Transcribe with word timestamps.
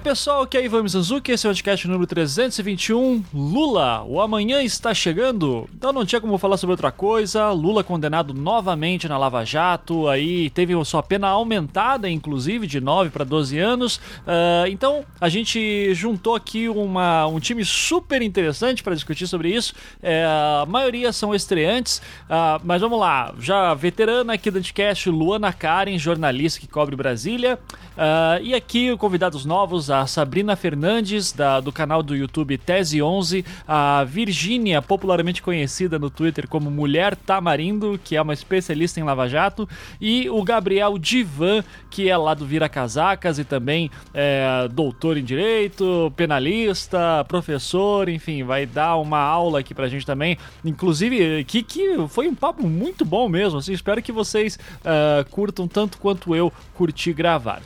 pessoal, 0.00 0.42
aqui 0.42 0.56
é 0.56 0.64
Ivan 0.64 0.82
Mizanzuki, 0.82 1.30
esse 1.30 1.46
é 1.46 1.50
o 1.50 1.52
podcast 1.52 1.86
número 1.86 2.06
321. 2.06 3.22
Lula, 3.34 4.02
o 4.04 4.18
amanhã 4.18 4.62
está 4.62 4.94
chegando. 4.94 5.68
Então 5.74 5.92
não 5.92 6.06
tinha 6.06 6.20
como 6.20 6.38
falar 6.38 6.56
sobre 6.56 6.72
outra 6.72 6.90
coisa. 6.90 7.50
Lula 7.50 7.84
condenado 7.84 8.32
novamente 8.32 9.06
na 9.06 9.18
Lava 9.18 9.44
Jato, 9.44 10.08
aí 10.08 10.48
teve 10.50 10.72
sua 10.86 11.02
pena 11.02 11.28
aumentada, 11.28 12.08
inclusive, 12.08 12.66
de 12.66 12.80
9 12.80 13.10
para 13.10 13.24
12 13.24 13.58
anos. 13.58 13.96
Uh, 13.96 14.66
então 14.70 15.04
a 15.20 15.28
gente 15.28 15.92
juntou 15.92 16.34
aqui 16.34 16.66
uma, 16.68 17.26
um 17.26 17.38
time 17.38 17.62
super 17.62 18.22
interessante 18.22 18.82
para 18.82 18.94
discutir 18.94 19.26
sobre 19.26 19.50
isso. 19.50 19.74
É, 20.02 20.24
a 20.24 20.64
maioria 20.66 21.12
são 21.12 21.34
estreantes, 21.34 21.98
uh, 22.24 22.58
mas 22.64 22.80
vamos 22.80 22.98
lá. 22.98 23.34
Já 23.38 23.74
veterana 23.74 24.32
aqui 24.32 24.50
do 24.50 24.58
Anticast, 24.58 25.10
Luana 25.10 25.52
Karen, 25.52 25.98
jornalista 25.98 26.58
que 26.58 26.66
cobre 26.66 26.96
Brasília. 26.96 27.58
Uh, 28.00 28.42
e 28.42 28.54
aqui 28.54 28.96
convidados 28.96 29.44
novos, 29.44 29.89
a 29.90 30.06
Sabrina 30.06 30.56
Fernandes, 30.56 31.32
da, 31.32 31.60
do 31.60 31.72
canal 31.72 32.02
do 32.02 32.14
YouTube 32.14 32.56
Tese 32.56 33.02
11, 33.02 33.44
a 33.66 34.04
Virgínia, 34.04 34.80
popularmente 34.80 35.42
conhecida 35.42 35.98
no 35.98 36.08
Twitter 36.08 36.48
como 36.48 36.70
Mulher 36.70 37.16
Tamarindo, 37.16 38.00
que 38.02 38.16
é 38.16 38.22
uma 38.22 38.32
especialista 38.32 39.00
em 39.00 39.02
Lava 39.02 39.28
Jato, 39.28 39.68
e 40.00 40.30
o 40.30 40.42
Gabriel 40.42 40.96
Divan, 40.96 41.64
que 41.90 42.08
é 42.08 42.16
lá 42.16 42.34
do 42.34 42.46
Vira 42.46 42.68
Casacas 42.68 43.38
e 43.38 43.44
também 43.44 43.90
é 44.14 44.68
doutor 44.70 45.16
em 45.16 45.24
Direito, 45.24 46.12
penalista, 46.16 47.24
professor, 47.26 48.08
enfim, 48.08 48.42
vai 48.44 48.66
dar 48.66 48.96
uma 48.96 49.18
aula 49.18 49.60
aqui 49.60 49.74
pra 49.74 49.88
gente 49.88 50.06
também. 50.06 50.38
Inclusive, 50.64 51.44
que, 51.44 51.62
que 51.62 52.08
foi 52.08 52.28
um 52.28 52.34
papo 52.34 52.66
muito 52.66 53.04
bom 53.04 53.28
mesmo, 53.28 53.58
assim, 53.58 53.72
espero 53.72 54.02
que 54.02 54.12
vocês 54.12 54.58
uh, 54.80 55.28
curtam 55.30 55.66
tanto 55.66 55.98
quanto 55.98 56.34
eu 56.34 56.52
curti 56.74 57.12
gravar. 57.12 57.60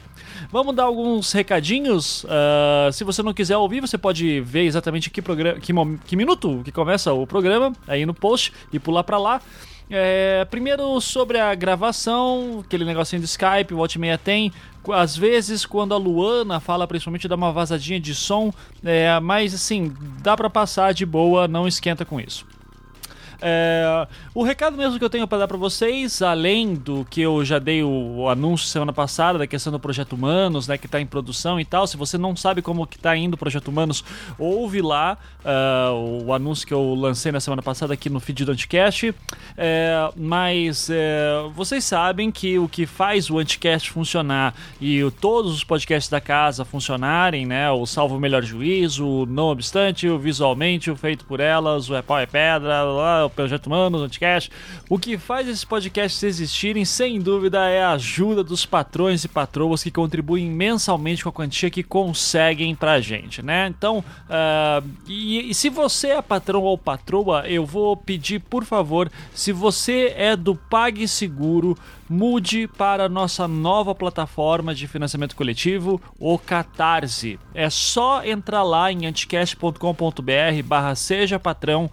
Vamos 0.50 0.74
dar 0.74 0.84
alguns 0.84 1.32
recadinhos. 1.32 2.24
Uh, 2.24 2.92
se 2.92 3.04
você 3.04 3.22
não 3.22 3.34
quiser 3.34 3.56
ouvir, 3.56 3.80
você 3.80 3.98
pode 3.98 4.40
ver 4.40 4.62
exatamente 4.64 5.10
que, 5.10 5.22
que, 5.22 5.72
que 6.04 6.16
minuto 6.16 6.62
que 6.64 6.72
começa 6.72 7.12
o 7.12 7.26
programa 7.26 7.72
aí 7.86 8.06
no 8.06 8.14
post 8.14 8.52
e 8.72 8.78
pular 8.78 9.04
para 9.04 9.18
lá. 9.18 9.40
É, 9.90 10.46
primeiro 10.46 10.98
sobre 11.00 11.38
a 11.38 11.54
gravação, 11.54 12.62
aquele 12.64 12.84
negocinho 12.84 13.20
do 13.20 13.26
Skype, 13.26 13.74
o 13.74 13.78
Watch 13.78 13.98
meia 13.98 14.16
tem. 14.16 14.50
Às 14.90 15.16
vezes, 15.16 15.66
quando 15.66 15.94
a 15.94 15.96
Luana 15.98 16.60
fala, 16.60 16.86
principalmente 16.86 17.28
dá 17.28 17.34
uma 17.34 17.52
vazadinha 17.52 18.00
de 18.00 18.14
som, 18.14 18.52
é, 18.82 19.18
mas 19.20 19.54
assim, 19.54 19.94
dá 20.22 20.36
para 20.36 20.48
passar 20.48 20.92
de 20.94 21.04
boa, 21.04 21.46
não 21.46 21.68
esquenta 21.68 22.04
com 22.04 22.20
isso. 22.20 22.46
É, 23.40 24.06
o 24.34 24.42
recado 24.42 24.77
mesmo 24.77 24.98
que 24.98 25.04
eu 25.04 25.08
tenho 25.08 25.28
para 25.28 25.38
dar 25.38 25.46
para 25.46 25.56
vocês, 25.56 26.20
além 26.20 26.74
do 26.74 27.06
que 27.08 27.20
eu 27.20 27.44
já 27.44 27.60
dei 27.60 27.84
o, 27.84 28.28
anúncio 28.28 28.66
semana 28.66 28.92
passada 28.92 29.38
da 29.38 29.46
questão 29.46 29.72
do 29.72 29.78
Projeto 29.78 30.14
Humanos, 30.14 30.66
né, 30.66 30.77
que 30.77 30.86
está 30.86 31.00
em 31.00 31.06
produção 31.06 31.60
e 31.60 31.64
tal, 31.64 31.86
se 31.86 31.96
você 31.96 32.18
não 32.18 32.34
sabe 32.34 32.60
como 32.60 32.84
que 32.84 32.98
tá 32.98 33.16
indo 33.16 33.34
o 33.34 33.36
Projeto 33.36 33.68
Humanos, 33.68 34.02
ouve 34.36 34.82
lá 34.82 35.16
uh, 35.44 36.24
o 36.24 36.32
anúncio 36.32 36.66
que 36.66 36.74
eu 36.74 36.94
lancei 36.94 37.30
na 37.30 37.38
semana 37.38 37.62
passada 37.62 37.94
aqui 37.94 38.10
no 38.10 38.18
feed 38.18 38.44
do 38.44 38.50
Anticast. 38.50 39.14
É, 39.56 40.10
mas 40.16 40.90
é, 40.90 41.48
vocês 41.55 41.84
sabem 41.84 42.32
que 42.32 42.58
o 42.58 42.68
que 42.68 42.86
faz 42.86 43.30
o 43.30 43.38
Anticast 43.38 43.92
funcionar 43.92 44.52
e 44.80 45.05
o, 45.05 45.12
todos 45.12 45.55
os 45.55 45.62
podcasts 45.62 46.10
da 46.10 46.20
casa 46.20 46.64
funcionarem, 46.64 47.46
né, 47.46 47.70
o 47.70 47.86
Salvo 47.86 48.18
Melhor 48.18 48.42
Juízo, 48.42 49.06
o 49.06 49.27
Não 49.27 49.44
Obstante, 49.44 50.08
o 50.08 50.18
Visualmente, 50.18 50.90
o 50.90 50.96
Feito 50.96 51.24
por 51.24 51.38
Elas, 51.38 51.88
o 51.88 51.94
É 51.94 52.02
Pau 52.02 52.18
é 52.18 52.27
Pedra, 52.27 52.84
o 53.24 53.30
Projeto 53.30 53.68
Humanos, 53.68 54.00
o 54.00 54.05
Anticast. 54.05 54.23
O 54.89 54.98
que 54.98 55.17
faz 55.17 55.48
esses 55.48 55.64
podcasts 55.64 56.22
existirem, 56.22 56.84
sem 56.84 57.20
dúvida, 57.20 57.68
é 57.68 57.83
a 57.83 57.92
ajuda 57.92 58.42
dos 58.42 58.67
patrões 58.67 59.24
e 59.24 59.29
patroas 59.29 59.83
que 59.83 59.90
contribuem 59.90 60.51
mensalmente 60.51 61.23
com 61.23 61.29
a 61.29 61.33
quantia 61.33 61.70
que 61.70 61.83
conseguem 61.83 62.74
pra 62.74 63.01
gente, 63.01 63.42
né? 63.42 63.67
Então, 63.67 63.98
uh, 63.98 64.86
e, 65.07 65.51
e, 65.51 65.55
se 65.55 65.68
você 65.68 66.08
é 66.08 66.23
patrão 66.23 66.63
ou 66.63 66.77
patroa, 66.77 67.46
eu 67.46 67.64
vou 67.64 67.96
pedir, 67.96 68.40
por 68.40 68.64
favor, 68.64 69.11
se 69.34 69.52
você 69.52 70.13
é 70.17 70.36
do 70.36 70.55
PagSeguro, 70.55 71.77
mude 72.08 72.68
para 72.68 73.05
a 73.05 73.08
nossa 73.08 73.48
nova 73.48 73.95
plataforma 73.95 74.74
de 74.74 74.86
financiamento 74.86 75.34
coletivo, 75.34 76.01
o 76.18 76.39
Catarse. 76.39 77.39
É 77.55 77.70
só 77.70 78.24
entrar 78.24 78.63
lá 78.63 78.92
em 78.92 79.07
anticast.com.br 79.07 80.63
barra 80.64 80.95
seja 80.95 81.39
patrão 81.39 81.90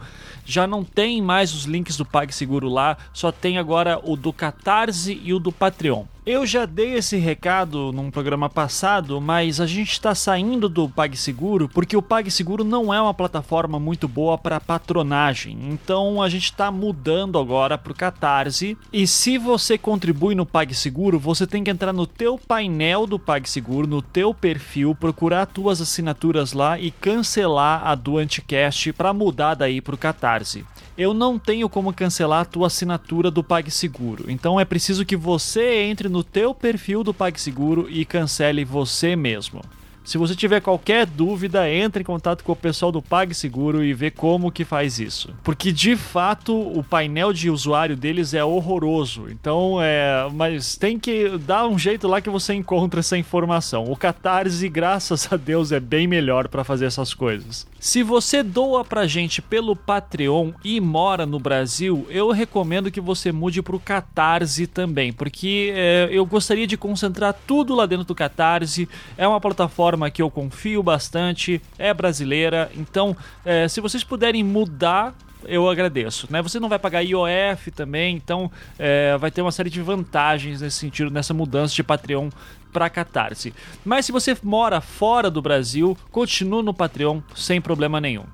já 0.52 0.68
não 0.68 0.84
tem 0.84 1.22
mais 1.22 1.54
os 1.54 1.64
links 1.64 1.96
do 1.96 2.06
PagSeguro 2.06 2.68
lá, 2.68 2.98
só 3.14 3.32
tem 3.32 3.58
agora 3.58 4.00
o 4.04 4.18
do 4.18 4.34
Catarse 4.34 5.20
e 5.24 5.34
o 5.34 5.40
do 5.40 5.52
Patreon. 5.52 6.04
Eu 6.24 6.46
já 6.46 6.68
dei 6.68 6.94
esse 6.94 7.18
recado 7.18 7.92
num 7.92 8.12
programa 8.12 8.48
passado, 8.48 9.20
mas 9.20 9.60
a 9.60 9.66
gente 9.66 9.94
está 9.94 10.14
saindo 10.14 10.70
do 10.70 10.88
PagSeguro 10.88 11.68
porque 11.68 11.98
o 11.98 12.02
PagSeguro 12.02 12.64
não 12.64 12.94
é 12.94 13.02
uma 13.02 13.12
plataforma 13.12 13.80
muito 13.80 14.08
boa 14.08 14.38
para 14.38 14.60
patronagem. 14.60 15.58
Então 15.72 16.22
a 16.22 16.30
gente 16.30 16.44
está 16.44 16.70
mudando 16.70 17.40
agora 17.40 17.76
para 17.76 17.92
o 17.92 17.96
Catarse. 17.96 18.78
E 18.94 19.08
se 19.08 19.40
você 19.40 19.80
contribui 19.80 20.36
no 20.36 20.46
PagSeguro, 20.46 21.18
você 21.18 21.48
tem 21.48 21.64
que 21.64 21.72
entrar 21.72 21.92
no 21.92 22.06
teu 22.06 22.38
painel 22.38 23.08
do 23.08 23.18
PagSeguro, 23.18 23.88
no 23.88 24.04
teu 24.04 24.32
perfil, 24.32 24.94
procurar 24.94 25.48
tuas 25.48 25.82
assinaturas 25.82 26.54
lá 26.54 26.80
e 26.80 26.92
cancelar 26.92 27.82
a 27.84 27.96
do 27.96 28.20
Anticast 28.20 28.94
para 28.94 29.12
mudar 29.12 29.56
daí 29.56 29.82
para 29.82 29.96
o 29.96 29.98
Catarse 29.98 30.64
eu 31.02 31.14
não 31.14 31.40
tenho 31.40 31.68
como 31.68 31.92
cancelar 31.94 32.42
a 32.42 32.46
tua 32.46 32.68
assinatura 32.68 33.32
do 33.32 33.44
PagSeguro. 33.44 34.30
Então 34.30 34.60
é 34.60 34.66
preciso 34.66 35.06
que 35.06 35.16
você 35.16 35.84
entre 35.84 36.08
no 36.08 36.24
teu 36.24 36.54
perfil 36.54 37.04
do 37.04 37.14
PagSeguro 37.14 37.88
e 37.90 38.06
cancele 38.06 38.64
você 38.64 39.16
mesmo. 39.16 39.62
Se 40.04 40.18
você 40.18 40.36
tiver 40.36 40.62
qualquer 40.62 41.06
dúvida, 41.06 41.70
entre 41.70 42.02
em 42.02 42.06
contato 42.06 42.44
com 42.44 42.52
o 42.52 42.56
pessoal 42.56 42.92
do 42.92 43.02
PagSeguro 43.02 43.84
e 43.84 43.94
vê 43.94 44.10
como 44.10 44.52
que 44.52 44.66
faz 44.66 45.00
isso. 45.00 45.34
Porque 45.44 45.72
de 45.72 45.96
fato 45.96 46.56
o 46.60 46.84
painel 46.84 47.32
de 47.32 47.50
usuário 47.50 47.96
deles 47.96 48.34
é 48.34 48.44
horroroso. 48.44 49.28
Então 49.30 49.78
é, 49.80 50.28
mas 50.34 50.76
tem 50.76 50.98
que 50.98 51.38
dar 51.38 51.68
um 51.68 51.78
jeito 51.78 52.08
lá 52.08 52.20
que 52.20 52.30
você 52.30 52.54
encontra 52.54 53.00
essa 53.00 53.18
informação. 53.18 53.86
O 53.92 53.96
Catarse, 53.96 54.68
graças 54.68 55.32
a 55.32 55.38
Deus, 55.38 55.72
é 55.72 55.80
bem 55.80 56.08
melhor 56.08 56.48
para 56.48 56.64
fazer 56.64 56.86
essas 56.86 57.14
coisas. 57.14 57.68
Se 57.80 58.04
você 58.04 58.44
doa 58.44 58.84
pra 58.84 59.08
gente 59.08 59.42
pelo 59.42 59.76
Patreon 59.76 60.52
e 60.64 60.80
mora 60.80 61.26
no 61.26 61.40
Brasil, 61.40 62.06
eu 62.10 62.32
recomendo 62.32 62.92
que 62.92 63.02
você 63.02 63.32
mude 63.32 63.62
pro 63.62 63.80
Catarse 63.80 64.68
também, 64.68 65.12
porque 65.12 65.72
é, 65.76 66.10
eu 66.12 66.26
gostaria 66.26 66.68
de 66.68 66.78
concentrar 66.78 67.36
tudo 67.48 67.74
lá 67.76 67.86
dentro 67.86 68.06
do 68.06 68.16
Catarse. 68.16 68.88
É 69.18 69.28
uma 69.28 69.40
plataforma 69.42 69.91
plataforma 69.92 70.12
que 70.12 70.22
eu 70.22 70.30
confio 70.30 70.82
bastante, 70.82 71.62
é 71.78 71.94
brasileira, 71.94 72.72
então 72.76 73.16
é, 73.44 73.68
se 73.68 73.82
vocês 73.82 74.04
puderem 74.04 74.44
mudar 74.44 75.14
eu 75.46 75.68
agradeço. 75.68 76.28
Né? 76.30 76.40
Você 76.40 76.60
não 76.60 76.70
vai 76.70 76.78
pagar 76.78 77.02
IOF 77.02 77.72
também, 77.72 78.16
então 78.16 78.52
é, 78.78 79.18
vai 79.18 79.32
ter 79.32 79.42
uma 79.42 79.52
série 79.52 79.72
de 79.72 79.82
vantagens 79.82 80.62
nesse 80.62 80.78
sentido, 80.78 81.10
nessa 81.10 81.34
mudança 81.34 81.74
de 81.74 81.82
Patreon 81.82 82.30
para 82.72 82.88
Catarse. 82.92 83.52
Mas 83.84 84.06
se 84.06 84.12
você 84.12 84.38
mora 84.44 84.80
fora 84.80 85.32
do 85.32 85.42
Brasil, 85.42 85.98
continue 86.12 86.62
no 86.62 86.76
Patreon 86.76 87.22
sem 87.34 87.60
problema 87.60 88.00
nenhum 88.00 88.26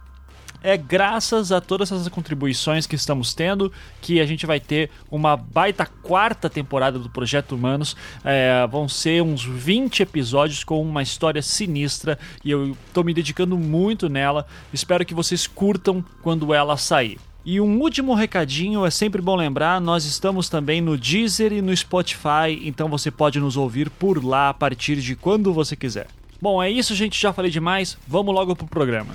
é 0.61 0.75
graças 0.75 1.51
a 1.51 1.61
todas 1.61 1.91
essas 1.91 2.07
contribuições 2.07 2.87
que 2.87 2.95
estamos 2.95 3.33
tendo 3.33 3.71
que 4.01 4.19
a 4.19 4.25
gente 4.25 4.45
vai 4.45 4.59
ter 4.59 4.89
uma 5.09 5.37
baita 5.37 5.85
quarta 5.85 6.49
temporada 6.49 6.99
do 6.99 7.09
Projeto 7.09 7.55
Humanos. 7.55 7.95
É, 8.23 8.65
vão 8.67 8.87
ser 8.87 9.21
uns 9.21 9.43
20 9.43 10.03
episódios 10.03 10.63
com 10.63 10.81
uma 10.81 11.01
história 11.01 11.41
sinistra 11.41 12.17
e 12.43 12.51
eu 12.51 12.75
estou 12.87 13.03
me 13.03 13.13
dedicando 13.13 13.57
muito 13.57 14.09
nela. 14.09 14.45
Espero 14.73 15.05
que 15.05 15.13
vocês 15.13 15.47
curtam 15.47 16.03
quando 16.21 16.53
ela 16.53 16.77
sair. 16.77 17.17
E 17.45 17.61
um 17.61 17.79
último 17.79 18.13
recadinho, 18.13 18.85
é 18.85 18.91
sempre 18.91 19.21
bom 19.21 19.33
lembrar, 19.33 19.79
nós 19.79 20.03
estamos 20.03 20.49
também 20.49 20.81
no 20.81 20.97
Deezer 20.97 21.53
e 21.53 21.61
no 21.61 21.75
Spotify, 21.75 22.61
então 22.61 22.89
você 22.89 23.09
pode 23.09 23.39
nos 23.39 23.55
ouvir 23.55 23.89
por 23.89 24.21
lá 24.21 24.49
a 24.49 24.53
partir 24.53 24.97
de 24.97 25.15
quando 25.15 25.53
você 25.53 25.73
quiser. 25.73 26.07
Bom, 26.41 26.61
é 26.61 26.69
isso, 26.69 26.93
gente, 26.93 27.17
já 27.17 27.31
falei 27.31 27.49
demais, 27.49 27.97
vamos 28.05 28.35
logo 28.35 28.53
pro 28.53 28.67
programa. 28.67 29.13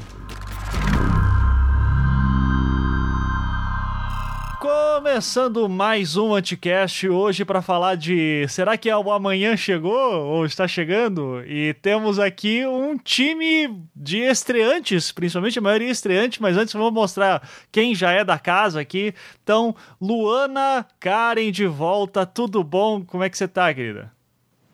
Começando 4.63 5.69
mais 5.69 6.17
um 6.17 6.33
Anticast 6.33 7.09
hoje 7.09 7.45
para 7.45 7.61
falar 7.61 7.97
de 7.97 8.47
será 8.47 8.79
que 8.79 8.89
o 8.89 9.11
amanhã 9.11 9.57
chegou 9.57 10.25
ou 10.25 10.47
está 10.47 10.69
chegando? 10.69 11.43
E 11.45 11.75
temos 11.75 12.21
aqui 12.21 12.65
um 12.65 12.97
time 12.97 13.85
de 13.93 14.19
estreantes, 14.19 15.11
principalmente 15.11 15.59
a 15.59 15.63
maioria 15.63 15.91
estreante, 15.91 16.41
mas 16.41 16.57
antes 16.57 16.75
vamos 16.75 16.93
mostrar 16.93 17.43
quem 17.73 17.93
já 17.93 18.13
é 18.13 18.23
da 18.23 18.39
casa 18.39 18.81
aqui. 18.81 19.13
Então, 19.43 19.75
Luana, 20.01 20.87
Karen 21.01 21.51
de 21.51 21.67
volta, 21.67 22.25
tudo 22.25 22.63
bom? 22.63 23.05
Como 23.05 23.25
é 23.25 23.29
que 23.29 23.37
você 23.37 23.49
tá, 23.49 23.75
querida? 23.75 24.13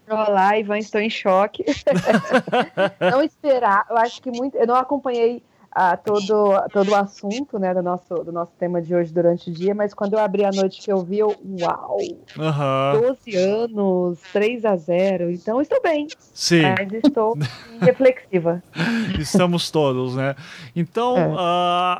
Olá, 0.07 0.59
Ivan, 0.59 0.77
estou 0.77 1.01
em 1.01 1.09
choque. 1.09 1.65
não 3.01 3.23
esperar, 3.23 3.87
eu 3.89 3.97
acho 3.97 4.21
que 4.21 4.31
muito, 4.31 4.55
eu 4.55 4.67
não 4.67 4.77
acompanhei 4.77 5.43
a 5.71 5.97
todo, 5.97 6.61
todo 6.73 6.91
o 6.91 6.95
assunto 6.95 7.59
né, 7.59 7.75
do, 7.75 7.83
nosso, 7.83 8.15
do 8.25 8.33
nosso 8.33 8.53
tema 8.59 8.81
de 8.81 8.95
hoje 8.95 9.13
durante 9.13 9.51
o 9.51 9.53
dia, 9.53 9.75
mas 9.75 9.93
quando 9.93 10.15
eu 10.15 10.19
abri 10.19 10.45
a 10.45 10.51
noite 10.51 10.81
que 10.81 10.91
eu 10.91 11.05
vi, 11.05 11.19
eu, 11.19 11.29
uau! 11.61 11.99
Uhum. 12.37 13.09
12 13.09 13.37
anos, 13.37 14.19
3 14.33 14.65
a 14.65 14.77
0 14.77 15.31
então 15.31 15.61
estou 15.61 15.81
bem. 15.83 16.07
Sim. 16.33 16.63
Mas 16.63 16.93
estou 16.93 17.37
reflexiva. 17.81 18.63
Estamos 19.19 19.71
todos, 19.71 20.17
né? 20.17 20.35
Então, 20.75 21.17
é. 21.17 21.27
uh, 21.29 21.39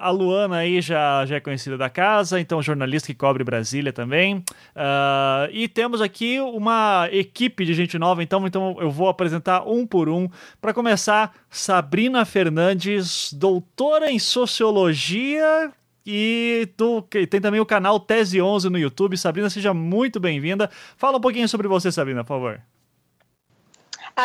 a 0.01 0.11
Luana 0.11 0.59
aí 0.59 0.81
já, 0.81 1.25
já 1.27 1.37
é 1.37 1.41
conhecida 1.41 1.77
da 1.77 1.91
casa, 1.91 2.41
então 2.41 2.63
jornalista 2.63 3.09
que 3.09 3.15
cobre 3.15 3.45
Brasília 3.45 3.93
também. 3.93 4.39
Uh, 4.39 5.51
e 5.53 5.69
temos 5.69 6.01
aqui 6.01 6.41
uma 6.41 7.09
equipe 7.13 7.65
de 7.65 7.75
gente 7.75 7.99
nova, 7.99 8.23
então, 8.23 8.47
então 8.47 8.77
eu 8.81 8.91
vou 8.91 9.09
apresentar 9.09 9.69
um 9.69 9.87
por 9.87 10.09
um. 10.09 10.29
Para 10.61 10.73
começar, 10.73 11.35
Sabrina 11.51 12.25
Fernandes, 12.25 13.33
doutora 13.33 13.58
em 14.09 14.19
Sociologia 14.19 15.73
e 16.07 16.69
tu, 16.77 17.03
tem 17.03 17.41
também 17.41 17.61
o 17.61 17.67
canal 17.67 18.01
Tese 18.01 18.41
11 18.41 18.71
no 18.71 18.79
YouTube. 18.79 19.17
Sabrina, 19.17 19.51
seja 19.51 19.75
muito 19.75 20.19
bem-vinda. 20.19 20.71
Fala 20.97 21.19
um 21.19 21.21
pouquinho 21.21 21.49
sobre 21.49 21.69
você, 21.69 21.93
Sabrina, 21.93 22.25
por 22.25 22.29
favor. 22.29 22.63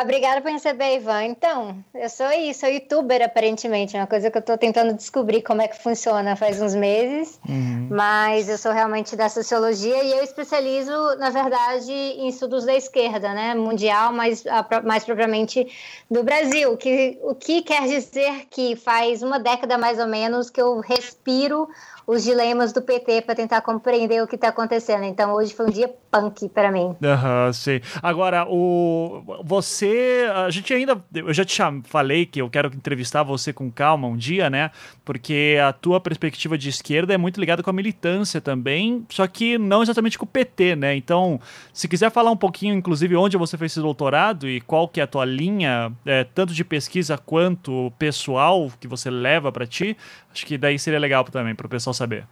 Obrigada 0.02 0.42
por 0.42 0.52
receber, 0.52 0.96
Ivan. 0.96 1.26
Então, 1.26 1.84
eu 1.94 2.10
sou 2.10 2.32
isso, 2.32 2.62
sou 2.62 2.70
youtuber 2.70 3.24
aparentemente, 3.24 3.96
é 3.96 4.00
uma 4.00 4.08
coisa 4.08 4.32
que 4.32 4.38
eu 4.38 4.40
estou 4.40 4.58
tentando 4.58 4.92
descobrir 4.94 5.44
como 5.44 5.62
é 5.62 5.68
que 5.68 5.82
funciona 5.82 6.36
faz 6.36 6.60
uns 6.60 6.74
meses, 6.74 7.40
uhum. 7.48 7.90
mas 7.92 8.50
eu 8.50 8.58
sou 8.58 8.72
realmente 8.72 9.16
da 9.16 9.30
sociologia 9.30 10.04
e 10.04 10.12
eu 10.12 10.24
especializo, 10.24 10.92
na 11.20 11.30
verdade, 11.30 11.92
em 11.92 12.28
estudos 12.28 12.66
da 12.66 12.74
esquerda, 12.74 13.34
né, 13.34 13.54
mundial, 13.54 14.12
mas 14.12 14.44
mais 14.84 15.04
propriamente 15.04 15.68
do 16.10 16.24
Brasil, 16.24 16.76
que, 16.76 17.20
o 17.22 17.36
que 17.36 17.62
quer 17.62 17.88
dizer 17.88 18.48
que 18.50 18.76
faz 18.76 19.22
uma 19.22 19.40
década 19.40 19.78
mais 19.78 20.00
ou 20.00 20.08
menos 20.08 20.50
que 20.50 20.62
eu 20.62 20.80
respiro 20.80 21.70
os 22.06 22.24
dilemas 22.24 22.74
do 22.74 22.82
PT 22.82 23.22
para 23.22 23.36
tentar 23.36 23.62
compreender 23.62 24.22
o 24.22 24.28
que 24.28 24.36
está 24.36 24.50
acontecendo. 24.50 25.04
Então 25.04 25.34
hoje 25.34 25.54
foi 25.54 25.68
um 25.68 25.70
dia 25.70 25.90
punk 26.12 26.48
para 26.50 26.72
mim. 26.72 26.96
Aham, 27.04 27.48
uhum, 27.48 27.54
sim. 27.54 27.82
Agora, 28.02 28.46
o 28.48 29.24
você, 29.44 30.30
a 30.34 30.50
gente 30.50 30.74
ainda, 30.74 31.04
eu 31.14 31.34
já 31.34 31.44
te 31.44 31.58
falei 31.86 32.26
que 32.26 32.42
eu 32.42 32.50
quero 32.50 32.68
entrevistar 32.68 33.24
você 33.24 33.52
com 33.52 33.72
calma 33.72 34.08
um 34.08 34.16
dia, 34.16 34.50
né? 34.50 34.72
Porque 35.04 35.58
a 35.64 35.74
tua 35.74 36.00
perspectiva 36.00 36.58
de 36.58 36.70
esquerda 36.70 37.14
é 37.14 37.18
muito 37.18 37.40
ligada 37.40 37.64
com 37.64 37.70
a 37.70 37.74
militância 37.74 38.40
também, 38.42 39.06
só 39.10 39.26
que 39.28 39.58
não 39.58 39.82
exatamente 39.82 40.18
com 40.18 40.26
o 40.26 40.28
PT, 40.28 40.76
né? 40.76 40.96
Então, 40.96 41.40
se 41.72 41.88
quiser 41.88 42.12
falar 42.12 42.32
um 42.32 42.38
pouquinho, 42.38 42.76
inclusive, 42.76 43.16
onde 43.16 43.38
você 43.38 43.58
fez 43.58 43.72
esse 43.72 43.82
doutorado 43.82 44.48
e 44.48 44.62
qual 44.62 44.88
que 44.88 45.00
é 45.00 45.04
a 45.04 45.08
tua 45.08 45.26
linha, 45.26 45.92
é, 46.06 46.24
tanto 46.24 46.54
de 46.54 46.64
pesquisa 46.64 47.18
quanto 47.18 47.92
pessoal 47.98 48.72
que 48.80 48.88
você 48.88 49.10
leva 49.10 49.52
para 49.52 49.66
ti, 49.66 49.98
acho 50.32 50.46
que 50.46 50.58
daí 50.58 50.78
seria 50.78 51.00
legal 51.00 51.24
também 51.24 51.56
para 51.56 51.66
o 51.66 51.70
pessoal 51.70 51.93
saber. 51.94 52.28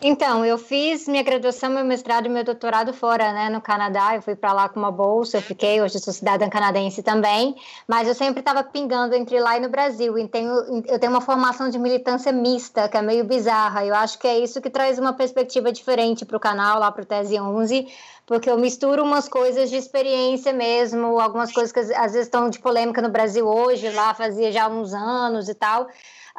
Então, 0.00 0.44
eu 0.44 0.56
fiz 0.56 1.08
minha 1.08 1.24
graduação, 1.24 1.70
meu 1.70 1.84
mestrado 1.84 2.26
e 2.26 2.28
meu 2.28 2.44
doutorado 2.44 2.92
fora, 2.92 3.32
né, 3.32 3.50
no 3.50 3.60
Canadá. 3.60 4.14
Eu 4.14 4.22
fui 4.22 4.36
para 4.36 4.52
lá 4.52 4.68
com 4.68 4.78
uma 4.78 4.92
bolsa, 4.92 5.38
eu 5.38 5.42
fiquei, 5.42 5.82
hoje 5.82 5.98
sou 5.98 6.12
cidadã 6.12 6.48
canadense 6.48 7.02
também, 7.02 7.56
mas 7.86 8.06
eu 8.06 8.14
sempre 8.14 8.38
estava 8.38 8.62
pingando 8.62 9.16
entre 9.16 9.40
lá 9.40 9.56
e 9.56 9.60
no 9.60 9.68
Brasil. 9.68 10.16
E 10.16 10.28
tenho, 10.28 10.52
eu 10.86 11.00
tenho 11.00 11.10
uma 11.10 11.20
formação 11.20 11.68
de 11.68 11.80
militância 11.80 12.30
mista, 12.30 12.88
que 12.88 12.96
é 12.96 13.02
meio 13.02 13.24
bizarra. 13.24 13.84
Eu 13.84 13.92
acho 13.92 14.20
que 14.20 14.28
é 14.28 14.38
isso 14.38 14.60
que 14.60 14.70
traz 14.70 15.00
uma 15.00 15.12
perspectiva 15.14 15.72
diferente 15.72 16.24
para 16.24 16.36
o 16.36 16.40
canal, 16.40 16.78
lá 16.78 16.92
para 16.92 17.02
o 17.02 17.04
Tese 17.04 17.36
11, 17.40 17.88
porque 18.24 18.48
eu 18.48 18.56
misturo 18.56 19.02
umas 19.02 19.28
coisas 19.28 19.68
de 19.68 19.76
experiência 19.76 20.52
mesmo, 20.52 21.18
algumas 21.18 21.50
coisas 21.50 21.72
que 21.72 21.80
às 21.80 22.12
vezes 22.12 22.26
estão 22.26 22.48
de 22.48 22.60
polêmica 22.60 23.02
no 23.02 23.08
Brasil 23.08 23.48
hoje, 23.48 23.90
lá 23.90 24.14
fazia 24.14 24.52
já 24.52 24.68
uns 24.68 24.94
anos 24.94 25.48
e 25.48 25.54
tal. 25.54 25.88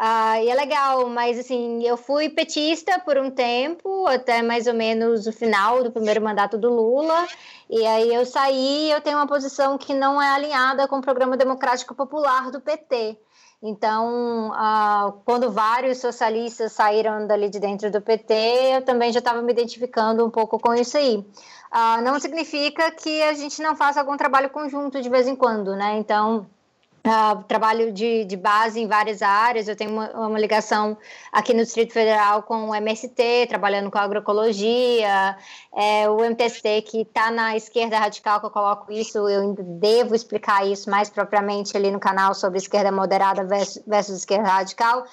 Ah, 0.02 0.42
e 0.42 0.48
é 0.48 0.56
legal, 0.56 1.10
mas 1.10 1.38
assim, 1.38 1.84
eu 1.86 1.98
fui 1.98 2.30
petista 2.30 3.00
por 3.00 3.18
um 3.18 3.30
tempo, 3.30 4.08
até 4.08 4.42
mais 4.42 4.66
ou 4.66 4.74
menos 4.74 5.28
o 5.28 5.34
final 5.34 5.84
do 5.84 5.92
primeiro 5.92 6.22
mandato 6.22 6.58
do 6.58 6.70
Lula, 6.70 7.28
e 7.70 7.86
aí 7.86 8.16
eu 8.16 8.26
saí 8.26 8.90
eu 8.92 9.02
tenho 9.02 9.18
uma 9.18 9.28
posição 9.28 9.78
que 9.78 9.94
não 9.94 10.22
é 10.22 10.30
alinhada 10.30 10.88
com 10.88 11.00
o 11.00 11.02
Programa 11.02 11.36
Democrático 11.36 11.94
Popular 11.94 12.50
do 12.50 12.62
PT. 12.62 13.18
Então, 13.62 14.54
ah, 14.56 15.12
quando 15.26 15.52
vários 15.52 15.98
socialistas 15.98 16.72
saíram 16.72 17.28
dali 17.28 17.50
de 17.50 17.60
dentro 17.60 17.92
do 17.92 18.00
PT, 18.00 18.34
eu 18.78 18.82
também 18.86 19.12
já 19.12 19.20
estava 19.20 19.42
me 19.42 19.52
identificando 19.52 20.26
um 20.26 20.30
pouco 20.30 20.58
com 20.60 20.74
isso 20.74 20.98
aí. 20.98 21.26
Ah, 21.70 22.02
não 22.02 22.18
significa 22.22 22.90
que 22.92 23.22
a 23.24 23.34
gente 23.34 23.62
não 23.62 23.76
faça 23.76 24.00
algum 24.00 24.16
trabalho 24.16 24.50
conjunto 24.50 25.02
de 25.02 25.10
vez 25.10 25.28
em 25.28 25.36
quando, 25.36 25.76
né? 25.76 25.98
Então, 25.98 26.48
Uh, 27.00 27.42
trabalho 27.44 27.94
de, 27.94 28.26
de, 28.26 28.36
base 28.36 28.80
em 28.80 28.86
várias 28.86 29.22
áreas. 29.22 29.68
Eu 29.68 29.76
tenho 29.76 29.92
uma, 29.92 30.10
uma, 30.28 30.38
ligação 30.38 30.98
aqui 31.32 31.54
no 31.54 31.64
Distrito 31.64 31.94
Federal 31.94 32.44
com 32.44 32.70
o 32.70 32.76
MST, 32.76 33.48
trabalhando 33.48 33.90
com 33.90 33.98
agroecologia, 33.98 35.38
é, 35.74 36.10
o 36.10 36.18
MTST, 36.18 36.82
que 36.82 37.02
está 37.02 37.32
na 37.32 37.56
esquerda 37.56 37.98
radical, 37.98 38.42
que 38.42 38.48
eu 38.48 38.52
coloco 38.52 38.92
isso, 38.92 39.18
eu 39.30 39.42
ainda 39.42 39.64
devo 39.64 40.14
explicar 40.14 40.68
isso 40.68 40.90
mais 40.90 41.10
propriamente 41.10 41.76
ali 41.78 41.90
no 41.90 42.02
canal 42.02 42.34
sobre 42.34 42.58
esquerda 42.58 42.92
moderada 42.92 43.46
versus, 43.46 43.82
versus 43.88 44.18
esquerda 44.18 44.50
radical 44.50 45.06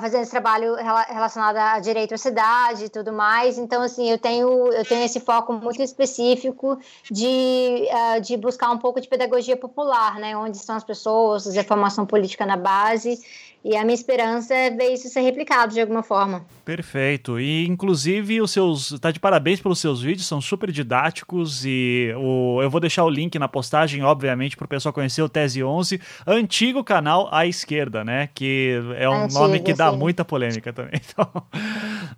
fazendo 0.00 0.22
esse 0.22 0.30
trabalho 0.30 0.74
relacionado 0.74 1.56
a 1.56 1.78
direito 1.78 2.14
à 2.14 2.18
cidade 2.18 2.84
e 2.84 2.88
tudo 2.88 3.12
mais. 3.12 3.58
Então, 3.58 3.82
assim, 3.82 4.10
eu 4.10 4.18
tenho, 4.18 4.72
eu 4.72 4.84
tenho 4.84 5.04
esse 5.04 5.20
foco 5.20 5.52
muito 5.52 5.82
específico 5.82 6.78
de, 7.10 7.86
uh, 7.90 8.20
de 8.20 8.36
buscar 8.36 8.70
um 8.70 8.78
pouco 8.78 9.00
de 9.00 9.08
pedagogia 9.08 9.56
popular, 9.56 10.16
né? 10.16 10.36
Onde 10.36 10.56
estão 10.56 10.76
as 10.76 10.84
pessoas, 10.84 11.44
fazer 11.44 11.64
formação 11.64 12.04
política 12.04 12.44
na 12.44 12.56
base 12.56 13.20
e 13.64 13.76
a 13.76 13.84
minha 13.84 13.94
esperança 13.94 14.54
é 14.54 14.70
ver 14.70 14.94
isso 14.94 15.08
ser 15.08 15.20
replicado 15.20 15.74
de 15.74 15.80
alguma 15.80 16.02
forma. 16.02 16.44
Perfeito. 16.64 17.40
E 17.40 17.66
inclusive 17.66 18.40
os 18.40 18.52
seus. 18.52 18.98
Tá 19.00 19.10
de 19.10 19.18
parabéns 19.18 19.60
pelos 19.60 19.80
seus 19.80 20.00
vídeos, 20.00 20.26
são 20.26 20.40
super 20.40 20.70
didáticos. 20.70 21.64
E 21.64 22.14
o, 22.16 22.62
eu 22.62 22.70
vou 22.70 22.80
deixar 22.80 23.04
o 23.04 23.10
link 23.10 23.38
na 23.38 23.48
postagem, 23.48 24.02
obviamente, 24.02 24.56
para 24.56 24.64
o 24.64 24.68
pessoal 24.68 24.92
conhecer 24.92 25.22
o 25.22 25.28
Tese 25.28 25.62
11, 25.62 26.00
antigo 26.26 26.84
canal 26.84 27.28
à 27.32 27.46
esquerda, 27.46 28.04
né? 28.04 28.28
Que 28.32 28.80
é 28.96 29.08
um 29.08 29.24
Antigo, 29.24 29.40
nome 29.40 29.60
que 29.72 29.78
dá 29.78 29.92
muita 29.92 30.24
polêmica 30.24 30.72
também. 30.72 31.00
Então, 31.08 31.42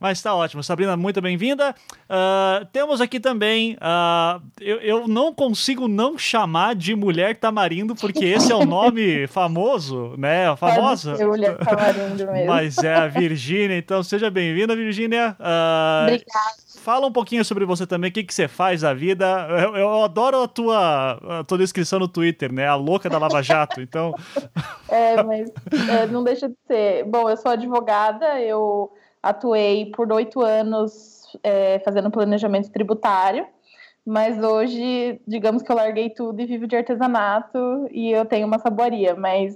mas 0.01 0.21
tá 0.21 0.35
ótimo. 0.35 0.63
Sabrina, 0.63 0.97
muito 0.97 1.21
bem-vinda. 1.21 1.75
Uh, 2.03 2.65
temos 2.73 3.01
aqui 3.01 3.21
também. 3.21 3.75
Uh, 3.75 4.43
eu, 4.61 4.79
eu 4.81 5.09
não 5.09 5.33
consigo 5.33 5.87
não 5.87 6.19
chamar 6.19 6.75
de 6.75 6.95
Mulher 6.95 7.37
Tamarindo, 7.37 7.95
porque 7.95 8.25
esse 8.25 8.51
é 8.51 8.55
o 8.55 8.67
nome 8.67 9.27
famoso, 9.29 10.15
né? 10.19 10.55
Famosa 10.57 11.17
mulher 11.31 11.57
tamarindo 11.59 12.27
mesmo. 12.33 12.47
Mas 12.47 12.79
é 12.79 12.95
a 12.95 13.07
Virgínia, 13.07 13.77
então 13.77 14.03
seja 14.03 14.31
bem-vinda, 14.31 14.75
Virgínia. 14.75 15.37
Uh, 15.39 16.05
Obrigada. 16.05 16.70
Fala 16.83 17.07
um 17.07 17.13
pouquinho 17.13 17.45
sobre 17.45 17.67
você 17.67 17.87
também, 17.87 18.09
o 18.09 18.13
que, 18.13 18.25
que 18.25 18.33
você 18.33 18.49
faz 18.49 18.81
da 18.81 18.95
vida. 18.95 19.47
Eu, 19.51 19.77
eu 19.77 20.03
adoro 20.03 20.43
a 20.43 20.49
tua, 20.49 21.41
a 21.41 21.45
tua 21.45 21.59
descrição 21.59 21.99
no 21.99 22.09
Twitter, 22.09 22.51
né? 22.51 22.67
A 22.67 22.75
louca 22.75 23.11
da 23.11 23.19
Lava 23.19 23.43
Jato, 23.43 23.81
então... 23.81 24.15
É, 24.89 25.23
mas 25.23 25.49
é, 25.89 26.07
não 26.07 26.25
deixa 26.25 26.49
de 26.49 26.57
ser. 26.67 27.05
Bom, 27.05 27.31
eu 27.31 27.37
sou 27.37 27.53
advogada, 27.53 28.41
eu 28.41 28.91
atuei 29.23 29.93
por 29.95 30.11
oito 30.13 30.41
anos 30.41 31.21
é, 31.45 31.79
fazendo 31.81 32.11
planejamento 32.11 32.73
tributário, 32.73 33.47
mas 34.05 34.43
hoje, 34.43 35.21
digamos 35.29 35.63
que 35.63 35.71
eu 35.71 35.77
larguei 35.77 36.11
tudo 36.11 36.41
e 36.41 36.47
vivo 36.47 36.67
de 36.67 36.75
artesanato 36.75 37.87
e 37.93 38.11
eu 38.11 38.25
tenho 38.25 38.49
uma 38.49 38.59
saboaria, 38.59 39.15
mas 39.15 39.55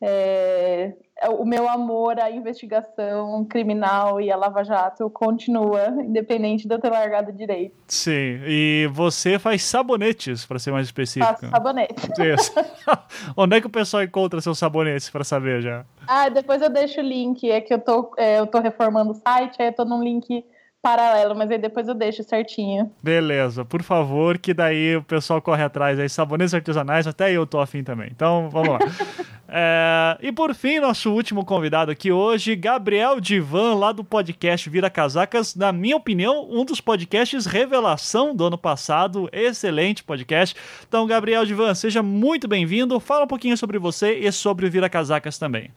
é, 0.00 0.92
o 1.26 1.44
meu 1.44 1.68
amor 1.68 2.18
à 2.20 2.30
investigação 2.30 3.44
criminal 3.44 4.20
e 4.20 4.30
à 4.30 4.36
Lava 4.36 4.62
Jato 4.62 5.10
continua, 5.10 5.88
independente 6.00 6.68
de 6.68 6.74
eu 6.74 6.78
ter 6.78 6.90
largado 6.90 7.32
direito. 7.32 7.74
Sim, 7.86 8.40
e 8.46 8.88
você 8.92 9.38
faz 9.38 9.62
sabonetes, 9.64 10.46
para 10.46 10.58
ser 10.58 10.70
mais 10.70 10.86
específico. 10.86 11.32
Faço 11.32 11.50
sabonetes. 11.50 12.04
Isso. 12.18 12.52
Onde 13.36 13.56
é 13.56 13.60
que 13.60 13.66
o 13.66 13.70
pessoal 13.70 14.02
encontra 14.02 14.40
seus 14.40 14.58
sabonetes 14.58 15.10
para 15.10 15.24
saber 15.24 15.60
já? 15.60 15.84
Ah, 16.06 16.28
depois 16.28 16.62
eu 16.62 16.70
deixo 16.70 17.00
o 17.00 17.04
link. 17.04 17.50
É 17.50 17.60
que 17.60 17.74
eu 17.74 17.78
tô, 17.78 18.12
é, 18.16 18.38
eu 18.38 18.46
tô 18.46 18.60
reformando 18.60 19.10
o 19.10 19.14
site, 19.14 19.60
aí 19.60 19.68
eu 19.68 19.72
tô 19.72 19.84
num 19.84 20.02
link 20.02 20.44
paralelo, 20.82 21.34
mas 21.34 21.50
aí 21.50 21.58
depois 21.58 21.88
eu 21.88 21.94
deixo 21.94 22.22
certinho. 22.22 22.90
Beleza, 23.02 23.64
por 23.64 23.82
favor, 23.82 24.38
que 24.38 24.54
daí 24.54 24.96
o 24.96 25.02
pessoal 25.02 25.42
corre 25.42 25.62
atrás 25.62 25.98
aí, 25.98 26.08
sabonetes 26.08 26.54
artesanais, 26.54 27.06
até 27.06 27.32
eu 27.32 27.46
tô 27.46 27.60
afim 27.60 27.82
também. 27.82 28.08
Então, 28.10 28.48
vamos 28.50 28.70
lá. 28.70 28.78
é, 29.48 30.18
e 30.20 30.32
por 30.32 30.54
fim, 30.54 30.78
nosso 30.78 31.12
último 31.12 31.44
convidado 31.44 31.90
aqui 31.90 32.12
hoje, 32.12 32.54
Gabriel 32.54 33.20
Divan, 33.20 33.74
lá 33.74 33.92
do 33.92 34.04
podcast 34.04 34.70
Vira 34.70 34.88
Casacas, 34.88 35.54
na 35.54 35.72
minha 35.72 35.96
opinião, 35.96 36.48
um 36.50 36.64
dos 36.64 36.80
podcasts 36.80 37.44
revelação 37.44 38.34
do 38.34 38.46
ano 38.46 38.58
passado, 38.58 39.28
excelente 39.32 40.04
podcast. 40.04 40.54
Então, 40.86 41.06
Gabriel 41.06 41.44
Divan, 41.44 41.74
seja 41.74 42.02
muito 42.02 42.46
bem-vindo, 42.46 43.00
fala 43.00 43.24
um 43.24 43.28
pouquinho 43.28 43.56
sobre 43.56 43.78
você 43.78 44.14
e 44.14 44.30
sobre 44.30 44.66
o 44.66 44.70
Vira 44.70 44.88
Casacas 44.88 45.38
também. 45.38 45.70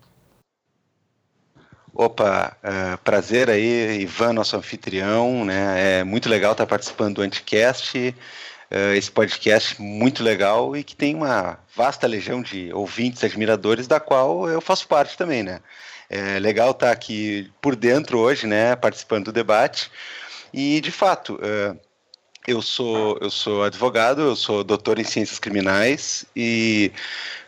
Opa, 1.93 2.55
é, 2.63 2.97
prazer 2.97 3.49
aí, 3.49 4.01
Ivan, 4.01 4.33
nosso 4.33 4.55
anfitrião, 4.55 5.43
né? 5.43 5.99
É 5.99 6.03
muito 6.03 6.29
legal 6.29 6.53
estar 6.53 6.65
participando 6.65 7.15
do 7.15 7.21
Anticast. 7.21 8.15
uh, 8.71 8.95
esse 8.95 9.11
podcast 9.11 9.81
muito 9.81 10.23
legal 10.23 10.75
e 10.75 10.83
que 10.83 10.95
tem 10.95 11.13
uma 11.15 11.59
vasta 11.75 12.07
legião 12.07 12.41
de 12.41 12.71
ouvintes, 12.73 13.23
admiradores, 13.23 13.87
da 13.87 13.99
qual 13.99 14.49
eu 14.49 14.61
faço 14.61 14.87
parte 14.87 15.17
também, 15.17 15.43
né? 15.43 15.59
É 16.09 16.39
legal 16.39 16.71
estar 16.71 16.91
aqui 16.91 17.51
por 17.61 17.75
dentro 17.75 18.19
hoje, 18.19 18.47
né, 18.47 18.75
participando 18.75 19.25
do 19.25 19.31
debate. 19.31 19.91
E, 20.53 20.81
de 20.81 20.91
fato, 20.91 21.35
uh, 21.35 21.77
eu 22.47 22.61
sou, 22.61 23.17
eu 23.21 23.29
sou 23.29 23.63
advogado, 23.63 24.21
eu 24.21 24.35
sou 24.35 24.63
doutor 24.63 24.99
em 24.99 25.03
ciências 25.03 25.39
criminais 25.39 26.25
e 26.35 26.91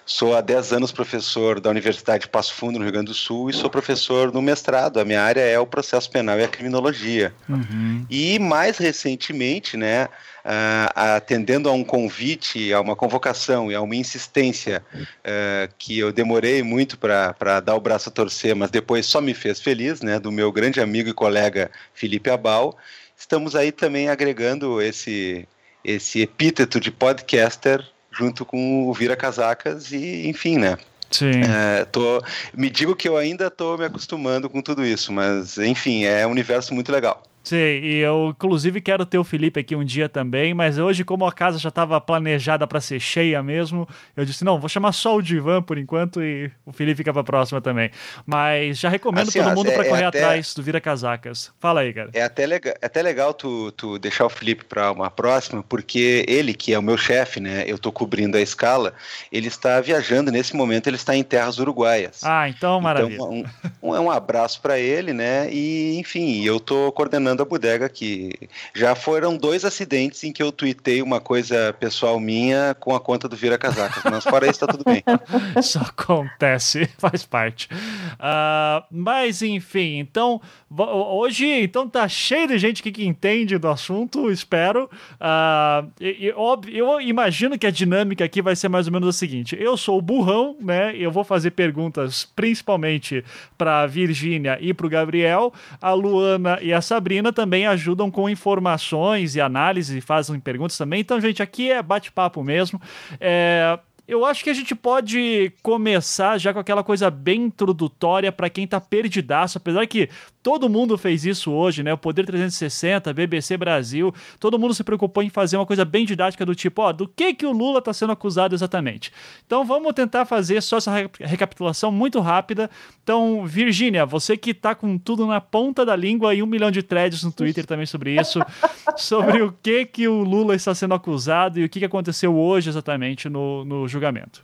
Sou 0.06 0.36
há 0.36 0.42
10 0.42 0.74
anos 0.74 0.92
professor 0.92 1.62
da 1.62 1.70
Universidade 1.70 2.24
de 2.24 2.30
Passo 2.30 2.54
Fundo, 2.54 2.78
no 2.78 2.84
Rio 2.84 2.92
Grande 2.92 3.08
do 3.08 3.14
Sul, 3.14 3.50
e 3.50 3.54
sou 3.54 3.70
professor 3.70 4.34
no 4.34 4.42
mestrado. 4.42 5.00
A 5.00 5.06
minha 5.06 5.22
área 5.22 5.40
é 5.40 5.58
o 5.58 5.66
processo 5.66 6.10
penal 6.12 6.38
e 6.38 6.44
a 6.44 6.48
criminologia. 6.48 7.34
Uhum. 7.48 8.06
E 8.10 8.38
mais 8.38 8.78
recentemente, 8.78 9.78
né, 9.78 10.06
uh, 10.06 11.16
atendendo 11.16 11.70
a 11.70 11.72
um 11.72 11.86
convite, 11.86 12.74
a 12.74 12.82
uma 12.82 12.98
convocação 12.98 13.72
e 13.72 13.76
a 13.76 13.82
uma 13.82 13.96
insistência 13.96 14.84
uh, 14.94 15.74
que 15.78 16.00
eu 16.00 16.12
demorei 16.12 16.62
muito 16.64 16.98
para 16.98 17.62
dar 17.62 17.76
o 17.76 17.82
braço 17.82 18.10
a 18.10 18.12
torcer, 18.12 18.54
mas 18.56 18.70
depois 18.70 19.06
só 19.06 19.22
me 19.22 19.34
fez 19.34 19.62
feliz, 19.62 20.02
né, 20.02 20.20
do 20.20 20.32
meu 20.34 20.52
grande 20.52 20.82
amigo 20.82 21.10
e 21.10 21.14
colega 21.14 21.72
Felipe 21.94 22.30
Abal, 22.30 22.78
estamos 23.18 23.56
aí 23.56 23.72
também 23.72 24.10
agregando 24.10 24.82
esse, 24.82 25.48
esse 25.82 26.22
epíteto 26.22 26.78
de 26.78 26.92
podcaster 26.92 27.93
junto 28.14 28.46
com 28.46 28.88
o 28.88 28.94
Vira 28.94 29.16
Casacas 29.16 29.92
e, 29.92 30.28
enfim, 30.28 30.58
né? 30.58 30.78
Sim. 31.12 31.42
É, 31.42 31.86
tô, 31.86 32.24
me 32.56 32.70
digo 32.70 32.96
que 32.96 33.08
eu 33.08 33.18
ainda 33.18 33.48
estou 33.48 33.78
me 33.78 33.86
acostumando 33.86 34.50
com 34.50 34.62
tudo 34.62 34.84
isso, 34.84 35.12
mas, 35.14 35.58
enfim, 35.58 36.06
é 36.06 36.26
um 36.26 36.32
universo 36.32 36.74
muito 36.74 36.92
legal. 36.92 37.24
Sim, 37.44 37.58
e 37.58 37.98
eu 37.98 38.30
inclusive 38.30 38.80
quero 38.80 39.06
ter 39.06 39.18
o 39.18 39.24
Felipe 39.24 39.60
aqui 39.60 39.76
um 39.76 39.84
dia 39.84 40.08
também, 40.08 40.54
mas 40.54 40.78
hoje, 40.78 41.04
como 41.04 41.26
a 41.26 41.32
casa 41.32 41.60
já 41.60 41.68
estava 41.68 42.00
planejada 42.00 42.66
para 42.66 42.80
ser 42.80 43.02
cheia 43.02 43.44
mesmo, 43.44 43.86
eu 44.16 44.24
disse: 44.24 44.46
não, 44.46 44.58
vou 44.58 44.70
chamar 44.70 44.94
só 44.94 45.18
o 45.18 45.22
Divan 45.22 45.62
por 45.62 45.78
enquanto 45.78 46.24
e 46.24 46.50
o 46.66 46.72
Felipe 46.72 46.98
fica 46.98 47.12
para 47.12 47.24
próxima 47.24 47.60
também. 47.60 47.92
Mas 48.26 48.80
já 48.80 48.88
recomendo 48.88 49.28
assim, 49.28 49.44
todo 49.44 49.56
mundo 49.56 49.70
é, 49.70 49.76
para 49.76 49.90
correr 49.90 50.04
é 50.04 50.06
até, 50.06 50.20
atrás 50.20 50.54
do 50.54 50.64
Vira 50.64 50.80
Casacas. 50.80 51.52
Fala 51.60 51.82
aí, 51.82 51.94
cara. 51.94 52.12
É 52.14 52.22
até 52.22 52.46
legal, 52.46 52.74
é 52.82 52.86
até 52.86 53.02
legal 53.02 53.34
tu, 53.34 53.72
tu 53.74 54.00
deixar 54.00 54.26
o 54.26 54.30
Felipe 54.30 54.64
para 54.64 54.90
uma 54.94 55.12
próxima, 55.12 55.62
porque 55.62 56.24
ele, 56.30 56.54
que 56.54 56.74
é 56.74 56.80
o 56.80 56.84
meu 56.84 56.98
chefe, 56.98 57.42
né, 57.42 57.66
eu 57.68 57.76
estou 57.76 57.92
cobrindo 57.92 58.38
a 58.38 58.42
escala, 58.42 58.94
ele 59.30 59.48
está 59.48 59.82
viajando 59.82 60.32
nesse 60.32 60.56
momento, 60.56 60.88
ele 60.88 60.96
está 60.96 61.14
em 61.14 61.24
terras 61.24 61.60
uruguaias. 61.60 62.22
Ah, 62.24 62.48
então 62.48 62.80
maravilha. 62.80 63.16
Então, 63.16 63.44
um, 63.82 63.94
um, 63.96 64.00
um 64.04 64.12
abraço 64.12 64.62
para 64.62 64.80
ele, 64.80 65.12
né, 65.12 65.50
e 65.52 66.00
enfim, 66.00 66.42
eu 66.44 66.58
estou 66.58 66.90
coordenando 66.94 67.33
a 67.42 67.46
bodega 67.46 67.90
que 67.90 68.32
já 68.74 68.94
foram 68.96 69.36
dois 69.36 69.66
acidentes 69.66 70.24
em 70.24 70.32
que 70.32 70.44
eu 70.44 70.52
tuitei 70.52 71.02
uma 71.02 71.20
coisa 71.20 71.74
pessoal 71.80 72.20
minha 72.20 72.76
com 72.80 72.96
a 72.96 73.00
conta 73.00 73.28
do 73.28 73.36
Vira 73.36 73.58
Casacas, 73.58 74.04
mas 74.04 74.24
fora 74.24 74.48
isso 74.48 74.60
tá 74.60 74.68
tudo 74.68 74.84
bem. 74.84 75.04
Isso 75.58 75.80
acontece, 75.80 76.90
faz 76.98 77.24
parte. 77.24 77.70
Uh, 77.74 78.84
mas 78.92 79.42
enfim, 79.42 80.00
então 80.00 80.42
hoje 80.70 81.46
então 81.46 81.88
tá 81.88 82.08
cheio 82.08 82.48
de 82.48 82.58
gente 82.58 82.82
que 82.84 83.06
entende 83.06 83.58
do 83.58 83.68
assunto, 83.68 84.32
espero. 84.32 84.90
Uh, 85.16 85.90
e, 86.00 86.28
e, 86.28 86.78
eu 86.78 87.02
imagino 87.02 87.58
que 87.58 87.68
a 87.68 87.72
dinâmica 87.72 88.26
aqui 88.26 88.42
vai 88.42 88.56
ser 88.56 88.70
mais 88.70 88.88
ou 88.88 88.94
menos 88.94 89.10
a 89.10 89.14
seguinte: 89.14 89.56
eu 89.60 89.78
sou 89.78 89.98
o 89.98 90.02
burrão, 90.02 90.56
né? 90.60 90.96
Eu 90.96 91.12
vou 91.12 91.24
fazer 91.24 91.52
perguntas 91.52 92.26
principalmente 92.36 93.24
para 93.58 93.86
Virgínia 93.88 94.58
e 94.60 94.74
para 94.74 94.86
o 94.86 94.90
Gabriel, 94.90 95.54
a 95.82 95.94
Luana 95.94 96.60
e 96.62 96.74
a 96.74 96.82
Sabrina 96.82 97.23
também 97.32 97.68
ajudam 97.68 98.12
com 98.12 98.30
informações 98.30 99.36
e 99.36 99.42
análise, 99.42 100.02
fazem 100.02 100.40
perguntas 100.40 100.78
também. 100.78 101.02
Então, 101.02 101.22
gente, 101.22 101.42
aqui 101.42 101.72
é 101.72 101.82
bate-papo 101.82 102.44
mesmo. 102.44 102.82
É, 103.20 103.78
eu 104.08 104.26
acho 104.26 104.44
que 104.44 104.50
a 104.50 104.54
gente 104.54 104.76
pode 104.76 105.54
começar 105.62 106.38
já 106.38 106.54
com 106.54 106.60
aquela 106.60 106.84
coisa 106.84 107.10
bem 107.10 107.44
introdutória 107.44 108.32
para 108.32 108.50
quem 108.50 108.68
tá 108.68 108.82
perdidaço, 108.82 109.58
apesar 109.58 109.88
que 109.88 110.10
todo 110.44 110.70
mundo 110.70 110.98
fez 110.98 111.26
isso 111.26 111.52
hoje, 111.52 111.82
né? 111.82 111.94
O 111.94 111.98
Poder 111.98 112.26
360, 112.26 113.14
BBC 113.14 113.56
Brasil, 113.56 114.14
todo 114.38 114.60
mundo 114.60 114.74
se 114.74 114.84
preocupou 114.84 115.24
em 115.24 115.30
fazer 115.30 115.56
uma 115.56 115.66
coisa 115.66 115.86
bem 115.86 116.06
didática 116.06 116.46
do 116.46 116.54
tipo, 116.54 116.82
ó, 116.82 116.92
do 116.92 117.08
que 117.08 117.34
que 117.34 117.46
o 117.46 117.54
Lula 117.54 117.82
tá 117.82 117.94
sendo 117.94 118.12
acusado 118.12 118.54
exatamente. 118.54 119.12
Então 119.48 119.64
vamos 119.64 119.94
tentar 119.94 120.26
fazer 120.26 120.62
só 120.62 120.78
essa 120.78 120.92
recapitulação 121.22 121.92
muito 121.92 122.20
rápida. 122.20 122.70
Então, 123.02 123.46
Virgínia, 123.46 124.06
você 124.06 124.36
que 124.36 124.54
tá 124.54 124.76
com 124.76 124.98
tudo 124.98 125.26
na 125.26 125.40
ponta 125.40 125.86
da 125.86 125.96
língua 125.96 126.36
e 126.36 126.44
um 126.44 126.48
milhão 126.48 126.70
de 126.70 126.84
threads 126.84 127.24
no 127.24 127.32
Twitter 127.32 127.66
também 127.66 127.86
sobre 127.86 128.20
isso, 128.20 128.40
sobre 128.98 129.42
o 129.42 129.54
que 129.64 129.86
que 129.86 130.08
o 130.10 130.24
Lula 130.24 130.56
está 130.56 130.76
sendo 130.76 130.94
acusado 130.94 131.58
e 131.58 131.64
o 131.64 131.70
que 131.70 131.80
que 131.80 131.86
aconteceu 131.86 132.36
hoje 132.36 132.70
exatamente 132.70 133.30
no, 133.30 133.64
no 133.64 133.88
julgamento? 133.88 134.44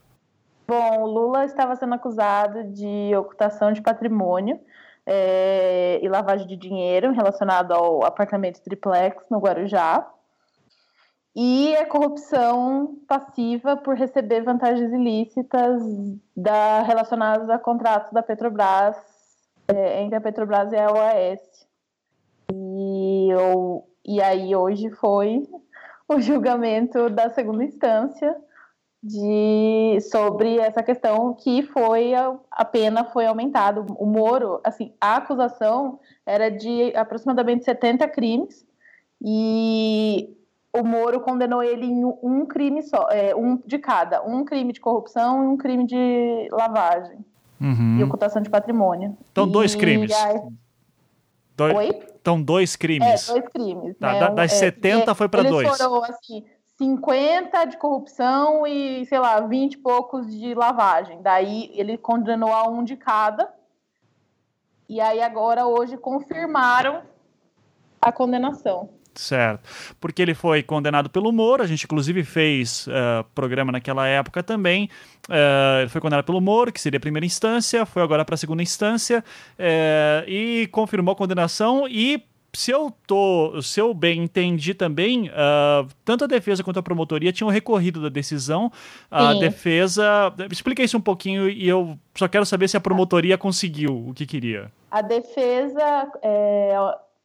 Bom, 0.65 1.01
o 1.01 1.08
Lula 1.08 1.46
estava 1.46 1.75
sendo 1.75 1.96
acusado 1.96 2.63
de 2.65 3.15
ocultação 3.15 3.74
de 3.74 3.82
patrimônio 3.82 4.60
é, 5.12 6.00
e 6.04 6.08
lavagem 6.08 6.46
de 6.46 6.56
dinheiro 6.56 7.12
relacionado 7.12 7.72
ao 7.72 8.06
apartamento 8.06 8.62
triplex 8.62 9.25
no 9.28 9.39
Guarujá. 9.39 10.08
E 11.36 11.75
a 11.78 11.86
corrupção 11.88 12.96
passiva 13.08 13.75
por 13.75 13.96
receber 13.96 14.44
vantagens 14.44 14.92
ilícitas 14.94 15.82
da, 16.38 16.84
relacionadas 16.84 17.50
a 17.50 17.58
contratos 17.58 18.12
da 18.12 18.22
Petrobras, 18.22 18.98
é, 19.68 20.04
entre 20.04 20.16
a 20.16 20.22
Petrobras 20.22 20.72
e 20.72 20.78
a 20.78 20.92
OAS. 20.92 21.68
E, 22.54 23.30
eu, 23.32 23.88
e 24.06 24.22
aí 24.22 24.56
hoje 24.56 24.92
foi 24.92 25.48
o 26.08 26.20
julgamento 26.22 27.10
da 27.10 27.32
segunda 27.32 27.63
instância, 27.63 28.36
de 29.01 29.98
sobre 30.12 30.58
essa 30.58 30.84
questão 30.84 31.34
que 31.34 31.63
foi 31.63 32.13
a, 32.13 32.36
a 32.51 32.65
pena 32.65 33.06
foi 33.06 33.25
aumentada. 33.25 33.82
O 33.98 34.06
Moro, 34.06 34.60
assim, 34.63 34.94
a 35.00 35.18
acusação 35.18 36.00
era 36.25 36.50
de 36.50 36.96
aproximadamente 36.96 37.63
70 37.63 38.08
crimes 38.10 38.65
e 39.22 40.36
o 40.74 40.84
Moro 40.84 41.22
condenou 41.22 41.63
ele 41.63 41.86
em 41.86 42.06
um 42.06 42.46
crime 42.46 42.84
só, 42.84 43.08
é, 43.10 43.36
um 43.36 43.58
de 43.65 43.79
cada, 43.79 44.22
um 44.24 44.44
crime 44.44 44.74
de 44.74 44.79
corrupção 44.79 45.44
e 45.44 45.48
um 45.48 45.58
crime 45.58 45.86
de 45.86 46.48
lavagem 46.51 47.25
uhum. 47.60 47.98
e 48.00 48.03
ocultação 48.03 48.41
de 48.41 48.50
patrimônio. 48.50 49.18
Então, 49.32 49.48
dois 49.48 49.75
crimes. 49.75 50.12
Aí... 50.12 50.41
Dois... 51.56 51.75
Oi? 51.75 52.03
Então, 52.22 52.41
dois 52.41 52.75
crimes. 52.75 53.29
É, 53.29 53.34
dois 53.34 53.48
crimes. 53.50 53.98
Tá, 53.98 54.13
né? 54.13 54.36
Das 54.36 54.53
é, 54.53 54.56
70 54.56 55.15
foi 55.15 55.27
para 55.27 55.44
dois. 55.44 55.68
Assim, 55.70 56.46
50 56.79 57.65
de 57.65 57.77
corrupção 57.77 58.65
e, 58.65 59.05
sei 59.05 59.19
lá, 59.19 59.41
20 59.41 59.74
e 59.74 59.77
poucos 59.77 60.33
de 60.33 60.53
lavagem. 60.55 61.21
Daí 61.21 61.69
ele 61.74 61.98
condenou 61.98 62.53
a 62.53 62.69
um 62.69 62.86
de 62.86 62.95
cada. 62.95 63.50
E 64.88 65.01
aí 65.01 65.21
agora 65.21 65.67
hoje 65.67 65.98
confirmaram 65.98 67.01
a 68.01 68.13
condenação. 68.13 68.89
Certo. 69.13 69.69
Porque 70.00 70.21
ele 70.21 70.33
foi 70.33 70.63
condenado 70.63 71.09
pelo 71.09 71.33
Moro, 71.33 71.62
a 71.62 71.67
gente 71.67 71.83
inclusive 71.83 72.24
fez 72.24 72.88
uh, 72.88 73.25
programa 73.36 73.74
naquela 73.74 74.07
época 74.07 74.41
também. 74.41 74.89
Uh, 75.27 75.81
ele 75.81 75.89
foi 75.89 76.00
condenado 76.00 76.24
pelo 76.24 76.39
Moro, 76.39 76.71
que 76.71 76.79
seria 76.79 76.98
a 76.98 77.01
primeira 77.01 77.25
instância, 77.25 77.86
foi 77.86 78.01
agora 78.01 78.24
para 78.24 78.36
a 78.36 78.38
segunda 78.38 78.63
instância 78.63 79.21
uh, 79.59 80.29
e 80.29 80.67
confirmou 80.71 81.12
a 81.12 81.17
condenação 81.17 81.86
e 81.89 82.24
se 82.53 82.72
eu 82.72 82.91
tô, 83.06 83.62
se 83.62 83.79
eu 83.79 83.94
bem 83.94 84.24
entendi 84.24 84.74
também, 84.74 85.29
uh, 85.29 85.88
tanto 86.03 86.24
a 86.24 86.27
defesa 86.27 86.63
quanto 86.63 86.79
a 86.79 86.84
promotoria 86.84 87.32
tinham 87.32 87.50
recorrido 87.50 88.01
da 88.01 88.10
decisão. 88.10 88.72
A 89.10 89.34
Sim. 89.34 89.39
defesa, 89.39 90.34
explica 90.51 90.84
isso 90.84 90.98
um 90.98 91.01
pouquinho 91.01 91.50
e 91.50 91.68
eu 91.68 91.98
só 92.15 92.27
quero 92.27 92.46
saber 92.46 92.68
se 92.68 92.77
a 92.77 92.82
promotoria 92.82 93.38
conseguiu 93.38 94.10
o 94.10 94.13
que 94.13 94.25
queria. 94.25 94.72
A 94.89 95.01
defesa 95.01 96.12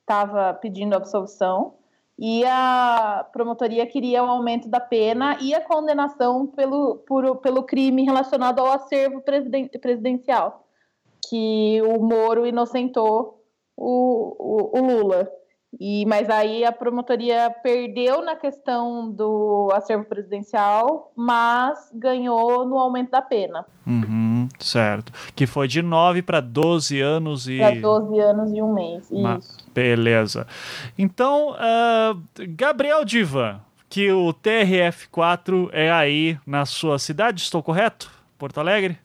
estava 0.01 0.51
é, 0.51 0.53
pedindo 0.55 0.95
absolução 0.95 1.75
e 2.19 2.45
a 2.45 3.27
promotoria 3.33 3.87
queria 3.87 4.23
o 4.23 4.29
aumento 4.29 4.69
da 4.69 4.79
pena 4.79 5.37
e 5.41 5.55
a 5.55 5.61
condenação 5.61 6.47
pelo, 6.47 6.99
por, 6.99 7.37
pelo 7.37 7.65
crime 7.65 8.05
relacionado 8.05 8.61
ao 8.61 8.73
acervo 8.73 9.21
presiden 9.21 9.69
presidencial, 9.69 10.65
que 11.29 11.81
o 11.83 11.99
Moro 11.99 12.47
inocentou 12.47 13.44
o, 13.77 14.37
o, 14.39 14.79
o 14.79 14.87
Lula. 14.87 15.29
E, 15.81 16.07
mas 16.07 16.31
aí 16.31 16.65
a 16.65 16.73
promotoria 16.73 17.51
perdeu 17.63 18.23
na 18.23 18.37
questão 18.37 19.11
do 19.11 19.71
acervo 19.73 20.05
presidencial, 20.05 21.13
mas 21.17 21.91
ganhou 21.93 22.65
no 22.65 22.79
aumento 22.79 23.11
da 23.11 23.23
pena. 23.23 23.67
Uhum, 23.87 24.49
certo. 24.59 25.13
Que 25.35 25.47
foi 25.47 25.67
de 25.67 25.83
9 25.83 26.23
para 26.23 26.41
12 26.41 27.01
anos 27.01 27.49
e. 27.49 27.59
Para 27.59 27.81
12 27.81 28.21
anos 28.21 28.53
e 28.53 28.63
um 28.63 28.73
mês. 28.73 29.11
Isso. 29.11 29.59
Beleza. 29.73 30.47
Então, 30.97 31.53
uh, 31.53 32.23
Gabriel 32.51 33.05
Diva, 33.05 33.61
que 33.89 34.13
o 34.13 34.33
TRF4 34.33 35.71
é 35.73 35.91
aí 35.91 36.39
na 36.47 36.65
sua 36.65 36.99
cidade, 36.99 37.43
estou 37.43 37.63
correto? 37.63 38.11
Porto 38.39 38.59
Alegre? 38.59 38.99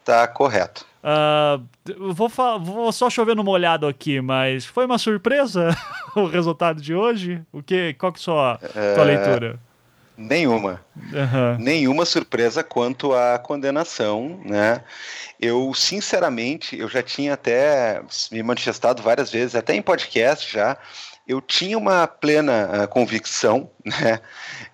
Está 0.00 0.26
correto. 0.26 0.91
Uh, 1.02 2.12
vou, 2.12 2.28
vou 2.60 2.92
só 2.92 3.10
chover 3.10 3.34
no 3.34 3.42
molhado 3.42 3.86
aqui, 3.86 4.20
mas 4.20 4.64
foi 4.64 4.86
uma 4.86 4.98
surpresa? 4.98 5.76
o 6.14 6.26
resultado 6.26 6.80
de 6.80 6.94
hoje? 6.94 7.42
O 7.52 7.62
que, 7.62 7.94
qual 7.94 8.12
que 8.12 8.18
é 8.18 8.20
a 8.20 8.24
sua, 8.24 8.60
é... 8.74 8.94
tua 8.94 9.04
leitura? 9.04 9.60
Nenhuma. 10.16 10.80
Uhum. 10.96 11.58
Nenhuma 11.58 12.04
surpresa 12.04 12.62
quanto 12.62 13.12
à 13.14 13.38
condenação, 13.38 14.40
né? 14.44 14.84
Eu, 15.40 15.72
sinceramente, 15.74 16.78
eu 16.78 16.88
já 16.88 17.02
tinha 17.02 17.34
até 17.34 18.00
me 18.30 18.42
manifestado 18.42 19.02
várias 19.02 19.30
vezes, 19.32 19.56
até 19.56 19.74
em 19.74 19.82
podcast 19.82 20.52
já, 20.52 20.76
eu 21.26 21.40
tinha 21.40 21.76
uma 21.76 22.06
plena 22.06 22.84
uh, 22.84 22.88
convicção, 22.88 23.70
né, 23.84 24.20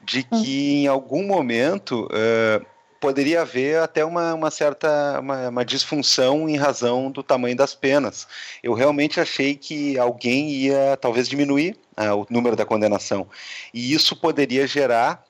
de 0.02 0.23
que 0.23 0.35
hum. 0.35 0.82
em 0.82 0.87
algum 0.87 1.26
momento 1.26 2.06
uh, 2.06 2.66
poderia 3.00 3.43
haver 3.43 3.81
até 3.81 4.05
uma, 4.05 4.35
uma 4.35 4.50
certa 4.50 5.21
uma, 5.21 5.49
uma, 5.49 5.64
disfunção 5.64 6.49
em 6.49 6.57
razão 6.57 7.11
do 7.11 7.23
tamanho 7.23 7.57
das 7.57 7.75
penas. 7.75 8.26
Eu 8.62 8.75
realmente 8.75 9.21
achei 9.21 9.55
que 9.55 9.99
alguém 9.99 10.50
ia 10.50 10.97
talvez 11.00 11.28
diminuir 11.28 11.76
uh, 11.97 12.23
o 12.23 12.26
número 12.31 12.57
da 12.57 12.64
condenação 12.64 13.26
e 13.73 13.93
isso 13.93 14.17
poderia 14.17 14.67
gerar 14.67 15.27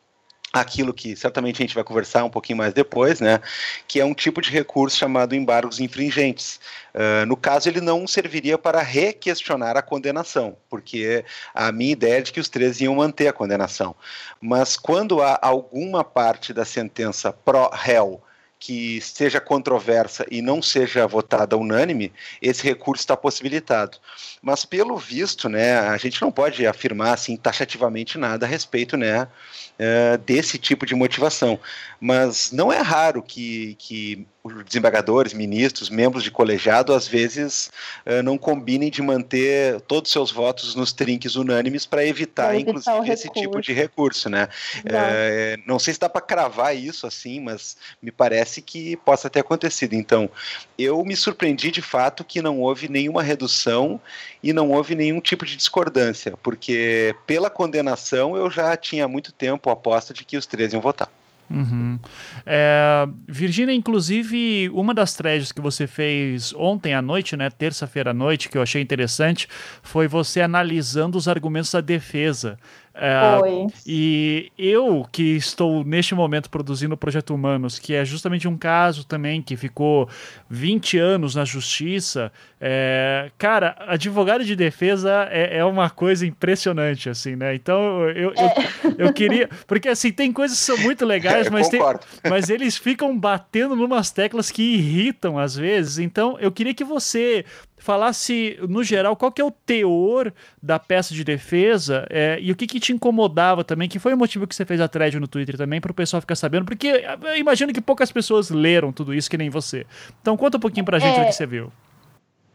aquilo 0.53 0.95
que 0.95 1.15
certamente 1.15 1.57
a 1.57 1.65
gente 1.65 1.75
vai 1.75 1.85
conversar 1.85 2.25
um 2.25 2.31
pouquinho 2.31 2.59
mais 2.59 2.73
depois, 2.73 3.21
né, 3.21 3.41
que 3.87 4.01
é 4.01 4.05
um 4.05 4.15
tipo 4.15 4.41
de 4.41 4.51
recurso 4.51 4.97
chamado 4.97 5.35
embargos 5.35 5.79
infringentes. 5.79 6.59
Uh, 6.95 7.27
no 7.27 7.37
caso, 7.37 7.69
ele 7.69 7.81
não 7.81 8.07
serviria 8.07 8.57
para 8.57 8.81
requestionar 8.81 9.77
a 9.77 9.83
condenação, 9.83 10.57
porque 10.69 11.25
a 11.55 11.71
minha 11.71 11.93
ideia 11.93 12.19
é 12.19 12.23
de 12.23 12.33
que 12.33 12.41
os 12.41 12.49
três 12.49 12.81
iam 12.81 12.95
manter 12.95 13.29
a 13.29 13.33
condenação. 13.33 13.95
Mas 14.41 14.77
quando 14.77 15.23
há 15.23 15.39
alguma 15.43 16.03
parte 16.03 16.53
da 16.53 16.65
sentença 16.65 17.33
pró-réu 17.33 18.23
que 18.59 19.01
seja 19.01 19.41
controversa 19.41 20.27
e 20.31 20.43
não 20.43 20.61
seja 20.61 21.07
votada 21.07 21.57
unânime, 21.57 22.13
esse 22.43 22.65
recurso 22.65 23.03
está 23.03 23.17
possibilitado. 23.17 23.99
Mas 24.43 24.65
pelo 24.65 24.97
visto, 24.97 25.49
né, 25.49 25.79
a 25.79 25.97
gente 25.97 26.21
não 26.21 26.33
pode 26.33 26.67
afirmar 26.67 27.15
assim 27.15 27.37
taxativamente 27.37 28.19
nada 28.19 28.47
a 28.47 28.49
respeito, 28.49 28.97
né, 28.97 29.23
uh, 29.23 30.19
desse 30.27 30.59
tipo 30.59 30.85
de 30.85 30.95
motivação. 30.95 31.59
Mas 32.01 32.51
não 32.51 32.73
é 32.73 32.81
raro 32.81 33.23
que, 33.23 33.77
que 33.79 34.27
desembargadores, 34.65 35.33
ministros, 35.33 35.91
membros 35.91 36.23
de 36.23 36.31
colegiado, 36.31 36.93
às 36.93 37.07
vezes 37.07 37.71
uh, 38.07 38.23
não 38.23 38.37
combinem 38.37 38.91
de 38.91 39.03
manter 39.03 39.81
todos 39.83 40.09
os 40.09 40.13
seus 40.13 40.31
votos 40.31 40.75
nos 40.75 40.93
trinques 40.93 41.37
unânimes 41.37 41.87
para 41.87 42.05
evitar, 42.05 42.55
evitar, 42.55 42.71
inclusive, 42.71 43.13
esse 43.13 43.29
tipo 43.31 43.61
de 43.61 43.73
recurso, 43.73 44.29
né? 44.29 44.49
Uh, 44.79 45.63
não 45.67 45.79
sei 45.79 45.95
se 45.95 46.01
dá 46.01 46.09
para 46.09 46.21
cravar 46.21 46.77
isso 46.77 47.07
assim, 47.07 47.41
mas 47.41 47.77
me 48.03 48.11
parece 48.11 48.61
que 48.63 48.97
possa 48.99 49.31
ter 49.31 49.41
acontecido. 49.41 49.95
Então, 49.95 50.31
eu 50.79 51.03
me 51.05 51.17
surpreendi 51.17 51.71
de 51.71 51.83
fato 51.83 52.25
que 52.25 52.43
não 52.43 52.61
houve 52.61 52.89
nenhuma 52.89 53.23
redução 53.23 54.01
e 54.43 54.53
não 54.53 54.71
houve 54.71 54.95
nenhum 54.95 55.21
tipo 55.21 55.45
de 55.45 55.57
discordância, 55.57 56.37
porque 56.43 57.15
pela 57.27 57.51
condenação 57.51 58.37
eu 58.37 58.51
já 58.51 58.77
tinha 58.77 59.05
há 59.05 59.09
muito 59.09 59.33
tempo 59.33 59.71
a 59.71 59.73
aposta 59.73 60.15
de 60.15 60.25
que 60.25 60.37
os 60.37 60.47
três 60.47 60.73
iam 60.73 60.81
votar. 60.81 61.11
Uhum. 61.51 61.99
É, 62.45 63.09
Virgínia, 63.27 63.75
inclusive, 63.75 64.69
uma 64.71 64.93
das 64.93 65.15
threads 65.15 65.51
que 65.51 65.61
você 65.61 65.87
fez 65.87 66.53
ontem 66.55 66.95
à 66.95 67.01
noite, 67.01 67.37
né, 67.37 67.49
terça-feira 67.51 68.11
à 68.11 68.15
noite, 68.15 68.49
que 68.49 68.59
eu 68.59 68.63
achei 68.63 68.83
interessante, 68.83 69.49
foi 69.83 70.07
você 70.07 70.41
analisando 70.41 71.17
os 71.17 71.27
argumentos 71.27 71.73
da 71.73 71.81
defesa. 71.81 72.59
É, 73.01 73.67
e 73.87 74.51
eu, 74.59 75.07
que 75.13 75.37
estou 75.37 75.85
neste 75.85 76.17
momento 76.17 76.51
produzindo 76.51 76.95
o 76.95 76.99
Projeto 76.99 77.33
Humanos, 77.33 77.79
que 77.79 77.95
é 77.95 78.05
justamente 78.05 78.49
um 78.49 78.57
caso 78.57 79.07
também 79.07 79.41
que 79.41 79.57
ficou 79.57 80.09
20 80.51 80.99
anos 80.99 81.37
na 81.37 81.45
justiça, 81.45 82.33
é, 82.61 83.31
cara, 83.39 83.77
advogado 83.87 84.45
de 84.45 84.57
defesa 84.57 85.29
é, 85.31 85.59
é, 85.59 85.65
uma 85.65 85.89
coisa 85.89 86.27
impressionante, 86.27 87.09
assim, 87.09 87.37
né? 87.37 87.55
Então 87.55 88.03
eu, 88.09 88.11
eu, 88.11 88.35
eu, 88.35 88.95
eu, 88.99 89.13
queria. 89.13 89.49
Porque 89.65 89.89
assim, 89.89 90.11
tem 90.11 90.33
coisas 90.33 90.59
que 90.59 90.65
são 90.65 90.79
muito 90.79 91.07
legais, 91.07 91.49
mas, 91.49 91.69
tem, 91.69 91.81
mas 92.29 92.51
eles 92.51 92.77
ficam 92.77 93.17
batendo 93.17 93.77
numas 93.77 94.11
teclas 94.11 94.51
que 94.51 94.75
irritam 94.75 95.39
às 95.39 95.55
vezes. 95.55 95.99
Então 95.99 96.37
eu 96.41 96.51
queria 96.51 96.75
que 96.75 96.83
você 96.83 97.45
falasse, 97.89 98.59
no 98.69 98.85
geral, 98.85 99.17
qual 99.17 99.33
que 99.33 99.41
é 99.41 99.45
o 99.45 99.51
teor 99.51 100.31
da 100.63 100.79
peça 100.79 101.15
de 101.15 101.25
defesa 101.25 102.07
é, 102.11 102.39
e 102.39 102.53
o 102.53 102.55
que, 102.55 102.67
que 102.67 102.79
te 102.79 102.93
incomodava 102.93 103.65
também, 103.65 103.89
que 103.89 103.99
foi 103.99 104.13
o 104.13 104.19
motivo 104.19 104.47
que 104.47 104.55
você 104.55 104.67
fez 104.67 104.79
a 104.79 104.87
thread 104.87 105.19
no 105.19 105.27
Twitter 105.27 105.57
também, 105.57 105.81
para 105.81 105.91
o 105.91 105.95
pessoal 105.95 106.21
ficar 106.21 106.37
sabendo, 106.37 106.67
porque 106.67 107.03
eu 107.23 107.37
imagino 107.39 107.73
que 107.73 107.81
poucas 107.81 108.13
pessoas 108.13 108.51
leram 108.51 108.93
tudo 108.93 109.15
isso, 109.15 109.31
que 109.31 109.39
nem 109.39 109.49
você. 109.49 109.87
Então 110.21 110.37
conta 110.37 110.59
um 110.59 110.61
pouquinho 110.61 110.85
pra 110.85 110.99
gente 110.99 111.17
é, 111.17 111.21
do 111.21 111.27
que 111.29 111.33
você 111.33 111.47
viu. 111.47 111.73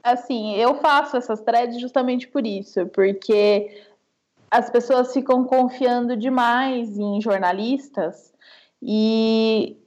Assim, 0.04 0.54
eu 0.54 0.76
faço 0.76 1.18
essas 1.18 1.42
threads 1.42 1.82
justamente 1.82 2.28
por 2.28 2.46
isso, 2.46 2.86
porque 2.94 3.86
as 4.52 4.70
pessoas 4.70 5.12
ficam 5.12 5.44
confiando 5.46 6.16
demais 6.16 6.96
em 7.00 7.20
jornalistas 7.20 8.32
e 8.80 9.78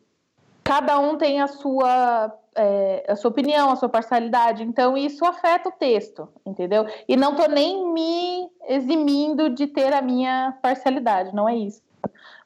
cada 0.64 0.98
um 0.98 1.16
tem 1.16 1.40
a 1.40 1.46
sua 1.46 2.36
é, 2.56 3.04
a 3.08 3.14
sua 3.14 3.30
opinião, 3.30 3.70
a 3.70 3.76
sua 3.76 3.88
parcialidade. 3.88 4.62
Então, 4.62 4.96
isso 4.96 5.24
afeta 5.24 5.68
o 5.68 5.72
texto, 5.72 6.28
entendeu? 6.44 6.86
E 7.06 7.16
não 7.16 7.32
estou 7.32 7.48
nem 7.48 7.92
me 7.92 8.50
eximindo 8.68 9.50
de 9.50 9.66
ter 9.66 9.92
a 9.92 10.02
minha 10.02 10.56
parcialidade, 10.62 11.34
não 11.34 11.48
é 11.48 11.54
isso. 11.54 11.82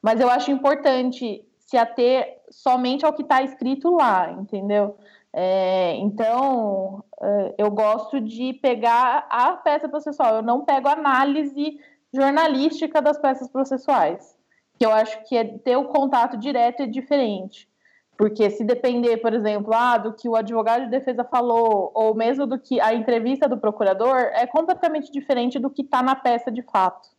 Mas 0.01 0.19
eu 0.19 0.29
acho 0.29 0.51
importante 0.51 1.45
se 1.59 1.77
ater 1.77 2.41
somente 2.49 3.05
ao 3.05 3.13
que 3.13 3.21
está 3.21 3.41
escrito 3.41 3.89
lá, 3.95 4.31
entendeu? 4.31 4.97
É, 5.33 5.95
então, 5.95 7.03
é, 7.21 7.55
eu 7.57 7.71
gosto 7.71 8.19
de 8.19 8.53
pegar 8.53 9.25
a 9.29 9.53
peça 9.53 9.87
processual, 9.87 10.35
eu 10.35 10.41
não 10.41 10.65
pego 10.65 10.89
análise 10.89 11.79
jornalística 12.13 13.01
das 13.01 13.17
peças 13.17 13.47
processuais, 13.49 14.37
que 14.77 14.85
eu 14.85 14.91
acho 14.91 15.23
que 15.23 15.37
é 15.37 15.45
ter 15.45 15.77
o 15.77 15.85
contato 15.85 16.35
direto 16.35 16.83
é 16.83 16.85
diferente. 16.85 17.70
Porque 18.17 18.49
se 18.51 18.63
depender, 18.63 19.17
por 19.17 19.33
exemplo, 19.33 19.73
ah, 19.73 19.97
do 19.97 20.13
que 20.13 20.29
o 20.29 20.35
advogado 20.35 20.83
de 20.83 20.91
defesa 20.91 21.23
falou, 21.23 21.91
ou 21.95 22.13
mesmo 22.13 22.45
do 22.45 22.59
que 22.59 22.79
a 22.79 22.93
entrevista 22.93 23.47
do 23.47 23.57
procurador, 23.57 24.15
é 24.15 24.45
completamente 24.45 25.11
diferente 25.11 25.57
do 25.57 25.69
que 25.69 25.81
está 25.81 26.03
na 26.03 26.15
peça 26.15 26.51
de 26.51 26.61
fato. 26.61 27.09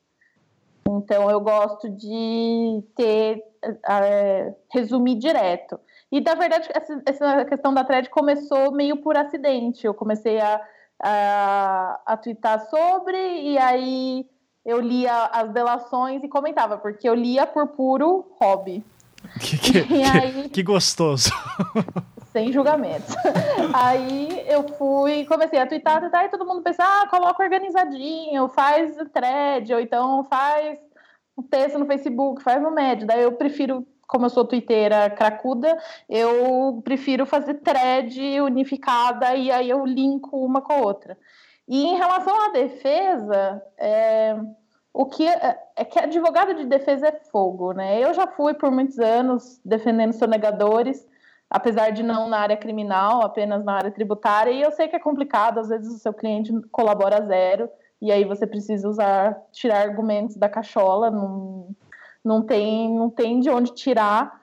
Então, 0.89 1.31
eu 1.31 1.41
gosto 1.41 1.89
de 1.89 2.85
ter, 2.95 3.43
é, 3.89 4.55
resumir 4.71 5.17
direto. 5.17 5.79
E, 6.11 6.21
na 6.21 6.35
verdade, 6.35 6.69
essa, 6.75 7.03
essa, 7.07 7.45
questão 7.47 7.73
da 7.73 7.85
thread 7.85 8.11
começou 8.11 8.71
meio 8.73 8.99
por 8.99 9.17
acidente. 9.17 9.87
Eu 9.87 9.95
comecei 9.95 10.39
a, 10.41 10.61
a, 11.03 12.01
a 12.05 12.17
twittar 12.17 12.61
sobre, 12.69 13.17
e 13.17 13.59
aí 13.59 14.27
eu 14.65 14.81
lia 14.81 15.25
as 15.33 15.51
delações 15.51 16.23
e 16.23 16.29
comentava, 16.29 16.79
porque 16.79 17.09
eu 17.09 17.15
lia 17.15 17.47
por 17.47 17.69
puro 17.69 18.27
hobby. 18.39 18.85
Que, 19.41 19.59
que, 19.59 20.03
aí, 20.03 20.49
que, 20.49 20.63
gostoso. 20.63 21.31
Sem 22.33 22.53
julgamentos. 22.53 23.15
aí 23.75 24.45
eu 24.47 24.69
fui, 24.77 25.25
comecei 25.27 25.59
a 25.59 25.67
twittar, 25.67 26.01
twittar, 26.01 26.25
e 26.25 26.29
todo 26.29 26.47
mundo 26.47 26.63
pensa, 26.63 26.83
ah, 26.83 27.07
coloca 27.09 27.43
organizadinho, 27.43 28.49
faz 28.49 28.97
thread, 29.13 29.75
ou 29.75 29.81
então 29.81 30.25
faz 30.25 30.79
um 31.37 31.43
texto 31.43 31.79
no 31.79 31.87
Facebook, 31.87 32.43
faz 32.43 32.63
no 32.63 32.71
Médio. 32.71 33.07
Daí 33.07 33.23
eu 33.23 33.33
prefiro, 33.33 33.87
como 34.07 34.27
eu 34.27 34.31
sou 34.31 34.45
twitteira 34.45 35.11
cracuda, 35.11 35.79
eu 36.09 36.81
prefiro 36.85 37.27
fazer 37.27 37.55
thread 37.55 38.41
unificada 38.41 39.35
e 39.35 39.51
aí 39.51 39.69
eu 39.69 39.85
linko 39.85 40.45
uma 40.45 40.61
com 40.61 40.73
a 40.73 40.79
outra. 40.79 41.19
E 41.69 41.85
em 41.85 41.97
relação 41.97 42.35
à 42.49 42.49
defesa, 42.51 43.63
é 43.79 44.37
o 44.95 45.07
que 45.07 45.27
é, 45.27 45.59
é, 45.75 45.85
que 45.85 45.99
advogado 45.99 46.55
de 46.55 46.67
defesa 46.67 47.09
é 47.09 47.21
fogo, 47.31 47.73
né? 47.73 47.99
Eu 47.99 48.13
já 48.13 48.27
fui 48.27 48.53
por 48.53 48.71
muitos 48.71 48.99
anos 48.99 49.61
defendendo 49.65 50.13
sonegadores, 50.13 51.07
apesar 51.49 51.91
de 51.91 52.03
não 52.03 52.29
na 52.29 52.39
área 52.39 52.57
criminal, 52.57 53.23
apenas 53.25 53.65
na 53.65 53.75
área 53.75 53.91
tributária, 53.91 54.51
e 54.51 54.61
eu 54.61 54.71
sei 54.71 54.89
que 54.89 54.97
é 54.97 55.01
complicado, 55.01 55.59
às 55.59 55.69
vezes 55.69 55.95
o 55.95 55.99
seu 55.99 56.13
cliente 56.13 56.53
colabora 56.71 57.25
zero, 57.25 57.71
e 58.03 58.13
aí 58.13 58.25
você 58.25 58.47
precisa 58.47 58.87
usar, 58.89 59.41
tirar 59.51 59.81
argumentos 59.81 60.37
da 60.37 60.49
cachola, 60.49 61.11
não, 61.11 61.69
não, 62.23 62.43
tem, 62.43 62.93
não 62.93 63.09
tem 63.09 63.41
de 63.41 63.49
onde 63.49 63.73
tirar. 63.73 64.43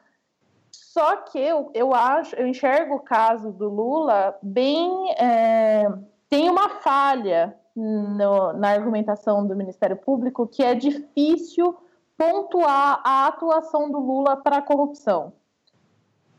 Só 0.71 1.17
que 1.17 1.37
eu, 1.37 1.69
eu 1.75 1.93
acho, 1.93 2.35
eu 2.35 2.47
enxergo 2.47 2.95
o 2.95 3.01
caso 3.01 3.51
do 3.51 3.69
Lula 3.69 4.37
bem. 4.41 5.11
É, 5.11 5.91
tem 6.29 6.49
uma 6.49 6.69
falha 6.81 7.55
no, 7.79 8.53
na 8.53 8.69
argumentação 8.69 9.45
do 9.47 9.55
Ministério 9.55 9.95
Público 9.95 10.45
que 10.45 10.63
é 10.63 10.75
difícil 10.75 11.77
pontuar 12.17 13.01
a 13.05 13.27
atuação 13.27 13.89
do 13.89 13.99
Lula 13.99 14.35
para 14.35 14.57
a 14.57 14.61
corrupção. 14.61 15.31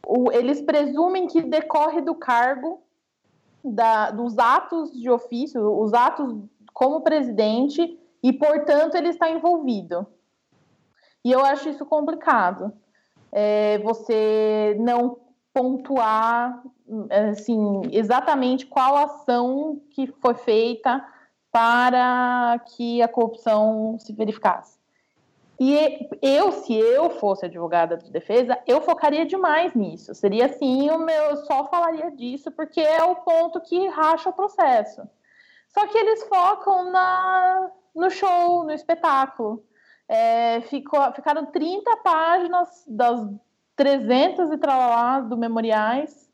O, 0.06 0.30
eles 0.30 0.60
presumem 0.60 1.26
que 1.26 1.40
decorre 1.40 2.02
do 2.02 2.14
cargo, 2.14 2.82
da, 3.64 4.10
dos 4.10 4.38
atos 4.38 4.92
de 4.92 5.10
ofício, 5.10 5.62
os 5.80 5.94
atos 5.94 6.36
como 6.74 7.00
presidente, 7.00 7.98
e, 8.22 8.32
portanto, 8.32 8.94
ele 8.94 9.08
está 9.08 9.30
envolvido. 9.30 10.06
E 11.24 11.32
eu 11.32 11.44
acho 11.44 11.68
isso 11.70 11.86
complicado. 11.86 12.72
É, 13.32 13.78
você 13.78 14.76
não 14.80 15.18
pontuar 15.52 16.62
assim, 17.30 17.82
exatamente 17.92 18.66
qual 18.66 18.96
ação 18.96 19.80
que 19.90 20.06
foi 20.06 20.34
feita 20.34 21.04
para 21.50 22.60
que 22.76 23.02
a 23.02 23.08
corrupção 23.08 23.98
se 23.98 24.12
verificasse. 24.12 24.78
E 25.58 26.08
eu, 26.22 26.52
se 26.52 26.74
eu 26.74 27.10
fosse 27.10 27.44
advogada 27.44 27.98
de 27.98 28.10
defesa, 28.10 28.58
eu 28.66 28.80
focaria 28.80 29.26
demais 29.26 29.74
nisso. 29.74 30.14
Seria 30.14 30.46
assim, 30.46 30.88
o 30.88 30.98
meu, 30.98 31.22
eu 31.24 31.36
só 31.44 31.66
falaria 31.68 32.10
disso 32.12 32.50
porque 32.50 32.80
é 32.80 33.04
o 33.04 33.16
ponto 33.16 33.60
que 33.60 33.86
racha 33.88 34.30
o 34.30 34.32
processo. 34.32 35.02
Só 35.68 35.86
que 35.86 35.98
eles 35.98 36.24
focam 36.24 36.90
na, 36.90 37.70
no 37.94 38.08
show, 38.08 38.64
no 38.64 38.72
espetáculo. 38.72 39.62
É, 40.08 40.62
ficou, 40.62 41.12
ficaram 41.12 41.44
30 41.44 41.94
páginas 41.98 42.84
das 42.88 43.20
300 43.76 44.52
e 44.52 44.56
tralalá 44.56 45.20
do 45.20 45.36
memoriais 45.36 46.29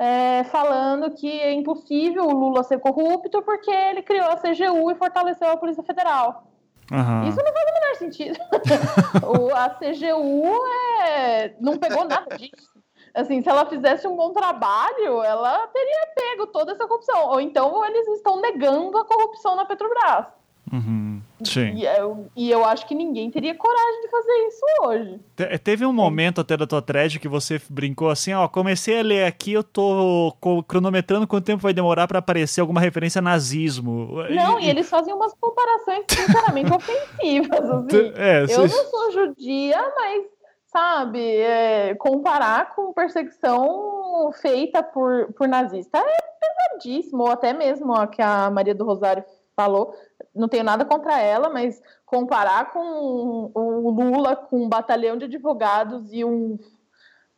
é, 0.00 0.44
falando 0.44 1.10
que 1.10 1.28
é 1.28 1.52
impossível 1.52 2.24
o 2.24 2.32
Lula 2.32 2.62
ser 2.62 2.78
corrupto 2.78 3.42
porque 3.42 3.70
ele 3.70 4.00
criou 4.00 4.28
a 4.28 4.36
CGU 4.36 4.90
e 4.90 4.94
fortaleceu 4.94 5.50
a 5.50 5.58
Polícia 5.58 5.82
Federal. 5.82 6.44
Uhum. 6.90 7.28
Isso 7.28 7.36
não 7.36 7.52
faz 7.52 7.70
o 7.70 7.74
menor 7.74 7.94
sentido. 7.96 8.38
o, 9.38 9.54
a 9.54 9.68
CGU 9.68 10.64
é, 11.06 11.54
não 11.60 11.76
pegou 11.76 12.06
nada 12.06 12.34
disso. 12.34 12.80
Assim, 13.14 13.42
se 13.42 13.48
ela 13.50 13.66
fizesse 13.66 14.08
um 14.08 14.16
bom 14.16 14.32
trabalho, 14.32 15.22
ela 15.22 15.66
teria 15.66 16.06
pego 16.16 16.46
toda 16.46 16.72
essa 16.72 16.86
corrupção. 16.86 17.28
Ou 17.28 17.40
então 17.40 17.84
eles 17.84 18.08
estão 18.08 18.40
negando 18.40 18.96
a 18.96 19.04
corrupção 19.04 19.54
na 19.54 19.66
Petrobras. 19.66 20.28
Uhum. 20.72 21.20
Sim. 21.42 21.74
E 21.74 21.84
eu, 21.84 22.30
e 22.36 22.50
eu 22.50 22.64
acho 22.64 22.86
que 22.86 22.94
ninguém 22.94 23.30
teria 23.30 23.54
coragem 23.54 24.00
de 24.02 24.08
fazer 24.08 24.32
isso 24.46 24.66
hoje. 24.82 25.20
Te, 25.34 25.58
teve 25.58 25.84
um 25.84 25.92
momento 25.92 26.40
até 26.40 26.56
da 26.56 26.66
tua 26.66 26.80
thread 26.80 27.18
que 27.18 27.28
você 27.28 27.60
brincou 27.68 28.08
assim, 28.08 28.32
ó, 28.32 28.46
comecei 28.46 29.00
a 29.00 29.02
ler 29.02 29.24
aqui, 29.24 29.52
eu 29.52 29.64
tô 29.64 30.34
cronometrando 30.68 31.26
quanto 31.26 31.44
tempo 31.44 31.62
vai 31.62 31.72
demorar 31.72 32.06
para 32.06 32.20
aparecer 32.20 32.60
alguma 32.60 32.80
referência 32.80 33.18
a 33.18 33.22
nazismo. 33.22 34.22
Não, 34.30 34.60
e, 34.60 34.66
e 34.66 34.70
eles 34.70 34.88
fazem 34.88 35.12
umas 35.12 35.34
comparações 35.34 36.04
sinceramente 36.08 36.72
ofensivas, 36.72 37.70
assim. 37.70 38.12
É, 38.16 38.44
eu 38.44 38.60
não 38.60 38.90
sou 38.90 39.12
judia, 39.12 39.80
mas 39.96 40.24
sabe, 40.66 41.20
é, 41.20 41.94
comparar 41.96 42.74
com 42.74 42.92
perseguição 42.92 44.30
feita 44.40 44.82
por, 44.82 45.32
por 45.32 45.48
nazista 45.48 45.98
é 45.98 46.30
pesadíssimo, 46.40 47.24
ou 47.24 47.30
até 47.30 47.52
mesmo 47.52 47.92
a 47.92 48.06
que 48.06 48.22
a 48.22 48.48
Maria 48.50 48.74
do 48.74 48.84
Rosário 48.84 49.24
falou, 49.56 49.92
não 50.34 50.48
tenho 50.48 50.64
nada 50.64 50.84
contra 50.84 51.20
ela, 51.20 51.48
mas 51.48 51.82
comparar 52.06 52.72
com 52.72 53.50
o 53.54 53.90
Lula 53.90 54.36
com 54.36 54.64
um 54.64 54.68
batalhão 54.68 55.16
de 55.16 55.24
advogados 55.24 56.12
e 56.12 56.24
um, 56.24 56.58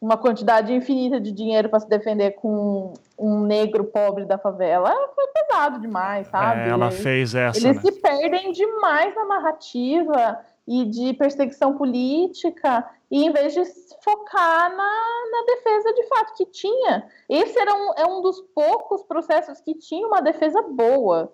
uma 0.01 0.17
quantidade 0.17 0.73
infinita 0.73 1.21
de 1.21 1.33
dinheiro 1.33 1.69
para 1.69 1.81
se 1.81 1.89
defender 1.89 2.33
com 2.33 2.93
um 3.19 3.41
negro 3.41 3.85
pobre 3.85 4.25
da 4.25 4.37
favela 4.37 4.93
foi 5.15 5.27
pesado 5.29 5.81
demais, 5.81 6.27
sabe? 6.27 6.63
É, 6.63 6.69
ela 6.69 6.91
fez 6.91 7.35
essa. 7.35 7.59
Eles 7.59 7.77
né? 7.77 7.83
se 7.83 7.93
perdem 8.01 8.53
demais 8.53 9.15
na 9.15 9.25
narrativa 9.27 10.41
e 10.67 10.85
de 10.85 11.13
perseguição 11.15 11.77
política, 11.77 12.89
e 13.11 13.25
em 13.25 13.33
vez 13.33 13.53
de 13.53 13.63
focar 14.03 14.71
na, 14.71 15.31
na 15.31 15.45
defesa 15.47 15.93
de 15.93 16.07
fato 16.09 16.35
que 16.35 16.47
tinha. 16.47 17.05
Esse 17.29 17.59
era 17.59 17.75
um, 17.75 17.93
é 17.97 18.07
um 18.07 18.23
dos 18.23 18.41
poucos 18.55 19.03
processos 19.03 19.61
que 19.61 19.75
tinha 19.75 20.07
uma 20.07 20.21
defesa 20.21 20.63
boa 20.63 21.33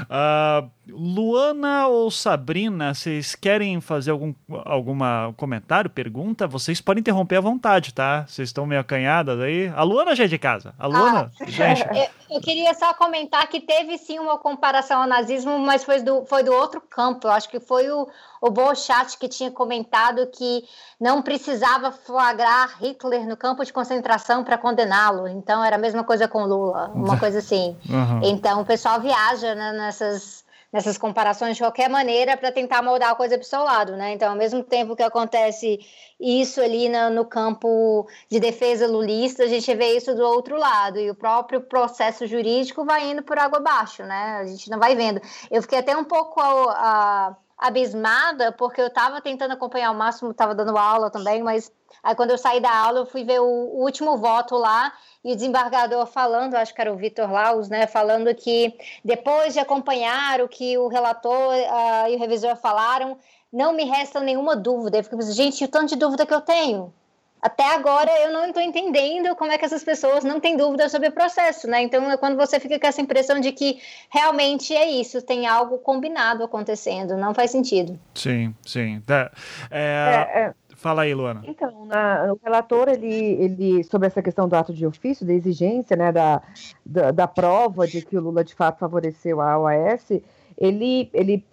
Uh, 0.09 0.69
Luana 0.87 1.87
ou 1.87 2.11
Sabrina, 2.11 2.93
vocês 2.93 3.33
querem 3.33 3.81
fazer 3.81 4.11
algum 4.11 4.33
alguma 4.65 5.33
comentário, 5.35 5.89
pergunta? 5.89 6.47
Vocês 6.47 6.79
podem 6.79 7.01
interromper 7.01 7.37
à 7.37 7.41
vontade, 7.41 7.93
tá? 7.93 8.25
Vocês 8.27 8.49
estão 8.49 8.65
meio 8.65 8.81
acanhadas 8.81 9.39
aí. 9.39 9.67
A 9.75 9.81
Luana 9.81 10.15
já 10.15 10.25
é 10.25 10.27
de 10.27 10.37
casa. 10.37 10.75
A 10.77 10.85
Luana, 10.85 11.31
ah, 11.39 11.45
gente. 11.45 11.85
Eu, 12.29 12.37
eu, 12.37 12.41
queria 12.41 12.73
só 12.73 12.93
comentar 12.93 13.47
que 13.47 13.61
teve 13.61 13.97
sim 13.97 14.19
uma 14.19 14.37
comparação 14.37 15.01
ao 15.01 15.07
nazismo, 15.07 15.57
mas 15.59 15.83
foi 15.83 16.01
do, 16.01 16.25
foi 16.25 16.43
do 16.43 16.51
outro 16.51 16.81
campo. 16.81 17.27
Eu 17.27 17.31
acho 17.31 17.47
que 17.49 17.59
foi 17.59 17.89
o, 17.89 18.07
o 18.41 18.49
Bolchat 18.49 19.17
que 19.17 19.27
tinha 19.27 19.51
comentado 19.51 20.27
que 20.27 20.63
não 20.99 21.21
precisava 21.21 21.91
flagrar 21.91 22.77
Hitler 22.81 23.27
no 23.27 23.37
campo 23.37 23.63
de 23.63 23.71
concentração 23.71 24.43
para 24.43 24.57
condená-lo. 24.57 25.27
Então 25.27 25.63
era 25.63 25.75
a 25.75 25.79
mesma 25.79 26.03
coisa 26.03 26.27
com 26.27 26.45
Lula, 26.45 26.91
uma 26.93 27.17
coisa 27.19 27.39
assim. 27.39 27.77
Uhum. 27.89 28.21
Então 28.23 28.61
o 28.61 28.65
pessoal 28.65 28.99
viaja 28.99 29.55
né, 29.55 29.71
nessas 29.73 30.44
nessas 30.75 30.97
comparações 30.97 31.55
de 31.55 31.63
qualquer 31.63 31.89
maneira 31.89 32.35
para 32.35 32.51
tentar 32.51 32.81
moldar 32.81 33.11
a 33.11 33.15
coisa 33.15 33.37
para 33.37 33.45
o 33.45 33.47
seu 33.47 33.63
lado, 33.63 33.95
né? 33.95 34.11
Então, 34.11 34.31
ao 34.31 34.35
mesmo 34.35 34.61
tempo 34.61 34.93
que 34.93 35.01
acontece 35.01 35.79
isso 36.19 36.59
ali 36.59 36.89
no, 36.89 37.23
campo 37.23 38.05
de 38.29 38.41
defesa 38.41 38.85
lulista, 38.85 39.43
a 39.43 39.47
gente 39.47 39.73
vê 39.73 39.95
isso 39.95 40.13
do 40.13 40.23
outro 40.23 40.57
lado 40.57 40.99
e 40.99 41.09
o 41.09 41.15
próprio 41.15 41.61
processo 41.61 42.27
jurídico 42.27 42.83
vai 42.83 43.09
indo 43.09 43.23
por 43.23 43.39
água 43.39 43.59
abaixo, 43.59 44.03
né? 44.03 44.39
A 44.41 44.45
gente 44.45 44.69
não 44.69 44.77
vai 44.77 44.97
vendo. 44.97 45.21
Eu 45.49 45.61
fiquei 45.61 45.79
até 45.79 45.95
um 45.95 46.03
pouco 46.03 46.41
a, 46.41 46.73
a, 46.73 47.35
abismada 47.57 48.51
porque 48.51 48.81
eu 48.81 48.87
estava 48.87 49.21
tentando 49.21 49.53
acompanhar 49.53 49.91
o 49.91 49.95
máximo, 49.95 50.31
estava 50.31 50.53
dando 50.53 50.77
aula 50.77 51.09
também, 51.09 51.41
mas 51.41 51.71
aí 52.03 52.13
quando 52.15 52.31
eu 52.31 52.37
saí 52.37 52.59
da 52.59 52.75
aula 52.75 52.99
eu 52.99 53.05
fui 53.05 53.23
ver 53.23 53.39
o, 53.39 53.45
o 53.45 53.81
último 53.81 54.17
voto 54.17 54.57
lá 54.57 54.91
e 55.25 55.31
o 55.31 55.35
desembargador 55.35 56.05
falando, 56.05 56.53
acho 56.53 56.71
que 56.71 56.79
era 56.79 56.93
o 56.93 56.95
Vitor 56.95 57.31
Laus, 57.31 57.67
né, 57.67 57.87
falando 57.87 58.33
que 58.35 58.75
depois 59.03 59.53
de 59.53 59.59
acompanhar 59.59 60.39
o 60.39 60.47
que 60.47 60.77
o 60.77 60.87
relator 60.87 61.55
uh, 61.55 62.11
e 62.11 62.15
o 62.15 62.19
revisor 62.19 62.55
falaram, 62.55 63.17
não 63.51 63.73
me 63.73 63.85
resta 63.85 64.19
nenhuma 64.19 64.55
dúvida. 64.55 64.99
Eu 64.99 65.03
fico 65.03 65.17
pensando, 65.17 65.33
gente, 65.33 65.63
o 65.63 65.67
tanto 65.67 65.87
de 65.87 65.95
dúvida 65.95 66.27
que 66.27 66.33
eu 66.33 66.41
tenho. 66.41 66.93
Até 67.41 67.63
agora 67.75 68.11
eu 68.21 68.31
não 68.31 68.47
estou 68.47 68.61
entendendo 68.61 69.35
como 69.35 69.51
é 69.51 69.57
que 69.57 69.65
essas 69.65 69.83
pessoas 69.83 70.23
não 70.23 70.39
têm 70.39 70.57
dúvida 70.57 70.89
sobre 70.89 71.09
o 71.09 71.11
processo, 71.11 71.67
né? 71.67 71.81
Então 71.81 72.09
é 72.09 72.17
quando 72.17 72.35
você 72.35 72.59
fica 72.59 72.79
com 72.79 72.87
essa 72.87 73.01
impressão 73.01 73.39
de 73.39 73.51
que 73.51 73.79
realmente 74.09 74.75
é 74.75 74.89
isso, 74.89 75.21
tem 75.21 75.45
algo 75.45 75.77
combinado 75.79 76.43
acontecendo, 76.43 77.17
não 77.17 77.33
faz 77.33 77.51
sentido. 77.51 77.99
Sim, 78.13 78.53
sim. 78.65 79.01
É, 79.09 79.29
é, 79.71 80.39
é 80.41 80.53
Fala 80.75 81.03
aí, 81.03 81.13
Luana. 81.13 81.41
Então, 81.47 81.85
na, 81.85 82.33
o 82.33 82.39
relator, 82.43 82.89
ele, 82.89 83.07
ele, 83.07 83.83
sobre 83.83 84.07
essa 84.07 84.21
questão 84.21 84.47
do 84.47 84.55
ato 84.55 84.73
de 84.73 84.85
ofício, 84.85 85.25
da 85.25 85.33
exigência, 85.33 85.95
né, 85.95 86.11
da, 86.11 86.41
da, 86.85 87.11
da 87.11 87.27
prova 87.27 87.87
de 87.87 88.05
que 88.05 88.17
o 88.17 88.21
Lula, 88.21 88.43
de 88.43 88.53
fato, 88.53 88.79
favoreceu 88.79 89.41
a 89.41 89.57
OAS, 89.57 90.11
ele, 90.57 91.09
ele 91.13 91.43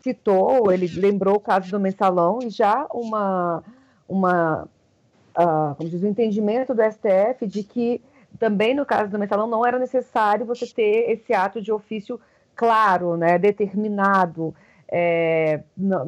citou, 0.00 0.72
ele 0.72 0.86
lembrou 0.96 1.36
o 1.36 1.40
caso 1.40 1.70
do 1.70 1.78
mensalão 1.78 2.38
e 2.42 2.48
já 2.48 2.86
uma, 2.90 3.62
uma 4.08 4.66
uh, 5.38 5.74
como 5.76 5.88
diz, 5.88 6.02
um 6.02 6.08
entendimento 6.08 6.74
do 6.74 6.82
STF 6.82 7.46
de 7.46 7.62
que 7.62 8.00
também 8.38 8.74
no 8.74 8.86
caso 8.86 9.10
do 9.10 9.18
mensalão 9.18 9.46
não 9.46 9.64
era 9.64 9.78
necessário 9.78 10.46
você 10.46 10.66
ter 10.66 11.10
esse 11.10 11.32
ato 11.32 11.60
de 11.60 11.72
ofício 11.72 12.18
claro, 12.54 13.16
né, 13.16 13.38
determinado, 13.38 14.54
é, 14.90 15.62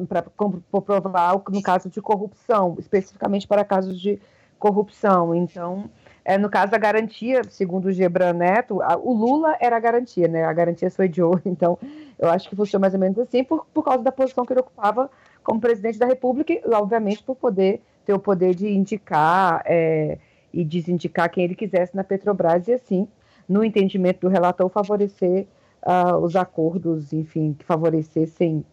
para 0.09 0.23
comprovar 0.71 1.41
no 1.49 1.61
caso 1.61 1.89
de 1.89 2.01
corrupção, 2.01 2.75
especificamente 2.77 3.47
para 3.47 3.63
casos 3.63 3.99
de 3.99 4.19
corrupção. 4.59 5.33
Então, 5.33 5.89
é, 6.25 6.37
no 6.37 6.49
caso 6.49 6.71
da 6.71 6.77
garantia, 6.77 7.41
segundo 7.49 7.85
o 7.85 7.91
Gebran 7.91 8.33
Neto, 8.33 8.81
a, 8.81 8.97
o 8.97 9.13
Lula 9.13 9.55
era 9.59 9.77
a 9.77 9.79
garantia, 9.79 10.27
né? 10.27 10.43
A 10.43 10.53
garantia 10.53 10.91
foi 10.91 11.07
de 11.07 11.21
ouro. 11.21 11.41
Então, 11.45 11.77
eu 12.19 12.29
acho 12.29 12.49
que 12.49 12.55
funcionou 12.55 12.81
mais 12.81 12.93
ou 12.93 12.99
menos 12.99 13.17
assim, 13.19 13.43
por, 13.43 13.65
por 13.73 13.83
causa 13.83 14.03
da 14.03 14.11
posição 14.11 14.45
que 14.45 14.53
ele 14.53 14.61
ocupava 14.61 15.09
como 15.43 15.59
presidente 15.59 15.97
da 15.97 16.05
República, 16.05 16.53
e, 16.53 16.61
obviamente, 16.73 17.23
por 17.23 17.35
poder 17.35 17.81
ter 18.05 18.13
o 18.13 18.19
poder 18.19 18.53
de 18.53 18.69
indicar 18.69 19.61
é, 19.65 20.17
e 20.53 20.63
desindicar 20.63 21.29
quem 21.29 21.43
ele 21.43 21.55
quisesse 21.55 21.95
na 21.95 22.03
Petrobras, 22.03 22.67
e 22.67 22.73
assim, 22.73 23.07
no 23.47 23.63
entendimento 23.63 24.21
do 24.21 24.29
relator, 24.29 24.69
favorecer 24.69 25.47
uh, 25.85 26.17
os 26.17 26.35
acordos, 26.35 27.11
enfim, 27.11 27.53
que 27.53 27.65
favorecessem 27.65 28.65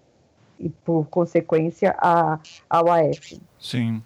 e, 0.60 0.68
por 0.68 1.06
consequência, 1.08 1.94
a, 1.98 2.38
a 2.68 2.82
UAF. 2.82 3.40
Sim. 3.58 4.02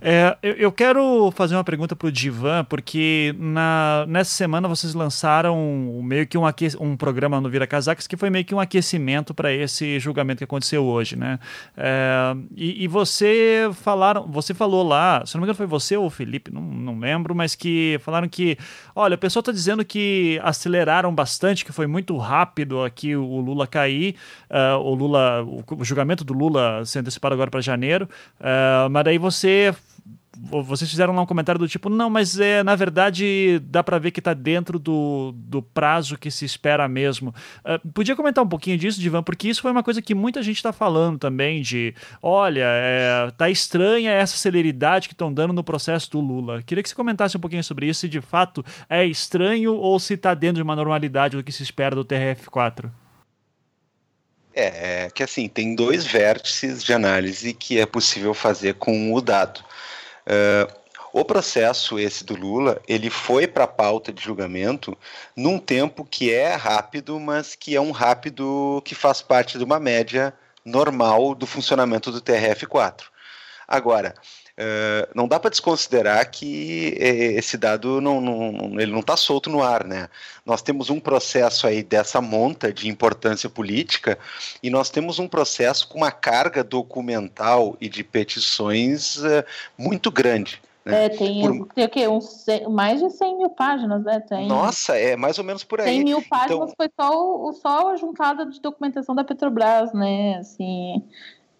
É, 0.00 0.36
eu, 0.42 0.52
eu, 0.54 0.72
quero 0.72 1.30
fazer 1.32 1.54
uma 1.54 1.64
pergunta 1.64 1.94
para 1.94 2.08
o 2.08 2.12
Divan, 2.12 2.64
porque 2.64 3.34
na, 3.38 4.04
nessa 4.08 4.30
semana 4.30 4.68
vocês 4.68 4.94
lançaram 4.94 5.56
meio 6.02 6.26
que 6.26 6.36
um, 6.36 6.42
um 6.80 6.96
programa 6.96 7.40
no 7.40 7.48
Vira 7.48 7.66
Casacas 7.66 8.06
que 8.06 8.16
foi 8.16 8.30
meio 8.30 8.44
que 8.44 8.54
um 8.54 8.60
aquecimento 8.60 9.32
para 9.32 9.52
esse 9.52 9.98
julgamento 9.98 10.38
que 10.38 10.44
aconteceu 10.44 10.84
hoje, 10.84 11.16
né? 11.16 11.38
É, 11.76 12.34
e, 12.56 12.84
e, 12.84 12.88
você 12.88 13.70
falaram, 13.72 14.26
você 14.26 14.52
falou 14.52 14.82
lá, 14.86 15.24
se 15.24 15.34
não 15.34 15.40
me 15.40 15.46
engano 15.46 15.56
foi 15.56 15.66
você 15.66 15.96
ou 15.96 16.06
o 16.06 16.10
Felipe, 16.10 16.52
não, 16.52 16.62
não 16.62 16.98
lembro, 16.98 17.34
mas 17.34 17.54
que 17.54 17.98
falaram 18.02 18.28
que, 18.28 18.58
olha, 18.94 19.14
o 19.14 19.18
pessoal 19.18 19.40
está 19.40 19.52
dizendo 19.52 19.84
que 19.84 20.40
aceleraram 20.42 21.14
bastante, 21.14 21.64
que 21.64 21.72
foi 21.72 21.86
muito 21.86 22.16
rápido 22.16 22.82
aqui 22.82 23.16
o 23.16 23.40
Lula 23.40 23.66
cair, 23.66 24.16
uh, 24.50 24.78
o 24.78 24.94
Lula, 24.94 25.42
o, 25.44 25.64
o, 25.78 25.84
julgamento 25.84 26.24
do 26.24 26.34
Lula 26.34 26.84
sendo 26.84 27.04
antecipado 27.04 27.34
agora 27.34 27.50
para 27.50 27.60
janeiro, 27.60 28.08
uh, 28.40 28.90
mas 28.90 29.04
daí 29.04 29.18
você 29.18 29.43
vocês 30.36 30.90
fizeram 30.90 31.14
lá 31.14 31.22
um 31.22 31.26
comentário 31.26 31.58
do 31.58 31.68
tipo, 31.68 31.88
não, 31.88 32.10
mas 32.10 32.38
é, 32.38 32.62
na 32.62 32.74
verdade 32.74 33.58
dá 33.60 33.82
para 33.82 33.98
ver 33.98 34.10
que 34.10 34.20
está 34.20 34.34
dentro 34.34 34.78
do, 34.78 35.32
do 35.36 35.62
prazo 35.62 36.18
que 36.18 36.30
se 36.30 36.44
espera 36.44 36.88
mesmo. 36.88 37.34
Uh, 37.64 37.88
podia 37.90 38.16
comentar 38.16 38.42
um 38.42 38.48
pouquinho 38.48 38.76
disso, 38.76 39.00
Divan, 39.00 39.22
porque 39.22 39.48
isso 39.48 39.62
foi 39.62 39.70
uma 39.70 39.82
coisa 39.82 40.02
que 40.02 40.14
muita 40.14 40.42
gente 40.42 40.56
está 40.56 40.72
falando 40.72 41.18
também 41.18 41.62
de, 41.62 41.94
olha, 42.22 42.64
é, 42.64 43.30
tá 43.36 43.48
estranha 43.48 44.10
essa 44.10 44.36
celeridade 44.36 45.08
que 45.08 45.14
estão 45.14 45.32
dando 45.32 45.52
no 45.52 45.64
processo 45.64 46.10
do 46.10 46.20
Lula. 46.20 46.62
Queria 46.62 46.82
que 46.82 46.88
você 46.88 46.94
comentasse 46.94 47.36
um 47.36 47.40
pouquinho 47.40 47.64
sobre 47.64 47.86
isso, 47.86 48.00
se 48.00 48.08
de 48.08 48.20
fato 48.20 48.64
é 48.88 49.04
estranho 49.04 49.74
ou 49.74 49.98
se 49.98 50.14
está 50.14 50.34
dentro 50.34 50.56
de 50.56 50.62
uma 50.62 50.76
normalidade 50.76 51.36
do 51.36 51.44
que 51.44 51.52
se 51.52 51.62
espera 51.62 51.94
do 51.94 52.04
TRF4. 52.04 52.90
É, 54.54 55.06
é, 55.06 55.10
que 55.10 55.22
assim, 55.22 55.48
tem 55.48 55.74
dois 55.74 56.06
vértices 56.06 56.84
de 56.84 56.92
análise 56.92 57.52
que 57.52 57.80
é 57.80 57.86
possível 57.86 58.32
fazer 58.32 58.74
com 58.74 59.12
o 59.12 59.20
dado. 59.20 59.64
Uh, 60.26 60.72
o 61.12 61.24
processo 61.24 61.98
esse 61.98 62.24
do 62.24 62.34
Lula, 62.36 62.80
ele 62.88 63.10
foi 63.10 63.46
para 63.46 63.64
a 63.64 63.68
pauta 63.68 64.12
de 64.12 64.22
julgamento 64.22 64.96
num 65.36 65.58
tempo 65.58 66.04
que 66.04 66.32
é 66.32 66.54
rápido, 66.54 67.18
mas 67.20 67.54
que 67.54 67.76
é 67.76 67.80
um 67.80 67.90
rápido 67.90 68.82
que 68.84 68.94
faz 68.94 69.22
parte 69.22 69.58
de 69.58 69.64
uma 69.64 69.78
média 69.78 70.34
normal 70.64 71.34
do 71.34 71.46
funcionamento 71.46 72.10
do 72.10 72.20
TRF4. 72.20 73.02
Agora, 73.66 74.14
Uh, 74.56 75.10
não 75.16 75.26
dá 75.26 75.40
para 75.40 75.50
desconsiderar 75.50 76.30
que 76.30 76.96
eh, 77.00 77.32
esse 77.32 77.56
dado 77.56 78.00
não, 78.00 78.20
não 78.20 78.80
ele 78.80 78.92
não 78.92 79.00
está 79.00 79.16
solto 79.16 79.50
no 79.50 79.60
ar, 79.60 79.84
né? 79.84 80.08
Nós 80.46 80.62
temos 80.62 80.90
um 80.90 81.00
processo 81.00 81.66
aí 81.66 81.82
dessa 81.82 82.20
monta 82.20 82.72
de 82.72 82.88
importância 82.88 83.50
política 83.50 84.16
e 84.62 84.70
nós 84.70 84.90
temos 84.90 85.18
um 85.18 85.26
processo 85.26 85.88
com 85.88 85.98
uma 85.98 86.12
carga 86.12 86.62
documental 86.62 87.76
e 87.80 87.88
de 87.88 88.04
petições 88.04 89.16
uh, 89.16 89.44
muito 89.76 90.08
grande. 90.08 90.62
Né? 90.84 91.06
É, 91.06 91.08
tem, 91.08 91.40
por... 91.40 91.68
tem 91.74 91.84
o 91.84 91.88
quê? 91.88 92.06
Uns, 92.06 92.46
mais 92.70 93.00
de 93.00 93.10
100 93.10 93.38
mil 93.38 93.50
páginas, 93.50 94.04
né? 94.04 94.20
Tem... 94.20 94.46
Nossa, 94.46 94.96
é 94.96 95.16
mais 95.16 95.36
ou 95.36 95.44
menos 95.44 95.64
por 95.64 95.80
aí. 95.80 95.96
100 95.96 96.04
mil 96.04 96.22
páginas 96.28 96.70
então... 96.70 96.74
foi 96.76 96.90
só, 96.94 97.52
só 97.54 97.90
a 97.90 97.96
juntada 97.96 98.46
de 98.46 98.60
documentação 98.60 99.16
da 99.16 99.24
Petrobras, 99.24 99.92
né? 99.92 100.36
Assim, 100.36 101.02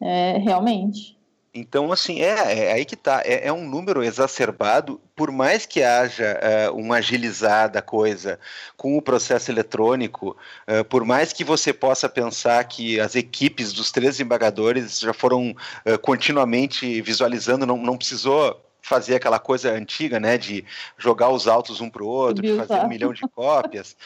é, 0.00 0.38
realmente. 0.38 1.13
Então, 1.56 1.92
assim, 1.92 2.20
é, 2.20 2.66
é 2.66 2.72
aí 2.72 2.84
que 2.84 2.96
tá. 2.96 3.22
É, 3.24 3.46
é, 3.46 3.52
um 3.52 3.64
número 3.68 4.02
exacerbado, 4.02 5.00
por 5.14 5.30
mais 5.30 5.64
que 5.64 5.84
haja 5.84 6.24
é, 6.24 6.68
uma 6.68 6.96
agilizada 6.96 7.80
coisa 7.80 8.40
com 8.76 8.98
o 8.98 9.02
processo 9.02 9.52
eletrônico, 9.52 10.36
é, 10.66 10.82
por 10.82 11.04
mais 11.04 11.32
que 11.32 11.44
você 11.44 11.72
possa 11.72 12.08
pensar 12.08 12.64
que 12.64 12.98
as 12.98 13.14
equipes 13.14 13.72
dos 13.72 13.92
três 13.92 14.18
embargadores 14.18 14.98
já 14.98 15.12
foram 15.14 15.54
é, 15.84 15.96
continuamente 15.96 17.00
visualizando, 17.00 17.64
não, 17.64 17.76
não 17.76 17.96
precisou 17.96 18.63
fazer 18.84 19.14
aquela 19.14 19.38
coisa 19.38 19.72
antiga, 19.72 20.20
né, 20.20 20.36
de 20.36 20.62
jogar 20.98 21.30
os 21.30 21.48
autos 21.48 21.80
um 21.80 21.88
para 21.88 22.04
o 22.04 22.06
outro, 22.06 22.42
de 22.42 22.54
fazer 22.54 22.84
um 22.84 22.88
milhão 22.88 23.14
de 23.14 23.22
cópias. 23.28 23.96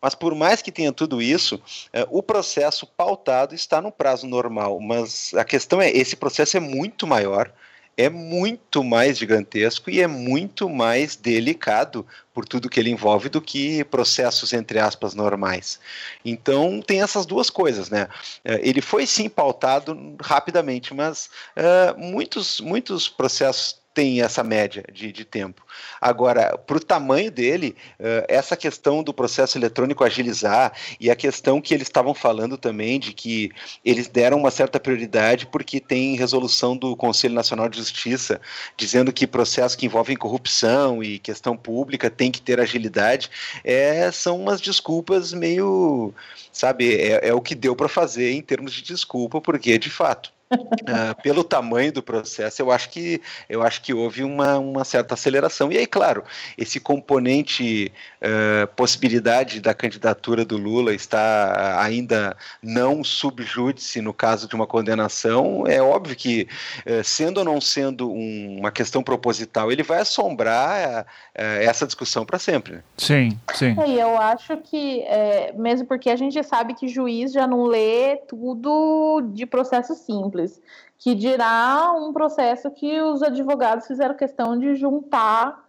Mas 0.00 0.14
por 0.14 0.32
mais 0.32 0.62
que 0.62 0.70
tenha 0.70 0.92
tudo 0.92 1.20
isso, 1.20 1.60
é, 1.92 2.06
o 2.08 2.22
processo 2.22 2.86
pautado 2.86 3.52
está 3.52 3.82
no 3.82 3.90
prazo 3.90 4.28
normal. 4.28 4.78
Mas 4.78 5.34
a 5.34 5.44
questão 5.44 5.82
é, 5.82 5.90
esse 5.90 6.14
processo 6.14 6.56
é 6.56 6.60
muito 6.60 7.04
maior, 7.04 7.52
é 7.96 8.08
muito 8.08 8.84
mais 8.84 9.18
gigantesco 9.18 9.90
e 9.90 10.00
é 10.00 10.06
muito 10.06 10.70
mais 10.70 11.16
delicado 11.16 12.06
por 12.32 12.46
tudo 12.46 12.68
que 12.68 12.78
ele 12.78 12.90
envolve 12.90 13.28
do 13.28 13.40
que 13.40 13.82
processos 13.82 14.52
entre 14.52 14.78
aspas 14.78 15.14
normais. 15.14 15.80
Então 16.24 16.80
tem 16.80 17.02
essas 17.02 17.26
duas 17.26 17.50
coisas, 17.50 17.90
né? 17.90 18.06
É, 18.44 18.60
ele 18.62 18.80
foi 18.80 19.04
sim 19.04 19.28
pautado 19.28 20.14
rapidamente, 20.22 20.94
mas 20.94 21.28
uh, 21.56 21.98
muitos 21.98 22.60
muitos 22.60 23.08
processos 23.08 23.77
tem 23.98 24.22
essa 24.22 24.44
média 24.44 24.84
de, 24.92 25.10
de 25.10 25.24
tempo. 25.24 25.66
Agora, 26.00 26.56
para 26.56 26.76
o 26.76 26.80
tamanho 26.80 27.32
dele, 27.32 27.74
uh, 27.98 28.24
essa 28.28 28.56
questão 28.56 29.02
do 29.02 29.12
processo 29.12 29.58
eletrônico 29.58 30.04
agilizar 30.04 30.72
e 31.00 31.10
a 31.10 31.16
questão 31.16 31.60
que 31.60 31.74
eles 31.74 31.88
estavam 31.88 32.14
falando 32.14 32.56
também 32.56 33.00
de 33.00 33.12
que 33.12 33.50
eles 33.84 34.06
deram 34.06 34.38
uma 34.38 34.52
certa 34.52 34.78
prioridade 34.78 35.46
porque 35.46 35.80
tem 35.80 36.14
resolução 36.14 36.76
do 36.76 36.94
Conselho 36.94 37.34
Nacional 37.34 37.68
de 37.68 37.78
Justiça 37.78 38.40
dizendo 38.76 39.12
que 39.12 39.26
processos 39.26 39.74
que 39.74 39.86
envolvem 39.86 40.16
corrupção 40.16 41.02
e 41.02 41.18
questão 41.18 41.56
pública 41.56 42.08
tem 42.08 42.30
que 42.30 42.40
ter 42.40 42.60
agilidade, 42.60 43.28
é, 43.64 44.12
são 44.12 44.40
umas 44.40 44.60
desculpas 44.60 45.32
meio, 45.32 46.14
sabe, 46.52 46.94
é, 46.94 47.30
é 47.30 47.34
o 47.34 47.40
que 47.40 47.56
deu 47.56 47.74
para 47.74 47.88
fazer 47.88 48.30
em 48.30 48.42
termos 48.42 48.72
de 48.72 48.80
desculpa, 48.80 49.40
porque 49.40 49.76
de 49.76 49.90
fato 49.90 50.37
Uh, 50.50 51.14
pelo 51.22 51.44
tamanho 51.44 51.92
do 51.92 52.02
processo, 52.02 52.62
eu 52.62 52.70
acho 52.70 52.88
que 52.90 53.20
eu 53.48 53.62
acho 53.62 53.82
que 53.82 53.92
houve 53.92 54.22
uma, 54.22 54.58
uma 54.58 54.84
certa 54.84 55.14
aceleração. 55.14 55.70
E 55.70 55.76
aí, 55.76 55.86
claro, 55.86 56.24
esse 56.56 56.80
componente 56.80 57.92
uh, 58.22 58.66
possibilidade 58.74 59.60
da 59.60 59.74
candidatura 59.74 60.44
do 60.44 60.56
Lula 60.56 60.94
está 60.94 61.82
ainda 61.82 62.36
não 62.62 63.04
subjúdice 63.04 64.00
no 64.00 64.14
caso 64.14 64.48
de 64.48 64.54
uma 64.54 64.66
condenação, 64.66 65.66
é 65.66 65.82
óbvio 65.82 66.16
que, 66.16 66.48
uh, 66.86 67.04
sendo 67.04 67.38
ou 67.38 67.44
não 67.44 67.60
sendo 67.60 68.10
um, 68.10 68.58
uma 68.58 68.70
questão 68.70 69.02
proposital, 69.02 69.70
ele 69.70 69.82
vai 69.82 70.00
assombrar 70.00 71.06
essa 71.34 71.86
discussão 71.86 72.24
para 72.24 72.38
sempre. 72.38 72.74
Né? 72.74 72.82
Sim, 72.96 73.38
sim. 73.54 73.76
É, 73.80 73.88
e 73.88 74.00
eu 74.00 74.18
acho 74.18 74.56
que, 74.58 75.02
é, 75.02 75.52
mesmo 75.52 75.86
porque 75.86 76.10
a 76.10 76.16
gente 76.16 76.42
sabe 76.42 76.74
que 76.74 76.88
juiz 76.88 77.32
já 77.32 77.46
não 77.46 77.64
lê 77.64 78.16
tudo 78.28 79.20
de 79.32 79.46
processo 79.46 79.94
simples 79.94 80.37
simples, 80.38 80.62
que 80.98 81.14
dirá 81.14 81.92
um 81.92 82.12
processo 82.12 82.70
que 82.70 83.00
os 83.00 83.22
advogados 83.22 83.86
fizeram 83.86 84.14
questão 84.14 84.58
de 84.58 84.74
juntar 84.74 85.66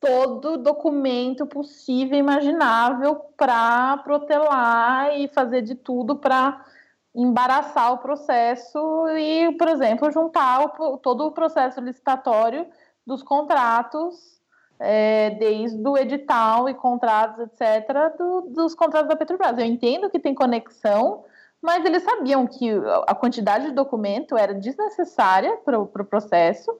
todo 0.00 0.58
documento 0.58 1.46
possível 1.46 2.16
e 2.16 2.20
imaginável 2.20 3.14
para 3.36 3.98
protelar 3.98 5.16
e 5.16 5.28
fazer 5.28 5.62
de 5.62 5.76
tudo 5.76 6.16
para 6.16 6.64
embaraçar 7.14 7.92
o 7.92 7.98
processo 7.98 9.06
e, 9.16 9.54
por 9.56 9.68
exemplo, 9.68 10.10
juntar 10.10 10.64
o, 10.64 10.98
todo 10.98 11.26
o 11.26 11.30
processo 11.30 11.80
licitatório 11.80 12.66
dos 13.06 13.22
contratos, 13.22 14.40
é, 14.80 15.30
desde 15.30 15.86
o 15.86 15.96
edital 15.96 16.68
e 16.68 16.74
contratos, 16.74 17.38
etc., 17.38 18.16
do, 18.18 18.40
dos 18.48 18.74
contratos 18.74 19.08
da 19.08 19.14
Petrobras. 19.14 19.56
Eu 19.56 19.66
entendo 19.66 20.10
que 20.10 20.18
tem 20.18 20.34
conexão, 20.34 21.24
mas 21.62 21.84
eles 21.84 22.02
sabiam 22.02 22.44
que 22.46 22.70
a 23.06 23.14
quantidade 23.14 23.66
de 23.66 23.72
documento 23.72 24.36
era 24.36 24.52
desnecessária 24.52 25.56
para 25.64 25.78
o 25.78 25.86
pro 25.86 26.04
processo, 26.04 26.76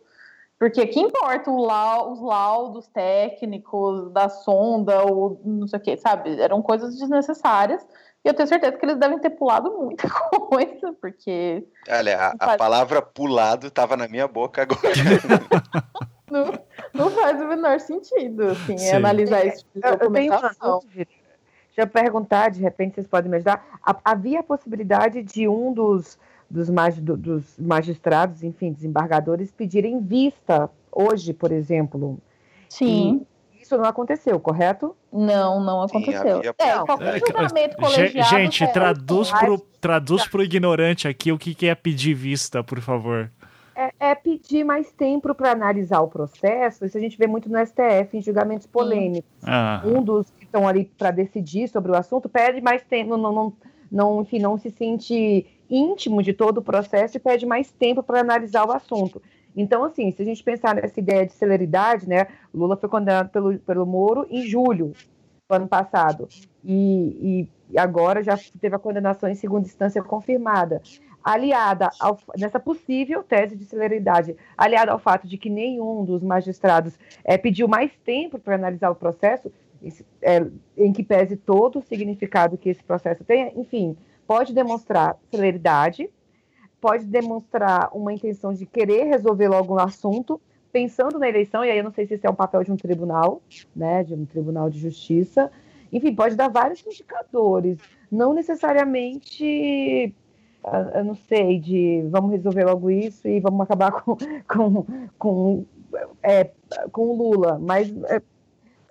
porque 0.59 0.87
que 0.87 1.01
importa 1.01 1.51
lau, 1.51 2.12
os 2.12 2.21
laudos 2.21 2.88
técnicos 2.88 4.12
da 4.12 4.29
sonda, 4.29 5.05
ou 5.05 5.40
não 5.45 5.68
sei 5.68 5.79
o 5.79 5.83
que, 5.83 5.97
sabe? 5.97 6.40
Eram 6.40 6.61
coisas 6.61 6.99
desnecessárias. 6.99 7.87
E 8.25 8.29
eu 8.29 8.35
tenho 8.35 8.49
certeza 8.49 8.77
que 8.77 8.85
eles 8.85 8.97
devem 8.97 9.18
ter 9.18 9.31
pulado 9.31 9.73
muita 9.73 10.09
coisa, 10.49 10.95
porque. 11.01 11.66
Olha, 11.88 12.35
a, 12.38 12.53
a 12.53 12.57
palavra 12.57 13.03
pulado 13.03 13.68
estava 13.68 13.97
na 13.97 14.07
minha 14.07 14.29
boca 14.29 14.62
agora. 14.62 14.81
não, 16.31 16.53
não, 16.95 17.11
faz 17.11 17.40
o 17.40 17.47
menor 17.47 17.81
sentido, 17.81 18.49
assim, 18.49 18.90
analisar 18.90 19.45
esse 19.45 19.64
tipo 19.64 19.75
de 19.75 19.97
documentação. 19.97 20.81
Eu 20.85 20.95
tenho 20.95 21.07
uma 21.07 21.21
já 21.76 21.87
perguntar, 21.87 22.50
de 22.50 22.61
repente 22.61 22.94
vocês 22.94 23.06
podem 23.06 23.30
me 23.30 23.37
ajudar, 23.37 23.64
havia 24.04 24.40
a 24.40 24.42
possibilidade 24.42 25.22
de 25.22 25.48
um 25.48 25.72
dos, 25.72 26.18
dos, 26.48 26.68
mag, 26.68 27.00
dos 27.00 27.58
magistrados, 27.58 28.42
enfim, 28.42 28.72
desembargadores, 28.72 29.50
pedirem 29.50 30.00
vista 30.00 30.70
hoje, 30.90 31.32
por 31.32 31.50
exemplo. 31.50 32.18
Sim. 32.68 33.24
E 33.54 33.62
isso 33.62 33.76
não 33.76 33.85
aconteceu, 33.85 34.38
correto? 34.38 34.94
Não, 35.12 35.61
não 35.61 35.82
aconteceu. 35.82 36.42
Sim, 36.42 36.48
havia... 36.48 36.54
É, 36.58 36.78
qualquer 36.85 37.18
julgamento 37.18 37.76
colegiado... 37.76 38.28
Gente, 38.28 38.66
traduz 38.72 39.30
pro, 39.30 39.58
traduz 39.80 40.26
pro 40.26 40.42
ignorante 40.42 41.08
aqui 41.08 41.32
o 41.32 41.38
que 41.38 41.66
é 41.66 41.74
pedir 41.74 42.14
vista, 42.14 42.62
por 42.62 42.80
favor. 42.80 43.30
É, 43.74 44.11
é, 44.11 44.14
pedir 44.14 44.64
mais 44.64 44.92
tempo 44.92 45.35
para 45.35 45.52
analisar 45.52 46.00
o 46.02 46.08
processo. 46.08 46.85
Isso 46.85 46.96
a 46.96 47.00
gente 47.00 47.16
vê 47.16 47.26
muito 47.26 47.50
no 47.50 47.58
STF, 47.64 48.18
em 48.18 48.20
julgamentos 48.20 48.66
polêmicos. 48.66 49.30
Ah. 49.42 49.82
Um 49.85 50.02
dos 50.02 50.30
estão 50.53 50.69
ali 50.69 50.85
para 50.85 51.11
decidir 51.11 51.67
sobre 51.67 51.91
o 51.91 51.97
assunto 51.97 52.29
pede 52.29 52.61
mais 52.61 52.83
tempo, 52.83 53.17
não, 53.17 53.33
não, 53.33 53.53
não, 53.91 54.21
enfim, 54.21 54.38
não 54.38 54.59
se 54.59 54.71
sente 54.71 55.47
íntimo 55.69 56.23
de 56.23 56.35
todo 56.35 56.59
o 56.59 56.62
processo 56.62 57.17
e 57.17 57.21
pede 57.21 57.47
mais 57.47 57.73
tempo 57.73 58.03
para 58.03 58.21
analisar 58.21 58.69
o 58.69 58.73
assunto. 58.73 59.23
Então, 59.57 59.85
assim, 59.85 60.11
se 60.12 60.21
a 60.21 60.25
gente 60.25 60.45
pensar 60.45 60.75
nessa 60.75 61.01
ideia 61.01 61.27
de 61.27 61.33
celeridade, 61.33 62.07
né, 62.07 62.27
Lula 62.53 62.77
foi 62.77 62.88
condenado 62.88 63.31
pelo, 63.31 63.59
pelo 63.61 63.87
Moro 63.87 64.27
em 64.31 64.47
julho 64.47 64.93
do 65.49 65.55
ano 65.55 65.67
passado 65.67 66.29
e, 66.62 67.49
e 67.71 67.79
agora 67.79 68.23
já 68.23 68.38
teve 68.61 68.77
a 68.77 68.79
condenação 68.79 69.29
em 69.29 69.35
segunda 69.35 69.67
instância 69.67 70.03
confirmada 70.03 70.83
aliada 71.23 71.91
ao, 72.01 72.19
nessa 72.37 72.59
possível 72.59 73.23
tese 73.23 73.57
de 73.57 73.65
celeridade, 73.65 74.37
aliada 74.57 74.93
ao 74.93 74.99
fato 74.99 75.27
de 75.27 75.38
que 75.38 75.49
nenhum 75.49 76.05
dos 76.05 76.23
magistrados 76.23 76.99
é, 77.25 77.38
pediu 77.38 77.69
mais 77.69 77.93
tempo 78.05 78.38
para 78.38 78.57
analisar 78.57 78.91
o 78.91 78.97
processo, 78.97 79.53
é, 80.21 80.47
em 80.77 80.92
que 80.92 81.03
pese 81.03 81.37
todo 81.37 81.79
o 81.79 81.83
significado 81.83 82.59
que 82.59 82.68
esse 82.68 82.83
processo 82.83 83.25
tenha, 83.25 83.53
enfim, 83.57 83.97
pode 84.27 84.55
demonstrar 84.55 85.16
celeridade, 85.31 86.09
pode 86.81 87.05
demonstrar 87.05 87.90
uma 87.92 88.12
intenção 88.12 88.53
de 88.53 88.66
querer 88.66 89.05
resolver 89.05 89.49
logo 89.49 89.75
o 89.75 89.79
assunto, 89.79 90.40
pensando 90.73 91.18
na 91.18 91.29
eleição, 91.29 91.64
e 91.64 91.71
aí 91.71 91.79
eu 91.79 91.85
não 91.85 91.92
sei 91.92 92.07
se 92.07 92.14
esse 92.14 92.27
é 92.27 92.31
um 92.31 92.35
papel 92.35 92.64
de 92.64 92.73
um 92.73 92.77
tribunal, 92.77 93.42
né, 93.75 94.03
de 94.03 94.14
um 94.14 94.25
tribunal 94.25 94.71
de 94.71 94.79
justiça, 94.79 95.51
enfim, 95.92 96.14
pode 96.14 96.35
dar 96.35 96.49
vários 96.49 96.85
indicadores, 96.87 97.79
não 98.11 98.33
necessariamente, 98.33 100.14
ah, 100.64 100.92
eu 100.95 101.05
não 101.05 101.14
sei, 101.14 101.59
de 101.61 102.03
vamos 102.09 102.33
resolver 102.33 102.64
logo 102.64 102.90
isso 102.90 103.29
e 103.29 103.38
vamos 103.38 103.61
acabar 103.61 103.92
com, 104.03 104.16
com, 104.49 104.87
com, 105.18 105.66
é, 106.23 106.51
com 106.90 107.09
o 107.09 107.16
Lula, 107.16 107.59
mas 107.61 107.92
é, 108.05 108.23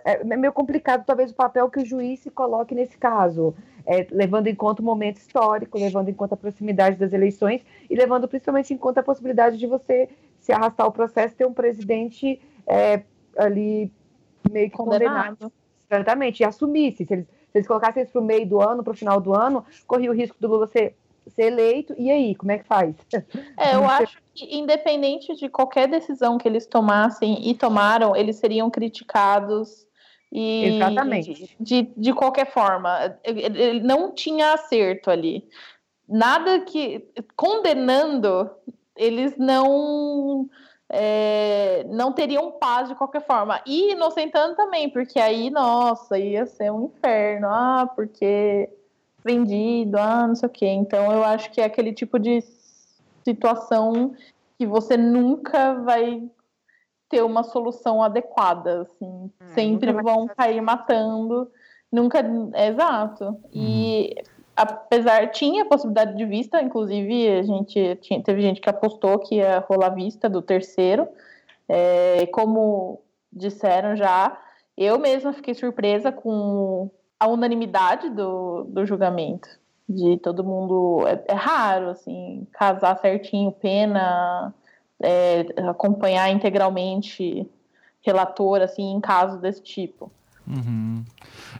é, 0.05 0.23
meio 0.23 0.53
complicado 0.53 1.05
talvez 1.05 1.31
o 1.31 1.35
papel 1.35 1.69
que 1.69 1.79
o 1.79 1.85
juiz 1.85 2.19
se 2.19 2.29
coloque 2.29 2.75
nesse 2.75 2.97
caso, 2.97 3.55
é, 3.85 4.07
levando 4.11 4.47
em 4.47 4.55
conta 4.55 4.81
o 4.81 4.85
momento 4.85 5.17
histórico, 5.17 5.77
levando 5.77 6.09
em 6.09 6.13
conta 6.13 6.35
a 6.35 6.37
proximidade 6.37 6.97
das 6.97 7.13
eleições 7.13 7.61
e 7.89 7.95
levando 7.95 8.27
principalmente 8.27 8.73
em 8.73 8.77
conta 8.77 8.99
a 8.99 9.03
possibilidade 9.03 9.57
de 9.57 9.67
você 9.67 10.09
se 10.39 10.51
arrastar 10.51 10.87
o 10.87 10.91
processo 10.91 11.35
ter 11.35 11.45
um 11.45 11.53
presidente 11.53 12.41
é, 12.67 13.03
ali 13.37 13.91
meio 14.49 14.69
que 14.69 14.77
condenado. 14.77 15.37
condenado. 15.37 15.53
Exatamente, 15.89 16.39
e 16.39 16.45
assumisse. 16.45 17.05
Se 17.05 17.13
eles, 17.13 17.25
se 17.25 17.57
eles 17.57 17.67
colocassem 17.67 18.03
isso 18.03 18.13
para 18.13 18.21
o 18.21 18.25
meio 18.25 18.47
do 18.47 18.61
ano, 18.61 18.83
para 18.83 18.91
o 18.91 18.95
final 18.95 19.19
do 19.19 19.33
ano, 19.33 19.65
corria 19.85 20.09
o 20.09 20.13
risco 20.13 20.37
do 20.39 20.47
Lula 20.47 20.67
ser, 20.67 20.95
ser 21.27 21.43
eleito. 21.43 21.93
E 21.97 22.09
aí, 22.09 22.33
como 22.35 22.51
é 22.51 22.57
que 22.57 22.63
faz? 22.65 22.95
É, 23.57 23.75
eu 23.75 23.83
acho 23.85 24.17
que, 24.33 24.55
independente 24.55 25.35
de 25.35 25.49
qualquer 25.49 25.87
decisão 25.87 26.37
que 26.37 26.47
eles 26.47 26.65
tomassem 26.65 27.49
e 27.49 27.53
tomaram, 27.53 28.15
eles 28.15 28.37
seriam 28.37 28.69
criticados 28.69 29.85
e 30.31 30.75
Exatamente. 30.75 31.55
De, 31.59 31.91
de 31.95 32.13
qualquer 32.13 32.51
forma, 32.51 33.17
ele 33.23 33.81
não 33.81 34.13
tinha 34.13 34.53
acerto 34.53 35.11
ali. 35.11 35.45
Nada 36.07 36.61
que. 36.61 37.05
Condenando, 37.35 38.49
eles 38.95 39.37
não. 39.37 40.49
É, 40.93 41.85
não 41.89 42.11
teriam 42.11 42.51
paz 42.51 42.89
de 42.89 42.95
qualquer 42.95 43.25
forma. 43.25 43.61
E 43.65 43.91
inocentando 43.93 44.55
também, 44.55 44.89
porque 44.89 45.19
aí, 45.19 45.49
nossa, 45.49 46.17
ia 46.17 46.45
ser 46.45 46.71
um 46.71 46.85
inferno. 46.85 47.47
Ah, 47.49 47.89
porque 47.95 48.69
vendido, 49.23 49.97
ah, 49.97 50.27
não 50.27 50.35
sei 50.35 50.47
o 50.47 50.51
quê. 50.51 50.67
Então, 50.67 51.11
eu 51.11 51.23
acho 51.23 51.51
que 51.51 51.61
é 51.61 51.65
aquele 51.65 51.93
tipo 51.93 52.17
de 52.17 52.41
situação 53.23 54.15
que 54.57 54.65
você 54.65 54.97
nunca 54.97 55.73
vai 55.75 56.29
ter 57.12 57.21
uma 57.21 57.43
solução 57.43 58.02
adequada, 58.02 58.84
assim. 58.84 59.06
Hum, 59.06 59.30
Sempre 59.54 59.91
vão 59.91 60.26
cair 60.28 60.62
matando, 60.62 61.52
nunca... 61.91 62.24
Exato. 62.56 63.38
E 63.54 64.15
hum. 64.17 64.24
apesar... 64.56 65.30
Tinha 65.32 65.65
possibilidade 65.65 66.17
de 66.17 66.26
vista, 66.26 66.62
inclusive 66.62 67.28
a 67.39 67.43
gente 67.43 67.97
tinha, 67.97 68.24
teve 68.24 68.41
gente 68.41 68.62
que 68.62 68.69
apostou 68.69 69.19
que 69.19 69.36
ia 69.36 69.60
rolar 69.60 69.89
vista 69.89 70.30
do 70.30 70.41
terceiro. 70.41 71.08
É, 71.67 72.26
como 72.28 73.02
disseram 73.32 73.95
já, 73.95 74.38
eu 74.78 74.97
mesma 74.97 75.34
fiquei 75.34 75.54
surpresa 75.54 76.12
com 76.12 76.89
a 77.19 77.28
unanimidade 77.28 78.10
do, 78.10 78.63
do 78.63 78.86
julgamento. 78.86 79.50
De 79.88 80.17
todo 80.17 80.43
mundo... 80.43 81.06
É, 81.06 81.21
é 81.28 81.36
raro, 81.36 81.89
assim, 81.89 82.47
casar 82.54 82.97
certinho, 83.00 83.52
pena 83.52 84.54
é, 85.03 85.45
acompanhar 85.69 86.29
integralmente 86.31 87.49
relator, 88.01 88.61
assim, 88.61 88.91
em 88.91 88.99
casos 88.99 89.39
desse 89.39 89.61
tipo. 89.61 90.11
Uhum. 90.47 91.03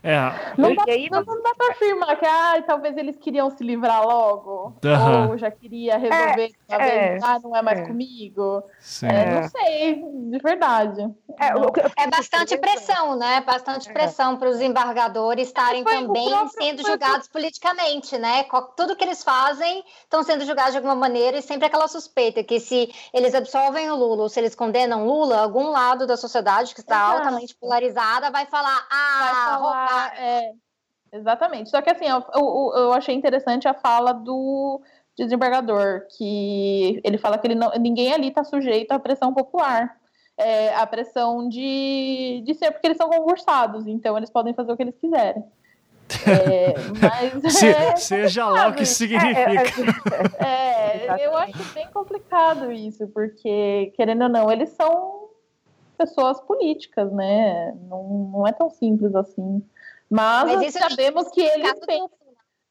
É. 0.02 0.16
Não, 0.58 0.74
dá, 0.74 0.84
aí, 0.88 1.08
não, 1.10 1.22
não 1.22 1.42
dá 1.42 1.54
pra 1.54 1.70
afirmar 1.70 2.16
que 2.16 2.26
ah, 2.26 2.62
talvez 2.66 2.96
eles 2.96 3.16
queriam 3.16 3.50
se 3.50 3.62
livrar 3.62 4.04
logo, 4.04 4.74
uhum. 4.84 5.30
ou 5.30 5.38
já 5.38 5.50
queria 5.50 5.96
resolver 5.96 6.52
é, 6.68 7.16
é, 7.16 7.18
ah, 7.22 7.38
não 7.38 7.54
é 7.54 7.62
mais 7.62 7.80
é. 7.80 7.86
comigo. 7.86 8.62
É, 9.02 9.40
não 9.40 9.48
sei, 9.48 10.04
de 10.30 10.38
verdade. 10.38 11.02
É, 11.38 12.02
é 12.02 12.10
bastante 12.10 12.56
pressão, 12.56 13.16
né? 13.16 13.42
Bastante 13.42 13.88
é. 13.88 13.92
pressão 13.92 14.36
para 14.36 14.48
os 14.48 14.60
embargadores 14.60 15.48
estarem 15.48 15.84
também 15.84 16.28
próprio, 16.28 16.50
sendo 16.50 16.86
julgados 16.86 17.28
politicamente, 17.28 18.18
né? 18.18 18.44
Tudo 18.76 18.96
que 18.96 19.04
eles 19.04 19.22
fazem 19.22 19.84
estão 20.02 20.22
sendo 20.22 20.44
julgados 20.44 20.72
de 20.72 20.78
alguma 20.78 20.94
maneira 20.94 21.38
e 21.38 21.42
sempre 21.42 21.66
aquela 21.66 21.88
suspeita 21.88 22.42
que 22.42 22.58
se 22.58 22.92
eles 23.12 23.34
absolvem 23.34 23.90
o 23.90 23.96
Lula 23.96 24.22
ou 24.22 24.28
se 24.28 24.40
eles 24.40 24.54
condenam 24.54 25.06
Lula, 25.06 25.40
algum 25.40 25.70
lado 25.70 26.06
da 26.06 26.16
sociedade 26.16 26.74
que 26.74 26.80
está 26.80 26.98
altamente 26.98 27.54
polarizada 27.54 28.30
vai 28.30 28.46
falar, 28.46 28.86
ah, 28.90 29.18
vai 29.20 29.34
falar, 29.44 29.58
é, 30.16 30.52
exatamente. 31.12 31.70
Só 31.70 31.82
que 31.82 31.90
assim, 31.90 32.06
eu, 32.06 32.24
eu, 32.34 32.72
eu 32.76 32.92
achei 32.92 33.14
interessante 33.14 33.68
a 33.68 33.74
fala 33.74 34.12
do 34.12 34.80
desembargador, 35.16 36.06
que 36.16 37.00
ele 37.04 37.18
fala 37.18 37.38
que 37.38 37.46
ele 37.46 37.54
não, 37.54 37.70
ninguém 37.78 38.12
ali 38.12 38.28
está 38.28 38.44
sujeito 38.44 38.92
à 38.92 38.98
pressão 38.98 39.32
popular. 39.34 39.96
É, 40.38 40.74
a 40.74 40.86
pressão 40.86 41.46
de, 41.46 42.42
de 42.44 42.54
ser 42.54 42.72
porque 42.72 42.86
eles 42.86 42.96
são 42.96 43.10
concursados, 43.10 43.86
então 43.86 44.16
eles 44.16 44.30
podem 44.30 44.54
fazer 44.54 44.72
o 44.72 44.76
que 44.76 44.82
eles 44.82 44.98
quiserem. 44.98 45.44
É, 46.26 46.74
mas, 47.00 47.52
Se, 47.54 47.68
é, 47.68 47.96
seja 47.96 48.48
lá 48.48 48.68
o 48.68 48.74
que 48.74 48.84
significa. 48.84 49.40
É, 50.40 51.06
é, 51.06 51.26
eu 51.26 51.36
acho 51.36 51.62
bem 51.74 51.86
complicado 51.92 52.70
isso, 52.72 53.06
porque, 53.08 53.92
querendo 53.96 54.22
ou 54.22 54.28
não, 54.28 54.50
eles 54.50 54.70
são 54.70 55.21
pessoas 56.02 56.40
políticas, 56.40 57.12
né? 57.12 57.72
Não, 57.88 58.30
não 58.32 58.46
é 58.46 58.52
tão 58.52 58.68
simples 58.68 59.14
assim. 59.14 59.64
Mas, 60.10 60.56
Mas 60.56 60.72
sabemos 60.74 61.28
que 61.30 61.40
eles 61.40 61.78
pensam. 61.86 62.10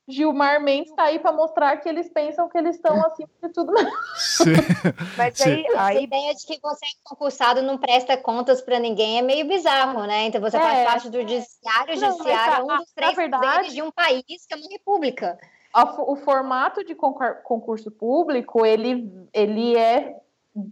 Gilmar 0.08 0.62
Mendes 0.62 0.89
está 0.89 1.04
aí 1.04 1.20
para 1.20 1.32
mostrar 1.32 1.78
que 1.78 1.88
eles 1.88 2.10
pensam 2.10 2.50
que 2.50 2.58
eles 2.58 2.76
estão 2.76 3.00
acima 3.06 3.30
de 3.41 3.50
tudo. 3.54 3.72
Sim. 4.17 4.52
Mas 5.17 5.39
aí, 5.39 5.65
aí... 5.78 5.98
a 5.98 6.02
ideia 6.02 6.36
de 6.36 6.46
que 6.46 6.60
você 6.62 6.86
é 6.86 6.89
concursado 7.04 7.62
não 7.62 7.78
presta 7.78 8.17
contas 8.17 8.62
para 8.62 8.80
ninguém 8.80 9.20
é 9.20 9.22
meio 9.22 9.48
bizarro, 9.48 10.06
né? 10.06 10.26
Então 10.26 10.41
você 10.41 10.58
é, 10.58 10.60
faz 10.60 10.89
parte 10.89 11.10
do 11.10 11.20
judiciário, 11.20 11.96
o 11.96 11.98
judiciário 11.98 12.70
é 12.70 12.74
um 12.74 12.78
dos 12.78 12.91
três 12.91 13.15
verdade, 13.15 13.74
de 13.74 13.82
um 13.82 13.91
país 13.91 14.24
que 14.46 14.54
é 14.54 14.58
uma 14.58 14.70
república. 14.70 15.38
O, 15.74 16.13
o 16.13 16.15
formato 16.17 16.84
de 16.84 16.94
concurso 16.94 17.89
público, 17.91 18.65
ele, 18.65 19.10
ele 19.34 19.78
é 19.78 20.17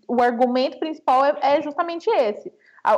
o 0.07 0.21
argumento 0.21 0.77
principal 0.79 1.23
é, 1.23 1.37
é 1.41 1.61
justamente 1.61 2.09
esse 2.09 2.51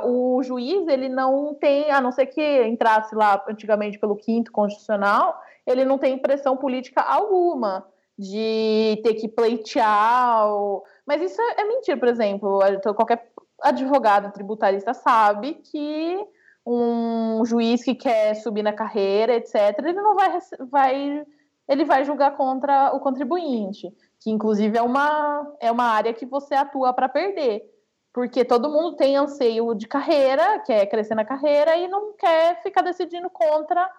o 0.04 0.42
juiz 0.44 0.88
ele 0.88 1.10
não 1.10 1.54
tem, 1.56 1.92
a 1.92 2.00
não 2.00 2.12
ser 2.12 2.28
que 2.28 2.64
entrasse 2.64 3.16
lá 3.16 3.44
antigamente 3.48 4.00
pelo 4.00 4.16
quinto 4.16 4.52
constitucional, 4.52 5.40
ele 5.66 5.84
não 5.84 5.98
tem 5.98 6.18
pressão 6.18 6.56
política 6.56 7.02
alguma 7.02 7.86
de 8.18 9.00
ter 9.04 9.16
que 9.16 9.28
pleitear. 9.28 10.48
Ou... 10.48 10.84
Mas 11.06 11.22
isso 11.22 11.42
é, 11.42 11.62
é 11.62 11.68
mentira, 11.68 11.98
por 11.98 12.08
exemplo. 12.08 12.60
Qualquer 12.96 13.32
advogado 13.62 14.32
tributarista 14.32 14.94
sabe 14.94 15.56
que 15.56 16.18
um 16.66 17.44
juiz 17.46 17.84
que 17.84 17.96
quer 17.96 18.36
subir 18.36 18.62
na 18.62 18.74
carreira, 18.74 19.36
etc., 19.36 19.80
ele 19.80 19.94
não 19.94 20.16
vai, 20.16 20.40
vai 20.70 21.26
ele 21.68 21.86
vai 21.86 22.04
julgar 22.04 22.36
contra 22.36 22.94
o 22.94 23.00
contribuinte, 23.00 23.92
que 24.22 24.30
inclusive 24.30 24.78
é 24.78 24.82
uma, 24.82 25.54
é 25.60 25.72
uma 25.72 25.86
área 25.86 26.14
que 26.14 26.26
você 26.26 26.56
atua 26.56 26.94
para 26.94 27.10
perder 27.10 27.70
porque 28.14 28.44
todo 28.44 28.70
mundo 28.70 28.96
tem 28.96 29.16
anseio 29.16 29.74
de 29.74 29.88
carreira, 29.88 30.60
quer 30.60 30.86
crescer 30.88 31.16
na 31.16 31.26
carreira 31.26 31.78
e 31.78 31.88
não 31.88 32.14
quer 32.14 32.62
ficar 32.62 32.82
decidindo 32.82 33.30
contra 33.30 33.90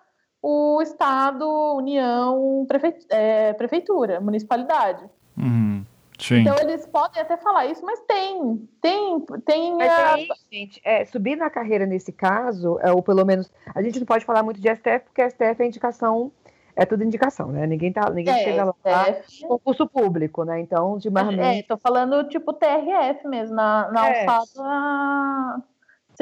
o 0.42 0.82
Estado, 0.82 1.46
União, 1.76 2.64
prefe... 2.66 2.94
é, 3.08 3.52
Prefeitura, 3.54 4.20
Municipalidade. 4.20 5.04
Uhum. 5.36 5.84
Então 6.30 6.56
eles 6.60 6.86
podem 6.86 7.20
até 7.20 7.36
falar 7.36 7.66
isso, 7.66 7.84
mas 7.84 7.98
tem, 8.00 8.68
tem, 8.80 9.20
tem. 9.44 9.76
Mas 9.76 9.90
a... 9.90 10.14
aí, 10.14 10.28
gente, 10.52 10.80
é, 10.84 11.04
subir 11.04 11.36
na 11.36 11.50
carreira 11.50 11.84
nesse 11.84 12.12
caso, 12.12 12.78
é, 12.80 12.92
ou 12.92 13.02
pelo 13.02 13.24
menos, 13.24 13.50
a 13.74 13.82
gente 13.82 13.98
não 13.98 14.06
pode 14.06 14.24
falar 14.24 14.42
muito 14.42 14.60
de 14.60 14.68
STF, 14.68 15.00
porque 15.06 15.28
STF 15.28 15.62
é 15.62 15.66
indicação 15.66 16.30
é 16.74 16.86
tudo 16.86 17.04
indicação, 17.04 17.48
né? 17.48 17.66
Ninguém 17.66 17.92
tá, 17.92 18.10
ninguém 18.10 18.34
é, 18.34 18.44
chega 18.44 18.64
lá 18.64 18.74
é. 18.84 19.22
concurso 19.46 19.86
público, 19.86 20.44
né? 20.44 20.60
Então, 20.60 20.96
de 20.98 21.10
marmento... 21.10 21.42
É, 21.42 21.62
tô 21.62 21.76
falando 21.76 22.24
tipo 22.28 22.52
TRF 22.52 23.26
mesmo, 23.26 23.54
na, 23.54 23.90
na 23.90 24.08
é. 24.08 24.26
alçada 24.26 25.62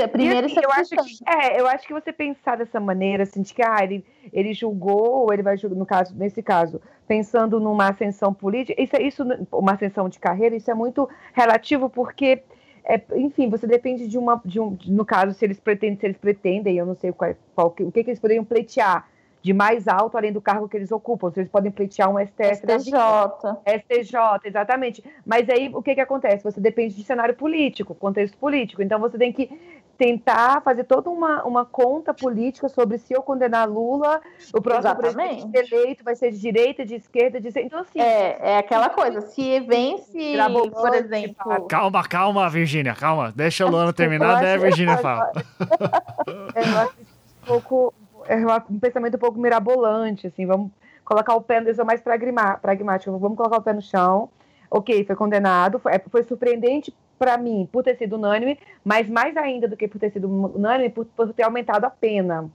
primeiro 0.09 0.47
e, 0.49 0.51
assim, 0.51 0.61
eu 0.63 0.73
acho 0.73 0.91
que 0.91 1.25
é, 1.29 1.61
eu 1.61 1.67
acho 1.67 1.87
que 1.87 1.93
você 1.93 2.13
pensar 2.13 2.57
dessa 2.57 2.81
maneira, 2.81 3.25
assim, 3.25 3.43
de 3.43 3.53
que 3.53 3.63
ah, 3.63 3.83
ele, 3.83 4.05
ele 4.33 4.55
julgou, 4.55 5.25
ou 5.25 5.33
ele 5.33 5.43
vai 5.43 5.57
julgar, 5.57 5.77
no 5.77 5.87
caso, 5.87 6.15
nesse 6.17 6.43
caso, 6.43 6.81
pensando 7.07 7.61
numa 7.61 7.89
ascensão 7.89 8.33
política, 8.33 8.81
isso 8.81 8.97
é 8.97 9.03
isso, 9.03 9.25
uma 9.53 9.73
ascensão 9.73 10.09
de 10.09 10.19
carreira, 10.19 10.57
isso 10.57 10.71
é 10.71 10.75
muito 10.75 11.09
relativo, 11.35 11.91
porque 11.91 12.43
é, 12.85 13.01
enfim, 13.17 13.49
você 13.49 13.67
depende 13.67 14.09
de 14.09 14.17
uma, 14.17 14.41
de 14.45 14.59
um, 14.61 14.77
no 14.87 15.05
caso, 15.05 15.35
se 15.35 15.45
eles 15.45 15.61
pretendem, 15.61 15.99
se 15.99 16.07
eles 16.07 16.19
pretendem, 16.19 16.77
eu 16.77 16.87
não 16.87 16.95
sei 16.95 17.13
qual, 17.13 17.35
qual 17.55 17.67
o 17.69 17.71
que, 17.71 18.05
que 18.05 18.11
eles 18.11 18.21
poderiam 18.21 18.45
pleitear 18.45 19.07
de 19.43 19.53
mais 19.53 19.89
alto 19.89 20.17
além 20.19 20.33
do 20.33 20.41
cargo 20.41 20.69
que 20.69 20.77
eles 20.77 20.93
ocupam. 20.93 21.33
Eles 21.35 21.49
podem 21.51 21.71
pleitear 21.73 22.11
um 22.11 22.19
STF. 22.19 22.57
STJ. 22.57 22.93
STJ, 23.67 24.17
exatamente. 24.45 25.03
Mas 25.25 25.49
aí 25.49 25.71
o 25.73 25.83
que, 25.83 25.95
que 25.95 26.01
acontece? 26.01 26.45
Você 26.45 26.61
depende 26.61 26.95
de 26.95 27.05
cenário 27.05 27.35
político, 27.35 27.95
contexto 27.95 28.37
político. 28.37 28.83
Então 28.83 28.99
você 29.01 29.17
tem 29.17 29.33
que 29.33 29.51
tentar 29.97 30.63
fazer 30.63 30.85
toda 30.85 31.11
uma, 31.11 31.43
uma 31.45 31.65
conta 31.67 32.15
política 32.15 32.71
sobre 32.71 32.97
se 32.97 33.13
eu 33.13 33.21
condenar 33.23 33.69
Lula, 33.69 34.23
o 34.55 34.61
próximo 34.63 34.95
Exatamente. 34.95 35.47
presidente 35.47 35.75
eleito 35.75 36.03
vai 36.05 36.17
ser 36.17 36.31
de 36.31 36.39
direita, 36.39 36.87
de 36.87 36.95
esquerda, 36.95 37.39
de 37.39 37.49
Então, 37.49 37.81
assim. 37.81 38.01
É, 38.01 38.53
é 38.53 38.59
aquela 38.59 38.89
coisa, 38.89 39.21
se 39.21 39.61
vence, 39.61 40.37
por 40.73 40.95
exemplo. 40.95 41.67
Calma, 41.69 42.03
calma, 42.09 42.49
Virgínia, 42.49 42.95
calma. 42.95 43.31
Deixa 43.37 43.65
a 43.65 43.69
Luana 43.69 43.93
terminar, 43.93 44.37
daí 44.41 44.53
a 44.53 44.55
acho- 44.55 44.63
Virgínia 44.63 44.97
fala. 44.97 45.33
É, 46.55 46.61
eu 46.65 46.79
acho 46.79 46.93
um 46.93 47.47
pouco. 47.47 47.95
É 48.31 48.37
um 48.71 48.79
pensamento 48.79 49.17
um 49.17 49.19
pouco 49.19 49.41
mirabolante, 49.41 50.29
assim, 50.29 50.47
vamos 50.47 50.71
colocar 51.05 51.35
o 51.35 51.41
pé, 51.41 51.61
eu 51.67 51.75
sou 51.75 51.85
mais 51.85 52.01
pragmático, 52.01 53.19
vamos 53.19 53.37
colocar 53.37 53.57
o 53.57 53.63
pé 53.63 53.73
no 53.73 53.83
chão. 53.83 54.29
Ok, 54.71 55.05
foi 55.05 55.17
condenado, 55.17 55.81
foi, 55.81 55.95
é, 55.95 55.99
foi 55.99 56.23
surpreendente 56.23 56.95
para 57.19 57.37
mim 57.37 57.69
por 57.73 57.83
ter 57.83 57.97
sido 57.97 58.15
unânime, 58.15 58.57
mas 58.85 59.09
mais 59.09 59.37
ainda 59.37 59.67
do 59.67 59.77
que 59.77 59.89
por 59.89 59.99
ter 59.99 60.11
sido 60.11 60.29
unânime, 60.29 60.91
por, 60.91 61.05
por 61.07 61.33
ter 61.33 61.43
aumentado 61.43 61.85
a 61.85 61.91
pena. 61.91 62.49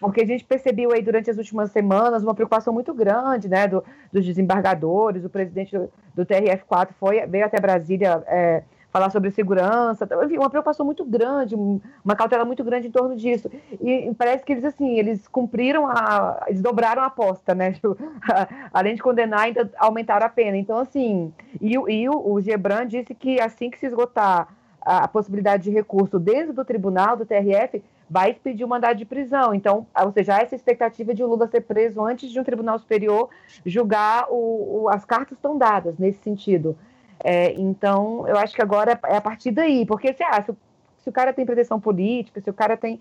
Porque 0.00 0.22
a 0.22 0.26
gente 0.26 0.44
percebeu 0.44 0.90
aí 0.92 1.00
durante 1.00 1.30
as 1.30 1.38
últimas 1.38 1.70
semanas 1.70 2.24
uma 2.24 2.34
preocupação 2.34 2.74
muito 2.74 2.92
grande, 2.92 3.48
né, 3.48 3.68
do, 3.68 3.84
dos 4.12 4.26
desembargadores, 4.26 5.24
o 5.24 5.30
presidente 5.30 5.78
do, 5.78 5.88
do 6.16 6.26
TRF4 6.26 6.88
foi, 6.98 7.24
veio 7.26 7.46
até 7.46 7.60
Brasília 7.60 8.24
é, 8.26 8.64
falar 8.92 9.08
sobre 9.10 9.30
segurança, 9.30 10.06
enfim, 10.24 10.36
uma 10.36 10.50
preocupação 10.50 10.84
muito 10.84 11.02
grande, 11.04 11.56
um- 11.56 11.80
uma 12.04 12.14
cautela 12.14 12.44
muito 12.44 12.62
grande 12.62 12.88
em 12.88 12.90
torno 12.90 13.16
disso. 13.16 13.50
E 13.80 14.12
parece 14.18 14.44
que 14.44 14.52
eles, 14.52 14.64
assim, 14.64 14.98
eles 14.98 15.26
cumpriram 15.26 15.86
a. 15.88 16.44
Eles 16.46 16.60
dobraram 16.60 17.02
a 17.02 17.06
aposta, 17.06 17.54
né? 17.54 17.72
Tipo, 17.80 17.96
Além 18.72 18.94
de 18.94 19.02
condenar, 19.02 19.40
ainda 19.40 19.70
aumentaram 19.78 20.26
a 20.26 20.28
pena. 20.28 20.56
Então, 20.56 20.78
assim. 20.78 21.32
E, 21.60 21.72
e 21.74 22.08
o, 22.08 22.32
o 22.34 22.40
Gebran 22.40 22.86
disse 22.86 23.14
que 23.14 23.40
assim 23.40 23.70
que 23.70 23.78
se 23.78 23.86
esgotar 23.86 24.48
a, 24.80 25.04
a 25.04 25.08
possibilidade 25.08 25.64
de 25.64 25.70
recurso 25.70 26.18
dentro 26.18 26.52
do 26.52 26.64
tribunal, 26.64 27.16
do 27.16 27.24
TRF, 27.24 27.82
vai 28.10 28.34
pedir 28.34 28.62
o 28.64 28.68
mandado 28.68 28.96
de 28.98 29.06
prisão. 29.06 29.54
Então, 29.54 29.86
ou 30.04 30.12
seja, 30.12 30.34
há 30.36 30.40
essa 30.42 30.54
expectativa 30.54 31.14
de 31.14 31.24
o 31.24 31.26
Lula 31.26 31.46
ser 31.46 31.62
preso 31.62 32.04
antes 32.04 32.30
de 32.30 32.38
um 32.38 32.44
tribunal 32.44 32.78
superior 32.78 33.30
julgar 33.64 34.26
o, 34.28 34.82
o- 34.82 34.88
as 34.90 35.02
cartas 35.04 35.38
estão 35.38 35.56
dadas 35.56 35.96
nesse 35.98 36.18
sentido. 36.18 36.76
É, 37.24 37.52
então, 37.52 38.26
eu 38.26 38.36
acho 38.36 38.54
que 38.54 38.62
agora 38.62 38.98
é 39.06 39.16
a 39.16 39.20
partir 39.20 39.50
daí, 39.52 39.86
porque 39.86 40.12
se, 40.12 40.22
ah, 40.24 40.42
se, 40.42 40.50
o- 40.50 40.56
se 40.98 41.08
o 41.08 41.12
cara 41.12 41.32
tem 41.32 41.46
pretensão 41.46 41.80
política, 41.80 42.40
se 42.40 42.50
o 42.50 42.54
cara 42.54 42.76
tem. 42.76 43.00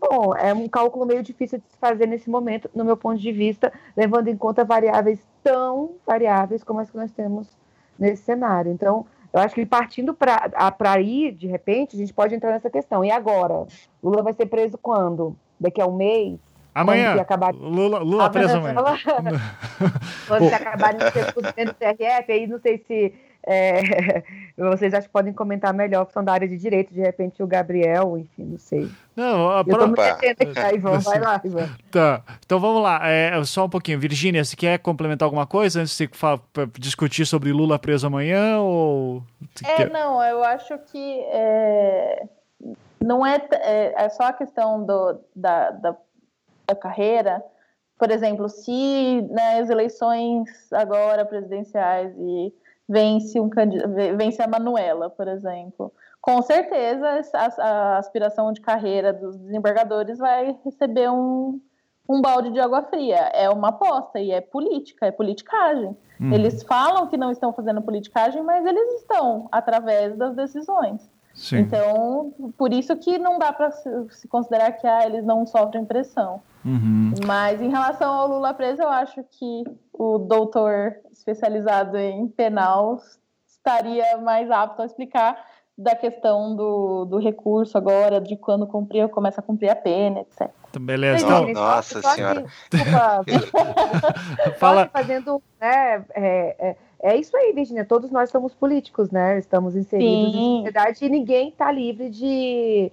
Bom, 0.00 0.34
é 0.36 0.52
um 0.52 0.68
cálculo 0.68 1.06
meio 1.06 1.22
difícil 1.22 1.58
de 1.58 1.64
se 1.70 1.76
fazer 1.78 2.06
nesse 2.06 2.28
momento, 2.28 2.68
no 2.74 2.84
meu 2.84 2.96
ponto 2.96 3.20
de 3.20 3.30
vista, 3.30 3.72
levando 3.96 4.26
em 4.28 4.36
conta 4.36 4.64
variáveis 4.64 5.20
tão 5.44 5.92
variáveis 6.04 6.64
como 6.64 6.80
as 6.80 6.90
que 6.90 6.96
nós 6.96 7.12
temos 7.12 7.46
nesse 7.96 8.24
cenário. 8.24 8.72
Então, 8.72 9.06
eu 9.32 9.40
acho 9.40 9.54
que 9.54 9.64
partindo 9.64 10.12
para 10.12 10.50
aí, 10.92 11.30
de 11.30 11.46
repente, 11.46 11.94
a 11.94 11.98
gente 11.98 12.12
pode 12.12 12.34
entrar 12.34 12.50
nessa 12.50 12.68
questão. 12.68 13.04
E 13.04 13.12
agora? 13.12 13.64
Lula 14.02 14.22
vai 14.22 14.32
ser 14.32 14.46
preso 14.46 14.76
quando? 14.76 15.36
Daqui 15.58 15.80
a 15.80 15.86
um 15.86 15.94
mês? 15.96 16.36
Amanhã, 16.74 17.12
acabar 17.20 17.54
Lula, 17.54 18.00
Lula 18.00 18.24
preso 18.28 18.56
amanhã. 18.58 18.74
Quando 20.26 20.48
se 20.48 20.54
acabarem 20.54 20.98
dentro 21.14 21.42
do 21.42 21.52
TRF, 21.52 22.32
aí 22.32 22.46
não 22.46 22.58
sei 22.58 22.78
se 22.86 23.14
é, 23.46 24.24
vocês 24.58 24.92
acho 24.92 25.06
que 25.06 25.12
podem 25.12 25.32
comentar 25.32 25.72
melhor, 25.72 26.04
que 26.04 26.12
são 26.12 26.24
da 26.24 26.32
área 26.32 26.48
de 26.48 26.56
direito, 26.56 26.92
de 26.92 27.00
repente 27.00 27.42
o 27.42 27.46
Gabriel, 27.46 28.18
enfim, 28.18 28.44
não 28.44 28.58
sei. 28.58 28.90
Não, 29.14 29.50
a 29.50 29.64
Eu 29.64 29.78
tô 29.78 29.86
me 29.86 30.00
aqui, 30.00 30.34
tá, 30.34 30.72
Ivan? 30.72 30.98
Vai 30.98 31.20
lá, 31.20 31.40
Ivan. 31.44 31.68
Tá. 31.90 32.22
Então 32.44 32.58
vamos 32.58 32.82
lá, 32.82 33.08
é, 33.08 33.42
só 33.44 33.66
um 33.66 33.70
pouquinho. 33.70 34.00
Virgínia, 34.00 34.44
você 34.44 34.56
quer 34.56 34.78
complementar 34.80 35.26
alguma 35.26 35.46
coisa 35.46 35.80
antes 35.80 35.96
de 35.96 36.10
discutir 36.80 37.24
sobre 37.24 37.52
Lula 37.52 37.78
preso 37.78 38.08
amanhã? 38.08 38.58
Ou... 38.58 39.22
É, 39.64 39.76
quer- 39.76 39.90
não, 39.90 40.20
eu 40.24 40.42
acho 40.42 40.76
que 40.90 41.20
é, 41.30 42.24
não 43.00 43.24
é, 43.24 43.40
é, 43.52 44.04
é 44.04 44.08
só 44.08 44.24
a 44.24 44.32
questão 44.32 44.84
do, 44.84 45.20
da, 45.34 45.70
da, 45.70 45.96
da 46.66 46.74
carreira. 46.74 47.42
Por 47.96 48.10
exemplo, 48.10 48.48
se 48.48 49.22
né, 49.30 49.60
as 49.60 49.70
eleições 49.70 50.50
agora 50.72 51.24
presidenciais 51.24 52.12
e 52.18 52.52
vence 52.88 53.40
um 53.40 53.50
vence 54.16 54.42
a 54.42 54.46
Manuela, 54.46 55.10
por 55.10 55.26
exemplo, 55.28 55.92
com 56.20 56.42
certeza 56.42 57.20
a, 57.34 57.62
a 57.62 57.98
aspiração 57.98 58.52
de 58.52 58.60
carreira 58.60 59.12
dos 59.12 59.36
desembargadores 59.36 60.18
vai 60.18 60.58
receber 60.64 61.10
um, 61.10 61.60
um 62.08 62.20
balde 62.20 62.50
de 62.50 62.60
água 62.60 62.82
fria. 62.82 63.30
É 63.32 63.48
uma 63.48 63.68
aposta 63.68 64.18
e 64.18 64.30
é 64.30 64.40
política, 64.40 65.06
é 65.06 65.10
politicagem. 65.10 65.96
Hum. 66.20 66.32
Eles 66.32 66.62
falam 66.62 67.06
que 67.06 67.16
não 67.16 67.30
estão 67.30 67.52
fazendo 67.52 67.82
politicagem, 67.82 68.42
mas 68.42 68.64
eles 68.64 69.00
estão 69.00 69.48
através 69.52 70.16
das 70.16 70.34
decisões. 70.34 71.08
Sim. 71.36 71.58
Então, 71.58 72.32
por 72.56 72.72
isso 72.72 72.96
que 72.96 73.18
não 73.18 73.38
dá 73.38 73.52
para 73.52 73.70
se, 73.70 74.26
considerar 74.26 74.72
que 74.72 74.86
ah, 74.86 75.06
eles 75.06 75.22
não 75.24 75.46
sofrem 75.46 75.84
pressão. 75.84 76.40
Uhum. 76.64 77.12
Mas 77.26 77.60
em 77.60 77.68
relação 77.68 78.12
ao 78.12 78.26
Lula 78.26 78.54
preso, 78.54 78.82
eu 78.82 78.88
acho 78.88 79.22
que 79.30 79.62
o 79.92 80.18
doutor 80.18 80.96
especializado 81.12 81.98
em 81.98 82.26
penal 82.26 82.98
estaria 83.46 84.16
mais 84.16 84.50
apto 84.50 84.80
a 84.80 84.86
explicar 84.86 85.36
da 85.78 85.94
questão 85.94 86.56
do, 86.56 87.04
do 87.04 87.18
recurso 87.18 87.76
agora, 87.76 88.18
de 88.18 88.34
quando 88.36 88.66
cumprir, 88.66 89.06
começa 89.10 89.40
a 89.40 89.44
cumprir 89.44 89.68
a 89.68 89.76
pena, 89.76 90.20
etc. 90.20 90.50
Então, 90.70 90.82
beleza. 90.82 91.24
Então, 91.24 91.46
gente, 91.46 91.54
Nossa 91.54 92.00
Senhora. 92.00 92.46
Desculpa, 92.70 93.24
fala. 94.58 94.88
Fazendo, 94.88 95.42
né, 95.60 96.04
é, 96.14 96.56
é, 96.58 96.76
é 97.02 97.16
isso 97.16 97.36
aí, 97.36 97.52
Virginia. 97.52 97.84
Todos 97.84 98.10
nós 98.10 98.30
somos 98.30 98.54
políticos, 98.54 99.10
né? 99.10 99.38
Estamos 99.38 99.76
inseridos 99.76 100.32
Sim. 100.32 100.54
em 100.54 100.56
sociedade 100.58 101.04
e 101.04 101.08
ninguém 101.08 101.48
está 101.48 101.70
livre 101.70 102.08
de. 102.08 102.90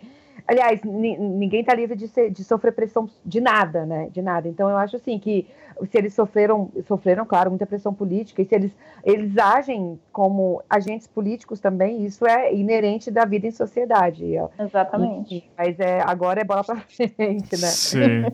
Aliás, 0.47 0.81
ni- 0.83 1.17
ninguém 1.17 1.61
está 1.61 1.73
livre 1.73 1.95
de, 1.95 2.07
ser- 2.07 2.29
de 2.29 2.43
sofrer 2.43 2.73
pressão 2.73 3.09
de 3.25 3.39
nada, 3.39 3.85
né? 3.85 4.09
De 4.11 4.21
nada. 4.21 4.47
Então 4.47 4.69
eu 4.69 4.77
acho 4.77 4.97
assim 4.97 5.17
que 5.17 5.47
se 5.89 5.97
eles 5.97 6.13
sofreram, 6.13 6.69
sofreram, 6.85 7.25
claro, 7.25 7.49
muita 7.49 7.65
pressão 7.65 7.93
política, 7.93 8.41
e 8.41 8.45
se 8.45 8.53
eles, 8.53 8.71
eles 9.03 9.35
agem 9.37 9.99
como 10.11 10.61
agentes 10.69 11.07
políticos 11.07 11.59
também, 11.59 12.05
isso 12.05 12.27
é 12.27 12.53
inerente 12.53 13.09
da 13.09 13.25
vida 13.25 13.47
em 13.47 13.51
sociedade. 13.51 14.23
Exatamente. 14.59 15.35
Enfim, 15.37 15.43
mas 15.57 15.79
é, 15.79 15.99
agora 16.05 16.41
é 16.41 16.43
bola 16.43 16.63
pra 16.63 16.75
frente, 16.75 17.17
né? 17.59 17.67
Sim. 17.67 18.25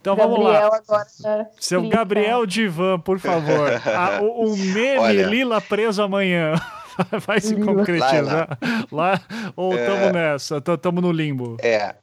Então 0.00 0.16
vamos 0.16 0.38
Gabriel 0.38 0.68
lá. 0.70 0.76
agora. 0.78 1.06
é, 1.42 1.46
Seu. 1.60 1.88
Gabriel 1.88 2.46
Divan, 2.46 3.00
por 3.00 3.18
favor. 3.18 3.68
Ah, 3.84 4.20
o, 4.22 4.44
o 4.52 4.56
meme 4.56 4.98
Olha. 4.98 5.26
Lila 5.26 5.60
preso 5.60 6.02
amanhã. 6.02 6.54
Vai 7.26 7.40
se 7.40 7.54
concretizar 7.56 8.58
lá, 8.90 9.20
ou 9.56 9.72
É. 9.74 9.86
tamo 9.86 10.12
nessa? 10.12 10.60
Tamo 10.60 11.00
no 11.00 11.12
limbo. 11.12 11.56
É. 11.60 11.94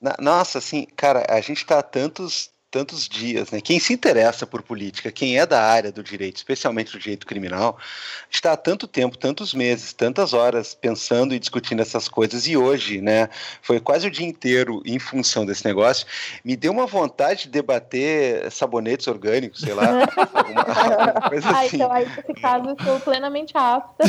Na- 0.00 0.16
nossa, 0.18 0.58
assim, 0.58 0.86
cara, 0.96 1.24
a 1.28 1.40
gente 1.40 1.64
tá 1.66 1.78
há 1.78 1.82
tantos, 1.82 2.50
tantos 2.70 3.08
dias, 3.08 3.50
né? 3.50 3.60
Quem 3.60 3.80
se 3.80 3.92
interessa 3.92 4.46
por 4.46 4.62
política, 4.62 5.10
quem 5.10 5.38
é 5.38 5.44
da 5.44 5.60
área 5.60 5.90
do 5.90 6.02
direito, 6.02 6.36
especialmente 6.36 6.92
do 6.92 6.98
direito 6.98 7.26
criminal, 7.26 7.76
está 8.30 8.52
há 8.52 8.56
tanto 8.56 8.86
tempo, 8.86 9.18
tantos 9.18 9.52
meses, 9.52 9.92
tantas 9.92 10.32
horas 10.32 10.72
pensando 10.74 11.34
e 11.34 11.38
discutindo 11.38 11.82
essas 11.82 12.08
coisas. 12.08 12.46
E 12.46 12.56
hoje, 12.56 13.00
né? 13.00 13.28
Foi 13.60 13.80
quase 13.80 14.06
o 14.06 14.10
dia 14.10 14.26
inteiro 14.26 14.82
em 14.86 14.98
função 14.98 15.44
desse 15.44 15.64
negócio. 15.64 16.06
Me 16.44 16.56
deu 16.56 16.70
uma 16.72 16.86
vontade 16.86 17.44
de 17.44 17.48
debater 17.50 18.50
sabonetes 18.52 19.08
orgânicos, 19.08 19.60
sei 19.60 19.74
lá, 19.74 19.86
alguma, 20.32 20.62
alguma 20.62 21.28
coisa 21.28 21.48
Ah, 21.48 21.60
assim. 21.60 21.76
então 21.76 21.92
aí 21.92 22.06
nesse 22.08 22.34
caso 22.40 22.68
eu 22.68 22.74
estou 22.74 23.00
plenamente 23.00 23.52
apta. 23.56 24.04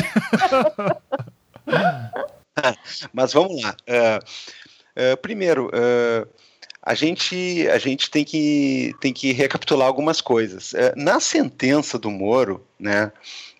Mas 3.12 3.32
vamos 3.32 3.60
lá. 3.62 3.74
É, 3.86 4.18
é, 4.94 5.16
primeiro, 5.16 5.70
é, 5.72 6.26
a 6.82 6.94
gente, 6.94 7.68
a 7.68 7.78
gente 7.78 8.10
tem, 8.10 8.24
que, 8.24 8.92
tem 9.00 9.12
que 9.12 9.32
recapitular 9.32 9.86
algumas 9.86 10.20
coisas. 10.20 10.74
É, 10.74 10.92
na 10.96 11.20
sentença 11.20 11.96
do 11.96 12.10
Moro, 12.10 12.66
né, 12.78 13.12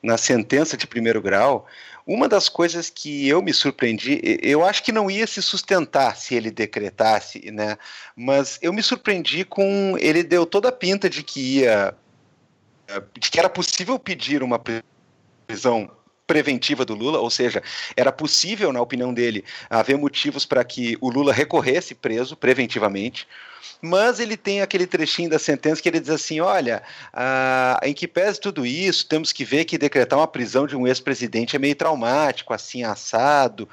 na 0.03 0.18
sentença 0.18 0.77
de 0.77 0.89
primeiro 0.89 1.23
grau, 1.23 1.66
uma 2.05 2.29
das 2.29 2.49
coisas 2.49 2.91
que 2.91 3.29
eu 3.29 3.41
me 3.41 3.55
surpreendi, 3.55 4.20
eu 4.43 4.64
acho 4.64 4.83
que 4.83 4.91
não 4.91 5.09
ia 5.09 5.25
se 5.25 5.41
sustentar 5.41 6.16
se 6.16 6.35
ele 6.35 6.51
decretasse, 6.51 7.53
né? 7.53 7.79
Mas 8.16 8.59
eu 8.61 8.73
me 8.73 8.83
surpreendi 8.83 9.45
com 9.45 9.97
ele 10.01 10.25
deu 10.25 10.45
toda 10.45 10.70
a 10.70 10.73
pinta 10.73 11.09
de 11.09 11.23
que 11.23 11.61
ia 11.61 11.95
de 13.18 13.31
que 13.31 13.39
era 13.39 13.49
possível 13.49 13.99
pedir 14.01 14.43
uma 14.43 14.61
prisão 15.47 15.89
preventiva 16.33 16.83
do 16.83 16.95
Lula, 16.95 17.18
ou 17.20 17.28
seja, 17.28 17.62
era 17.95 18.11
possível, 18.11 18.72
na 18.72 18.80
opinião 18.80 19.12
dele, 19.12 19.45
haver 19.68 19.99
motivos 19.99 20.47
para 20.47 20.64
que 20.64 20.97
o 20.99 21.11
Lula 21.11 21.30
recorresse 21.30 21.95
preso 21.95 22.35
preventivamente. 22.35 23.28
Mas 23.83 24.18
ele 24.18 24.35
tem 24.35 24.62
aquele 24.62 24.87
trechinho 24.87 25.28
da 25.28 25.39
sentença 25.39 25.83
que 25.83 25.89
ele 25.91 26.01
diz 26.01 26.09
assim: 26.09 26.41
olha, 26.41 26.83
ah, 27.12 27.78
em 27.83 27.93
que 27.93 28.09
pese 28.09 28.41
tudo 28.41 28.64
isso, 28.64 29.07
temos 29.07 29.30
que 29.30 29.45
ver 29.45 29.66
que 29.66 29.76
decretar 29.76 30.18
uma 30.18 30.26
prisão 30.26 30.66
de 30.66 30.74
um 30.74 30.87
ex-presidente 30.87 31.55
é 31.55 31.59
meio 31.59 31.74
traumático, 31.74 32.55
assim, 32.55 32.83
assado. 32.83 33.68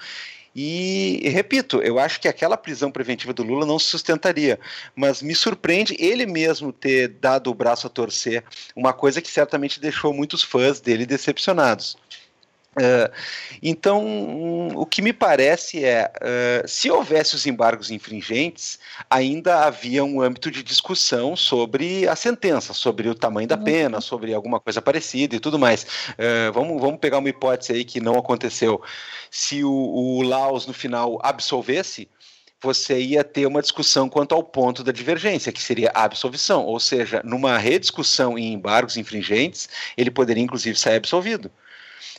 E, 0.54 1.22
repito, 1.30 1.82
eu 1.82 1.98
acho 1.98 2.20
que 2.20 2.28
aquela 2.28 2.58
prisão 2.58 2.92
preventiva 2.92 3.32
do 3.32 3.44
Lula 3.44 3.66
não 3.66 3.80
se 3.80 3.86
sustentaria, 3.86 4.60
mas 4.96 5.22
me 5.22 5.34
surpreende 5.34 5.96
ele 5.98 6.26
mesmo 6.26 6.74
ter 6.74 7.08
dado 7.08 7.50
o 7.50 7.54
braço 7.54 7.88
a 7.88 7.90
torcer, 7.90 8.44
uma 8.76 8.92
coisa 8.92 9.22
que 9.22 9.30
certamente 9.30 9.80
deixou 9.80 10.14
muitos 10.14 10.44
fãs 10.44 10.82
dele 10.82 11.06
decepcionados. 11.06 11.96
Uh, 12.80 13.12
então, 13.62 14.06
um, 14.06 14.68
o 14.78 14.86
que 14.86 15.02
me 15.02 15.12
parece 15.12 15.84
é, 15.84 16.10
uh, 16.16 16.68
se 16.68 16.90
houvesse 16.90 17.36
os 17.36 17.46
embargos 17.46 17.92
infringentes, 17.92 18.80
ainda 19.10 19.66
havia 19.66 20.04
um 20.04 20.22
âmbito 20.22 20.50
de 20.50 20.64
discussão 20.64 21.36
sobre 21.36 22.08
a 22.08 22.16
sentença, 22.16 22.74
sobre 22.74 23.10
o 23.10 23.16
tamanho 23.16 23.48
da 23.48 23.58
pena, 23.58 23.98
uhum. 23.98 24.02
sobre 24.02 24.34
alguma 24.34 24.60
coisa 24.60 24.82
parecida 24.82 25.36
e 25.36 25.40
tudo 25.40 25.60
mais. 25.60 25.84
Uh, 25.84 26.54
vamos, 26.54 26.82
vamos 26.82 27.00
pegar 27.00 27.18
uma 27.18 27.30
hipótese 27.30 27.74
aí 27.74 27.84
que 27.84 28.00
não 28.00 28.18
aconteceu. 28.18 28.82
Se 29.30 29.64
o, 29.64 29.72
o 29.72 30.22
Laos, 30.22 30.66
no 30.66 30.74
final, 30.74 31.20
absolvesse, 31.22 32.08
você 32.62 33.00
ia 33.00 33.24
ter 33.24 33.46
uma 33.46 33.62
discussão 33.62 34.10
quanto 34.10 34.36
ao 34.36 34.44
ponto 34.44 34.84
da 34.84 34.92
divergência, 34.92 35.52
que 35.52 35.62
seria 35.62 35.92
a 35.94 36.04
absolvição. 36.04 36.66
Ou 36.66 36.80
seja, 36.80 37.22
numa 37.24 37.58
rediscussão 37.58 38.38
em 38.38 38.54
embargos 38.54 38.98
infringentes, 38.98 39.68
ele 39.98 40.12
poderia, 40.12 40.44
inclusive, 40.44 40.78
sair 40.78 40.98
absolvido. 40.98 41.52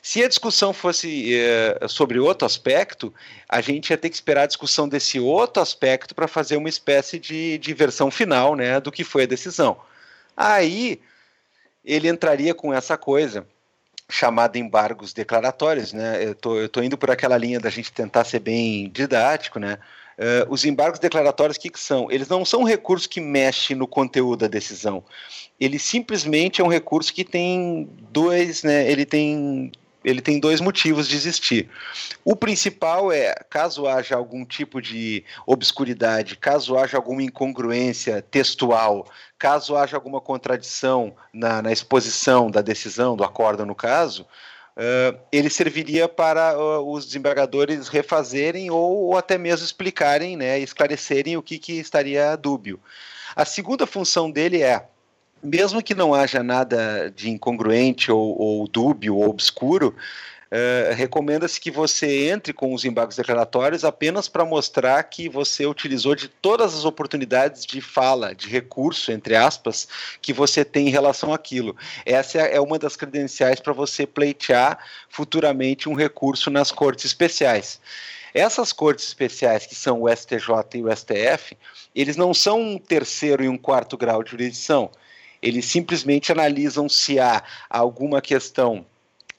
Se 0.02 0.22
a 0.22 0.28
discussão 0.28 0.72
fosse 0.72 1.34
é, 1.34 1.78
sobre 1.88 2.18
outro 2.18 2.46
aspecto, 2.46 3.12
a 3.48 3.60
gente 3.60 3.90
ia 3.90 3.98
ter 3.98 4.08
que 4.08 4.14
esperar 4.14 4.44
a 4.44 4.46
discussão 4.46 4.88
desse 4.88 5.20
outro 5.20 5.62
aspecto 5.62 6.14
para 6.14 6.26
fazer 6.26 6.56
uma 6.56 6.68
espécie 6.68 7.18
de, 7.18 7.58
de 7.58 7.74
versão 7.74 8.10
final 8.10 8.56
né, 8.56 8.80
do 8.80 8.90
que 8.90 9.04
foi 9.04 9.24
a 9.24 9.26
decisão. 9.26 9.76
Aí 10.36 11.00
ele 11.84 12.08
entraria 12.08 12.54
com 12.54 12.72
essa 12.72 12.96
coisa 12.96 13.46
chamada 14.08 14.58
embargos 14.58 15.12
declaratórios, 15.12 15.92
né? 15.92 16.24
Eu 16.24 16.34
tô, 16.34 16.68
tô 16.68 16.82
indo 16.82 16.98
por 16.98 17.10
aquela 17.10 17.38
linha 17.38 17.60
da 17.60 17.70
gente 17.70 17.92
tentar 17.92 18.24
ser 18.24 18.40
bem 18.40 18.90
didático, 18.90 19.58
né? 19.58 19.78
Uh, 20.18 20.52
os 20.52 20.64
embargos 20.64 20.98
declaratórios, 20.98 21.56
o 21.56 21.60
que, 21.60 21.70
que, 21.70 21.80
são? 21.80 22.10
Eles 22.10 22.28
não 22.28 22.44
são 22.44 22.60
um 22.60 22.64
recurso 22.64 23.08
que 23.08 23.20
mexe 23.20 23.74
no 23.74 23.86
conteúdo 23.86 24.40
da 24.40 24.48
decisão. 24.48 25.02
Ele 25.58 25.78
simplesmente 25.78 26.60
é 26.60 26.64
um 26.64 26.68
recurso 26.68 27.14
que 27.14 27.24
tem 27.24 27.88
dois, 28.10 28.62
né? 28.62 28.90
Ele 28.90 29.06
tem 29.06 29.72
ele 30.04 30.20
tem 30.20 30.40
dois 30.40 30.60
motivos 30.60 31.06
de 31.06 31.16
existir. 31.16 31.68
O 32.24 32.34
principal 32.34 33.12
é, 33.12 33.34
caso 33.48 33.86
haja 33.86 34.16
algum 34.16 34.44
tipo 34.44 34.80
de 34.80 35.24
obscuridade, 35.46 36.36
caso 36.36 36.76
haja 36.76 36.96
alguma 36.96 37.22
incongruência 37.22 38.22
textual, 38.22 39.06
caso 39.38 39.76
haja 39.76 39.96
alguma 39.96 40.20
contradição 40.20 41.14
na, 41.32 41.62
na 41.62 41.72
exposição 41.72 42.50
da 42.50 42.60
decisão, 42.60 43.16
do 43.16 43.24
acordo 43.24 43.64
no 43.66 43.74
caso, 43.74 44.26
uh, 44.76 45.18
ele 45.30 45.50
serviria 45.50 46.08
para 46.08 46.58
uh, 46.58 46.92
os 46.92 47.06
desembargadores 47.06 47.88
refazerem 47.88 48.70
ou, 48.70 49.06
ou, 49.06 49.18
até 49.18 49.36
mesmo 49.36 49.64
explicarem, 49.64 50.36
né, 50.36 50.58
esclarecerem 50.58 51.36
o 51.36 51.42
que, 51.42 51.58
que 51.58 51.74
estaria 51.74 52.36
dúbio. 52.36 52.80
A 53.36 53.44
segunda 53.44 53.86
função 53.86 54.30
dele 54.30 54.62
é 54.62 54.86
mesmo 55.42 55.82
que 55.82 55.94
não 55.94 56.14
haja 56.14 56.42
nada 56.42 57.10
de 57.14 57.30
incongruente 57.30 58.10
ou, 58.10 58.40
ou 58.40 58.68
dúbio 58.68 59.16
ou 59.16 59.28
obscuro, 59.28 59.94
Uh, 60.50 60.92
recomenda-se 60.96 61.60
que 61.60 61.70
você 61.70 62.28
entre 62.28 62.52
com 62.52 62.74
os 62.74 62.84
embargos 62.84 63.14
declaratórios 63.14 63.84
apenas 63.84 64.28
para 64.28 64.44
mostrar 64.44 65.00
que 65.04 65.28
você 65.28 65.64
utilizou 65.64 66.16
de 66.16 66.26
todas 66.26 66.74
as 66.74 66.84
oportunidades 66.84 67.64
de 67.64 67.80
fala, 67.80 68.34
de 68.34 68.48
recurso, 68.48 69.12
entre 69.12 69.36
aspas, 69.36 69.86
que 70.20 70.32
você 70.32 70.64
tem 70.64 70.88
em 70.88 70.90
relação 70.90 71.32
àquilo. 71.32 71.76
Essa 72.04 72.38
é 72.38 72.60
uma 72.60 72.80
das 72.80 72.96
credenciais 72.96 73.60
para 73.60 73.72
você 73.72 74.04
pleitear 74.04 74.84
futuramente 75.08 75.88
um 75.88 75.94
recurso 75.94 76.50
nas 76.50 76.72
cortes 76.72 77.04
especiais. 77.04 77.80
Essas 78.34 78.72
cortes 78.72 79.06
especiais, 79.06 79.66
que 79.66 79.76
são 79.76 80.02
o 80.02 80.08
STJ 80.08 80.50
e 80.74 80.82
o 80.82 80.96
STF, 80.96 81.56
eles 81.94 82.16
não 82.16 82.34
são 82.34 82.60
um 82.60 82.76
terceiro 82.76 83.44
e 83.44 83.48
um 83.48 83.56
quarto 83.56 83.96
grau 83.96 84.20
de 84.24 84.32
jurisdição 84.32 84.90
eles 85.42 85.64
simplesmente 85.66 86.32
analisam 86.32 86.88
se 86.88 87.18
há 87.18 87.42
alguma 87.68 88.20
questão 88.20 88.84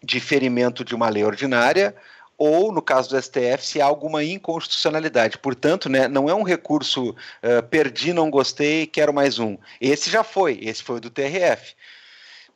de 0.04 0.20
ferimento 0.20 0.84
de 0.84 0.95
uma 0.95 1.10
lei 1.10 1.24
ordinária 1.24 1.95
ou, 2.38 2.72
no 2.72 2.82
caso 2.82 3.10
do 3.10 3.22
STF, 3.22 3.64
se 3.64 3.80
há 3.80 3.86
alguma 3.86 4.24
inconstitucionalidade. 4.24 5.38
Portanto, 5.38 5.88
né, 5.88 6.08
não 6.08 6.28
é 6.28 6.34
um 6.34 6.41
recurso 6.41 7.12
uh, 7.12 7.62
perdi, 7.70 8.14
não 8.14 8.32
gostei, 8.32 8.88
quero 8.88 9.14
mais 9.14 9.38
um. 9.38 9.60
Esse 9.80 10.10
já 10.10 10.24
foi, 10.24 10.58
esse 10.64 10.82
foi 10.82 10.99
do 10.99 11.12
TRF. 11.12 11.76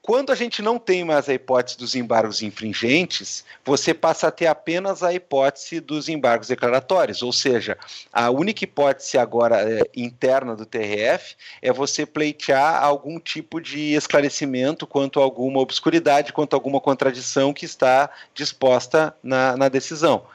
Quando 0.05 0.31
a 0.31 0.35
gente 0.35 0.61
não 0.61 0.77
tem 0.77 1.03
mais 1.03 1.27
a 1.27 1.33
hipótese 1.33 1.79
dos 1.79 1.95
embargos 1.95 2.43
infringentes, 2.43 3.43
você 3.65 3.91
passa 3.91 4.27
a 4.27 4.31
ter 4.31 4.45
apenas 4.45 5.01
a 5.01 5.11
hipótese 5.11 5.79
dos 5.79 6.07
embargos 6.07 6.47
declaratórios, 6.47 7.23
ou 7.23 7.33
seja, 7.33 7.75
a 8.13 8.29
única 8.29 8.63
hipótese 8.63 9.17
agora 9.17 9.67
é, 9.67 9.81
interna 9.95 10.55
do 10.55 10.63
TRF 10.63 11.35
é 11.59 11.73
você 11.73 12.05
pleitear 12.05 12.83
algum 12.83 13.19
tipo 13.19 13.59
de 13.59 13.95
esclarecimento 13.95 14.85
quanto 14.85 15.19
a 15.19 15.23
alguma 15.23 15.59
obscuridade, 15.59 16.31
quanto 16.31 16.53
a 16.53 16.57
alguma 16.57 16.79
contradição 16.79 17.51
que 17.51 17.65
está 17.65 18.07
disposta 18.35 19.11
na, 19.23 19.57
na 19.57 19.69
decisão. 19.69 20.27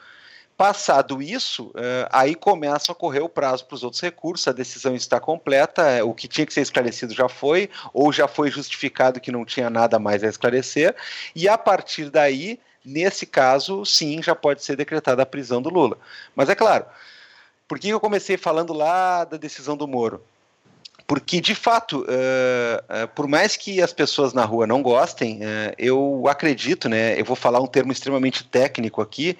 Passado 0.61 1.23
isso, 1.23 1.69
uh, 1.69 2.07
aí 2.11 2.35
começa 2.35 2.91
a 2.91 2.95
correr 2.95 3.21
o 3.21 3.27
prazo 3.27 3.65
para 3.65 3.73
os 3.73 3.83
outros 3.83 3.99
recursos, 3.99 4.47
a 4.47 4.51
decisão 4.51 4.93
está 4.93 5.19
completa, 5.19 5.81
é, 5.81 6.03
o 6.03 6.13
que 6.13 6.27
tinha 6.27 6.45
que 6.45 6.53
ser 6.53 6.61
esclarecido 6.61 7.15
já 7.15 7.27
foi, 7.27 7.67
ou 7.91 8.13
já 8.13 8.27
foi 8.27 8.51
justificado 8.51 9.19
que 9.19 9.31
não 9.31 9.43
tinha 9.43 9.71
nada 9.71 9.97
mais 9.97 10.23
a 10.23 10.27
esclarecer, 10.27 10.95
e 11.35 11.49
a 11.49 11.57
partir 11.57 12.11
daí, 12.11 12.59
nesse 12.85 13.25
caso, 13.25 13.83
sim, 13.83 14.21
já 14.21 14.35
pode 14.35 14.63
ser 14.63 14.75
decretada 14.75 15.23
a 15.23 15.25
prisão 15.25 15.63
do 15.63 15.69
Lula. 15.69 15.97
Mas 16.35 16.47
é 16.47 16.53
claro, 16.53 16.85
por 17.67 17.79
que 17.79 17.89
eu 17.89 17.99
comecei 17.99 18.37
falando 18.37 18.71
lá 18.71 19.23
da 19.23 19.37
decisão 19.37 19.75
do 19.75 19.87
Moro? 19.87 20.23
Porque, 21.07 21.41
de 21.41 21.55
fato, 21.55 22.01
uh, 22.01 23.03
uh, 23.03 23.07
por 23.15 23.27
mais 23.27 23.57
que 23.57 23.81
as 23.81 23.91
pessoas 23.91 24.31
na 24.31 24.45
rua 24.45 24.67
não 24.67 24.83
gostem, 24.83 25.39
uh, 25.39 25.73
eu 25.77 26.23
acredito, 26.27 26.87
né? 26.87 27.19
Eu 27.19 27.25
vou 27.25 27.35
falar 27.35 27.59
um 27.59 27.67
termo 27.67 27.91
extremamente 27.91 28.43
técnico 28.45 29.01
aqui 29.01 29.35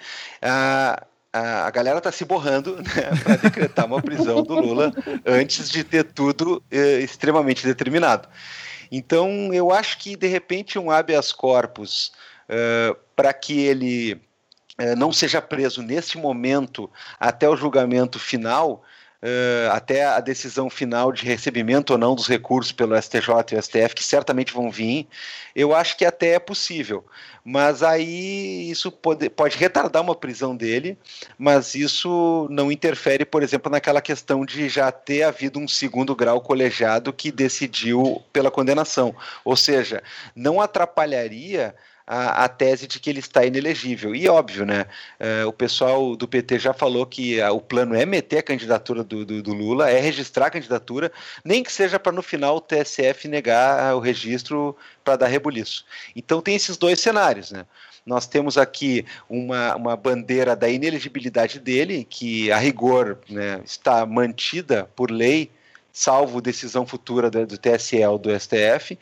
a, 1.32 1.70
galera 1.70 1.98
está 1.98 2.12
se 2.12 2.24
borrando 2.24 2.76
né, 2.82 3.10
para 3.22 3.36
decretar 3.36 3.86
uma 3.86 4.02
prisão 4.02 4.42
do 4.42 4.54
Lula 4.54 4.92
antes 5.24 5.70
de 5.70 5.82
ter 5.82 6.04
tudo 6.04 6.62
eh, 6.70 7.00
extremamente 7.00 7.66
determinado. 7.66 8.28
Então, 8.90 9.52
eu 9.54 9.72
acho 9.72 9.98
que, 9.98 10.14
de 10.14 10.26
repente, 10.26 10.78
um 10.78 10.90
habeas 10.90 11.32
corpus 11.32 12.12
uh, 12.46 12.94
para 13.16 13.32
que 13.32 13.58
ele 13.58 14.20
uh, 14.78 14.94
não 14.94 15.10
seja 15.10 15.40
preso 15.40 15.80
nesse 15.80 16.18
momento 16.18 16.90
até 17.18 17.48
o 17.48 17.56
julgamento 17.56 18.18
final, 18.18 18.82
uh, 19.22 19.70
até 19.70 20.04
a 20.04 20.20
decisão 20.20 20.68
final 20.68 21.12
de 21.12 21.24
recebimento 21.24 21.92
ou 21.92 21.98
não 21.98 22.14
dos 22.14 22.26
recursos 22.26 22.72
pelo 22.72 23.00
STJ 23.00 23.52
e 23.52 23.56
o 23.56 23.62
STF, 23.62 23.94
que 23.94 24.04
certamente 24.04 24.52
vão 24.52 24.70
vir, 24.70 25.06
eu 25.54 25.74
acho 25.74 25.96
que 25.96 26.04
até 26.04 26.34
é 26.34 26.38
possível. 26.38 27.04
Mas 27.44 27.82
aí 27.82 28.70
isso 28.70 28.90
pode, 28.92 29.28
pode 29.28 29.56
retardar 29.56 30.02
uma 30.02 30.14
prisão 30.14 30.56
dele, 30.56 30.96
mas 31.36 31.74
isso 31.74 32.46
não 32.50 32.70
interfere, 32.70 33.24
por 33.24 33.42
exemplo, 33.42 33.70
naquela 33.70 34.00
questão 34.00 34.44
de 34.44 34.68
já 34.68 34.92
ter 34.92 35.24
havido 35.24 35.58
um 35.58 35.66
segundo 35.66 36.14
grau 36.14 36.40
colegiado 36.40 37.12
que 37.12 37.32
decidiu 37.32 38.22
pela 38.32 38.50
condenação. 38.50 39.14
Ou 39.44 39.56
seja, 39.56 40.02
não 40.36 40.60
atrapalharia 40.60 41.74
a, 42.06 42.44
a, 42.44 42.48
tese 42.48 42.86
de 42.86 42.98
que 42.98 43.08
ele 43.08 43.20
está 43.20 43.44
inelegível. 43.44 44.14
E 44.14 44.28
óbvio, 44.28 44.66
né? 44.66 44.86
Uh, 45.20 45.48
o 45.48 45.52
pessoal 45.52 46.16
do 46.16 46.28
PT 46.28 46.58
já 46.58 46.72
falou 46.72 47.06
que 47.06 47.40
uh, 47.40 47.52
o 47.52 47.60
plano 47.60 47.94
é 47.94 48.04
meter 48.04 48.38
a 48.38 48.42
candidatura 48.42 49.04
do, 49.04 49.24
do, 49.24 49.42
do, 49.42 49.52
Lula, 49.52 49.90
é 49.90 50.00
registrar 50.00 50.46
a 50.46 50.50
candidatura, 50.50 51.12
nem 51.44 51.62
que 51.62 51.72
seja 51.72 51.98
para 51.98 52.12
no 52.12 52.22
final 52.22 52.56
o 52.56 52.60
TSF 52.60 53.28
negar 53.28 53.94
o 53.94 54.00
registro 54.00 54.76
para 55.04 55.16
dar 55.16 55.26
rebuliço. 55.26 55.84
Então 56.14 56.40
tem 56.40 56.54
esses 56.54 56.76
dois 56.76 57.00
cenários, 57.00 57.50
né? 57.50 57.64
Nós 58.04 58.26
temos 58.26 58.58
aqui 58.58 59.06
uma, 59.28 59.76
uma 59.76 59.96
bandeira 59.96 60.56
da 60.56 60.68
inelegibilidade 60.68 61.60
dele, 61.60 62.04
que 62.08 62.50
a 62.50 62.58
rigor 62.58 63.18
né, 63.28 63.60
está 63.64 64.04
mantida 64.04 64.90
por 64.96 65.08
lei, 65.08 65.50
salvo 65.92 66.40
decisão 66.40 66.84
futura 66.84 67.30
do, 67.30 67.46
do 67.46 67.56
TSE 67.56 68.04
ou 68.04 68.18
do 68.18 68.30
STF, 68.38 68.98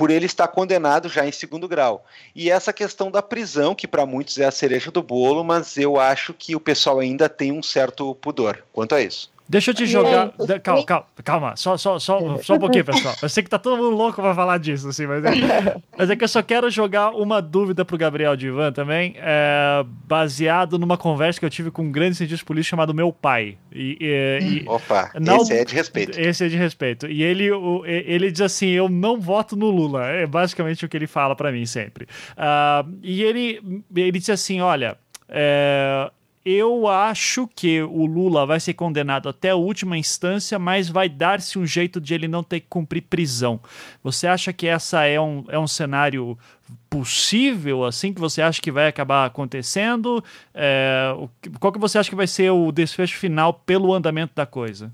por 0.00 0.10
ele 0.10 0.24
estar 0.24 0.48
condenado 0.48 1.10
já 1.10 1.28
em 1.28 1.30
segundo 1.30 1.68
grau. 1.68 2.06
E 2.34 2.50
essa 2.50 2.72
questão 2.72 3.10
da 3.10 3.20
prisão, 3.20 3.74
que 3.74 3.86
para 3.86 4.06
muitos 4.06 4.38
é 4.38 4.46
a 4.46 4.50
cereja 4.50 4.90
do 4.90 5.02
bolo, 5.02 5.44
mas 5.44 5.76
eu 5.76 6.00
acho 6.00 6.32
que 6.32 6.56
o 6.56 6.60
pessoal 6.60 7.00
ainda 7.00 7.28
tem 7.28 7.52
um 7.52 7.62
certo 7.62 8.14
pudor 8.14 8.64
quanto 8.72 8.94
a 8.94 9.02
isso. 9.02 9.30
Deixa 9.50 9.72
eu 9.72 9.74
te 9.74 9.84
jogar. 9.84 10.32
Calma, 10.62 10.84
calma, 10.84 11.06
calma. 11.24 11.56
Só, 11.56 11.76
só, 11.76 11.98
só, 11.98 12.38
só 12.38 12.54
um 12.54 12.58
pouquinho, 12.60 12.84
pessoal. 12.84 13.16
Eu 13.20 13.28
sei 13.28 13.42
que 13.42 13.50
tá 13.50 13.58
todo 13.58 13.76
mundo 13.76 13.96
louco 13.96 14.22
pra 14.22 14.32
falar 14.32 14.58
disso, 14.58 14.88
assim, 14.88 15.08
mas 15.08 15.24
é, 15.24 15.32
mas 15.98 16.08
é 16.08 16.14
que 16.14 16.22
eu 16.22 16.28
só 16.28 16.40
quero 16.40 16.70
jogar 16.70 17.10
uma 17.10 17.42
dúvida 17.42 17.84
pro 17.84 17.98
Gabriel 17.98 18.36
Divan 18.36 18.70
também, 18.70 19.16
é, 19.18 19.84
baseado 20.06 20.78
numa 20.78 20.96
conversa 20.96 21.40
que 21.40 21.44
eu 21.44 21.50
tive 21.50 21.72
com 21.72 21.82
um 21.82 21.90
grande 21.90 22.14
cientista 22.14 22.46
político 22.46 22.70
chamado 22.70 22.94
meu 22.94 23.12
pai. 23.12 23.58
E, 23.72 23.98
e, 24.00 24.62
e 24.62 24.68
Opa, 24.68 25.10
não, 25.20 25.38
esse 25.38 25.52
é 25.52 25.64
de 25.64 25.74
respeito. 25.74 26.20
Esse 26.20 26.44
é 26.44 26.48
de 26.48 26.56
respeito. 26.56 27.06
E 27.08 27.20
ele, 27.20 27.50
o, 27.50 27.84
ele 27.84 28.30
diz 28.30 28.42
assim: 28.42 28.68
eu 28.68 28.88
não 28.88 29.20
voto 29.20 29.56
no 29.56 29.68
Lula. 29.68 30.06
É 30.06 30.28
basicamente 30.28 30.84
o 30.84 30.88
que 30.88 30.96
ele 30.96 31.08
fala 31.08 31.34
para 31.34 31.50
mim 31.50 31.66
sempre. 31.66 32.04
Uh, 32.04 32.88
e 33.02 33.24
ele, 33.24 33.82
ele 33.96 34.18
diz 34.20 34.30
assim: 34.30 34.60
olha. 34.60 34.96
É, 35.32 36.10
eu 36.44 36.88
acho 36.88 37.46
que 37.54 37.82
o 37.82 38.06
Lula 38.06 38.46
vai 38.46 38.58
ser 38.58 38.74
condenado 38.74 39.28
até 39.28 39.50
a 39.50 39.56
última 39.56 39.98
instância, 39.98 40.58
mas 40.58 40.88
vai 40.88 41.08
dar-se 41.08 41.58
um 41.58 41.66
jeito 41.66 42.00
de 42.00 42.14
ele 42.14 42.26
não 42.26 42.42
ter 42.42 42.60
que 42.60 42.66
cumprir 42.68 43.02
prisão. 43.02 43.60
Você 44.02 44.26
acha 44.26 44.52
que 44.52 44.66
essa 44.66 45.04
é 45.04 45.20
um, 45.20 45.44
é 45.48 45.58
um 45.58 45.66
cenário 45.66 46.38
possível, 46.88 47.84
assim, 47.84 48.12
que 48.12 48.20
você 48.20 48.40
acha 48.40 48.60
que 48.60 48.72
vai 48.72 48.88
acabar 48.88 49.26
acontecendo? 49.26 50.24
É, 50.54 51.12
qual 51.58 51.72
que 51.72 51.78
você 51.78 51.98
acha 51.98 52.08
que 52.08 52.16
vai 52.16 52.26
ser 52.26 52.50
o 52.50 52.72
desfecho 52.72 53.18
final 53.18 53.52
pelo 53.52 53.92
andamento 53.92 54.32
da 54.34 54.46
coisa? 54.46 54.92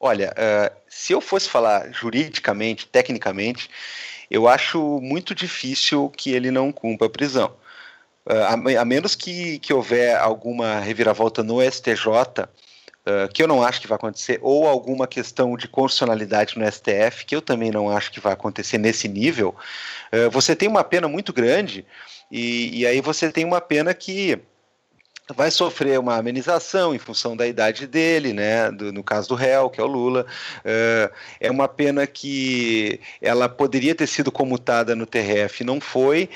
Olha, 0.00 0.32
uh, 0.32 0.76
se 0.88 1.12
eu 1.12 1.20
fosse 1.20 1.48
falar 1.48 1.92
juridicamente, 1.92 2.86
tecnicamente, 2.86 3.68
eu 4.30 4.48
acho 4.48 4.98
muito 5.02 5.34
difícil 5.34 6.08
que 6.08 6.30
ele 6.30 6.50
não 6.50 6.72
cumpra 6.72 7.06
a 7.06 7.10
prisão. 7.10 7.54
Uh, 8.26 8.76
a, 8.76 8.80
a, 8.80 8.84
menos 8.84 9.14
que, 9.14 9.58
que 9.58 9.72
houver 9.72 10.16
alguma 10.16 10.78
reviravolta 10.80 11.42
no 11.42 11.62
STJ, 11.62 12.06
uh, 12.06 13.32
que 13.32 13.42
eu 13.42 13.48
não 13.48 13.62
acho 13.62 13.80
que 13.80 13.86
vai 13.86 13.96
acontecer, 13.96 14.38
ou 14.42 14.68
alguma 14.68 15.06
questão 15.06 15.56
de 15.56 15.66
constitucionalidade 15.66 16.58
no 16.58 16.70
STF, 16.70 17.24
que 17.24 17.34
eu 17.34 17.42
também 17.42 17.70
não 17.70 17.90
acho 17.90 18.12
que 18.12 18.20
vai 18.20 18.32
acontecer 18.32 18.78
nesse 18.78 19.08
nível, 19.08 19.54
uh, 20.12 20.30
você 20.30 20.54
tem 20.54 20.68
uma 20.68 20.84
pena 20.84 21.08
muito 21.08 21.32
grande, 21.32 21.86
e, 22.30 22.80
e 22.80 22.86
aí 22.86 23.00
você 23.00 23.32
tem 23.32 23.44
uma 23.44 23.60
pena 23.60 23.92
que 23.92 24.40
vai 25.34 25.50
sofrer 25.50 25.98
uma 25.98 26.16
amenização 26.16 26.94
em 26.94 26.98
função 26.98 27.36
da 27.36 27.46
idade 27.46 27.86
dele, 27.86 28.32
né? 28.32 28.70
Do, 28.70 28.92
no 28.92 29.02
caso 29.02 29.28
do 29.28 29.34
réu, 29.34 29.70
que 29.70 29.80
é 29.80 29.84
o 29.84 29.86
Lula. 29.86 30.26
Uh, 30.58 31.14
é 31.38 31.50
uma 31.50 31.68
pena 31.68 32.06
que 32.06 33.00
ela 33.20 33.48
poderia 33.48 33.94
ter 33.94 34.06
sido 34.06 34.32
comutada 34.32 34.94
no 34.94 35.06
TRF, 35.06 35.64
não 35.64 35.80
foi 35.80 36.28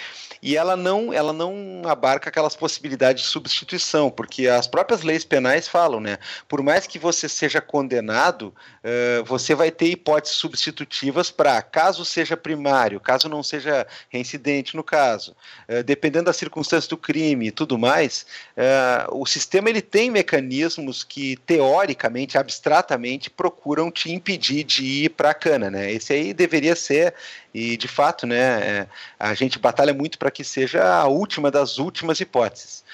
e 0.45 0.59
ela 0.59 0.77
não, 0.77 1.11
ela 1.11 1.33
não 1.33 1.81
abarca 1.87 2.29
aquelas 2.29 2.55
possibilidades 2.55 3.23
de 3.23 3.31
substituição, 3.31 4.11
porque 4.11 4.47
as 4.47 4.67
próprias 4.67 5.01
leis 5.01 5.25
penais 5.25 5.67
falam, 5.67 6.01
né? 6.01 6.19
Por 6.47 6.63
mais 6.63 6.87
que 6.87 6.99
você 6.99 7.31
seja 7.31 7.63
condenado, 7.63 8.55
uh, 8.85 9.25
você 9.25 9.55
vai 9.55 9.71
ter 9.71 9.87
hipóteses 9.87 10.37
substitutivas 10.37 11.31
para 11.31 11.63
caso 11.63 12.05
seja 12.05 12.37
primário, 12.37 13.01
caso 13.01 13.27
não 13.27 13.43
seja 13.43 13.87
reincidente 14.11 14.77
no 14.77 14.85
caso, 14.85 15.35
uh, 15.67 15.83
dependendo 15.83 16.27
das 16.27 16.37
circunstâncias 16.37 16.89
do 16.89 16.99
crime 16.99 17.47
e 17.47 17.51
tudo 17.51 17.79
mais, 17.79 18.27
uh, 18.55 19.19
o 19.19 19.25
sistema 19.25 19.71
ele 19.71 19.81
tem 19.81 20.11
mecanismos 20.11 21.03
que 21.03 21.39
teoricamente, 21.47 22.37
abstratamente, 22.37 23.31
procuram 23.31 23.91
te 23.91 24.13
impedir 24.13 24.63
de 24.63 24.85
ir 24.85 25.09
para 25.09 25.31
a 25.31 25.35
cana, 25.35 25.71
né? 25.71 25.91
Esse 25.91 26.13
aí 26.13 26.35
deveria 26.35 26.77
ser 26.77 27.15
e, 27.55 27.77
de 27.77 27.87
fato, 27.87 28.27
né, 28.27 28.37
é, 28.37 28.87
a 29.17 29.33
gente 29.33 29.61
batalha 29.61 29.95
muito 29.95 30.19
para 30.19 30.31
que 30.31 30.43
seja 30.43 30.83
a 30.83 31.07
última 31.07 31.53
das 31.53 31.79
últimas 31.79 32.19
hipóteses. 32.19 32.85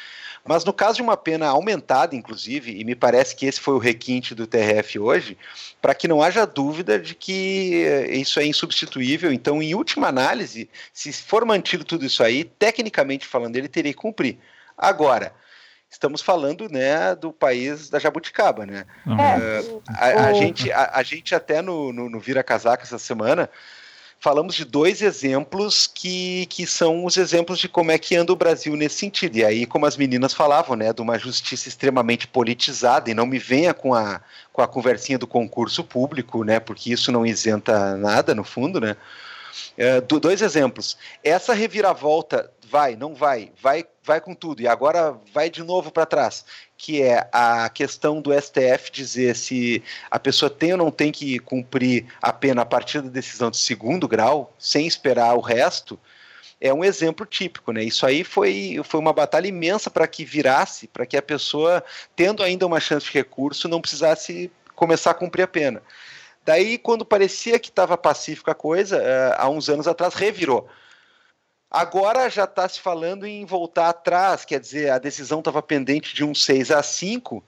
Mas 0.45 0.65
no 0.65 0.73
caso 0.73 0.97
de 0.97 1.03
uma 1.03 1.17
pena 1.17 1.49
aumentada, 1.49 2.15
inclusive, 2.15 2.79
e 2.79 2.85
me 2.85 2.95
parece 2.95 3.35
que 3.37 3.47
esse 3.47 3.61
foi 3.61 3.75
o 3.75 3.79
requinte 3.79 4.35
do 4.35 4.47
TRF 4.47 4.99
hoje, 4.99 5.39
para 5.81 5.95
que 5.95 6.09
não 6.09 6.23
haja 6.23 6.47
dúvida 6.47 6.99
de 6.99 7.15
que 7.15 7.85
é, 7.85 8.17
isso 8.17 8.39
é 8.41 8.47
insubstituível. 8.47 9.33
Então, 9.33 9.63
em 9.63 9.75
última 9.75 10.09
análise, 10.09 10.69
se 10.93 11.13
for 11.13 11.45
mantido 11.45 11.85
tudo 11.85 12.05
isso 12.05 12.23
aí, 12.23 12.45
tecnicamente 12.45 13.27
falando, 13.27 13.57
ele 13.57 13.69
teria 13.69 13.93
que 13.93 13.99
cumprir. 13.99 14.39
Agora, 14.77 15.33
estamos 15.91 16.23
falando 16.23 16.69
né, 16.71 17.15
do 17.15 17.33
país 17.33 17.91
da 17.91 17.99
jabuticaba, 17.99 18.65
né? 18.65 18.87
Uhum. 19.07 19.17
Uh, 19.17 19.83
a, 19.89 20.07
a, 20.27 20.33
gente, 20.33 20.73
a, 20.73 20.91
a, 20.95 21.03
gente 21.03 21.35
até 21.35 21.61
no, 21.61 21.93
no, 21.93 22.09
no 22.09 22.21
Vira 22.21 22.43
Casaca 22.43 22.83
essa 22.83 22.99
semana 22.99 23.49
falamos 24.21 24.55
de 24.55 24.66
dois 24.66 25.01
exemplos 25.01 25.87
que, 25.87 26.45
que 26.47 26.66
são 26.66 27.07
os 27.07 27.16
exemplos 27.16 27.59
de 27.59 27.68
como 27.68 27.91
é 27.91 27.99
que 27.99 28.14
anda 28.14 28.33
o 28.33 28.37
Brasil 28.37 28.77
nesse 28.77 28.97
sentido. 28.97 29.39
E 29.39 29.45
aí, 29.45 29.66
como 29.66 29.87
as 29.87 29.97
meninas 29.97 30.35
falavam, 30.35 30.77
né, 30.77 30.93
de 30.93 31.01
uma 31.01 31.18
justiça 31.18 31.68
extremamente 31.68 32.29
politizada, 32.29 33.11
e 33.11 33.14
não 33.14 33.27
me 33.27 33.39
venha 33.39 33.73
com 33.73 33.95
a, 33.95 34.21
com 34.53 34.61
a 34.61 34.68
conversinha 34.68 35.18
do 35.18 35.27
concurso 35.27 35.83
público, 35.83 36.45
né, 36.45 36.61
porque 36.61 36.93
isso 36.93 37.11
não 37.11 37.25
isenta 37.25 37.97
nada, 37.97 38.35
no 38.35 38.45
fundo, 38.45 38.79
né. 38.79 38.95
É, 39.77 40.01
dois 40.01 40.43
exemplos. 40.43 40.97
Essa 41.25 41.55
reviravolta 41.55 42.51
vai, 42.68 42.95
não 42.95 43.14
vai, 43.14 43.51
vai, 43.61 43.85
vai 44.11 44.21
com 44.21 44.35
tudo, 44.35 44.61
e 44.61 44.67
agora 44.67 45.17
vai 45.33 45.49
de 45.49 45.63
novo 45.63 45.93
para 45.93 46.05
trás, 46.05 46.45
que 46.77 47.01
é 47.01 47.29
a 47.33 47.69
questão 47.69 48.21
do 48.21 48.33
STF 48.33 48.91
dizer 48.91 49.37
se 49.37 49.85
a 50.11 50.19
pessoa 50.19 50.51
tem 50.51 50.73
ou 50.73 50.79
não 50.79 50.91
tem 50.91 51.13
que 51.13 51.39
cumprir 51.39 52.07
a 52.21 52.33
pena 52.33 52.63
a 52.63 52.67
partir 52.67 53.01
da 53.03 53.09
decisão 53.09 53.53
de 53.53 53.57
segundo 53.57 54.09
grau, 54.09 54.53
sem 54.59 54.85
esperar 54.85 55.37
o 55.37 55.41
resto, 55.41 55.97
é 56.61 56.75
um 56.75 56.85
exemplo 56.85 57.25
típico, 57.25 57.71
né? 57.71 57.85
Isso 57.85 58.05
aí 58.05 58.25
foi, 58.25 58.81
foi 58.83 58.99
uma 58.99 59.13
batalha 59.13 59.47
imensa 59.47 59.89
para 59.89 60.09
que 60.09 60.25
virasse, 60.25 60.89
para 60.89 61.07
que 61.07 61.17
a 61.17 61.23
pessoa, 61.23 61.83
tendo 62.17 62.43
ainda 62.43 62.67
uma 62.67 62.81
chance 62.81 63.07
de 63.07 63.13
recurso, 63.13 63.69
não 63.69 63.81
precisasse 63.81 64.51
começar 64.75 65.13
a 65.13 65.15
cumprir 65.15 65.45
a 65.45 65.49
pena. 65.49 65.81
Daí, 66.45 66.79
quando 66.79 67.05
parecia 67.05 67.61
que 67.61 67.69
estava 67.69 67.97
pacífica 67.97 68.51
a 68.51 68.57
coisa, 68.57 68.99
uh, 68.99 69.35
há 69.39 69.49
uns 69.49 69.69
anos 69.69 69.87
atrás, 69.87 70.15
revirou. 70.15 70.69
Agora 71.71 72.29
já 72.29 72.45
está 72.45 72.68
se 72.68 72.81
falando 72.81 73.25
em 73.25 73.45
voltar 73.45 73.91
atrás, 73.91 74.45
quer 74.45 74.59
dizer, 74.59 74.91
a 74.91 74.99
decisão 74.99 75.39
estava 75.39 75.62
pendente 75.62 76.12
de 76.12 76.25
um 76.25 76.35
6 76.35 76.73
a 76.73 76.83
5, 76.83 77.45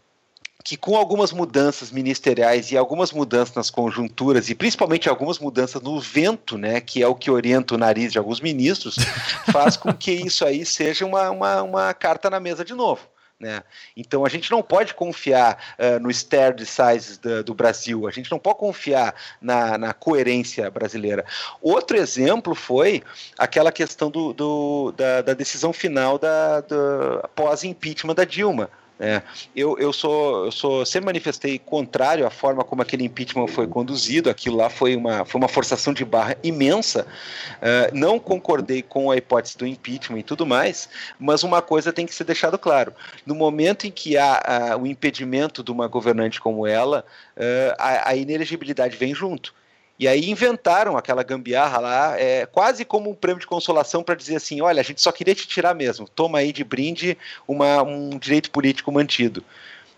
que 0.63 0.77
com 0.77 0.97
algumas 0.97 1.33
mudanças 1.33 1.91
ministeriais 1.91 2.71
e 2.71 2.77
algumas 2.77 3.11
mudanças 3.11 3.55
nas 3.57 3.69
conjunturas, 3.69 4.49
e 4.49 4.55
principalmente 4.55 5.09
algumas 5.09 5.41
mudanças 5.41 5.83
no 5.83 6.01
vento, 6.01 6.57
né, 6.57 6.81
que 6.81 7.03
é 7.03 7.09
o 7.09 7.17
que 7.17 7.33
orienta 7.33 7.75
o 7.75 7.79
nariz 7.79 8.13
de 8.13 8.19
alguns 8.19 8.41
ministros, 8.41 8.95
faz 9.51 9.77
com 9.77 9.93
que 9.93 10.13
isso 10.13 10.45
aí 10.45 10.65
seja 10.65 11.05
uma, 11.05 11.31
uma, 11.31 11.63
uma 11.63 11.95
carta 11.95 12.31
na 12.31 12.39
mesa 12.39 12.65
de 12.65 12.75
novo. 12.75 13.12
Né? 13.43 13.61
Então 13.97 14.25
a 14.25 14.29
gente 14.29 14.53
não 14.53 14.63
pode 14.63 14.95
confiar 14.95 15.75
uh, 15.77 15.99
no 15.99 16.09
stare 16.13 16.55
decisis 16.55 17.19
do, 17.19 17.43
do, 17.43 17.53
Brasil, 17.53 18.07
a 18.07 18.13
gente 18.13 18.31
não 18.31 18.39
pode 18.39 18.59
confiar 18.59 19.17
na, 19.41 19.77
na 19.77 19.93
coerência 19.93 20.71
brasileira. 20.71 21.25
Outro 21.61 21.97
exemplo 21.97 22.55
foi 22.55 23.03
aquela 23.37 23.73
questão 23.73 24.13
do, 24.13 24.33
do 24.33 24.95
da, 24.97 25.23
da, 25.23 25.35
decisão 25.35 25.73
final 25.73 26.19
da, 26.19 26.61
da 26.61 27.29
pós-impeachment 27.35 28.15
da 28.15 28.23
Dilma. 28.23 28.71
É, 29.05 29.21
eu, 29.57 29.77
eu, 29.81 29.93
sou, 29.93 30.45
eu 30.45 30.53
sou 30.53 30.87
sempre 30.87 31.07
manifestei 31.07 31.59
contrário 31.59 32.25
à 32.25 32.31
forma 32.31 32.63
como 32.63 32.83
aquele 32.83 33.05
impeachment 33.05 33.49
foi 33.49 33.67
conduzido. 33.67 34.31
Aquilo 34.31 34.57
lá 34.57 34.71
foi 34.71 34.95
uma, 34.95 35.25
foi 35.25 35.41
uma 35.41 35.49
forçação 35.49 35.93
de 35.93 36.05
barra 36.05 36.37
imensa. 36.41 37.05
Uh, 37.57 37.99
não 37.99 38.21
concordei 38.21 38.81
com 38.81 39.11
a 39.11 39.17
hipótese 39.17 39.59
do 39.59 39.67
impeachment 39.67 40.21
e 40.21 40.23
tudo 40.23 40.47
mais, 40.47 40.89
mas 41.19 41.43
uma 41.43 41.61
coisa 41.61 41.93
tem 41.93 42.07
que 42.07 42.15
ser 42.15 42.23
deixado 42.23 42.57
claro: 42.57 42.95
no 43.27 43.35
momento 43.35 43.89
em 43.89 43.91
que 43.91 44.17
há 44.17 44.79
o 44.81 44.87
impedimento 44.87 45.65
de 45.65 45.73
uma 45.73 45.89
governante 45.89 46.41
como 46.41 46.65
ela, 46.65 47.05
uh, 47.37 47.75
a, 47.81 48.11
a 48.11 48.15
inelegibilidade 48.15 48.97
vem 48.97 49.13
junto. 49.13 49.53
E 49.99 50.09
aí 50.09 50.31
inventaram 50.31 50.97
aquela 50.97 51.23
gambiarra 51.23 51.79
lá, 51.79 52.19
é, 52.19 52.47
quase 52.47 52.85
como 52.85 53.11
um 53.11 53.15
prêmio 53.15 53.41
de 53.41 53.47
consolação 53.47 54.03
para 54.03 54.15
dizer 54.15 54.37
assim: 54.37 54.61
olha, 54.61 54.81
a 54.81 54.85
gente 54.85 55.01
só 55.01 55.13
queria 55.13 55.35
te 55.35 55.47
tirar 55.47 55.75
mesmo, 55.75 56.09
toma 56.09 56.39
aí 56.39 56.53
de 56.53 56.65
brinde 56.65 57.17
uma, 57.47 57.83
um 57.83 58.19
direito 58.19 58.51
político 58.51 58.91
mantido. 58.91 59.45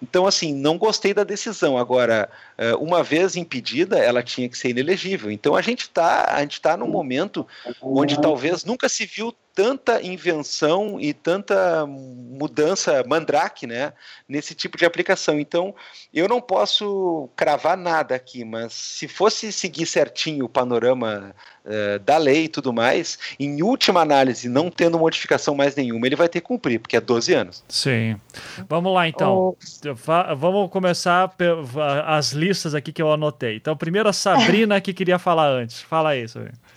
Então, 0.03 0.27
assim, 0.27 0.53
não 0.53 0.77
gostei 0.77 1.15
da 1.15 1.25
decisão. 1.25 1.79
Agora, 1.79 2.29
é, 2.59 2.75
uma 2.75 3.03
vez 3.03 3.37
impedida, 3.37 3.99
ela 3.99 4.23
tinha 4.23 4.49
que 4.49 4.59
ser 4.59 4.69
inelegível. 4.69 5.31
Então, 5.31 5.57
a 5.57 5.63
gente 5.63 5.83
está 5.83 6.47
tá 6.61 6.77
num 6.77 6.89
momento 6.89 7.47
onde 7.81 8.21
talvez 8.21 8.65
nunca 8.65 8.87
se 8.87 9.07
viu 9.07 9.35
tanta 9.55 10.03
invenção 10.03 11.01
e 11.01 11.15
tanta 11.15 11.87
mudança 11.87 13.05
mandrake, 13.07 13.67
né, 13.67 13.93
nesse 14.29 14.55
tipo 14.55 14.77
de 14.77 14.85
aplicação. 14.85 15.39
Então, 15.39 15.75
eu 16.13 16.29
não 16.29 16.41
posso 16.41 17.29
cravar 17.37 17.77
nada 17.77 18.17
aqui, 18.17 18.45
mas 18.45 18.73
se 18.73 19.07
fosse 19.07 19.53
seguir 19.53 19.87
certinho 19.87 20.47
o 20.47 20.49
panorama 20.49 21.35
uh, 21.65 21.99
da 22.01 22.17
lei 22.19 22.45
e 22.45 22.49
tudo 22.49 22.73
mais, 22.73 23.19
em 23.39 23.63
última 23.63 24.01
análise, 24.01 24.49
não 24.49 24.71
tendo 24.71 24.99
modificação 24.99 25.55
mais 25.55 25.77
nenhuma, 25.77 26.07
ele 26.07 26.17
vai 26.17 26.29
ter 26.29 26.41
que 26.41 26.47
cumprir, 26.49 26.81
porque 26.81 26.97
é 26.97 27.01
12 27.01 27.33
anos. 27.33 27.65
Sim. 27.69 28.17
Vamos 28.69 28.93
lá, 28.93 29.07
então. 29.07 29.35
Oh. 29.35 30.35
Vamos 30.37 30.71
começar 30.71 31.33
as 32.07 32.33
listas 32.33 32.75
aqui 32.75 32.93
que 32.93 33.01
eu 33.01 33.13
anotei. 33.13 33.57
Então, 33.57 33.77
primeiro 33.77 34.09
a 34.09 34.13
Sabrina 34.13 34.81
que 34.81 34.93
queria 34.93 35.19
falar 35.19 35.49
antes. 35.49 35.81
Fala 35.81 36.17
isso. 36.17 36.41
Sabrina. 36.41 36.74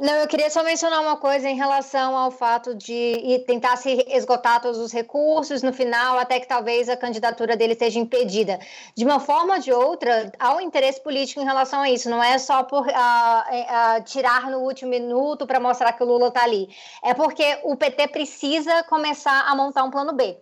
Não, 0.00 0.14
eu 0.14 0.26
queria 0.26 0.48
só 0.48 0.62
mencionar 0.62 1.02
uma 1.02 1.18
coisa 1.18 1.46
em 1.46 1.56
relação 1.56 2.16
ao 2.16 2.30
fato 2.30 2.74
de 2.74 3.44
tentar 3.46 3.76
se 3.76 4.02
esgotar 4.08 4.58
todos 4.58 4.78
os 4.78 4.90
recursos 4.92 5.62
no 5.62 5.74
final, 5.74 6.18
até 6.18 6.40
que 6.40 6.48
talvez 6.48 6.88
a 6.88 6.96
candidatura 6.96 7.54
dele 7.54 7.74
seja 7.74 7.98
impedida. 7.98 8.58
De 8.96 9.04
uma 9.04 9.20
forma 9.20 9.56
ou 9.56 9.60
de 9.60 9.70
outra, 9.70 10.32
há 10.38 10.54
um 10.56 10.60
interesse 10.62 11.02
político 11.02 11.42
em 11.42 11.44
relação 11.44 11.82
a 11.82 11.90
isso. 11.90 12.08
Não 12.08 12.24
é 12.24 12.38
só 12.38 12.62
por 12.62 12.86
uh, 12.86 12.90
uh, 12.90 14.02
tirar 14.06 14.50
no 14.50 14.60
último 14.60 14.90
minuto 14.90 15.46
para 15.46 15.60
mostrar 15.60 15.92
que 15.92 16.02
o 16.02 16.06
Lula 16.06 16.28
está 16.28 16.44
ali. 16.44 16.70
É 17.04 17.12
porque 17.12 17.58
o 17.64 17.76
PT 17.76 18.08
precisa 18.08 18.82
começar 18.84 19.50
a 19.50 19.54
montar 19.54 19.84
um 19.84 19.90
plano 19.90 20.14
B. 20.14 20.38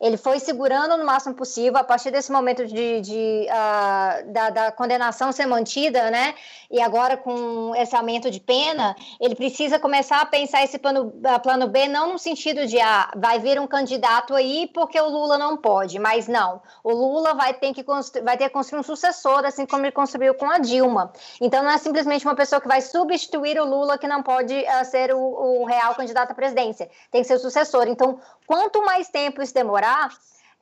Ele 0.00 0.16
foi 0.16 0.40
segurando 0.40 0.96
no 0.96 1.04
máximo 1.04 1.34
possível, 1.34 1.78
a 1.78 1.84
partir 1.84 2.10
desse 2.10 2.32
momento 2.32 2.66
de, 2.66 3.00
de 3.02 3.46
uh, 3.48 4.32
da, 4.32 4.50
da, 4.50 4.72
condenação 4.72 5.30
ser 5.30 5.44
mantida, 5.44 6.10
né? 6.10 6.34
E 6.70 6.80
agora 6.80 7.18
com 7.18 7.74
esse 7.76 7.94
aumento 7.94 8.30
de 8.30 8.40
pena, 8.40 8.96
ele 9.20 9.34
precisa 9.34 9.78
começar 9.78 10.22
a 10.22 10.26
pensar 10.26 10.64
esse 10.64 10.78
plano, 10.78 11.08
uh, 11.08 11.40
plano 11.42 11.68
B, 11.68 11.86
não 11.86 12.12
no 12.12 12.18
sentido 12.18 12.66
de 12.66 12.80
ah, 12.80 13.10
vai 13.14 13.38
vir 13.38 13.60
um 13.60 13.66
candidato 13.66 14.34
aí 14.34 14.70
porque 14.72 14.98
o 14.98 15.08
Lula 15.08 15.36
não 15.36 15.56
pode, 15.56 15.98
mas 15.98 16.26
não. 16.26 16.62
O 16.82 16.92
Lula 16.92 17.34
vai 17.34 17.52
ter 17.52 17.74
que 17.74 17.84
vai 18.22 18.38
ter 18.38 18.44
que 18.44 18.50
construir 18.50 18.80
um 18.80 18.84
sucessor, 18.84 19.44
assim 19.44 19.66
como 19.66 19.84
ele 19.84 19.92
construiu 19.92 20.34
com 20.34 20.50
a 20.50 20.58
Dilma. 20.58 21.12
Então 21.40 21.62
não 21.62 21.70
é 21.70 21.76
simplesmente 21.76 22.24
uma 22.24 22.34
pessoa 22.34 22.60
que 22.60 22.68
vai 22.68 22.80
substituir 22.80 23.60
o 23.60 23.66
Lula 23.66 23.98
que 23.98 24.08
não 24.08 24.22
pode 24.22 24.54
uh, 24.54 24.84
ser 24.86 25.12
o, 25.12 25.20
o 25.20 25.64
real 25.66 25.94
candidato 25.94 26.30
à 26.30 26.34
presidência. 26.34 26.88
Tem 27.10 27.20
que 27.20 27.28
ser 27.28 27.34
o 27.34 27.38
sucessor. 27.38 27.86
Então, 27.86 28.18
quanto 28.46 28.82
mais 28.84 29.08
tempo 29.08 29.42
isso 29.42 29.52
demorar, 29.52 29.89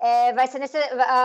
é, 0.01 0.33
vai, 0.33 0.47
ser 0.47 0.61
nesse, 0.61 0.79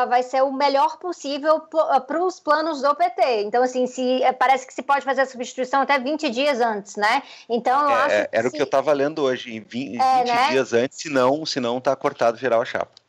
vai 0.10 0.24
ser 0.24 0.42
o 0.42 0.52
melhor 0.52 0.98
possível 0.98 1.60
para 1.60 2.24
os 2.24 2.40
planos 2.40 2.82
do 2.82 2.96
PT. 2.96 3.44
Então, 3.44 3.62
assim, 3.62 3.86
se, 3.86 4.24
é, 4.24 4.32
parece 4.32 4.66
que 4.66 4.74
se 4.74 4.82
pode 4.82 5.06
fazer 5.06 5.22
a 5.22 5.26
substituição 5.26 5.82
até 5.82 6.00
20 6.00 6.30
dias 6.32 6.60
antes, 6.60 6.96
né? 6.96 7.22
Então, 7.48 7.90
é, 8.08 8.28
Era 8.32 8.44
se... 8.44 8.50
o 8.50 8.52
que 8.52 8.62
eu 8.62 8.66
estava 8.66 8.92
lendo 8.92 9.22
hoje, 9.22 9.60
20, 9.60 9.92
20 9.92 10.02
é, 10.02 10.24
né? 10.24 10.50
dias 10.50 10.74
antes, 10.74 10.98
senão, 11.00 11.46
senão 11.46 11.80
tá 11.80 11.96
cortado 11.96 12.38
geral 12.38 12.62
a 12.62 12.66
chapa. 12.66 13.03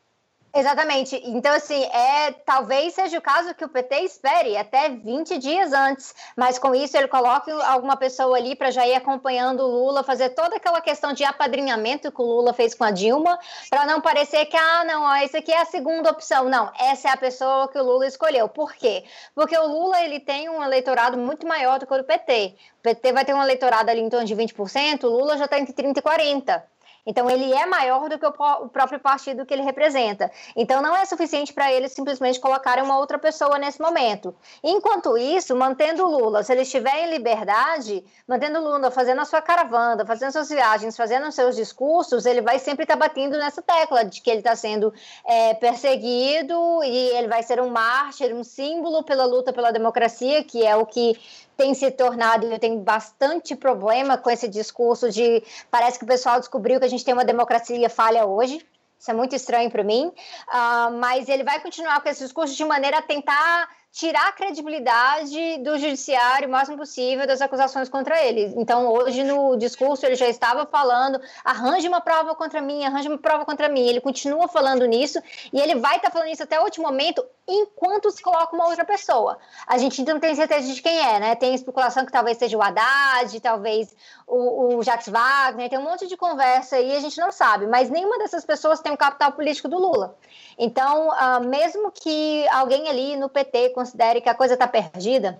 Exatamente. 0.57 1.21
Então, 1.25 1.53
assim, 1.53 1.83
é, 1.83 2.31
talvez 2.31 2.93
seja 2.93 3.17
o 3.17 3.21
caso 3.21 3.53
que 3.53 3.65
o 3.65 3.67
PT 3.67 3.99
espere 4.05 4.55
até 4.55 4.87
20 4.87 5.37
dias 5.37 5.73
antes, 5.73 6.15
mas 6.33 6.57
com 6.57 6.73
isso 6.73 6.95
ele 6.95 7.09
coloque 7.09 7.51
alguma 7.51 7.97
pessoa 7.97 8.37
ali 8.37 8.55
para 8.55 8.71
já 8.71 8.87
ir 8.87 8.95
acompanhando 8.95 9.63
o 9.63 9.67
Lula, 9.67 10.01
fazer 10.01 10.29
toda 10.29 10.55
aquela 10.55 10.79
questão 10.79 11.11
de 11.11 11.25
apadrinhamento 11.25 12.09
que 12.09 12.21
o 12.21 12.25
Lula 12.25 12.53
fez 12.53 12.73
com 12.73 12.85
a 12.85 12.91
Dilma, 12.91 13.37
para 13.69 13.85
não 13.85 13.99
parecer 13.99 14.45
que, 14.45 14.55
ah, 14.55 14.85
não, 14.85 15.03
ó, 15.03 15.15
esse 15.17 15.35
aqui 15.35 15.51
é 15.51 15.59
a 15.59 15.65
segunda 15.65 16.09
opção. 16.09 16.47
Não, 16.47 16.71
essa 16.79 17.09
é 17.09 17.11
a 17.11 17.17
pessoa 17.17 17.67
que 17.67 17.77
o 17.77 17.83
Lula 17.83 18.07
escolheu. 18.07 18.47
Por 18.47 18.73
quê? 18.75 19.03
Porque 19.35 19.57
o 19.57 19.67
Lula 19.67 20.01
ele 20.03 20.21
tem 20.21 20.47
um 20.47 20.63
eleitorado 20.63 21.17
muito 21.17 21.45
maior 21.45 21.79
do 21.79 21.85
que 21.85 21.93
o 21.93 21.97
do 21.97 22.05
PT. 22.05 22.55
O 22.79 22.81
PT 22.81 23.11
vai 23.11 23.25
ter 23.25 23.33
um 23.33 23.43
eleitorado 23.43 23.91
ali 23.91 23.99
em 23.99 24.09
torno 24.09 24.25
de 24.25 24.33
20%, 24.33 25.03
o 25.03 25.09
Lula 25.09 25.37
já 25.37 25.43
está 25.43 25.59
entre 25.59 25.73
30% 25.73 25.97
e 25.97 26.01
40%. 26.01 26.61
Então, 27.05 27.29
ele 27.29 27.53
é 27.53 27.65
maior 27.65 28.09
do 28.09 28.17
que 28.17 28.25
o, 28.25 28.31
próprio 28.31 28.99
partido 28.99 29.45
que 29.45 29.53
ele 29.53 29.63
representa. 29.63 30.31
Então, 30.55 30.81
não 30.81 30.95
é 30.95 31.05
suficiente 31.05 31.53
para 31.53 31.71
eles 31.71 31.91
simplesmente 31.91 32.39
colocarem 32.39 32.83
uma 32.83 32.97
outra 32.97 33.19
pessoa 33.19 33.59
nesse 33.59 33.81
momento. 33.81 34.35
Enquanto 34.63 35.17
isso, 35.17 35.55
mantendo 35.55 36.05
o 36.05 36.09
Lula, 36.09 36.43
se 36.43 36.51
ele 36.51 36.61
estiver 36.61 37.05
em 37.05 37.11
liberdade, 37.11 38.03
mantendo 38.27 38.59
o 38.59 38.63
Lula 38.63 38.89
fazendo 38.89 39.21
a 39.21 39.25
sua 39.25 39.41
caravana, 39.41 40.05
fazendo 40.05 40.31
suas 40.31 40.49
viagens, 40.49 40.97
fazendo 40.97 41.31
seus 41.31 41.55
discursos, 41.55 42.25
ele 42.25 42.41
vai 42.41 42.59
sempre 42.59 42.83
estar 42.83 42.97
tá 42.97 43.07
batendo 43.07 43.37
nessa 43.37 43.61
tecla 43.61 44.03
de 44.03 44.21
que 44.21 44.29
ele 44.29 44.39
está 44.39 44.55
sendo 44.55 44.93
é, 45.25 45.53
perseguido 45.53 46.83
e 46.83 47.09
ele 47.15 47.27
vai 47.27 47.43
ser 47.43 47.61
um 47.61 47.69
mártir, 47.69 48.33
um 48.33 48.43
símbolo 48.43 49.03
pela 49.03 49.25
luta 49.25 49.53
pela 49.53 49.71
democracia, 49.71 50.43
que 50.43 50.65
é 50.65 50.75
o 50.75 50.85
que 50.85 51.17
tem 51.57 51.73
se 51.73 51.89
tornado, 51.91 52.45
eu 52.45 52.59
tenho 52.59 52.79
bastante 52.79 53.55
problema 53.55 54.17
com 54.17 54.29
esse 54.29 54.47
discurso 54.47 55.09
de 55.09 55.43
parece 55.71 55.97
que 55.97 56.05
o 56.05 56.07
pessoal 56.07 56.39
descobriu 56.39 56.79
que 56.79 56.85
a 56.85 56.89
gente 56.89 57.05
tem 57.05 57.13
uma 57.13 57.25
democracia 57.25 57.89
falha 57.89 58.25
hoje. 58.25 58.65
Isso 58.97 59.11
é 59.11 59.13
muito 59.13 59.35
estranho 59.35 59.69
para 59.69 59.83
mim, 59.83 60.07
uh, 60.07 60.91
mas 60.99 61.29
ele 61.29 61.43
vai 61.43 61.59
continuar 61.59 62.01
com 62.01 62.09
esse 62.09 62.23
discurso 62.23 62.55
de 62.55 62.65
maneira 62.65 62.99
a 62.99 63.01
tentar 63.01 63.69
tirar 63.95 64.27
a 64.27 64.31
credibilidade 64.33 65.57
do 65.59 65.77
judiciário 65.77 66.49
o 66.49 66.51
máximo 66.51 66.77
possível 66.77 67.25
das 67.25 67.39
acusações 67.39 67.87
contra 67.87 68.21
ele. 68.21 68.53
Então, 68.57 68.91
hoje 68.91 69.23
no 69.23 69.55
discurso 69.55 70.05
ele 70.05 70.15
já 70.15 70.27
estava 70.27 70.65
falando: 70.65 71.19
arranje 71.45 71.87
uma 71.87 72.01
prova 72.01 72.35
contra 72.35 72.61
mim, 72.61 72.83
arranje 72.83 73.07
uma 73.07 73.17
prova 73.17 73.45
contra 73.45 73.69
mim. 73.69 73.87
Ele 73.87 74.01
continua 74.01 74.49
falando 74.49 74.85
nisso 74.85 75.19
e 75.53 75.59
ele 75.59 75.75
vai 75.75 75.95
estar 75.95 76.09
tá 76.09 76.13
falando 76.13 76.29
isso 76.29 76.43
até 76.43 76.59
o 76.59 76.63
último 76.63 76.85
momento, 76.85 77.25
enquanto 77.47 78.09
se 78.11 78.21
coloca 78.21 78.55
uma 78.55 78.67
outra 78.67 78.83
pessoa. 78.83 79.37
A 79.67 79.77
gente 79.77 80.03
não 80.03 80.19
tem 80.19 80.35
certeza 80.35 80.73
de 80.73 80.81
quem 80.81 80.97
é, 80.97 81.19
né? 81.19 81.35
Tem 81.35 81.53
especulação 81.53 82.05
que 82.05 82.11
talvez 82.11 82.37
seja 82.37 82.57
o 82.57 82.61
Haddad, 82.61 83.39
talvez 83.39 83.95
o, 84.27 84.77
o 84.77 84.83
Jacques 84.83 85.09
Wagner, 85.09 85.69
tem 85.69 85.77
um 85.77 85.83
monte 85.83 86.07
de 86.07 86.17
conversa 86.17 86.77
aí, 86.77 86.95
a 86.95 86.99
gente 86.99 87.19
não 87.19 87.31
sabe, 87.31 87.67
mas 87.67 87.89
nenhuma 87.89 88.17
dessas 88.17 88.43
pessoas 88.43 88.79
tem 88.79 88.91
o 88.91 88.97
capital 88.97 89.31
político 89.31 89.67
do 89.67 89.77
Lula. 89.77 90.17
Então, 90.57 91.09
uh, 91.09 91.47
mesmo 91.47 91.91
que 91.91 92.47
alguém 92.49 92.87
ali 92.89 93.15
no 93.15 93.29
PT 93.29 93.69
considere 93.69 94.21
que 94.21 94.29
a 94.29 94.35
coisa 94.35 94.55
está 94.55 94.67
perdida, 94.67 95.39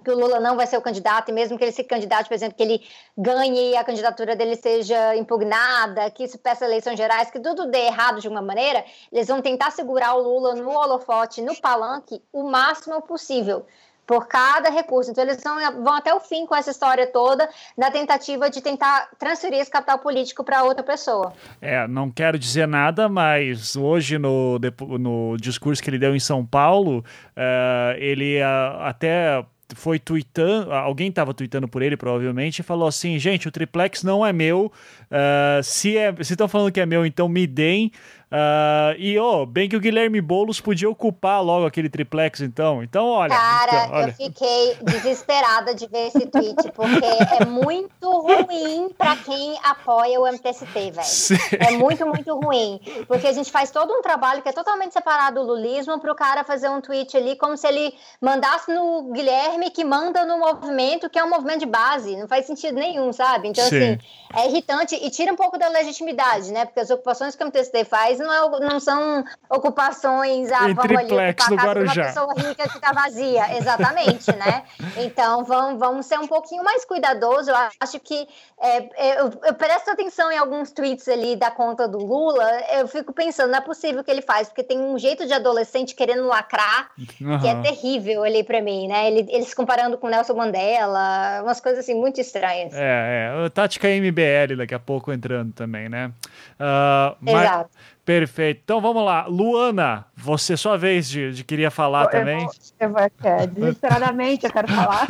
que 0.00 0.10
o 0.10 0.18
Lula 0.18 0.40
não 0.40 0.56
vai 0.56 0.66
ser 0.66 0.76
o 0.76 0.82
candidato, 0.82 1.30
e 1.30 1.32
mesmo 1.32 1.56
que 1.56 1.64
ele 1.64 1.72
se 1.72 1.84
candidate, 1.84 2.28
por 2.28 2.34
exemplo, 2.34 2.56
que 2.56 2.62
ele 2.62 2.82
ganhe 3.16 3.72
e 3.72 3.76
a 3.76 3.84
candidatura 3.84 4.34
dele 4.34 4.56
seja 4.56 5.16
impugnada, 5.16 6.10
que 6.10 6.24
isso 6.24 6.38
peça 6.38 6.64
eleições 6.64 6.96
gerais, 6.96 7.30
que 7.30 7.40
tudo 7.40 7.70
dê 7.70 7.86
errado 7.86 8.20
de 8.20 8.28
uma 8.28 8.42
maneira, 8.42 8.84
eles 9.12 9.28
vão 9.28 9.40
tentar 9.40 9.70
segurar 9.70 10.14
o 10.14 10.22
Lula 10.22 10.54
no 10.54 10.70
holofote, 10.70 11.42
no 11.42 11.54
palanque, 11.56 12.22
o 12.32 12.44
máximo 12.44 13.00
possível 13.02 13.66
por 14.10 14.26
cada 14.26 14.70
recurso. 14.70 15.12
Então, 15.12 15.22
eles 15.22 15.40
vão, 15.40 15.94
até 15.94 16.12
o 16.12 16.18
fim 16.18 16.44
com 16.44 16.56
essa 16.56 16.72
história 16.72 17.06
toda, 17.06 17.48
na 17.78 17.92
tentativa 17.92 18.50
de 18.50 18.60
tentar 18.60 19.08
transferir 19.16 19.60
esse 19.60 19.70
capital 19.70 20.00
político 20.00 20.42
para 20.42 20.64
outra 20.64 20.82
pessoa. 20.82 21.32
É, 21.62 21.86
não 21.86 22.10
quero 22.10 22.36
dizer 22.36 22.66
nada, 22.66 23.08
mas 23.08 23.76
hoje, 23.76 24.18
no, 24.18 24.58
no 24.98 25.36
discurso 25.36 25.80
que 25.80 25.88
ele 25.88 25.96
deu 25.96 26.16
em 26.16 26.18
São 26.18 26.44
Paulo, 26.44 27.04
uh, 27.36 27.96
ele 27.98 28.42
uh, 28.42 28.82
até 28.82 29.46
foi 29.74 29.98
tweetando, 29.98 30.72
alguém 30.72 31.08
estava 31.08 31.34
tweetando 31.34 31.68
por 31.68 31.82
ele 31.82 31.96
provavelmente 31.96 32.60
e 32.60 32.62
falou 32.62 32.88
assim, 32.88 33.18
gente, 33.18 33.48
o 33.48 33.50
triplex 33.50 34.02
não 34.02 34.24
é 34.24 34.32
meu, 34.32 34.72
uh, 35.10 35.62
se 35.62 35.96
é, 35.96 36.14
estão 36.20 36.48
falando 36.48 36.72
que 36.72 36.80
é 36.80 36.86
meu, 36.86 37.04
então 37.04 37.28
me 37.28 37.46
deem, 37.46 37.92
Uh, 38.30 38.94
e, 38.96 39.18
oh, 39.18 39.44
bem 39.44 39.68
que 39.68 39.74
o 39.74 39.80
Guilherme 39.80 40.20
Boulos 40.20 40.60
podia 40.60 40.88
ocupar 40.88 41.42
logo 41.42 41.66
aquele 41.66 41.88
triplex, 41.88 42.40
então. 42.40 42.80
Então, 42.80 43.08
olha. 43.08 43.34
Cara, 43.34 43.84
então, 43.84 43.96
olha. 43.96 44.06
eu 44.06 44.12
fiquei 44.12 44.76
desesperada 44.82 45.74
de 45.74 45.88
ver 45.88 46.06
esse 46.06 46.26
tweet, 46.26 46.70
porque 46.72 47.04
é 47.40 47.44
muito 47.44 48.08
ruim 48.08 48.88
para 48.96 49.16
quem 49.16 49.58
apoia 49.64 50.20
o 50.20 50.28
MTST, 50.28 50.92
velho. 50.92 51.40
É 51.58 51.72
muito, 51.72 52.06
muito 52.06 52.32
ruim. 52.38 52.80
Porque 53.08 53.26
a 53.26 53.32
gente 53.32 53.50
faz 53.50 53.72
todo 53.72 53.92
um 53.92 54.00
trabalho 54.00 54.42
que 54.42 54.48
é 54.48 54.52
totalmente 54.52 54.92
separado 54.92 55.40
do 55.40 55.46
lulismo 55.46 55.98
para 55.98 56.12
o 56.12 56.14
cara 56.14 56.44
fazer 56.44 56.68
um 56.68 56.80
tweet 56.80 57.16
ali, 57.16 57.34
como 57.34 57.56
se 57.56 57.66
ele 57.66 57.92
mandasse 58.20 58.72
no 58.72 59.10
Guilherme, 59.12 59.59
que 59.68 59.84
manda 59.84 60.24
no 60.24 60.38
movimento, 60.38 61.10
que 61.10 61.18
é 61.18 61.24
um 61.24 61.28
movimento 61.28 61.60
de 61.60 61.66
base. 61.66 62.16
Não 62.16 62.28
faz 62.28 62.46
sentido 62.46 62.76
nenhum, 62.76 63.12
sabe? 63.12 63.48
Então, 63.48 63.64
Sim. 63.68 63.76
assim, 63.76 63.98
é 64.34 64.48
irritante 64.48 64.94
e 64.94 65.10
tira 65.10 65.32
um 65.32 65.36
pouco 65.36 65.58
da 65.58 65.68
legitimidade, 65.68 66.52
né? 66.52 66.64
Porque 66.64 66.80
as 66.80 66.88
ocupações 66.88 67.34
que 67.34 67.42
o 67.42 67.46
MTST 67.46 67.84
faz 67.84 68.18
não, 68.18 68.32
é, 68.32 68.60
não 68.60 68.78
são 68.78 69.24
ocupações 69.50 70.52
a 70.52 70.68
vamos 70.72 70.96
ali 70.96 71.06
ocupar 71.06 71.28
a 71.28 71.34
casa 71.34 71.56
de 71.56 71.80
uma 71.82 71.94
pessoa 71.94 72.34
rica 72.34 72.68
que 72.68 72.76
está 72.76 72.92
vazia. 72.92 73.56
Exatamente, 73.58 74.34
né? 74.36 74.62
Então 74.96 75.44
vamos, 75.44 75.78
vamos 75.78 76.06
ser 76.06 76.18
um 76.18 76.26
pouquinho 76.26 76.62
mais 76.62 76.84
cuidadosos. 76.84 77.48
Eu 77.48 77.56
acho 77.80 77.98
que 77.98 78.28
é, 78.60 78.76
é, 78.94 79.20
eu, 79.20 79.32
eu, 79.44 79.54
presto 79.54 79.90
atenção 79.90 80.30
em 80.30 80.38
alguns 80.38 80.70
tweets 80.70 81.08
ali 81.08 81.34
da 81.34 81.50
conta 81.50 81.88
do 81.88 81.98
Lula, 81.98 82.48
eu 82.72 82.86
fico 82.86 83.12
pensando, 83.12 83.50
não 83.50 83.58
é 83.58 83.60
possível 83.60 84.04
que 84.04 84.10
ele 84.10 84.22
faz, 84.22 84.48
porque 84.48 84.62
tem 84.62 84.78
um 84.78 84.98
jeito 84.98 85.26
de 85.26 85.32
adolescente 85.32 85.94
querendo 85.94 86.26
lacrar 86.26 86.90
uhum. 87.20 87.38
que 87.40 87.48
é 87.48 87.54
terrível 87.62 88.22
ali 88.22 88.44
para 88.44 88.60
mim, 88.60 88.86
né? 88.86 89.08
Ele, 89.08 89.26
ele 89.28 89.44
se 89.50 89.56
comparando 89.56 89.98
com 89.98 90.08
Nelson 90.08 90.34
Mandela, 90.34 91.42
umas 91.42 91.60
coisas 91.60 91.80
assim 91.80 91.94
muito 91.94 92.20
estranhas. 92.20 92.72
É, 92.74 93.30
é. 93.44 93.48
Tática 93.50 93.88
MBL 93.88 94.56
daqui 94.56 94.74
a 94.74 94.78
pouco 94.78 95.12
entrando 95.12 95.52
também, 95.52 95.88
né? 95.88 96.12
Uh, 96.58 97.28
Exato. 97.28 97.70
Mas... 97.72 98.00
Perfeito. 98.04 98.62
Então 98.64 98.80
vamos 98.80 99.04
lá. 99.04 99.26
Luana, 99.26 100.04
você 100.16 100.56
sua 100.56 100.76
vez 100.76 101.08
de, 101.08 101.32
de 101.32 101.44
queria 101.44 101.70
falar 101.70 102.06
eu 102.06 102.10
também. 102.10 102.38
Vou, 102.38 102.54
eu 102.80 102.90
vou, 102.90 102.98
é, 102.98 103.46
desesperadamente 103.46 104.46
eu 104.46 104.52
quero 104.52 104.66
falar. 104.66 105.06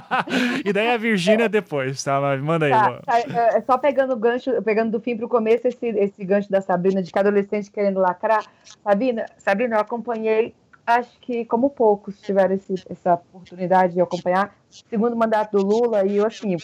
e 0.62 0.70
daí 0.70 0.90
a 0.90 0.98
Virgínia 0.98 1.48
depois, 1.48 2.04
tá? 2.04 2.20
Mas 2.20 2.42
manda 2.42 2.66
aí. 2.66 2.72
Tá, 2.72 3.00
tá, 3.00 3.18
é, 3.18 3.62
só 3.62 3.78
pegando 3.78 4.12
o 4.12 4.16
gancho, 4.16 4.60
pegando 4.62 4.90
do 4.90 5.00
fim 5.00 5.16
para 5.16 5.24
o 5.24 5.28
começo, 5.28 5.66
esse, 5.66 5.86
esse 5.86 6.22
gancho 6.22 6.50
da 6.50 6.60
Sabrina, 6.60 7.02
de 7.02 7.10
que 7.10 7.18
adolescente 7.18 7.70
querendo 7.70 7.98
lacrar. 7.98 8.44
Sabrina, 8.82 9.24
Sabrina, 9.38 9.76
eu 9.76 9.80
acompanhei, 9.80 10.54
acho 10.86 11.18
que 11.20 11.44
como 11.44 11.70
poucos 11.70 12.20
tiveram 12.20 12.54
esse, 12.54 12.74
essa 12.88 13.14
oportunidade 13.14 13.94
de 13.94 14.00
acompanhar, 14.00 14.54
segundo 14.68 15.16
mandato 15.16 15.58
do 15.58 15.66
Lula, 15.66 16.06
e 16.06 16.16
eu, 16.16 16.26
assim, 16.26 16.56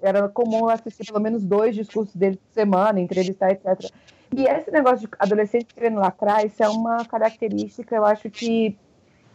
era 0.00 0.28
comum 0.28 0.68
assistir 0.68 1.06
pelo 1.06 1.20
menos 1.20 1.44
dois 1.44 1.74
discursos 1.74 2.14
dele 2.14 2.36
por 2.36 2.52
semana, 2.52 3.00
entrevistar, 3.00 3.50
etc. 3.50 3.90
E 4.34 4.44
esse 4.44 4.70
negócio 4.70 5.06
de 5.06 5.08
adolescente 5.18 5.74
querendo 5.74 5.98
lacrar, 5.98 6.44
isso 6.44 6.62
é 6.62 6.68
uma 6.68 7.04
característica, 7.04 7.94
eu 7.94 8.04
acho 8.04 8.30
que 8.30 8.76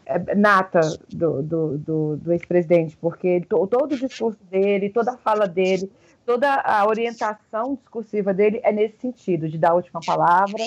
é 0.06 0.36
nata 0.36 0.82
do, 1.10 1.42
do, 1.42 1.78
do, 1.78 2.18
do 2.18 2.34
ex-presidente, 2.34 2.98
porque 2.98 3.42
to, 3.42 3.68
todo 3.68 3.94
o 3.94 3.98
discurso 3.98 4.40
dele, 4.50 4.90
toda 4.90 5.12
a 5.12 5.18
fala 5.18 5.48
dele, 5.48 5.92
toda 6.26 6.54
a 6.56 6.86
orientação 6.86 7.76
discursiva 7.76 8.34
dele 8.34 8.60
é 8.64 8.72
nesse 8.72 8.98
sentido, 8.98 9.48
de 9.48 9.58
dar 9.58 9.72
a 9.72 9.76
última 9.76 10.00
palavra, 10.06 10.64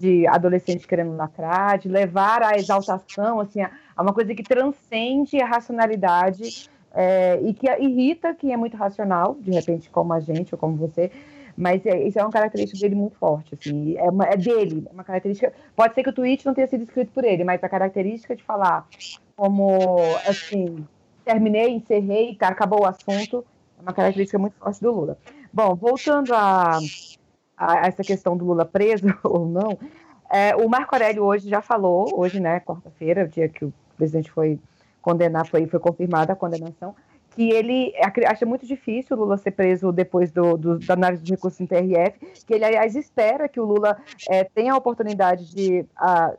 de 0.00 0.26
adolescente 0.26 0.88
querendo 0.88 1.14
lacrar, 1.14 1.78
de 1.78 1.88
levar 1.88 2.42
à 2.42 2.56
exaltação, 2.56 3.38
assim, 3.38 3.60
a, 3.60 3.70
a 3.94 4.02
uma 4.02 4.14
coisa 4.14 4.34
que 4.34 4.42
transcende 4.42 5.40
a 5.40 5.46
racionalidade 5.46 6.70
é, 6.92 7.38
e 7.42 7.52
que 7.52 7.70
irrita 7.78 8.34
quem 8.34 8.52
é 8.52 8.56
muito 8.56 8.76
racional, 8.76 9.36
de 9.38 9.50
repente 9.50 9.90
como 9.90 10.12
a 10.14 10.20
gente 10.20 10.54
ou 10.54 10.58
como 10.58 10.74
você, 10.76 11.10
Mas 11.56 11.84
é, 11.84 12.08
isso 12.08 12.18
é 12.18 12.22
uma 12.22 12.30
característica 12.30 12.80
dele 12.80 12.94
muito 12.94 13.16
forte, 13.16 13.54
assim, 13.54 13.94
é, 13.98 14.08
uma, 14.08 14.24
é 14.24 14.36
dele, 14.36 14.86
é 14.88 14.92
uma 14.92 15.04
característica. 15.04 15.52
Pode 15.76 15.94
ser 15.94 16.02
que 16.02 16.08
o 16.08 16.12
tweet 16.14 16.46
não 16.46 16.54
tenha 16.54 16.66
sido 16.66 16.82
escrito 16.82 17.12
por 17.12 17.22
ele, 17.22 17.44
mas 17.44 17.62
a 17.62 17.68
característica 17.68 18.34
de 18.34 18.42
falar 18.42 18.86
como, 19.36 19.98
assim, 20.26 20.82
terminei, 21.24 21.68
encerrei, 21.68 22.34
tá, 22.34 22.48
acabou 22.48 22.82
o 22.82 22.86
assunto, 22.86 23.44
é 23.78 23.82
uma 23.82 23.92
característica 23.92 24.38
muito 24.38 24.56
forte 24.56 24.80
do 24.80 24.90
Lula. 24.90 25.18
Bom, 25.52 25.74
voltando 25.74 26.32
a, 26.34 26.78
a 27.60 27.86
essa 27.86 28.02
questão 28.02 28.36
do 28.36 28.44
Lula 28.44 28.64
preso 28.64 29.06
ou 29.22 29.46
não, 29.46 29.78
é, 30.30 30.56
o 30.56 30.68
Marco 30.68 30.94
Aurélio 30.94 31.24
hoje 31.24 31.48
já 31.48 31.60
falou, 31.60 32.08
hoje, 32.18 32.40
né, 32.40 32.60
quarta-feira, 32.60 33.24
o 33.24 33.28
dia 33.28 33.48
que 33.48 33.64
o 33.64 33.74
presidente 33.96 34.30
foi 34.30 34.58
condenar, 35.02 35.46
foi, 35.46 35.66
foi 35.66 35.80
confirmada 35.80 36.32
a 36.32 36.36
condenação, 36.36 36.94
que 37.30 37.50
ele 37.50 37.92
acha 38.26 38.46
muito 38.46 38.66
difícil 38.66 39.16
o 39.16 39.20
Lula 39.20 39.36
ser 39.36 39.50
preso 39.52 39.92
depois 39.92 40.30
do, 40.30 40.56
do, 40.56 40.78
da 40.78 40.94
análise 40.94 41.22
de 41.22 41.32
recursos 41.32 41.60
em 41.60 41.66
TRF, 41.66 42.18
que 42.46 42.54
ele, 42.54 42.64
aliás, 42.64 42.96
espera 42.96 43.48
que 43.48 43.60
o 43.60 43.64
Lula 43.64 43.98
é, 44.28 44.44
tenha 44.44 44.72
a 44.72 44.76
oportunidade 44.76 45.52
de 45.54 45.84
a, 45.96 46.32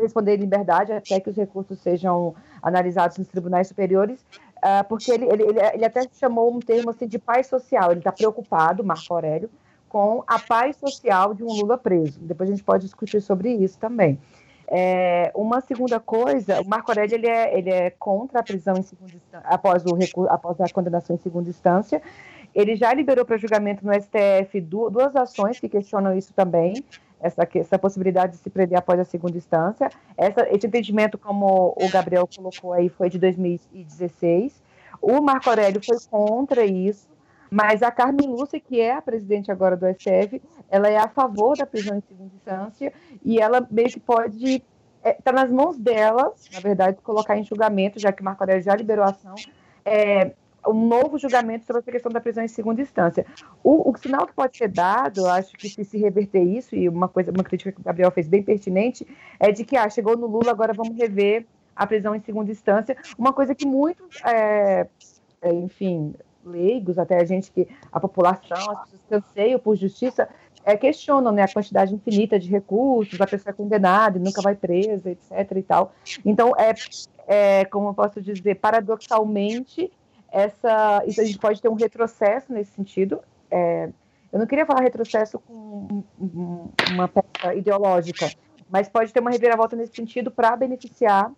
responder 0.00 0.36
em 0.36 0.40
liberdade 0.40 0.92
até 0.92 1.18
que 1.20 1.30
os 1.30 1.36
recursos 1.36 1.78
sejam 1.80 2.34
analisados 2.62 3.18
nos 3.18 3.28
tribunais 3.28 3.68
superiores, 3.68 4.20
uh, 4.58 4.86
porque 4.88 5.10
ele, 5.10 5.26
ele, 5.26 5.44
ele, 5.74 5.84
até 5.84 6.02
chamou 6.12 6.54
um 6.54 6.60
termo 6.60 6.90
assim, 6.90 7.06
de 7.06 7.18
paz 7.18 7.46
social, 7.46 7.90
ele 7.90 8.00
está 8.00 8.12
preocupado, 8.12 8.84
Marco 8.84 9.12
Aurélio, 9.12 9.50
com 9.88 10.22
a 10.26 10.38
paz 10.38 10.76
social 10.76 11.34
de 11.34 11.42
um 11.42 11.48
Lula 11.48 11.78
preso. 11.78 12.18
Depois 12.20 12.48
a 12.48 12.52
gente 12.52 12.64
pode 12.64 12.84
discutir 12.84 13.20
sobre 13.20 13.52
isso 13.52 13.78
também. 13.78 14.18
É, 14.70 15.32
uma 15.34 15.62
segunda 15.62 15.98
coisa, 15.98 16.60
o 16.60 16.68
Marco 16.68 16.90
Aurélio 16.90 17.14
ele 17.14 17.26
é, 17.26 17.58
ele 17.58 17.70
é 17.70 17.90
contra 17.90 18.40
a 18.40 18.42
prisão 18.42 18.76
em 18.76 18.82
segunda 18.82 19.14
instância, 19.14 19.48
após, 19.48 19.82
o 19.86 20.26
após 20.28 20.60
a 20.60 20.68
condenação 20.68 21.16
em 21.16 21.18
segunda 21.18 21.48
instância. 21.48 22.02
Ele 22.54 22.76
já 22.76 22.92
liberou 22.92 23.24
para 23.24 23.38
julgamento 23.38 23.84
no 23.86 23.92
STF 23.94 24.60
duas 24.60 25.16
ações 25.16 25.58
que 25.58 25.68
questionam 25.68 26.16
isso 26.16 26.34
também, 26.34 26.84
essa, 27.20 27.48
essa 27.54 27.78
possibilidade 27.78 28.32
de 28.32 28.38
se 28.38 28.50
prender 28.50 28.78
após 28.78 29.00
a 29.00 29.04
segunda 29.04 29.36
instância. 29.36 29.90
Essa, 30.16 30.46
esse 30.54 30.66
entendimento, 30.66 31.16
como 31.16 31.74
o 31.76 31.88
Gabriel 31.90 32.28
colocou 32.34 32.72
aí, 32.72 32.88
foi 32.88 33.08
de 33.08 33.18
2016. 33.18 34.62
O 35.00 35.20
Marco 35.20 35.48
Aurélio 35.48 35.80
foi 35.84 35.96
contra 36.10 36.64
isso. 36.64 37.08
Mas 37.50 37.82
a 37.82 37.90
Carmen 37.90 38.28
Lúcia, 38.28 38.60
que 38.60 38.80
é 38.80 38.94
a 38.94 39.02
presidente 39.02 39.50
agora 39.50 39.76
do 39.76 39.86
STF, 39.86 40.40
ela 40.68 40.88
é 40.88 40.96
a 40.96 41.08
favor 41.08 41.56
da 41.56 41.66
prisão 41.66 41.96
em 41.96 42.02
segunda 42.02 42.34
instância 42.34 42.92
e 43.24 43.40
ela 43.40 43.66
meio 43.70 43.88
que 43.88 44.00
pode 44.00 44.62
está 44.98 45.10
é, 45.10 45.12
tá 45.12 45.32
nas 45.32 45.50
mãos 45.50 45.78
dela, 45.78 46.32
na 46.52 46.60
verdade, 46.60 46.98
colocar 47.02 47.36
em 47.36 47.44
julgamento, 47.44 47.98
já 47.98 48.12
que 48.12 48.20
o 48.20 48.24
Marco 48.24 48.42
Aurélio 48.42 48.62
já 48.62 48.74
liberou 48.74 49.04
a 49.04 49.10
ação, 49.10 49.34
é, 49.84 50.32
um 50.66 50.86
novo 50.86 51.18
julgamento 51.18 51.64
sobre 51.64 51.80
a 51.80 51.92
questão 51.92 52.10
da 52.10 52.20
prisão 52.20 52.44
em 52.44 52.48
segunda 52.48 52.82
instância. 52.82 53.24
O, 53.62 53.90
o, 53.90 53.96
sinal 53.96 54.26
que 54.26 54.34
pode 54.34 54.56
ser 54.56 54.68
dado, 54.68 55.26
acho 55.26 55.52
que 55.52 55.68
se 55.68 55.84
se 55.84 55.98
reverter 55.98 56.42
isso, 56.42 56.74
e 56.74 56.88
uma 56.88 57.08
coisa, 57.08 57.30
uma 57.30 57.44
crítica 57.44 57.72
que 57.72 57.80
o 57.80 57.84
Gabriel 57.84 58.10
fez 58.10 58.28
bem 58.28 58.42
pertinente, 58.42 59.06
é 59.38 59.52
de 59.52 59.64
que 59.64 59.76
ah, 59.76 59.88
chegou 59.88 60.16
no 60.16 60.26
Lula, 60.26 60.50
agora 60.50 60.72
vamos 60.74 60.96
rever 60.96 61.46
a 61.74 61.86
prisão 61.86 62.14
em 62.14 62.20
segunda 62.20 62.50
instância, 62.50 62.96
uma 63.16 63.32
coisa 63.32 63.54
que 63.54 63.64
muitos, 63.64 64.20
é, 64.24 64.88
é 65.40 65.52
enfim, 65.52 66.12
leigos, 66.48 66.98
até 66.98 67.20
a 67.20 67.24
gente 67.24 67.50
que 67.50 67.68
a 67.92 68.00
população, 68.00 68.70
as 68.70 68.90
pessoas 68.90 69.00
que 69.08 69.14
anseiam 69.14 69.58
por 69.58 69.76
justiça, 69.76 70.28
é, 70.64 70.76
questionam 70.76 71.32
né, 71.32 71.42
a 71.42 71.48
quantidade 71.48 71.94
infinita 71.94 72.38
de 72.38 72.48
recursos, 72.48 73.20
a 73.20 73.26
pessoa 73.26 73.50
é 73.50 73.54
condenada 73.54 74.18
e 74.18 74.20
nunca 74.20 74.42
vai 74.42 74.54
presa, 74.54 75.10
etc. 75.10 75.56
e 75.56 75.62
tal. 75.62 75.92
Então, 76.24 76.52
é, 76.56 76.74
é 77.26 77.64
como 77.64 77.88
eu 77.88 77.94
posso 77.94 78.20
dizer, 78.20 78.56
paradoxalmente, 78.56 79.90
essa, 80.30 81.02
isso 81.06 81.20
a 81.20 81.24
gente 81.24 81.38
pode 81.38 81.62
ter 81.62 81.68
um 81.68 81.74
retrocesso 81.74 82.52
nesse 82.52 82.72
sentido. 82.72 83.20
É, 83.50 83.88
eu 84.32 84.38
não 84.38 84.46
queria 84.46 84.66
falar 84.66 84.82
retrocesso 84.82 85.38
com 85.38 86.04
uma 86.90 87.08
peça 87.08 87.54
ideológica, 87.54 88.30
mas 88.68 88.88
pode 88.88 89.12
ter 89.12 89.20
uma 89.20 89.30
reviravolta 89.30 89.74
nesse 89.74 89.96
sentido 89.96 90.30
para 90.30 90.54
beneficiar 90.54 91.32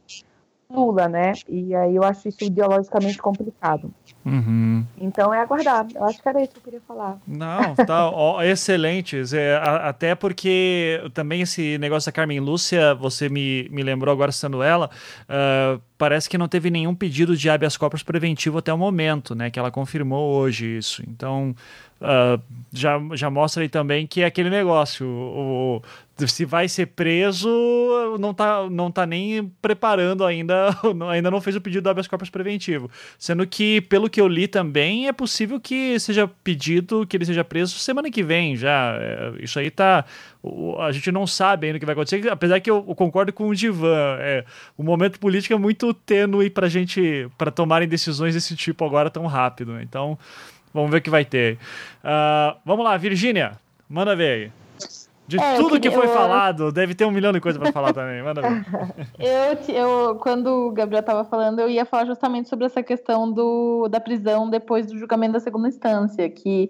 Lula, 0.71 1.09
né? 1.09 1.33
E 1.49 1.75
aí 1.75 1.97
eu 1.97 2.05
acho 2.05 2.29
isso 2.29 2.45
ideologicamente 2.45 3.19
complicado. 3.19 3.93
Uhum. 4.25 4.85
Então 4.99 5.33
é 5.33 5.41
aguardar. 5.41 5.87
Eu 5.95 6.05
acho 6.05 6.23
que 6.23 6.29
era 6.29 6.43
isso 6.43 6.53
que 6.53 6.59
eu 6.59 6.63
queria 6.63 6.81
falar. 6.87 7.19
Não, 7.27 7.75
tá 7.75 8.11
ó, 8.11 8.43
excelente. 8.45 9.17
É, 9.35 9.57
até 9.83 10.15
porque 10.15 11.03
também 11.15 11.43
esse 11.43 11.79
negócio 11.79 12.11
da 12.11 12.13
Carmen 12.13 12.41
Lúcia, 12.41 12.95
você 12.95 13.29
me, 13.29 13.69
me 13.71 13.83
lembrou 13.83 14.13
agora 14.13 14.33
sendo 14.33 14.63
ela, 14.63 14.91
uh, 15.29 15.81
parece 16.01 16.31
que 16.31 16.39
não 16.39 16.49
teve 16.49 16.71
nenhum 16.71 16.95
pedido 16.95 17.37
de 17.37 17.51
habeas 17.51 17.77
corpus 17.77 18.03
preventivo 18.03 18.57
até 18.57 18.73
o 18.73 18.79
momento, 18.79 19.35
né? 19.35 19.51
Que 19.51 19.59
ela 19.59 19.71
confirmou 19.71 20.33
hoje 20.33 20.79
isso. 20.79 21.03
Então, 21.07 21.55
uh, 22.01 22.43
já, 22.73 22.99
já 23.13 23.29
mostra 23.29 23.63
aí 23.63 23.69
também 23.69 24.07
que 24.07 24.23
é 24.23 24.25
aquele 24.25 24.49
negócio. 24.49 25.07
O, 25.07 25.77
o, 25.77 25.83
se 26.27 26.47
vai 26.47 26.69
ser 26.71 26.87
preso, 26.87 27.51
não 28.19 28.33
tá, 28.33 28.67
não 28.71 28.91
tá 28.91 29.05
nem 29.05 29.53
preparando 29.61 30.25
ainda, 30.25 30.75
ainda 31.13 31.31
não 31.31 31.41
fez 31.41 31.55
o 31.55 31.61
pedido 31.61 31.83
do 31.83 31.91
habeas 31.91 32.09
corpus 32.09 32.31
preventivo. 32.31 32.91
Sendo 33.19 33.47
que, 33.47 33.83
pelo 33.83 34.09
que 34.09 34.23
eu 34.23 34.27
li 34.27 34.49
também, 34.49 35.07
é 35.07 35.13
possível 35.13 35.61
que 35.61 36.01
seja 36.01 36.27
pedido 36.43 37.07
que 37.07 37.15
ele 37.15 37.27
seja 37.27 37.45
preso 37.45 37.79
semana 37.79 38.11
que 38.11 38.23
vem 38.23 38.57
já. 38.57 38.97
É, 38.99 39.33
isso 39.39 39.59
aí 39.59 39.71
tá 39.71 40.07
a 40.79 40.91
gente 40.91 41.13
não 41.13 41.27
sabe 41.27 41.67
ainda 41.67 41.77
o 41.77 41.81
que 41.81 41.87
vai 41.87 41.93
acontecer, 41.93 42.27
apesar 42.31 42.61
que 42.61 42.71
eu, 42.71 42.83
concordo 42.95 43.33
com 43.33 43.49
o 43.49 43.55
Divan. 43.55 44.17
É, 44.21 44.45
o 44.77 44.83
momento 44.83 45.21
político 45.21 45.53
é 45.53 45.59
muito 45.59 45.93
tênue 45.93 46.49
para 46.49 46.69
gente 46.69 47.29
para 47.37 47.51
tomarem 47.51 47.87
decisões 47.87 48.35
desse 48.35 48.57
tipo 48.57 48.85
agora 48.85 49.11
tão 49.11 49.27
rápido. 49.27 49.73
Né? 49.73 49.83
Então, 49.83 50.19
vamos 50.73 50.91
ver 50.91 50.99
o 50.99 51.03
que 51.03 51.11
vai 51.11 51.25
ter. 51.25 51.59
Uh, 52.03 52.57
vamos 52.65 52.85
lá, 52.85 52.97
Virgínia, 52.97 53.53
manda 53.89 54.17
ver 54.17 54.33
aí. 54.33 54.53
De 55.31 55.39
é, 55.39 55.55
tudo 55.55 55.79
que, 55.79 55.89
que 55.89 55.91
foi 55.93 56.07
eu... 56.07 56.13
falado, 56.13 56.73
deve 56.73 56.93
ter 56.93 57.05
um 57.05 57.11
milhão 57.13 57.33
de 57.33 57.41
coisas 57.41 57.63
para 57.63 57.71
falar 57.71 57.93
também. 57.93 58.21
Manda 58.21 58.43
ver. 58.43 58.67
eu, 59.17 59.75
eu, 59.77 60.17
quando 60.17 60.49
o 60.49 60.73
Gabriel 60.73 61.03
estava 61.03 61.23
falando, 61.23 61.61
eu 61.61 61.71
ia 61.71 61.85
falar 61.85 62.05
justamente 62.05 62.49
sobre 62.49 62.67
essa 62.67 62.83
questão 62.83 63.31
do, 63.31 63.87
da 63.89 64.01
prisão 64.01 64.51
depois 64.51 64.87
do 64.87 64.99
julgamento 64.99 65.35
da 65.35 65.39
segunda 65.39 65.69
instância, 65.69 66.29
que 66.29 66.69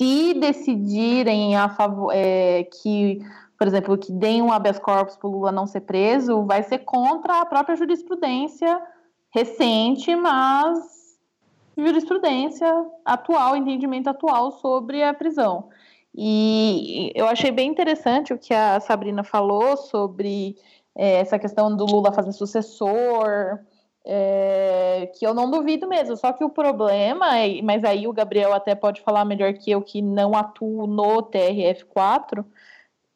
se 0.00 0.32
decidirem 0.32 1.54
a 1.56 1.68
favor 1.68 2.10
é, 2.10 2.64
que, 2.64 3.20
por 3.58 3.66
exemplo, 3.66 3.98
que 3.98 4.10
deem 4.10 4.40
um 4.40 4.50
habeas 4.50 4.78
corpus 4.78 5.14
para 5.14 5.28
o 5.28 5.30
Lula 5.30 5.52
não 5.52 5.66
ser 5.66 5.82
preso, 5.82 6.42
vai 6.46 6.62
ser 6.62 6.78
contra 6.78 7.42
a 7.42 7.44
própria 7.44 7.76
jurisprudência 7.76 8.80
recente, 9.28 10.16
mas 10.16 11.18
jurisprudência 11.76 12.66
atual, 13.04 13.54
entendimento 13.54 14.08
atual 14.08 14.52
sobre 14.52 15.02
a 15.02 15.12
prisão. 15.12 15.68
E 16.14 17.12
eu 17.14 17.26
achei 17.26 17.50
bem 17.50 17.68
interessante 17.68 18.32
o 18.32 18.38
que 18.38 18.54
a 18.54 18.80
Sabrina 18.80 19.22
falou 19.22 19.76
sobre 19.76 20.56
é, 20.96 21.16
essa 21.16 21.38
questão 21.38 21.76
do 21.76 21.84
Lula 21.84 22.10
fazer 22.10 22.32
sucessor, 22.32 23.58
é, 24.04 25.10
que 25.14 25.26
eu 25.26 25.34
não 25.34 25.50
duvido 25.50 25.86
mesmo. 25.88 26.16
Só 26.16 26.32
que 26.32 26.44
o 26.44 26.50
problema, 26.50 27.38
é, 27.38 27.60
mas 27.62 27.84
aí 27.84 28.06
o 28.06 28.12
Gabriel 28.12 28.52
até 28.52 28.74
pode 28.74 29.00
falar 29.00 29.24
melhor 29.24 29.52
que 29.54 29.70
eu, 29.70 29.82
que 29.82 30.00
não 30.00 30.34
atuo 30.34 30.86
no 30.86 31.22
TRF4, 31.22 32.44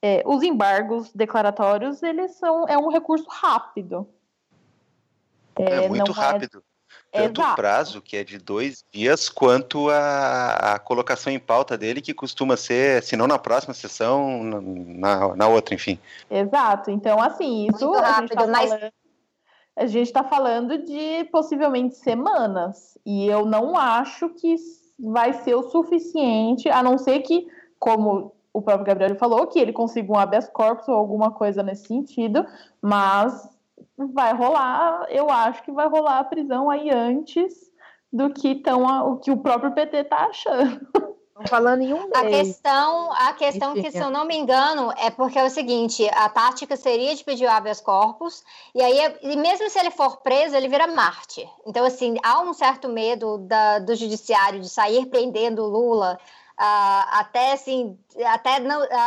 é, 0.02 0.22
os 0.26 0.42
embargos 0.42 1.10
declaratórios, 1.12 2.02
eles 2.02 2.32
são 2.32 2.68
é 2.68 2.76
um 2.76 2.88
recurso 2.88 3.26
rápido. 3.28 4.06
É, 5.56 5.84
é 5.84 5.88
muito 5.88 6.10
é 6.10 6.14
rápido. 6.14 6.62
Tanto 7.10 7.40
o 7.40 7.54
prazo, 7.54 8.02
que 8.02 8.16
é 8.16 8.24
de 8.24 8.38
dois 8.38 8.84
dias, 8.92 9.28
quanto 9.28 9.88
a, 9.88 10.74
a, 10.74 10.78
colocação 10.80 11.32
em 11.32 11.38
pauta 11.38 11.78
dele, 11.78 12.02
que 12.02 12.12
costuma 12.12 12.56
ser, 12.56 13.04
se 13.04 13.16
não 13.16 13.28
na 13.28 13.38
próxima 13.38 13.72
sessão, 13.72 14.42
na, 14.42 15.34
na 15.36 15.46
outra, 15.46 15.76
enfim. 15.76 15.96
Exato. 16.28 16.90
Então, 16.90 17.22
assim, 17.22 17.68
isso 17.68 17.86
Muito 17.86 18.00
rápido, 18.00 18.34
tá 18.34 18.46
mas... 18.48 18.92
a 19.76 19.86
gente 19.86 20.06
está 20.06 20.22
falando 20.22 20.78
de 20.78 21.24
possivelmente 21.32 21.96
semanas. 21.96 22.96
E 23.04 23.26
eu 23.26 23.44
não 23.44 23.76
acho 23.76 24.30
que 24.30 24.56
vai 24.98 25.32
ser 25.32 25.54
o 25.54 25.70
suficiente, 25.70 26.68
a 26.68 26.82
não 26.82 26.96
ser 26.96 27.20
que, 27.20 27.46
como 27.78 28.32
o 28.52 28.62
próprio 28.62 28.86
Gabriel 28.86 29.16
falou, 29.16 29.46
que 29.48 29.58
ele 29.58 29.72
consiga 29.72 30.12
um 30.12 30.18
habeas 30.18 30.48
corpus 30.48 30.88
ou 30.88 30.94
alguma 30.94 31.32
coisa 31.32 31.62
nesse 31.62 31.88
sentido, 31.88 32.46
mas 32.80 33.48
vai 33.96 34.32
rolar, 34.32 35.06
eu 35.10 35.28
acho 35.28 35.62
que 35.64 35.72
vai 35.72 35.88
rolar 35.88 36.20
a 36.20 36.24
prisão 36.24 36.70
aí 36.70 36.90
antes 36.90 37.52
do 38.12 38.30
que, 38.30 38.54
tão, 38.54 38.84
o 39.10 39.16
que 39.16 39.32
o 39.32 39.36
próprio 39.36 39.72
PT 39.72 39.96
está 39.96 40.26
achando. 40.26 40.86
falando 41.48 41.82
em 41.82 41.92
um 41.92 42.08
mês. 42.08 42.12
A 42.14 42.24
questão, 42.24 43.12
a 43.12 43.32
questão 43.32 43.74
que, 43.74 43.90
se 43.90 43.98
eu 43.98 44.10
não 44.10 44.24
me 44.24 44.36
engano, 44.36 44.92
é 44.96 45.10
porque 45.10 45.38
é 45.38 45.44
o 45.44 45.50
seguinte: 45.50 46.08
a 46.12 46.28
tática 46.28 46.76
seria 46.76 47.14
de 47.14 47.24
pedir 47.24 47.46
o 47.46 47.50
habeas 47.50 47.80
corpus, 47.80 48.44
e 48.74 48.80
aí, 48.80 49.16
e 49.22 49.36
mesmo 49.36 49.68
se 49.68 49.78
ele 49.78 49.90
for 49.90 50.18
preso, 50.18 50.56
ele 50.56 50.68
vira 50.68 50.86
Marte. 50.86 51.48
Então, 51.66 51.84
assim, 51.84 52.16
há 52.22 52.40
um 52.40 52.52
certo 52.52 52.88
medo 52.88 53.38
da, 53.38 53.78
do 53.80 53.94
judiciário 53.94 54.60
de 54.60 54.68
sair 54.68 55.06
prendendo 55.06 55.64
Lula 55.64 56.18
uh, 56.60 57.06
até 57.10 57.52
assim, 57.52 57.98
até, 58.26 58.56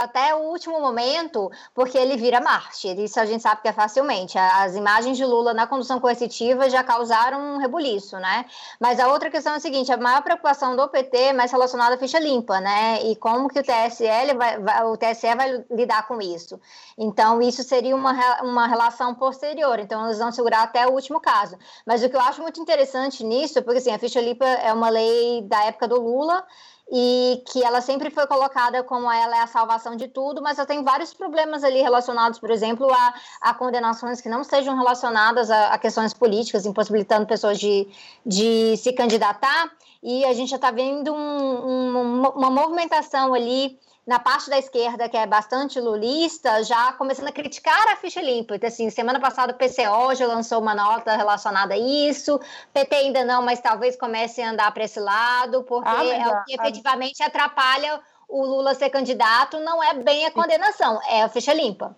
até 0.01 0.35
o 0.35 0.49
último 0.49 0.79
momento, 0.79 1.49
porque 1.73 1.97
ele 1.97 2.17
vira 2.17 2.41
Marte. 2.41 2.87
Isso 3.03 3.19
a 3.19 3.25
gente 3.25 3.41
sabe 3.41 3.61
que 3.61 3.67
é 3.67 3.73
facilmente. 3.73 4.37
As 4.37 4.75
imagens 4.75 5.17
de 5.17 5.25
Lula 5.25 5.53
na 5.53 5.65
condução 5.65 5.99
coercitiva 5.99 6.69
já 6.69 6.83
causaram 6.83 7.39
um 7.39 7.57
rebuliço, 7.57 8.17
né? 8.17 8.45
Mas 8.79 8.99
a 8.99 9.07
outra 9.07 9.29
questão 9.29 9.53
é 9.53 9.57
a 9.57 9.59
seguinte: 9.59 9.91
a 9.91 9.97
maior 9.97 10.21
preocupação 10.21 10.75
do 10.75 10.87
PT 10.89 11.17
é 11.17 11.33
mais 11.33 11.51
relacionada 11.51 11.95
à 11.95 11.97
ficha 11.97 12.19
limpa, 12.19 12.59
né? 12.59 13.01
E 13.03 13.15
como 13.15 13.47
que 13.47 13.59
o 13.59 13.63
TSE 13.63 14.05
vai, 14.35 14.59
vai, 14.59 14.83
o 14.85 14.97
TSE 14.97 15.35
vai 15.35 15.65
lidar 15.71 16.07
com 16.07 16.21
isso? 16.21 16.59
Então, 16.97 17.41
isso 17.41 17.63
seria 17.63 17.95
uma, 17.95 18.13
uma 18.41 18.67
relação 18.67 19.15
posterior. 19.15 19.79
Então, 19.79 20.05
eles 20.05 20.17
vão 20.17 20.31
segurar 20.31 20.63
até 20.63 20.85
o 20.87 20.91
último 20.91 21.19
caso. 21.19 21.57
Mas 21.85 22.03
o 22.03 22.09
que 22.09 22.15
eu 22.15 22.21
acho 22.21 22.41
muito 22.41 22.59
interessante 22.59 23.23
nisso, 23.23 23.61
porque 23.63 23.77
assim, 23.77 23.93
a 23.93 23.99
ficha 23.99 24.19
limpa 24.19 24.45
é 24.45 24.73
uma 24.73 24.89
lei 24.89 25.41
da 25.43 25.63
época 25.65 25.87
do 25.87 26.01
Lula 26.01 26.45
e 26.91 27.43
que 27.51 27.63
ela 27.63 27.81
sempre 27.81 28.09
foi 28.09 28.25
colocada 28.27 28.81
como 28.83 29.11
ela 29.11 29.37
é 29.37 29.41
a 29.41 29.47
salvação 29.47 29.95
de 29.95 30.07
tudo, 30.07 30.41
mas 30.41 30.57
ela 30.57 30.65
tem 30.65 30.83
vários 30.83 31.13
problemas 31.13 31.63
ali 31.63 31.81
relacionados, 31.81 32.39
por 32.39 32.49
exemplo, 32.49 32.87
a, 32.91 33.13
a 33.41 33.53
condenações 33.53 34.21
que 34.21 34.29
não 34.29 34.43
sejam 34.43 34.75
relacionadas 34.75 35.51
a, 35.51 35.73
a 35.73 35.77
questões 35.77 36.13
políticas, 36.13 36.65
impossibilitando 36.65 37.25
pessoas 37.25 37.59
de, 37.59 37.87
de 38.25 38.77
se 38.77 38.93
candidatar, 38.93 39.71
e 40.01 40.23
a 40.25 40.33
gente 40.33 40.49
já 40.49 40.55
está 40.55 40.71
vendo 40.71 41.13
um, 41.13 41.17
um, 41.17 42.21
uma 42.29 42.49
movimentação 42.49 43.33
ali 43.33 43.77
na 44.07 44.19
parte 44.19 44.49
da 44.49 44.57
esquerda, 44.57 45.09
que 45.09 45.17
é 45.17 45.27
bastante 45.27 45.81
lulista, 45.81 46.63
já 46.63 46.93
começando 46.93 47.27
a 47.27 47.31
criticar 47.31 47.89
a 47.89 47.97
ficha 47.97 48.21
limpa. 48.21 48.55
Então, 48.55 48.69
assim, 48.69 48.89
semana 48.89 49.19
passada 49.19 49.51
o 49.51 49.55
PCO 49.55 50.15
já 50.15 50.25
lançou 50.25 50.61
uma 50.61 50.73
nota 50.73 51.17
relacionada 51.17 51.73
a 51.73 51.77
isso, 51.77 52.39
PT 52.73 52.95
ainda 52.95 53.25
não, 53.25 53.41
mas 53.41 53.59
talvez 53.59 53.97
comece 53.97 54.41
a 54.41 54.51
andar 54.51 54.71
para 54.71 54.85
esse 54.85 55.01
lado, 55.01 55.61
porque 55.63 55.89
ah, 55.89 56.05
é 56.05 56.25
o 56.25 56.43
que 56.45 56.53
efetivamente 56.53 57.21
atrapalha 57.21 57.99
o 58.29 58.45
Lula 58.45 58.73
ser 58.73 58.89
candidato, 58.89 59.59
não 59.59 59.83
é 59.83 59.93
bem 59.93 60.25
a 60.25 60.31
condenação, 60.31 60.99
é 61.09 61.23
a 61.23 61.29
ficha 61.29 61.53
limpa. 61.53 61.93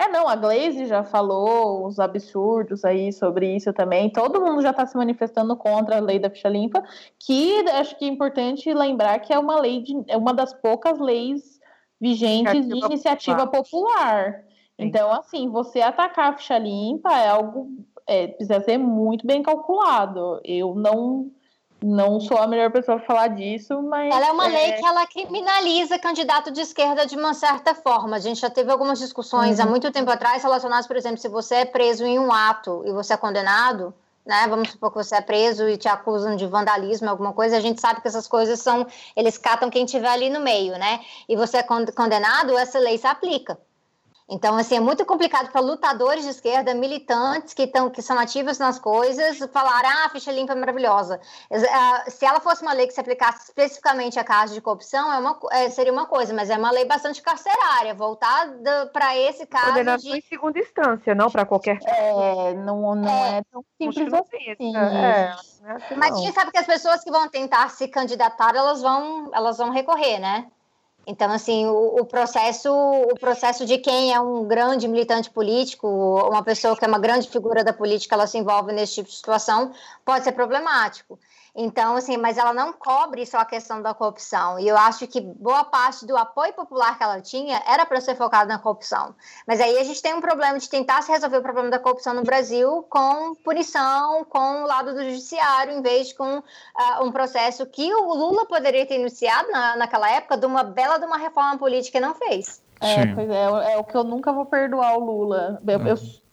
É, 0.00 0.08
não, 0.08 0.26
a 0.26 0.34
Glaze 0.34 0.86
já 0.86 1.04
falou 1.04 1.86
os 1.86 2.00
absurdos 2.00 2.86
aí 2.86 3.12
sobre 3.12 3.54
isso 3.54 3.70
também. 3.70 4.08
Todo 4.08 4.40
mundo 4.40 4.62
já 4.62 4.70
está 4.70 4.86
se 4.86 4.96
manifestando 4.96 5.54
contra 5.54 5.98
a 5.98 6.00
lei 6.00 6.18
da 6.18 6.30
ficha 6.30 6.48
limpa, 6.48 6.82
que 7.18 7.68
acho 7.68 7.98
que 7.98 8.06
é 8.06 8.08
importante 8.08 8.72
lembrar 8.72 9.18
que 9.18 9.30
é 9.30 9.38
uma 9.38 9.60
lei 9.60 9.82
de, 9.82 10.02
é 10.08 10.16
uma 10.16 10.32
das 10.32 10.54
poucas 10.54 10.98
leis 10.98 11.60
vigentes 12.00 12.54
iniciativa 12.54 12.80
de 12.80 12.86
iniciativa 12.86 13.46
popular. 13.46 14.32
popular. 14.32 14.44
Então, 14.78 15.12
assim, 15.12 15.50
você 15.50 15.82
atacar 15.82 16.32
a 16.32 16.36
ficha 16.38 16.56
limpa 16.56 17.12
é 17.12 17.28
algo 17.28 17.68
é, 18.06 18.28
precisa 18.28 18.58
ser 18.62 18.78
muito 18.78 19.26
bem 19.26 19.42
calculado. 19.42 20.40
Eu 20.42 20.74
não 20.74 21.30
não 21.82 22.20
sou 22.20 22.38
a 22.38 22.46
melhor 22.46 22.70
pessoa 22.70 22.98
para 22.98 23.06
falar 23.06 23.28
disso, 23.28 23.82
mas. 23.82 24.14
Ela 24.14 24.28
é 24.28 24.32
uma 24.32 24.46
é... 24.46 24.50
lei 24.50 24.72
que 24.72 24.84
ela 24.84 25.06
criminaliza 25.06 25.98
candidato 25.98 26.50
de 26.50 26.60
esquerda 26.60 27.06
de 27.06 27.16
uma 27.16 27.34
certa 27.34 27.74
forma. 27.74 28.16
A 28.16 28.20
gente 28.20 28.40
já 28.40 28.50
teve 28.50 28.70
algumas 28.70 28.98
discussões 28.98 29.58
uhum. 29.58 29.64
há 29.64 29.68
muito 29.68 29.90
tempo 29.90 30.10
atrás 30.10 30.42
relacionadas, 30.42 30.86
por 30.86 30.96
exemplo, 30.96 31.18
se 31.18 31.28
você 31.28 31.56
é 31.56 31.64
preso 31.64 32.04
em 32.04 32.18
um 32.18 32.32
ato 32.32 32.82
e 32.86 32.92
você 32.92 33.14
é 33.14 33.16
condenado, 33.16 33.94
né? 34.26 34.46
Vamos 34.48 34.70
supor 34.70 34.90
que 34.90 34.98
você 34.98 35.16
é 35.16 35.20
preso 35.20 35.68
e 35.68 35.76
te 35.76 35.88
acusam 35.88 36.36
de 36.36 36.46
vandalismo, 36.46 37.08
alguma 37.08 37.32
coisa. 37.32 37.56
A 37.56 37.60
gente 37.60 37.80
sabe 37.80 38.00
que 38.00 38.08
essas 38.08 38.26
coisas 38.26 38.60
são. 38.60 38.86
Eles 39.16 39.38
catam 39.38 39.70
quem 39.70 39.84
estiver 39.84 40.10
ali 40.10 40.28
no 40.28 40.40
meio, 40.40 40.78
né? 40.78 41.00
E 41.28 41.34
você 41.34 41.58
é 41.58 41.62
condenado, 41.62 42.56
essa 42.56 42.78
lei 42.78 42.98
se 42.98 43.06
aplica. 43.06 43.58
Então, 44.30 44.56
assim, 44.56 44.76
é 44.76 44.80
muito 44.80 45.04
complicado 45.04 45.50
para 45.50 45.60
lutadores 45.60 46.22
de 46.22 46.30
esquerda, 46.30 46.72
militantes 46.72 47.52
que, 47.52 47.66
tão, 47.66 47.90
que 47.90 48.00
são 48.00 48.16
ativos 48.16 48.58
nas 48.58 48.78
coisas, 48.78 49.38
falar, 49.52 49.82
ah, 49.84 50.06
a 50.06 50.08
ficha 50.08 50.30
limpa 50.30 50.52
é 50.52 50.56
maravilhosa. 50.56 51.20
Se 52.06 52.24
ela 52.24 52.38
fosse 52.38 52.62
uma 52.62 52.72
lei 52.72 52.86
que 52.86 52.94
se 52.94 53.00
aplicasse 53.00 53.44
especificamente 53.44 54.20
a 54.20 54.24
casos 54.24 54.54
de 54.54 54.60
corrupção, 54.60 55.12
é 55.12 55.18
uma, 55.18 55.38
é, 55.50 55.68
seria 55.68 55.92
uma 55.92 56.06
coisa, 56.06 56.32
mas 56.32 56.48
é 56.48 56.56
uma 56.56 56.70
lei 56.70 56.84
bastante 56.84 57.20
carcerária, 57.20 57.92
voltada 57.92 58.86
para 58.92 59.18
esse 59.18 59.44
caso. 59.46 59.66
Condenação 59.66 60.12
de... 60.12 60.18
em 60.18 60.22
segunda 60.22 60.58
instância, 60.60 61.14
não 61.14 61.28
para 61.28 61.44
qualquer. 61.44 61.80
É, 61.84 62.54
não, 62.54 62.94
não 62.94 63.08
é, 63.08 63.38
é 63.38 63.42
tão 63.50 63.64
simples 63.76 64.12
assim. 64.12 64.76
É, 64.76 65.34
é 65.64 65.72
assim 65.72 65.96
mas 65.96 66.14
a 66.14 66.18
gente 66.20 66.34
sabe 66.34 66.50
que 66.50 66.58
as 66.58 66.66
pessoas 66.66 67.02
que 67.02 67.10
vão 67.10 67.28
tentar 67.28 67.68
se 67.70 67.88
candidatar, 67.88 68.54
elas 68.54 68.80
vão, 68.80 69.30
elas 69.32 69.58
vão 69.58 69.70
recorrer, 69.70 70.18
né? 70.18 70.46
Então, 71.06 71.30
assim, 71.32 71.66
o, 71.66 72.00
o, 72.00 72.04
processo, 72.04 72.70
o 72.70 73.18
processo 73.18 73.64
de 73.64 73.78
quem 73.78 74.12
é 74.12 74.20
um 74.20 74.44
grande 74.44 74.86
militante 74.86 75.30
político, 75.30 75.88
uma 75.88 76.42
pessoa 76.42 76.76
que 76.76 76.84
é 76.84 76.88
uma 76.88 76.98
grande 76.98 77.28
figura 77.28 77.64
da 77.64 77.72
política, 77.72 78.14
ela 78.14 78.26
se 78.26 78.38
envolve 78.38 78.72
nesse 78.72 78.94
tipo 78.94 79.08
de 79.08 79.16
situação, 79.16 79.72
pode 80.04 80.24
ser 80.24 80.32
problemático. 80.32 81.18
Então, 81.54 81.96
assim, 81.96 82.16
mas 82.16 82.38
ela 82.38 82.52
não 82.52 82.72
cobre 82.72 83.26
só 83.26 83.38
a 83.38 83.44
questão 83.44 83.82
da 83.82 83.92
corrupção. 83.92 84.58
E 84.58 84.68
eu 84.68 84.76
acho 84.76 85.06
que 85.06 85.20
boa 85.20 85.64
parte 85.64 86.06
do 86.06 86.16
apoio 86.16 86.52
popular 86.52 86.96
que 86.96 87.02
ela 87.02 87.20
tinha 87.20 87.62
era 87.66 87.84
para 87.84 88.00
ser 88.00 88.14
focado 88.14 88.48
na 88.48 88.58
corrupção. 88.58 89.14
Mas 89.46 89.60
aí 89.60 89.78
a 89.78 89.84
gente 89.84 90.00
tem 90.00 90.14
um 90.14 90.20
problema 90.20 90.58
de 90.58 90.68
tentar 90.68 91.02
se 91.02 91.10
resolver 91.10 91.38
o 91.38 91.42
problema 91.42 91.70
da 91.70 91.78
corrupção 91.78 92.14
no 92.14 92.22
Brasil 92.22 92.84
com 92.88 93.34
punição, 93.34 94.24
com 94.24 94.62
o 94.62 94.66
lado 94.66 94.94
do 94.94 95.02
judiciário, 95.04 95.72
em 95.72 95.82
vez 95.82 96.08
de 96.08 96.14
com 96.14 96.38
uh, 96.38 96.42
um 97.02 97.10
processo 97.10 97.66
que 97.66 97.92
o 97.92 98.14
Lula 98.14 98.46
poderia 98.46 98.86
ter 98.86 98.98
iniciado 98.98 99.50
na, 99.50 99.76
naquela 99.76 100.10
época 100.10 100.36
de 100.36 100.46
uma 100.46 100.62
bela 100.62 100.98
de 100.98 101.04
uma 101.04 101.18
reforma 101.18 101.58
política 101.58 101.98
e 101.98 102.00
não 102.00 102.14
fez. 102.14 102.62
É, 102.80 103.06
pois 103.14 103.28
é, 103.28 103.72
é 103.72 103.76
o 103.76 103.84
que 103.84 103.94
eu 103.94 104.04
nunca 104.04 104.32
vou 104.32 104.46
perdoar 104.46 104.96
o 104.96 105.04
Lula. 105.04 105.60
Eu, 105.66 105.86
eu 105.86 105.94
uhum 105.96 106.29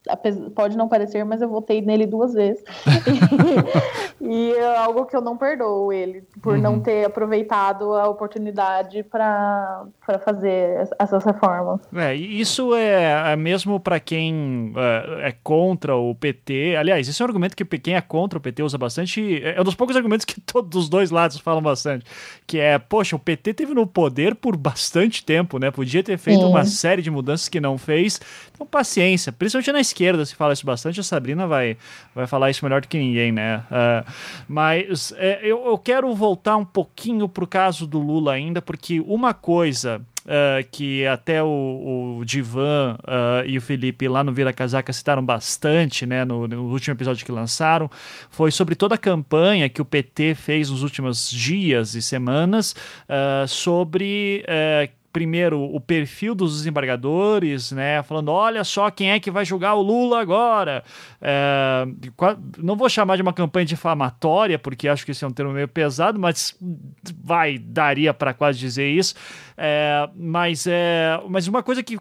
pode 0.55 0.77
não 0.77 0.87
parecer, 0.87 1.23
mas 1.23 1.41
eu 1.41 1.49
votei 1.49 1.81
nele 1.81 2.05
duas 2.05 2.33
vezes. 2.33 2.63
e 4.21 4.51
é 4.51 4.77
algo 4.77 5.05
que 5.05 5.15
eu 5.15 5.21
não 5.21 5.37
perdoo 5.37 5.91
ele, 5.91 6.23
por 6.41 6.55
uhum. 6.55 6.61
não 6.61 6.79
ter 6.79 7.05
aproveitado 7.05 7.93
a 7.93 8.07
oportunidade 8.07 9.03
para 9.03 9.85
fazer 10.23 10.87
essas 10.99 11.23
reformas. 11.23 11.81
É, 11.95 12.15
isso 12.15 12.75
é, 12.75 13.33
é 13.33 13.35
mesmo 13.35 13.79
para 13.79 13.99
quem 13.99 14.73
é, 14.75 15.29
é, 15.29 15.35
contra 15.43 15.95
o 15.95 16.13
PT. 16.15 16.75
Aliás, 16.75 17.07
esse 17.07 17.21
é 17.21 17.25
um 17.25 17.27
argumento 17.27 17.55
que 17.55 17.65
quem 17.79 17.95
é 17.95 18.01
contra 18.01 18.37
o 18.37 18.41
PT 18.41 18.63
usa 18.63 18.77
bastante. 18.77 19.41
É 19.43 19.59
um 19.59 19.63
dos 19.63 19.75
poucos 19.75 19.95
argumentos 19.95 20.25
que 20.25 20.39
todos 20.41 20.83
os 20.83 20.89
dois 20.89 21.11
lados 21.11 21.37
falam 21.39 21.61
bastante. 21.61 22.05
Que 22.45 22.59
é, 22.59 22.77
poxa, 22.77 23.15
o 23.15 23.19
PT 23.19 23.53
teve 23.53 23.73
no 23.73 23.85
poder 23.85 24.35
por 24.35 24.55
bastante 24.55 25.23
tempo, 25.23 25.59
né? 25.59 25.71
Podia 25.71 26.03
ter 26.03 26.17
feito 26.17 26.45
uma 26.45 26.65
série 26.65 27.01
de 27.01 27.11
mudanças 27.11 27.49
que 27.49 27.59
não 27.59 27.77
fez. 27.77 28.19
Então, 28.57 28.65
paciência, 28.65 29.31
principalmente 29.31 29.71
na 29.71 29.79
esquerda 29.79 30.25
se 30.25 30.33
fala 30.33 30.51
isso 30.51 30.65
bastante, 30.65 30.99
a 30.99 31.03
Sabrina 31.03 31.45
vai, 31.45 31.77
vai 32.15 32.25
falar 32.25 32.49
isso 32.49 32.65
melhor 32.65 32.81
do 32.81 32.87
que 32.87 32.97
ninguém, 32.97 33.31
né? 33.31 33.63
Uh, 33.69 34.11
mas 34.47 35.13
é, 35.15 35.41
eu, 35.43 35.63
eu 35.63 35.77
quero 35.77 36.13
voltar 36.15 36.57
um 36.57 36.65
pouquinho 36.65 37.29
pro 37.29 37.45
caso 37.45 37.85
do 37.85 37.99
Lula 37.99 38.33
ainda, 38.33 38.59
porque 38.59 38.99
uma 39.01 39.33
coisa 39.33 40.01
Uh, 40.27 40.59
que 40.73 41.07
até 41.07 41.41
o, 41.41 42.17
o 42.19 42.25
Divan 42.25 42.97
uh, 42.99 43.47
e 43.47 43.57
o 43.57 43.61
Felipe 43.61 44.09
lá 44.09 44.25
no 44.25 44.33
Vira 44.33 44.51
Casaca 44.51 44.91
citaram 44.91 45.23
bastante, 45.25 46.05
né, 46.05 46.25
no, 46.25 46.45
no, 46.45 46.63
último 46.65 46.93
episódio 46.93 47.25
que 47.25 47.31
lançaram, 47.31 47.89
foi 48.29 48.51
sobre 48.51 48.75
toda 48.75 48.95
a 48.95 48.97
campanha 48.97 49.69
que 49.69 49.81
o 49.81 49.85
PT 49.85 50.35
fez 50.35 50.69
nos 50.69 50.83
últimos 50.83 51.31
dias 51.31 51.95
e 51.95 52.01
semanas 52.01 52.75
uh, 53.07 53.47
sobre 53.47 54.43
primeiro 55.17 55.59
o 55.59 55.81
perfil 55.81 56.35
dos 56.35 56.57
desembargadores, 56.57 57.71
né? 57.71 58.03
Falando, 58.03 58.29
olha 58.29 58.63
só 58.63 58.91
quem 58.91 59.09
é 59.09 59.19
que 59.19 59.31
vai 59.31 59.43
julgar 59.43 59.73
o 59.73 59.81
Lula 59.81 60.21
agora. 60.21 60.83
É, 61.19 61.87
não 62.59 62.75
vou 62.75 62.87
chamar 62.87 63.15
de 63.15 63.23
uma 63.23 63.33
campanha 63.33 63.65
difamatória, 63.65 64.59
porque 64.59 64.87
acho 64.87 65.03
que 65.03 65.09
esse 65.09 65.25
é 65.25 65.27
um 65.27 65.31
termo 65.31 65.53
meio 65.53 65.67
pesado, 65.67 66.19
mas 66.19 66.55
vai, 67.19 67.57
daria 67.57 68.13
para 68.13 68.31
quase 68.31 68.59
dizer 68.59 68.87
isso. 68.87 69.15
É, 69.59 70.07
mas, 70.15 70.67
é, 70.67 71.19
mas 71.27 71.47
uma 71.47 71.63
coisa 71.63 71.81
que, 71.81 71.97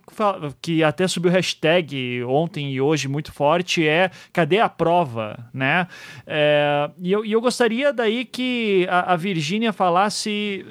que 0.61 0.84
até 0.84 1.09
subiu 1.09 1.30
hashtag 1.30 2.22
ontem 2.24 2.70
e 2.70 2.82
hoje 2.82 3.09
muito 3.09 3.32
forte 3.32 3.88
é 3.88 4.11
cadê 4.30 4.61
a 4.61 4.68
prova, 4.68 5.48
né? 5.54 5.88
É, 6.26 6.90
e, 6.98 7.11
eu, 7.11 7.24
e 7.24 7.32
eu 7.32 7.40
gostaria 7.40 7.94
daí 7.94 8.26
que 8.26 8.86
a, 8.90 9.14
a 9.14 9.16
Virgínia 9.16 9.72
falasse. 9.72 10.66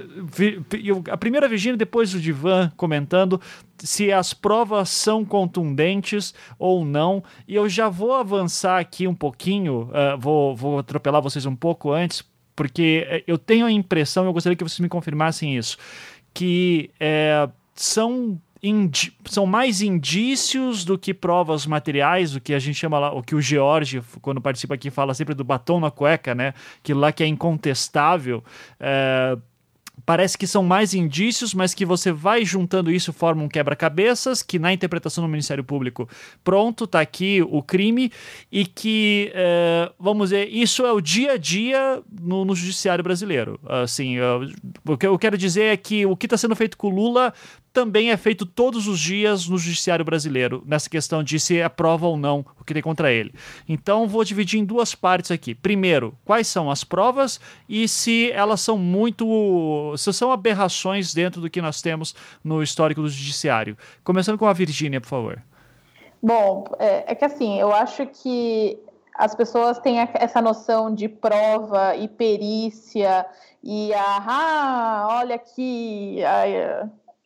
A 1.12 1.18
primeira 1.18 1.48
Virgínia, 1.48 1.76
depois 1.76 2.14
o 2.14 2.20
Divan 2.20 2.72
comentando 2.78 3.42
se 3.80 4.12
as 4.12 4.34
provas 4.34 4.90
são 4.90 5.26
contundentes 5.26 6.36
ou 6.60 6.86
não. 6.86 7.24
E 7.48 7.56
eu 7.56 7.68
já 7.68 7.90
vou 7.90 8.14
avançar 8.14 8.80
aqui 8.80 9.08
um 9.08 9.16
pouquinho, 9.16 9.90
uh, 9.90 10.18
vou, 10.20 10.56
vou 10.56 10.80
atropelar 10.80 11.22
vocês 11.22 11.46
um 11.46 11.56
pouco 11.56 11.92
antes, 11.92 12.24
porque 12.56 13.06
eh, 13.10 13.24
eu 13.28 13.38
tenho 13.38 13.66
a 13.66 13.72
impressão, 13.72 14.26
eu 14.26 14.32
gostaria 14.32 14.56
que 14.56 14.64
vocês 14.64 14.80
me 14.80 14.88
confirmassem 14.88 15.58
isso 15.58 15.78
que 16.36 16.92
é, 17.00 17.50
são 17.74 18.40
são 19.26 19.46
mais 19.46 19.82
indícios 19.82 20.84
do 20.84 20.98
que 20.98 21.14
provas 21.14 21.68
materiais, 21.68 22.36
o 22.36 22.42
que 22.42 22.52
a 22.52 22.58
gente 22.58 22.76
chama 22.76 22.98
lá, 22.98 23.14
o 23.14 23.22
que 23.22 23.36
o 23.36 23.42
George, 23.42 24.02
quando 24.24 24.42
participa 24.42 24.74
aqui, 24.74 24.90
fala 24.90 25.14
sempre 25.14 25.36
do 25.36 25.44
batom 25.44 25.80
na 25.80 25.92
cueca, 25.92 26.34
né? 26.34 26.52
Que 26.82 26.92
lá 26.92 27.12
que 27.12 27.24
é 27.24 27.28
incontestável. 27.28 28.44
É, 28.80 29.38
parece 30.06 30.38
que 30.38 30.46
são 30.46 30.64
mais 30.64 30.94
indícios, 30.94 31.54
mas 31.54 31.74
que 31.74 31.86
você 31.86 32.12
vai 32.12 32.46
juntando 32.46 32.92
isso 32.92 33.12
forma 33.12 33.44
um 33.44 33.50
quebra-cabeças, 33.50 34.44
que 34.44 34.60
na 34.60 34.72
interpretação 34.72 35.24
do 35.24 35.30
Ministério 35.30 35.64
Público, 35.64 36.08
pronto, 36.44 36.86
tá 36.86 37.00
aqui 37.00 37.42
o 37.42 37.64
crime, 37.64 38.12
e 38.52 38.66
que, 38.66 39.32
é, 39.34 39.92
vamos 40.00 40.30
dizer, 40.30 40.48
isso 40.50 40.86
é 40.86 40.92
o 40.92 41.02
dia 41.02 41.34
a 41.34 41.38
dia 41.38 42.02
no, 42.22 42.46
no 42.46 42.56
judiciário 42.56 43.04
brasileiro. 43.04 43.60
Assim, 43.68 44.18
o 44.88 44.98
que 44.98 45.08
eu 45.08 45.18
quero 45.18 45.38
dizer 45.38 45.64
é 45.74 45.78
que 45.78 46.06
o 46.06 46.16
que 46.16 46.26
está 46.26 46.38
sendo 46.38 46.56
feito 46.56 46.78
com 46.78 46.88
o 46.88 46.96
Lula 46.96 47.34
também 47.76 48.10
é 48.10 48.16
feito 48.16 48.46
todos 48.46 48.88
os 48.88 48.98
dias 48.98 49.50
no 49.50 49.58
judiciário 49.58 50.06
brasileiro, 50.06 50.64
nessa 50.66 50.90
questão 50.90 51.22
de 51.22 51.38
se 51.38 51.62
aprova 51.62 52.08
ou 52.08 52.16
não 52.16 52.46
o 52.58 52.64
que 52.64 52.74
tem 52.74 52.82
contra 52.82 53.12
ele. 53.12 53.34
Então, 53.68 54.08
vou 54.08 54.24
dividir 54.24 54.58
em 54.58 54.64
duas 54.64 54.96
partes 54.96 55.30
aqui. 55.30 55.54
Primeiro, 55.54 56.18
quais 56.24 56.48
são 56.48 56.72
as 56.72 56.86
provas 56.86 57.38
e 57.68 57.86
se 57.86 58.32
elas 58.32 58.62
são 58.62 58.78
muito. 58.78 59.94
se 59.98 60.14
são 60.14 60.32
aberrações 60.32 61.14
dentro 61.14 61.42
do 61.42 61.50
que 61.50 61.62
nós 61.62 61.82
temos 61.82 62.16
no 62.42 62.64
histórico 62.64 63.02
do 63.02 63.10
judiciário. 63.10 63.78
Começando 64.06 64.38
com 64.38 64.48
a 64.48 64.54
Virgínia, 64.54 65.02
por 65.02 65.10
favor. 65.10 65.44
Bom, 66.24 66.64
é, 66.80 67.12
é, 67.12 67.16
que 67.16 67.26
assim, 67.26 67.60
eu 67.60 67.74
acho 67.74 68.08
que 68.08 68.80
as 69.14 69.36
pessoas 69.36 69.80
têm 69.80 70.00
essa 70.00 70.42
noção 70.42 70.96
de 70.96 71.10
prova 71.10 71.94
e 71.98 72.08
perícia 72.08 73.26
e 73.62 73.94
a, 73.94 74.24
ah, 74.26 75.08
olha 75.20 75.36
aqui, 75.36 76.20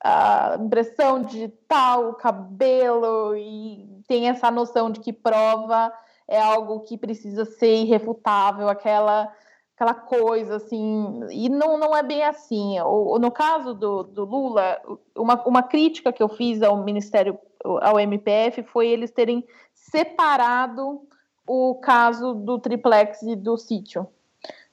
a 0.03 0.57
impressão 0.59 1.23
digital, 1.23 2.09
o 2.09 2.13
cabelo, 2.13 3.35
e 3.35 4.01
tem 4.07 4.29
essa 4.29 4.49
noção 4.49 4.89
de 4.89 4.99
que 4.99 5.11
prova 5.11 5.91
é 6.29 6.39
algo 6.39 6.81
que 6.81 6.95
precisa 6.95 7.43
ser 7.43 7.75
irrefutável, 7.75 8.69
aquela, 8.69 9.33
aquela 9.75 9.95
coisa 9.95 10.57
assim, 10.57 11.21
e 11.31 11.49
não, 11.49 11.77
não 11.77 11.95
é 11.95 12.03
bem 12.03 12.23
assim. 12.23 12.79
O, 12.81 13.17
no 13.17 13.31
caso 13.31 13.73
do, 13.73 14.03
do 14.03 14.25
Lula, 14.25 14.79
uma, 15.17 15.43
uma 15.45 15.63
crítica 15.63 16.13
que 16.13 16.21
eu 16.21 16.29
fiz 16.29 16.61
ao 16.61 16.83
Ministério, 16.83 17.37
ao 17.81 17.99
MPF, 17.99 18.61
foi 18.63 18.87
eles 18.87 19.09
terem 19.09 19.43
separado 19.73 21.01
o 21.47 21.73
caso 21.81 22.35
do 22.35 22.59
triplex 22.59 23.23
e 23.23 23.35
do 23.35 23.57
sítio, 23.57 24.07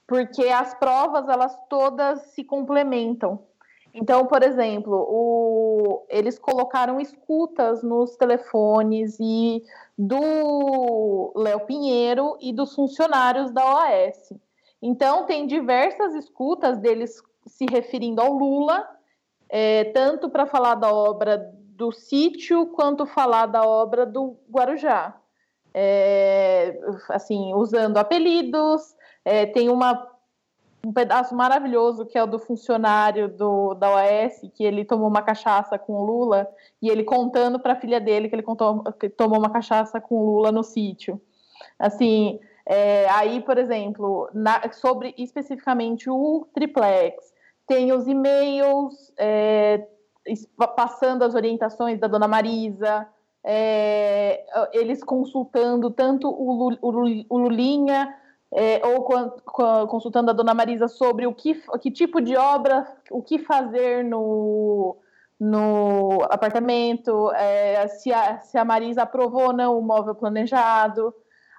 porque 0.07 0.49
as 0.49 0.75
provas 0.75 1.27
elas 1.27 1.59
todas 1.71 2.21
se 2.33 2.45
complementam. 2.45 3.46
Então, 3.99 4.27
por 4.27 4.43
exemplo, 4.43 4.95
o, 5.09 6.05
eles 6.11 6.39
colocaram 6.39 7.01
escutas 7.01 7.83
nos 7.83 8.15
telefones 8.15 9.17
e 9.19 9.63
do 9.97 11.33
Léo 11.35 11.61
Pinheiro 11.61 12.37
e 12.39 12.53
dos 12.53 12.75
funcionários 12.75 13.51
da 13.51 13.65
OAS. 13.65 14.35
Então, 14.83 15.25
tem 15.25 15.47
diversas 15.47 16.15
escutas 16.15 16.77
deles 16.77 17.23
se 17.47 17.65
referindo 17.65 18.21
ao 18.21 18.35
Lula, 18.35 18.87
é, 19.49 19.85
tanto 19.85 20.29
para 20.29 20.45
falar 20.45 20.75
da 20.75 20.93
obra 20.93 21.39
do 21.55 21.91
sítio 21.91 22.67
quanto 22.67 23.07
falar 23.07 23.47
da 23.47 23.67
obra 23.67 24.05
do 24.05 24.37
Guarujá. 24.51 25.17
É, 25.73 26.79
assim, 27.09 27.55
usando 27.55 27.97
apelidos. 27.97 28.95
É, 29.25 29.47
tem 29.47 29.71
uma 29.71 30.07
um 30.85 30.93
pedaço 30.93 31.35
maravilhoso 31.35 32.07
que 32.07 32.17
é 32.17 32.23
o 32.23 32.27
do 32.27 32.39
funcionário 32.39 33.29
do, 33.29 33.75
da 33.75 33.91
OAS, 33.91 34.41
que 34.55 34.65
ele 34.65 34.85
tomou 34.85 35.09
uma 35.09 35.23
cachaça 35.23 35.79
com 35.79 35.95
o 35.95 36.05
Lula, 36.05 36.49
e 36.81 36.89
ele 36.89 37.05
contando 37.05 37.59
para 37.59 37.73
a 37.73 37.81
filha 37.81 38.01
dele 38.01 38.29
que 38.29 38.35
ele 38.35 38.43
contou, 38.43 38.83
que 38.93 39.09
tomou 39.09 39.39
uma 39.39 39.51
cachaça 39.51 40.01
com 40.01 40.15
o 40.15 40.25
Lula 40.25 40.53
no 40.53 40.63
sítio. 40.63 41.21
Assim, 41.79 42.39
é, 42.65 43.09
aí, 43.11 43.41
por 43.41 43.59
exemplo, 43.59 44.29
na, 44.33 44.73
sobre 44.73 45.15
especificamente 45.19 46.09
o 46.09 46.47
triplex, 46.55 47.33
tem 47.67 47.93
os 47.93 48.07
e-mails 48.07 49.13
é, 49.19 49.87
passando 50.77 51.23
as 51.25 51.35
orientações 51.35 51.99
da 51.99 52.07
dona 52.07 52.29
Marisa, 52.29 53.09
é, 53.45 54.45
eles 54.73 55.05
consultando 55.05 55.91
tanto 55.91 56.29
o, 56.29 56.69
o, 56.81 57.25
o 57.29 57.39
Lulinha 57.39 58.13
é, 58.59 58.81
ou 58.87 59.05
consultando 59.87 60.31
a 60.31 60.33
dona 60.33 60.55
Marisa 60.55 60.89
sobre 60.89 61.27
o 61.27 61.35
que, 61.35 61.63
que 61.79 61.91
tipo 61.91 62.23
de 62.23 62.39
obra, 62.39 62.91
o 63.11 63.23
que 63.23 63.39
fazer 63.39 64.03
no, 64.03 64.97
no 65.39 66.23
apartamento, 66.31 67.31
é, 67.33 67.87
se, 67.87 68.11
a, 68.11 68.39
se 68.39 68.57
a 68.57 68.65
Marisa 68.65 69.03
aprovou 69.03 69.49
ou 69.49 69.53
não 69.53 69.79
o 69.79 69.83
móvel 69.83 70.15
planejado. 70.15 71.15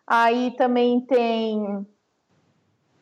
Aí 0.08 0.56
também 0.58 1.00
tem, 1.02 1.86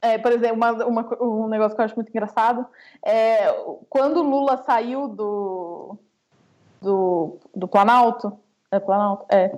é, 0.01 0.17
por 0.17 0.33
exemplo, 0.33 0.57
uma, 0.57 0.71
uma, 0.85 1.23
um 1.23 1.47
negócio 1.47 1.73
que 1.73 1.81
eu 1.81 1.85
acho 1.85 1.95
muito 1.95 2.09
engraçado, 2.09 2.65
é, 3.01 3.47
quando 3.89 4.21
Lula 4.21 4.57
saiu 4.57 5.07
do, 5.07 5.97
do, 6.81 7.37
do 7.55 7.65
Planalto, 7.65 8.37
é 8.75 8.79
Planalto? 8.79 9.25
É. 9.29 9.51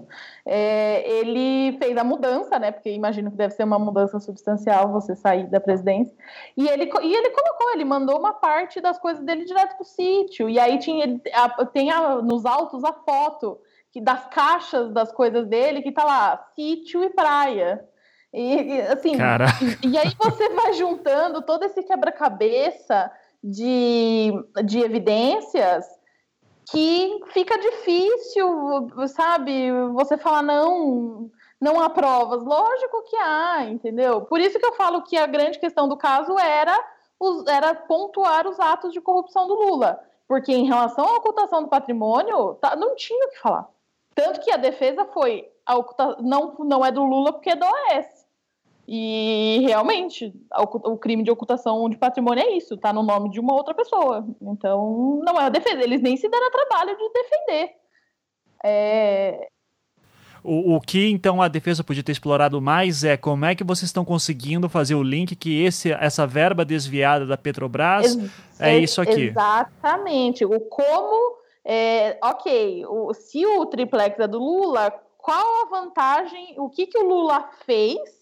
é. 0.46 1.10
Ele 1.10 1.78
fez 1.78 1.98
a 1.98 2.04
mudança, 2.04 2.58
né? 2.60 2.72
Porque 2.72 2.92
imagino 2.92 3.32
que 3.32 3.38
deve 3.38 3.54
ser 3.54 3.64
uma 3.64 3.80
mudança 3.80 4.20
substancial 4.20 4.92
você 4.92 5.16
sair 5.16 5.48
da 5.48 5.60
presidência. 5.60 6.16
E 6.56 6.68
ele, 6.68 6.86
e 6.86 7.14
ele 7.14 7.30
colocou, 7.30 7.72
ele 7.74 7.86
mandou 7.86 8.20
uma 8.20 8.34
parte 8.34 8.80
das 8.80 8.98
coisas 9.00 9.24
dele 9.24 9.46
direto 9.46 9.76
pro 9.76 9.86
sítio. 9.86 10.50
E 10.50 10.60
aí 10.60 10.80
tinha, 10.80 11.20
tem 11.74 11.92
a, 11.92 12.22
nos 12.22 12.46
autos 12.46 12.84
a 12.84 12.94
foto 12.94 13.60
que, 13.92 14.02
das 14.02 14.28
caixas 14.28 14.92
das 14.92 15.12
coisas 15.12 15.48
dele 15.48 15.82
que 15.82 15.92
tá 15.92 16.04
lá, 16.04 16.48
sítio 16.56 17.04
e 17.04 17.10
praia. 17.10 17.84
E, 18.34 18.76
e 18.76 18.82
assim, 18.82 19.14
e, 19.82 19.88
e 19.88 19.98
aí 19.98 20.12
você 20.18 20.50
vai 20.50 20.74
juntando 20.74 21.42
todo 21.42 21.64
esse 21.64 21.82
quebra-cabeça 21.84 23.12
de, 23.44 24.32
de 24.66 24.80
evidências 24.80 25.97
que 26.72 27.22
fica 27.32 27.58
difícil, 27.58 28.90
sabe? 29.08 29.72
Você 29.94 30.18
falar 30.18 30.42
não, 30.42 31.32
não 31.60 31.80
há 31.82 31.90
provas. 31.90 32.44
Lógico 32.44 33.04
que 33.04 33.16
há, 33.16 33.66
entendeu? 33.66 34.22
Por 34.22 34.40
isso 34.40 34.60
que 34.60 34.66
eu 34.66 34.74
falo 34.74 35.02
que 35.04 35.18
a 35.18 35.26
grande 35.26 35.60
questão 35.60 35.88
do 35.88 35.96
caso 35.96 36.38
era, 36.38 36.78
os, 37.20 37.48
era 37.48 37.74
pontuar 37.74 38.48
os 38.48 38.60
atos 38.60 38.92
de 38.92 39.00
corrupção 39.00 39.48
do 39.48 39.54
Lula. 39.54 40.00
Porque 40.28 40.52
em 40.52 40.66
relação 40.66 41.06
à 41.06 41.18
ocultação 41.18 41.64
do 41.64 41.70
patrimônio, 41.70 42.56
tá, 42.56 42.76
não 42.76 42.96
tinha 42.96 43.26
o 43.28 43.30
que 43.30 43.40
falar. 43.40 43.70
Tanto 44.14 44.42
que 44.42 44.52
a 44.52 44.58
defesa 44.58 45.06
foi 45.06 45.50
a 45.66 45.78
oculta, 45.78 46.18
não, 46.22 46.56
não 46.60 46.86
é 46.86 46.92
do 46.92 47.04
Lula 47.04 47.32
porque 47.32 47.52
é 47.52 47.56
do 47.56 47.66
OS. 47.66 48.17
E 48.88 49.60
realmente, 49.66 50.34
o 50.56 50.98
crime 50.98 51.22
de 51.22 51.30
ocultação 51.30 51.90
de 51.90 51.98
patrimônio 51.98 52.42
é 52.42 52.52
isso, 52.56 52.78
tá 52.78 52.94
no 52.94 53.04
nome 53.04 53.30
de 53.30 53.38
uma 53.38 53.54
outra 53.54 53.74
pessoa. 53.74 54.26
Então, 54.42 55.20
não 55.26 55.38
é 55.42 55.46
a 55.46 55.50
defesa, 55.50 55.84
eles 55.84 56.02
nem 56.02 56.16
se 56.16 56.30
deram 56.30 56.50
trabalho 56.50 56.98
de 56.98 57.10
defender. 57.12 57.72
É... 58.64 59.50
O, 60.42 60.76
o 60.76 60.80
que 60.80 61.10
então 61.10 61.42
a 61.42 61.50
defesa 61.50 61.84
podia 61.84 62.02
ter 62.02 62.14
explorado 62.14 62.62
mais 62.62 63.04
é 63.04 63.18
como 63.18 63.44
é 63.44 63.54
que 63.54 63.64
vocês 63.66 63.90
estão 63.90 64.06
conseguindo 64.06 64.70
fazer 64.70 64.96
o 64.96 65.04
link 65.04 65.36
que 65.36 65.62
esse, 65.62 65.92
essa 65.92 66.26
verba 66.26 66.64
desviada 66.64 67.26
da 67.26 67.36
Petrobras 67.36 68.16
Ex 68.16 68.32
é 68.58 68.78
isso 68.78 69.02
aqui. 69.02 69.24
Exatamente. 69.24 70.46
O 70.46 70.62
como. 70.62 71.36
É, 71.66 72.18
ok, 72.24 72.86
o, 72.86 73.14
se 73.14 73.46
o 73.46 73.66
triplex 73.66 74.18
é 74.18 74.28
do 74.30 74.40
Lula, 74.40 74.90
qual 75.18 75.66
a 75.66 75.70
vantagem, 75.70 76.56
o 76.58 76.70
que, 76.70 76.88
que 76.88 76.98
o 76.98 77.06
Lula 77.06 77.50
fez 77.66 78.17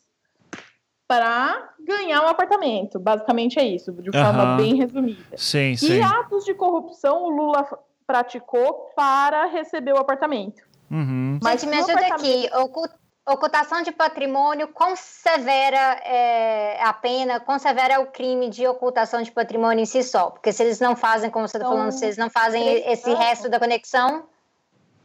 para 1.07 1.69
ganhar 1.79 2.23
um 2.23 2.27
apartamento. 2.27 2.99
Basicamente 2.99 3.59
é 3.59 3.63
isso, 3.63 3.91
de 3.91 4.11
forma 4.11 4.51
uhum. 4.51 4.57
bem 4.57 4.75
resumida. 4.75 5.37
Sim, 5.37 5.71
e 5.71 5.77
sim. 5.77 6.01
atos 6.01 6.45
de 6.45 6.53
corrupção 6.53 7.23
o 7.23 7.29
Lula 7.29 7.67
praticou 8.07 8.91
para 8.95 9.45
receber 9.45 9.93
o 9.93 9.97
apartamento. 9.97 10.63
Uhum. 10.89 11.39
Mas 11.43 11.61
Gente, 11.61 11.69
me 11.71 11.77
ajuda 11.77 11.93
apartamento... 11.93 12.53
aqui. 12.53 12.95
Ocultação 13.27 13.81
de 13.81 13.91
patrimônio, 13.91 14.67
quão 14.67 14.95
severa 14.95 15.99
é 16.05 16.79
a 16.83 16.93
pena, 16.93 17.39
quão 17.39 17.57
severa 17.57 17.95
é 17.95 17.97
o 17.97 18.05
crime 18.05 18.51
de 18.51 18.67
ocultação 18.67 19.23
de 19.23 19.31
patrimônio 19.31 19.81
em 19.81 19.85
si 19.87 20.03
só? 20.03 20.29
Porque 20.29 20.53
se 20.53 20.61
eles 20.61 20.79
não 20.79 20.95
fazem, 20.95 21.31
como 21.31 21.47
você 21.47 21.57
está 21.57 21.67
falando, 21.67 21.91
se 21.91 22.05
eles 22.05 22.17
não 22.17 22.29
fazem 22.29 22.87
esse 22.87 23.09
anos. 23.09 23.25
resto 23.25 23.49
da 23.49 23.57
conexão. 23.57 24.25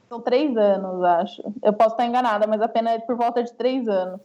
São 0.07 0.20
três 0.20 0.55
anos, 0.55 1.03
acho. 1.03 1.42
Eu 1.62 1.72
posso 1.72 1.92
estar 1.92 2.05
enganada, 2.05 2.46
mas 2.46 2.61
a 2.61 2.68
pena 2.68 2.90
é 2.90 2.98
por 2.98 3.16
volta 3.16 3.42
de 3.42 3.55
três 3.55 3.88
anos. 3.88 4.20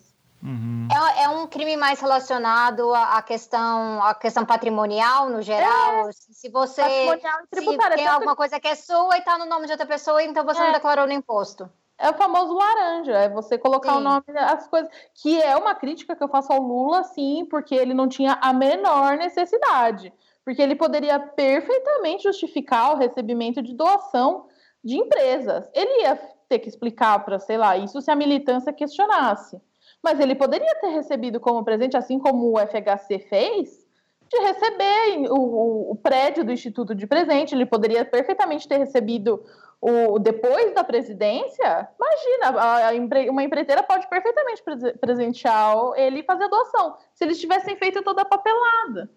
Uhum. 0.45 0.87
É, 0.91 1.23
é, 1.23 1.29
um 1.29 1.47
crime 1.47 1.75
mais 1.75 1.99
relacionado 1.99 2.93
à 2.93 3.19
questão, 3.23 4.03
à 4.03 4.13
questão 4.13 4.45
patrimonial, 4.45 5.27
no 5.27 5.41
geral. 5.41 6.09
É. 6.09 6.11
Se 6.11 6.49
você 6.49 6.83
se 6.83 7.77
tem 7.95 8.07
alguma 8.07 8.35
coisa 8.35 8.59
que 8.59 8.67
é 8.67 8.75
sua 8.75 9.15
e 9.15 9.19
está 9.19 9.39
no 9.39 9.45
nome 9.45 9.65
de 9.65 9.71
outra 9.71 9.87
pessoa, 9.87 10.21
então 10.21 10.45
você 10.45 10.61
é. 10.61 10.65
não 10.65 10.71
declarou 10.71 11.07
no 11.07 11.13
imposto. 11.13 11.67
É 11.97 12.09
o 12.09 12.13
famoso 12.13 12.53
laranja, 12.53 13.13
é 13.13 13.29
você 13.29 13.57
colocar 13.57 13.93
sim. 13.93 13.97
o 13.97 14.01
nome 14.01 14.25
das 14.27 14.67
coisas. 14.67 14.91
Que 15.15 15.41
é 15.41 15.55
uma 15.55 15.73
crítica 15.73 16.15
que 16.15 16.23
eu 16.23 16.27
faço 16.27 16.53
ao 16.53 16.61
Lula, 16.61 17.03
sim, 17.03 17.47
porque 17.49 17.73
ele 17.73 17.93
não 17.93 18.07
tinha 18.07 18.37
a 18.39 18.53
menor 18.53 19.17
necessidade. 19.17 20.13
Porque 20.43 20.61
ele 20.61 20.75
poderia 20.75 21.17
perfeitamente 21.17 22.23
justificar 22.23 22.93
o 22.93 22.97
recebimento 22.97 23.63
de 23.63 23.73
doação 23.73 24.45
de 24.83 24.97
empresas. 24.97 25.67
Ele 25.73 26.03
ia 26.03 26.15
ter 26.47 26.59
que 26.59 26.69
explicar 26.69 27.25
para, 27.25 27.39
sei 27.39 27.57
lá, 27.57 27.75
isso 27.77 27.99
se 27.99 28.11
a 28.11 28.15
militância 28.15 28.71
questionasse 28.71 29.59
mas 30.05 30.19
ele 30.19 30.35
poderia 30.35 30.75
ter 30.75 30.89
recebido 30.89 31.39
como 31.39 31.65
presente, 31.65 31.97
assim 31.97 32.19
como 32.19 32.53
o 32.53 32.59
FHC 32.59 33.17
fez, 33.27 33.83
de 34.29 34.37
receber 34.37 35.31
o, 35.31 35.93
o, 35.93 35.95
prédio 35.95 36.43
do 36.43 36.51
Instituto 36.51 36.93
de 36.93 37.07
presente. 37.07 37.55
Ele 37.55 37.65
poderia 37.65 38.05
perfeitamente 38.05 38.67
ter 38.67 38.77
recebido 38.77 39.43
o 39.81 40.19
depois 40.19 40.75
da 40.75 40.83
presidência. 40.83 41.89
Imagina, 41.99 42.61
a, 42.61 42.89
a, 42.89 43.31
uma 43.31 43.43
empreiteira 43.43 43.81
pode 43.81 44.07
perfeitamente 44.07 44.61
presentear 45.01 45.75
ele 45.95 46.19
e 46.19 46.23
fazer 46.23 46.47
doação. 46.49 46.97
Se 47.15 47.23
eles 47.23 47.39
tivessem 47.39 47.75
feito 47.75 48.03
toda 48.03 48.21
a 48.21 48.25
papelada. 48.25 49.09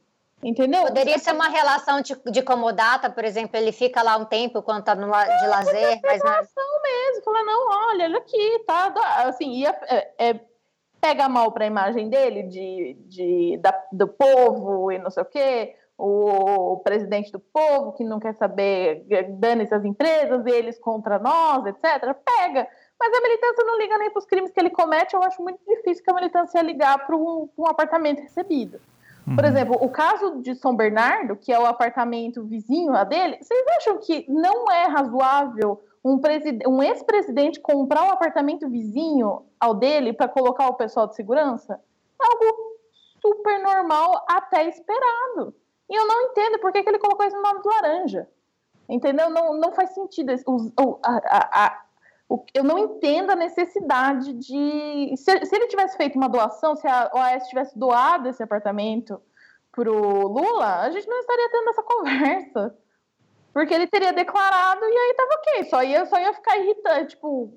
Entendeu? 0.43 0.85
Poderia 0.85 1.19
ser 1.19 1.33
uma 1.33 1.49
relação 1.49 2.01
de, 2.01 2.17
de 2.31 2.43
comodata, 2.43 3.11
por 3.11 3.25
exemplo, 3.25 3.59
ele 3.59 3.73
fica 3.73 4.01
lá 4.03 4.17
um 4.17 4.25
tempo 4.25 4.62
quando 4.62 4.81
está 4.81 4.95
de 4.95 5.05
lazer. 5.05 6.01
Mas 6.03 6.23
não... 6.23 6.83
mesmo, 6.83 7.25
fala, 7.25 7.43
não, 7.43 7.89
olha, 7.89 8.05
olha 8.05 8.19
aqui, 8.19 8.65
tá. 8.65 8.95
Assim, 9.27 9.51
ia, 9.51 9.71
é, 9.89 10.31
é, 10.31 10.41
pega 11.01 11.29
mal 11.29 11.53
para 11.53 11.65
a 11.65 11.69
imagem 11.69 12.09
dele, 12.09 12.43
de, 12.45 12.97
de, 13.07 13.59
da, 13.59 13.75
do 13.93 14.09
povo 14.09 14.91
e 14.91 14.99
não 14.99 15.11
sei 15.11 15.23
o 15.23 15.27
quê, 15.27 15.77
o, 15.97 16.73
o, 16.73 16.77
presidente 16.79 17.33
do 17.33 17.41
povo 17.41 17.93
que 17.93 18.05
não 18.05 18.20
quer 18.20 18.35
saber, 18.35 19.05
dane-se 19.31 19.75
as 19.75 19.85
empresas, 19.85 20.47
eles 20.47 20.79
contra 20.79 21.19
nós, 21.19 21.66
etc. 21.66 22.15
Pega. 22.25 22.69
Mas 22.99 23.16
a 23.16 23.20
militância 23.20 23.65
não 23.65 23.79
liga 23.79 23.99
nem 23.99 24.11
para 24.11 24.19
os 24.19 24.27
crimes 24.27 24.53
que 24.53 24.61
ele 24.61 24.70
comete, 24.70 25.15
eu 25.15 25.23
acho 25.23 25.43
muito 25.43 25.61
difícil 25.66 26.05
que 26.05 26.11
a 26.11 26.15
militância 26.15 26.62
ligar 26.62 27.07
para 27.07 27.16
um, 27.16 27.49
um 27.57 27.66
apartamento 27.66 28.20
recebido. 28.20 28.81
Por 29.35 29.45
uhum. 29.45 29.51
exemplo, 29.51 29.77
o 29.81 29.89
caso 29.91 30.41
de 30.41 30.55
São 30.55 30.75
Bernardo, 30.75 31.37
que 31.37 31.53
é 31.53 31.59
o 31.59 31.66
apartamento 31.66 32.45
vizinho 32.45 32.95
a 32.95 33.05
dele, 33.05 33.39
vocês 33.43 33.65
acham 33.77 33.99
que 33.99 34.25
não 34.29 34.70
é 34.70 34.87
razoável 34.87 35.81
um, 36.09 36.21
um 36.69 36.83
ex-presidente 36.83 37.61
comprar 37.61 38.05
um 38.05 38.11
apartamento 38.11 38.69
vizinho 38.69 39.47
ao 39.61 39.75
dele 39.75 40.13
para 40.13 40.29
colocar 40.29 40.69
o 40.69 40.75
pessoal 40.75 41.07
de 41.07 41.15
segurança? 41.15 41.81
É 42.21 42.27
algo 42.27 42.79
super 43.21 43.63
normal, 43.63 44.25
até 44.29 44.65
esperado. 44.69 45.55
E 45.89 45.95
eu 45.95 46.07
não 46.07 46.23
entendo 46.23 46.59
por 46.59 46.73
que, 46.73 46.83
que 46.83 46.89
ele 46.89 46.99
colocou 46.99 47.27
isso 47.27 47.37
no 47.37 47.43
nome 47.43 47.63
do 47.63 47.69
laranja. 47.69 48.29
Entendeu? 48.89 49.29
Não, 49.29 49.55
não 49.55 49.73
faz 49.73 49.91
sentido. 49.91 50.33
A, 51.03 51.17
a, 51.27 51.67
a, 51.67 51.83
o, 52.29 52.45
eu 52.55 52.65
não 52.65 52.79
entendo 52.79 53.31
a 53.31 53.37
necessidade 53.37 54.33
de. 54.33 55.15
Se, 55.17 55.45
se, 55.45 55.57
ele 55.57 55.67
tivesse 55.67 55.97
feito 55.97 56.17
uma 56.17 56.29
doação, 56.29 56.75
se 56.75 56.87
a 56.87 57.11
OAS 57.15 57.49
tivesse 57.49 57.79
doado 57.79 58.29
esse 58.29 58.43
apartamento 58.43 59.21
para 59.73 59.91
o 59.91 60.27
Lula, 60.29 60.81
a 60.81 60.91
gente 60.91 61.07
não 61.07 61.19
estaria 61.19 61.51
tendo 61.51 61.71
essa 61.71 61.83
conversa. 61.83 62.79
Porque 63.53 63.75
ele 63.75 63.87
teria 63.87 64.12
declarado 64.12 64.85
e 64.85 64.97
aí 64.97 65.15
tava 65.15 65.35
ok. 65.35 65.65
Só 65.65 65.83
ia, 65.83 66.07
só 66.07 66.19
ia 66.19 66.33
ficar 66.35 66.59
irritante. 66.59 67.16
Tipo, 67.16 67.53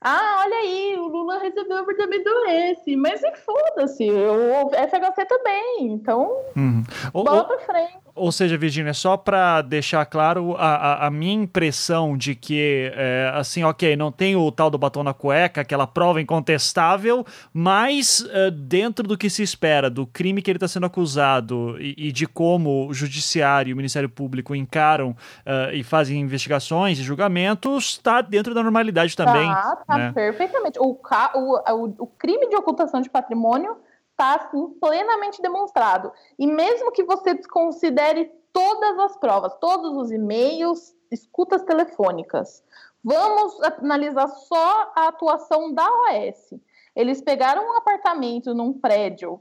ah, 0.00 0.42
olha 0.44 0.56
aí, 0.56 0.96
o 0.98 1.08
Lula 1.08 1.38
recebeu 1.38 1.76
o 1.76 1.80
apartamento 1.80 2.30
esse. 2.48 2.96
Mas 2.96 3.22
e 3.22 3.34
foda-se, 3.36 4.08
o 4.10 4.70
FHC 4.70 5.24
também. 5.26 5.92
Então, 5.92 6.44
uhum. 6.56 6.82
bola 7.12 7.44
pra 7.44 7.58
frente. 7.60 8.05
Ou 8.16 8.32
seja, 8.32 8.56
Virginia, 8.56 8.94
só 8.94 9.16
para 9.16 9.62
deixar 9.62 10.04
claro 10.06 10.56
a, 10.56 10.74
a, 10.74 11.06
a, 11.06 11.10
minha 11.10 11.34
impressão 11.34 12.16
de 12.16 12.34
que, 12.34 12.90
é, 12.94 13.30
assim, 13.34 13.62
ok, 13.62 13.94
não 13.94 14.10
tem 14.10 14.34
o 14.34 14.50
tal 14.50 14.70
do 14.70 14.78
batom 14.78 15.02
na 15.02 15.12
cueca, 15.12 15.60
aquela 15.60 15.86
prova 15.86 16.20
incontestável, 16.20 17.24
mas 17.52 18.26
é, 18.30 18.50
dentro 18.50 19.06
do 19.06 19.18
que 19.18 19.28
se 19.28 19.42
espera, 19.42 19.90
do 19.90 20.06
crime 20.06 20.40
que 20.40 20.50
ele 20.50 20.56
está 20.56 20.66
sendo 20.66 20.86
acusado 20.86 21.76
e, 21.78 22.08
e, 22.08 22.12
de 22.12 22.26
como 22.26 22.88
o 22.88 22.94
judiciário 22.94 23.70
e 23.70 23.72
o 23.74 23.76
Ministério 23.76 24.08
Público 24.08 24.54
encaram 24.54 25.14
é, 25.44 25.74
e 25.74 25.84
fazem 25.84 26.18
investigações 26.18 26.98
e 26.98 27.02
julgamentos, 27.02 27.90
está 27.90 28.22
dentro 28.22 28.54
da 28.54 28.62
normalidade 28.62 29.14
também. 29.14 29.48
Tá, 29.48 29.76
tá 29.86 29.98
né? 29.98 30.12
perfeitamente. 30.12 30.78
O, 30.80 30.98
o, 31.34 31.74
o, 31.74 31.94
o 31.98 32.06
crime 32.06 32.48
de 32.48 32.56
ocultação 32.56 33.00
de 33.00 33.10
patrimônio 33.10 33.76
está 34.16 34.36
assim, 34.36 34.70
plenamente 34.80 35.42
demonstrado. 35.42 36.10
E 36.38 36.46
mesmo 36.46 36.90
que 36.90 37.04
você 37.04 37.34
desconsidere 37.34 38.32
todas 38.50 38.98
as 38.98 39.16
provas, 39.18 39.54
todos 39.60 39.94
os 39.94 40.10
e-mails, 40.10 40.96
escutas 41.10 41.62
telefônicas, 41.62 42.64
vamos 43.04 43.62
analisar 43.62 44.26
só 44.28 44.90
a 44.96 45.08
atuação 45.08 45.72
da 45.72 45.86
OAS. 45.86 46.54
Eles 46.94 47.20
pegaram 47.20 47.62
um 47.62 47.76
apartamento 47.76 48.54
num 48.54 48.72
prédio 48.72 49.40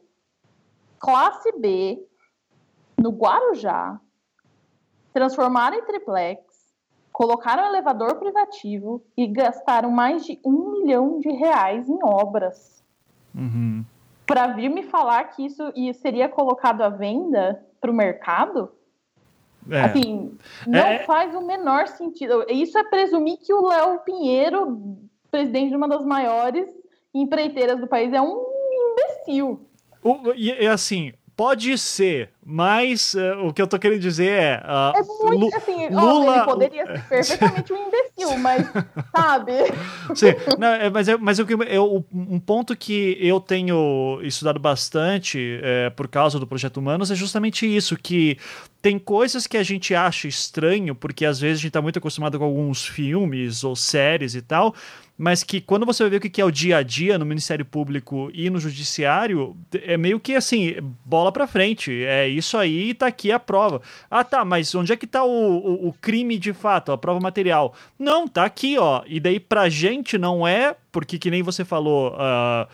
classe 0.99 1.51
B, 1.53 2.05
no 2.97 3.11
Guarujá, 3.11 3.99
transformaram 5.13 5.77
em 5.77 5.85
triplex, 5.85 6.41
colocaram 7.13 7.65
elevador 7.65 8.15
privativo 8.15 9.01
e 9.15 9.25
gastaram 9.27 9.89
mais 9.89 10.25
de 10.25 10.39
um 10.43 10.71
milhão 10.71 11.19
de 11.19 11.29
reais 11.29 11.87
em 11.87 11.99
obras. 12.03 12.83
Uhum 13.33 13.85
para 14.25 14.47
vir 14.47 14.69
me 14.69 14.83
falar 14.83 15.23
que 15.25 15.45
isso 15.45 15.63
seria 15.93 16.27
colocado 16.27 16.81
à 16.81 16.89
venda 16.89 17.63
para 17.79 17.91
o 17.91 17.93
mercado, 17.93 18.71
é. 19.69 19.81
assim, 19.81 20.37
não 20.65 20.79
é. 20.79 20.99
faz 20.99 21.33
o 21.35 21.41
menor 21.41 21.87
sentido. 21.87 22.45
Isso 22.49 22.77
é 22.77 22.83
presumir 22.83 23.37
que 23.37 23.53
o 23.53 23.67
Léo 23.67 23.99
Pinheiro, 23.99 24.97
presidente 25.29 25.69
de 25.69 25.75
uma 25.75 25.87
das 25.87 26.05
maiores 26.05 26.67
empreiteiras 27.13 27.79
do 27.79 27.87
país, 27.87 28.11
é 28.13 28.21
um 28.21 28.45
imbecil. 28.91 29.67
O, 30.03 30.33
e, 30.35 30.51
e 30.51 30.67
assim, 30.67 31.13
pode 31.35 31.77
ser, 31.77 32.29
mas 32.43 33.13
uh, 33.13 33.45
o 33.45 33.53
que 33.53 33.61
eu 33.61 33.67
tô 33.67 33.77
querendo 33.77 33.99
dizer 33.99 34.29
é. 34.29 34.63
Uh, 34.63 34.97
é 34.97 35.03
muito 35.03 35.45
Lu 35.45 35.55
assim, 35.55 35.89
Lula... 35.89 36.31
Ó, 36.31 36.35
ele 36.35 36.45
poderia 36.45 36.85
ser 36.85 37.03
perfeitamente 37.09 37.73
um 37.73 37.87
imbecil, 37.87 38.37
mas 38.37 38.65
sabe? 39.15 39.51
Sim, 40.15 40.57
não, 40.57 40.67
é, 40.67 40.89
mas, 40.89 41.07
é, 41.07 41.17
mas 41.17 41.39
eu, 41.39 41.45
eu, 41.67 42.05
um 42.13 42.39
ponto 42.39 42.75
que 42.75 43.17
eu 43.19 43.39
tenho 43.39 44.19
estudado 44.23 44.59
bastante 44.59 45.59
é, 45.61 45.89
por 45.89 46.07
causa 46.07 46.39
do 46.39 46.47
Projeto 46.47 46.77
Humanos 46.77 47.11
é 47.11 47.15
justamente 47.15 47.65
isso: 47.65 47.97
que 47.97 48.37
tem 48.81 48.97
coisas 48.97 49.47
que 49.47 49.57
a 49.57 49.63
gente 49.63 49.93
acha 49.93 50.27
estranho, 50.27 50.95
porque 50.95 51.25
às 51.25 51.39
vezes 51.39 51.59
a 51.59 51.61
gente 51.63 51.71
tá 51.71 51.81
muito 51.81 51.99
acostumado 51.99 52.37
com 52.37 52.45
alguns 52.45 52.85
filmes 52.85 53.63
ou 53.63 53.75
séries 53.75 54.35
e 54.35 54.41
tal 54.41 54.73
mas 55.17 55.43
que 55.43 55.61
quando 55.61 55.85
você 55.85 56.03
vai 56.03 56.09
ver 56.09 56.17
o 56.17 56.19
que 56.19 56.41
é 56.41 56.45
o 56.45 56.51
dia 56.51 56.77
a 56.77 56.83
dia 56.83 57.17
no 57.17 57.25
Ministério 57.25 57.65
Público 57.65 58.29
e 58.33 58.49
no 58.49 58.59
Judiciário, 58.59 59.55
é 59.83 59.95
meio 59.95 60.19
que 60.19 60.35
assim, 60.35 60.75
bola 61.05 61.31
pra 61.31 61.47
frente. 61.47 62.03
É 62.03 62.27
isso 62.27 62.57
aí, 62.57 62.93
tá 62.93 63.07
aqui 63.07 63.31
a 63.31 63.39
prova. 63.39 63.81
Ah, 64.11 64.23
tá, 64.23 64.43
mas 64.43 64.73
onde 64.75 64.91
é 64.91 64.97
que 64.97 65.07
tá 65.07 65.23
o, 65.23 65.29
o, 65.29 65.87
o 65.89 65.93
crime 65.93 66.37
de 66.37 66.51
fato, 66.51 66.91
a 66.91 66.97
prova 66.97 67.19
material? 67.19 67.73
Não, 67.97 68.27
tá 68.27 68.43
aqui, 68.43 68.77
ó. 68.77 69.03
E 69.07 69.19
daí 69.19 69.39
pra 69.39 69.69
gente 69.69 70.17
não 70.17 70.45
é, 70.45 70.75
porque 70.91 71.17
que 71.17 71.31
nem 71.31 71.41
você 71.41 71.63
falou, 71.63 72.13
uh, 72.13 72.67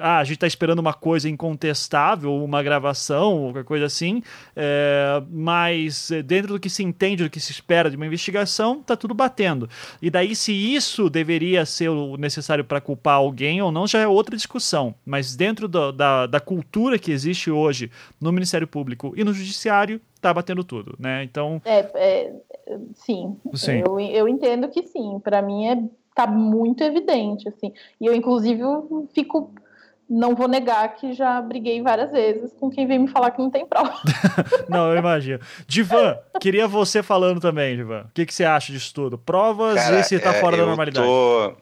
ah, 0.00 0.18
a 0.18 0.24
gente 0.24 0.36
está 0.36 0.46
esperando 0.46 0.78
uma 0.78 0.94
coisa 0.94 1.28
incontestável, 1.28 2.32
uma 2.32 2.62
gravação, 2.62 3.44
qualquer 3.44 3.64
coisa 3.64 3.86
assim, 3.86 4.22
é, 4.54 5.22
mas 5.28 6.10
eh, 6.10 6.22
dentro 6.22 6.52
do 6.52 6.60
que 6.60 6.70
se 6.70 6.84
entende, 6.84 7.24
do 7.24 7.30
que 7.30 7.40
se 7.40 7.50
espera 7.50 7.90
de 7.90 7.96
uma 7.96 8.06
investigação, 8.06 8.82
tá 8.82 8.96
tudo 8.96 9.12
batendo. 9.12 9.68
E 10.00 10.08
daí, 10.08 10.36
se 10.36 10.52
isso 10.52 11.10
deveria 11.10 11.66
ser 11.66 11.88
o 11.88 12.16
necessário 12.16 12.64
para 12.64 12.80
culpar 12.80 13.16
alguém 13.16 13.60
ou 13.60 13.72
não, 13.72 13.86
já 13.86 14.00
é 14.00 14.06
outra 14.06 14.36
discussão. 14.36 14.94
Mas 15.04 15.34
dentro 15.34 15.66
do, 15.66 15.90
da, 15.90 16.26
da 16.26 16.40
cultura 16.40 16.98
que 16.98 17.10
existe 17.10 17.50
hoje 17.50 17.90
no 18.20 18.30
Ministério 18.30 18.68
Público 18.68 19.12
e 19.16 19.24
no 19.24 19.32
Judiciário, 19.32 20.00
tá 20.20 20.32
batendo 20.32 20.62
tudo, 20.62 20.94
né? 20.98 21.24
Então. 21.24 21.60
É, 21.64 21.90
é 21.94 22.32
sim. 22.94 23.36
sim. 23.54 23.82
Eu, 23.84 23.98
eu 23.98 24.28
entendo 24.28 24.68
que 24.68 24.84
sim. 24.84 25.18
Para 25.18 25.42
mim 25.42 25.66
é 25.66 25.82
tá 26.14 26.26
muito 26.26 26.82
evidente, 26.84 27.48
assim. 27.48 27.72
E 28.00 28.06
eu, 28.06 28.14
inclusive, 28.14 28.62
fico 29.14 29.50
não 30.12 30.34
vou 30.34 30.46
negar 30.46 30.94
que 30.94 31.14
já 31.14 31.40
briguei 31.40 31.80
várias 31.80 32.12
vezes 32.12 32.52
com 32.60 32.68
quem 32.70 32.86
vem 32.86 32.98
me 32.98 33.08
falar 33.08 33.30
que 33.30 33.38
não 33.38 33.50
tem 33.50 33.64
prova. 33.66 33.94
não, 34.68 34.92
eu 34.92 34.98
imagino. 34.98 35.40
Divan, 35.66 36.18
queria 36.38 36.68
você 36.68 37.02
falando 37.02 37.40
também, 37.40 37.74
Divan. 37.76 38.02
O 38.02 38.12
que, 38.12 38.26
que 38.26 38.34
você 38.34 38.44
acha 38.44 38.70
disso 38.70 38.92
tudo? 38.92 39.16
Provas 39.16 39.76
Cara, 39.76 40.00
e 40.00 40.04
se 40.04 40.18
tá 40.18 40.34
é, 40.34 40.40
fora 40.40 40.58
da 40.58 40.66
normalidade? 40.66 41.06
Tô... 41.06 41.56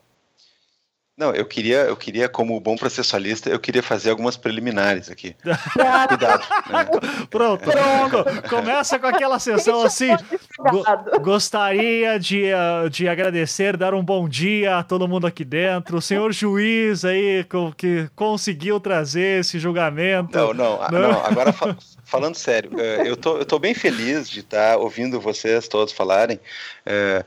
Não, 1.21 1.35
eu 1.35 1.45
queria, 1.45 1.81
eu 1.81 1.95
queria, 1.99 2.31
como 2.31 2.59
bom 2.59 2.77
processualista, 2.77 3.51
eu 3.51 3.59
queria 3.59 3.83
fazer 3.83 4.09
algumas 4.09 4.39
preliminares 4.39 5.11
aqui. 5.11 5.37
Cuidado. 6.09 6.43
Né? 6.71 6.85
Pronto. 7.29 7.71
Pronto. 7.71 8.49
Começa 8.49 8.99
com 8.99 9.07
aquela 9.07 9.39
sessão 9.39 9.83
assim. 9.83 10.17
Go 10.59 10.83
gostaria 11.21 12.19
de, 12.19 12.45
uh, 12.55 12.89
de 12.89 13.07
agradecer, 13.07 13.77
dar 13.77 13.93
um 13.93 14.03
bom 14.03 14.27
dia 14.27 14.79
a 14.79 14.83
todo 14.83 15.07
mundo 15.07 15.27
aqui 15.27 15.45
dentro. 15.45 15.99
O 15.99 16.01
senhor 16.01 16.33
juiz 16.33 17.05
aí 17.05 17.47
que 17.77 18.09
conseguiu 18.17 18.81
trazer 18.81 19.41
esse 19.41 19.59
julgamento. 19.59 20.35
Não, 20.39 20.55
não, 20.55 20.79
não. 20.91 21.01
não 21.13 21.27
agora 21.27 21.53
fa 21.53 21.77
falando 22.03 22.35
sério, 22.35 22.73
uh, 22.73 23.07
eu, 23.07 23.17
tô, 23.17 23.37
eu 23.37 23.45
tô 23.45 23.59
bem 23.59 23.73
feliz 23.73 24.29
de 24.29 24.41
estar 24.41 24.73
tá 24.73 24.77
ouvindo 24.79 25.21
vocês 25.21 25.69
todos 25.69 25.93
falarem. 25.93 26.41
Uh, 26.87 27.25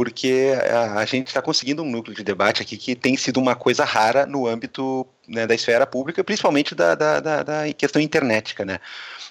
porque 0.00 0.54
a, 0.72 1.00
a 1.00 1.04
gente 1.04 1.26
está 1.26 1.42
conseguindo 1.42 1.82
um 1.82 1.90
núcleo 1.90 2.16
de 2.16 2.24
debate 2.24 2.62
aqui 2.62 2.78
que 2.78 2.96
tem 2.96 3.18
sido 3.18 3.38
uma 3.38 3.54
coisa 3.54 3.84
rara 3.84 4.24
no 4.24 4.46
âmbito 4.46 5.06
né, 5.28 5.46
da 5.46 5.54
esfera 5.54 5.86
pública, 5.86 6.24
principalmente 6.24 6.74
da, 6.74 6.94
da, 6.94 7.20
da, 7.20 7.42
da 7.42 7.72
questão 7.74 8.00
internetica. 8.00 8.64
Né? 8.64 8.78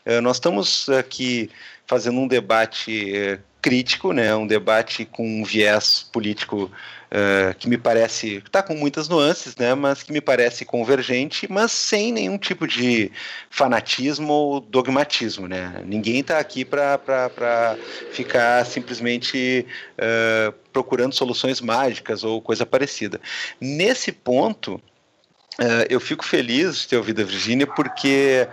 Uh, 0.06 0.22
nós 0.22 0.36
estamos 0.36 0.88
aqui 0.90 1.50
fazendo 1.88 2.20
um 2.20 2.28
debate 2.28 3.14
uh, 3.16 3.42
crítico, 3.60 4.14
né, 4.14 4.36
um 4.36 4.46
debate 4.46 5.06
com 5.06 5.42
um 5.42 5.44
viés 5.44 6.08
político 6.14 6.70
uh, 7.12 7.54
que 7.58 7.68
me 7.68 7.78
parece 7.78 8.38
está 8.38 8.62
com 8.62 8.76
muitas 8.76 9.08
nuances, 9.08 9.56
né, 9.56 9.74
mas 9.76 10.04
que 10.04 10.12
me 10.12 10.22
parece 10.22 10.66
convergente, 10.66 11.52
mas 11.52 11.72
sem 11.72 12.12
nenhum 12.12 12.38
tipo 12.38 12.68
de 12.68 13.12
fanatismo 13.50 14.32
ou 14.32 14.60
dogmatismo, 14.60 15.48
né. 15.48 15.82
Ninguém 15.86 16.20
está 16.20 16.40
aqui 16.40 16.64
para 16.64 17.78
ficar 18.12 18.66
simplesmente 18.66 19.66
uh, 19.98 20.54
procurando 20.72 21.14
soluções 21.14 21.62
mágicas 21.62 22.24
ou 22.24 22.42
coisa 22.42 22.66
parecida. 22.66 23.20
Nesse 23.60 24.12
ponto, 24.12 24.76
uh, 24.76 25.86
eu 25.90 26.00
fico 26.00 26.26
feliz 26.26 26.82
de 26.82 26.88
ter 26.90 26.98
ouvido 26.98 27.22
a 27.22 27.26
Virginia 27.26 27.68
porque 27.68 28.48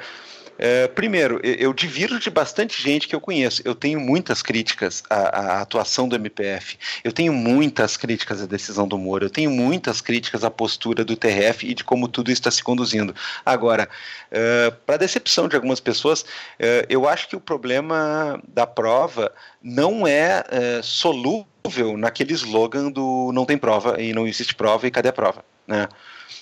é, 0.59 0.89
primeiro, 0.89 1.41
eu 1.43 1.73
divirjo 1.73 2.19
de 2.19 2.31
bastante 2.31 2.83
gente 2.83 3.07
que 3.07 3.15
eu 3.15 3.21
conheço. 3.21 3.63
Eu 3.65 3.75
tenho 3.75 4.01
muitas 4.01 4.43
críticas 4.43 5.03
à, 5.11 5.17
à, 5.17 5.61
atuação 5.61 6.09
do 6.09 6.17
MPF. 6.17 6.79
Eu 7.05 7.13
tenho 7.13 7.33
muitas 7.33 7.97
críticas 7.97 8.43
à 8.43 8.47
decisão 8.47 8.89
do 8.89 8.99
Moro. 8.99 9.27
Eu 9.27 9.31
tenho 9.31 9.51
muitas 9.51 10.01
críticas 10.01 10.45
à 10.45 10.51
postura 10.51 11.05
do 11.05 11.17
TRF 11.17 11.67
e 11.67 11.75
de 11.75 11.85
como 11.85 12.09
tudo 12.09 12.31
está 12.31 12.51
se 12.51 12.63
conduzindo. 12.63 13.15
Agora, 13.45 13.89
é, 14.31 14.71
para 14.85 14.97
decepção 14.97 15.49
de 15.49 15.57
algumas 15.57 15.81
pessoas, 15.81 16.25
é, 16.59 16.87
eu 16.89 17.09
acho 17.09 17.29
que 17.29 17.37
o 17.37 17.41
problema 17.41 18.41
da 18.49 18.67
prova 18.67 19.33
não 19.63 20.07
é, 20.07 20.45
é 20.49 20.81
solúvel 20.83 21.97
naquele 21.97 22.33
slogan 22.33 22.91
do 22.91 23.31
não 23.33 23.45
tem 23.45 23.59
prova 23.59 24.01
e 24.01 24.13
não 24.13 24.27
existe 24.27 24.55
prova 24.55 24.87
e 24.87 24.91
cadê 24.91 25.09
a 25.09 25.13
prova. 25.13 25.45
Né? 25.67 25.89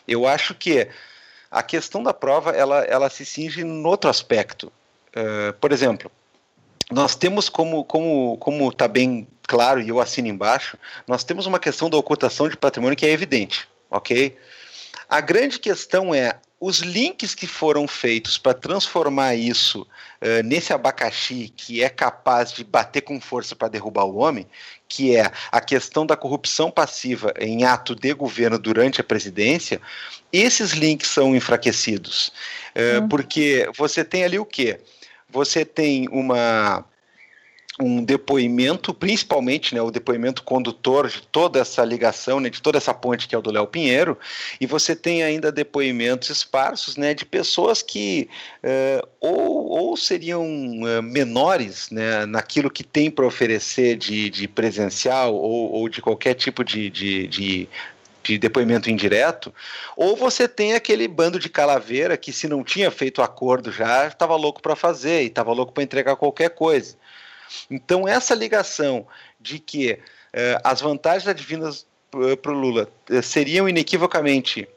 Eu 0.07 0.27
acho 0.27 0.55
que 0.55 0.89
a 1.55 1.62
questão 1.62 2.02
da 2.02 2.12
prova 2.12 2.51
ela, 2.51 2.82
ela 2.82 3.09
se 3.09 3.24
cinge 3.24 3.62
em 3.62 3.86
outro 3.86 4.10
aspecto. 4.10 4.72
Uh, 5.16 5.52
por 5.60 5.70
exemplo, 5.70 6.10
nós 6.90 7.14
temos 7.14 7.48
como 7.48 7.85
como 7.85 8.36
como 8.39 8.68
está 8.68 8.89
bem 8.89 9.28
claro 9.47 9.81
e 9.81 9.89
eu 9.89 10.01
assino 10.01 10.26
embaixo, 10.26 10.76
nós 11.06 11.22
temos 11.22 11.47
uma 11.47 11.60
questão 11.60 11.89
da 11.89 11.97
ocultação 11.97 12.48
de 12.48 12.56
patrimônio 12.56 12.97
que 12.97 13.06
é 13.06 13.10
evidente, 13.10 13.68
ok? 13.89 14.36
A 15.09 15.20
grande 15.20 15.60
questão 15.60 16.12
é 16.12 16.35
os 16.66 16.78
links 16.78 17.35
que 17.35 17.47
foram 17.47 17.86
feitos 17.86 18.39
para 18.39 18.55
transformar 18.55 19.35
isso 19.35 19.82
uh, 19.82 20.43
nesse 20.43 20.73
abacaxi 20.73 21.53
que 21.55 21.82
é 21.82 21.91
capaz 21.91 22.55
de 22.55 22.65
bater 22.65 23.03
com 23.03 23.20
força 23.20 23.55
para 23.55 23.69
derrubar 23.69 24.05
o 24.07 24.16
homem, 24.16 24.47
que 24.89 25.15
é 25.15 25.31
a 25.53 25.61
questão 25.61 26.07
da 26.07 26.16
corrupção 26.16 26.70
passiva 26.70 27.35
em 27.39 27.65
ato 27.65 27.95
de 27.95 28.15
governo 28.15 28.59
durante 28.59 28.99
a 28.99 29.05
presidência, 29.05 29.78
esses 30.32 30.70
links 30.70 31.11
são 31.11 31.36
enfraquecidos. 31.36 32.32
Uh, 32.74 33.07
Porque 33.11 33.69
você 33.77 34.03
tem 34.03 34.24
ali 34.24 34.39
o 34.39 34.47
quê? 34.47 34.81
Você 35.28 35.66
tem 35.66 36.09
uma 36.11 36.82
um 37.80 38.05
depoimento, 38.05 38.94
principalmente 38.94 39.74
né, 39.74 39.82
o 39.82 39.90
depoimento 39.90 40.42
condutor 40.42 41.09
de 41.09 41.22
toda 41.22 41.59
essa 41.59 41.84
ligação, 41.84 42.38
né, 42.38 42.48
de 42.48 42.62
toda 42.62 42.78
essa 42.78 42.94
ponte 42.94 43.26
que 43.26 43.34
é 43.34 43.38
o 43.38 43.42
do 43.42 43.51
Léo 43.51 43.66
Pinheiro, 43.66 44.16
e 44.60 44.66
você 44.66 44.94
tem 44.94 45.22
ainda 45.22 45.51
depoimentos 45.51 46.30
esparsos 46.30 46.96
né, 46.96 47.14
de 47.14 47.24
pessoas 47.24 47.82
que 47.82 48.28
uh, 48.62 49.09
ou, 49.20 49.66
ou 49.66 49.96
seriam 49.96 50.44
uh, 50.44 51.02
menores 51.02 51.90
né, 51.90 52.24
naquilo 52.26 52.70
que 52.70 52.84
tem 52.84 53.10
para 53.10 53.26
oferecer 53.26 53.96
de, 53.96 54.30
de 54.30 54.46
presencial 54.46 55.34
ou, 55.34 55.72
ou 55.72 55.88
de 55.88 56.01
qualquer 56.01 56.34
tipo 56.34 56.62
de, 56.64 56.88
de, 56.90 57.26
de 57.26 57.68
de 58.24 58.38
depoimento 58.38 58.90
indireto, 58.90 59.52
ou 59.94 60.16
você 60.16 60.48
tem 60.48 60.72
aquele 60.72 61.06
bando 61.06 61.38
de 61.38 61.51
calaveira 61.51 62.16
que, 62.16 62.32
se 62.32 62.48
não 62.48 62.64
tinha 62.64 62.90
feito 62.90 63.20
acordo 63.20 63.70
já, 63.70 64.06
estava 64.06 64.34
louco 64.34 64.62
para 64.62 64.74
fazer 64.74 65.22
e 65.22 65.26
estava 65.26 65.52
louco 65.52 65.74
para 65.74 65.82
entregar 65.82 66.16
qualquer 66.16 66.48
coisa. 66.48 66.96
Então, 67.70 68.06
essa 68.06 68.34
ligação 68.34 69.06
de 69.40 69.58
que 69.58 69.98
eh, 70.32 70.60
as 70.64 70.80
vantagens 70.80 71.28
advindas 71.28 71.86
eh, 72.14 72.36
para 72.36 72.52
o 72.52 72.54
Lula 72.54 72.88
eh, 73.10 73.22
seriam 73.22 73.68
inequivocamente 73.68 74.68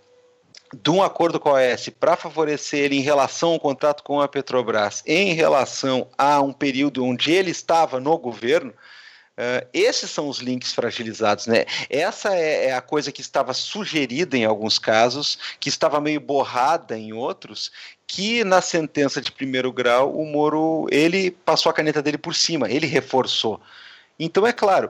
de 0.73 0.89
um 0.89 1.01
acordo 1.01 1.39
com 1.39 1.49
a 1.49 1.53
OAS 1.53 1.89
para 1.89 2.17
favorecer 2.17 2.91
em 2.91 2.99
relação 2.99 3.53
ao 3.53 3.59
contrato 3.59 4.03
com 4.03 4.19
a 4.19 4.27
Petrobras, 4.27 5.01
em 5.05 5.33
relação 5.33 6.07
a 6.17 6.41
um 6.41 6.51
período 6.51 7.05
onde 7.05 7.31
ele 7.31 7.51
estava 7.51 7.99
no 7.99 8.17
governo, 8.17 8.73
Uh, 9.37 9.61
esses 9.71 10.09
são 10.09 10.27
os 10.27 10.39
links 10.39 10.73
fragilizados, 10.73 11.45
né? 11.45 11.65
Essa 11.91 12.33
é, 12.35 12.69
é, 12.69 12.73
a 12.73 12.81
coisa 12.81 13.11
que 13.11 13.21
estava 13.21 13.53
sugerida 13.53 14.35
em 14.35 14.45
alguns 14.45 14.79
casos, 14.79 15.37
que 15.59 15.69
estava 15.69 16.01
meio 16.01 16.19
borrada 16.19 16.97
em 16.97 17.13
outros, 17.13 17.71
que 18.07 18.43
na 18.43 18.61
sentença 18.61 19.21
de 19.21 19.31
primeiro 19.31 19.71
grau 19.71 20.17
o 20.17 20.25
Moro 20.25 20.87
ele 20.89 21.29
passou 21.29 21.69
a 21.69 21.73
caneta 21.73 22.01
dele 22.01 22.17
por 22.17 22.33
cima, 22.33 22.71
ele 22.71 22.87
reforçou. 22.87 23.59
Então 24.17 24.47
é 24.47 24.53
claro, 24.53 24.89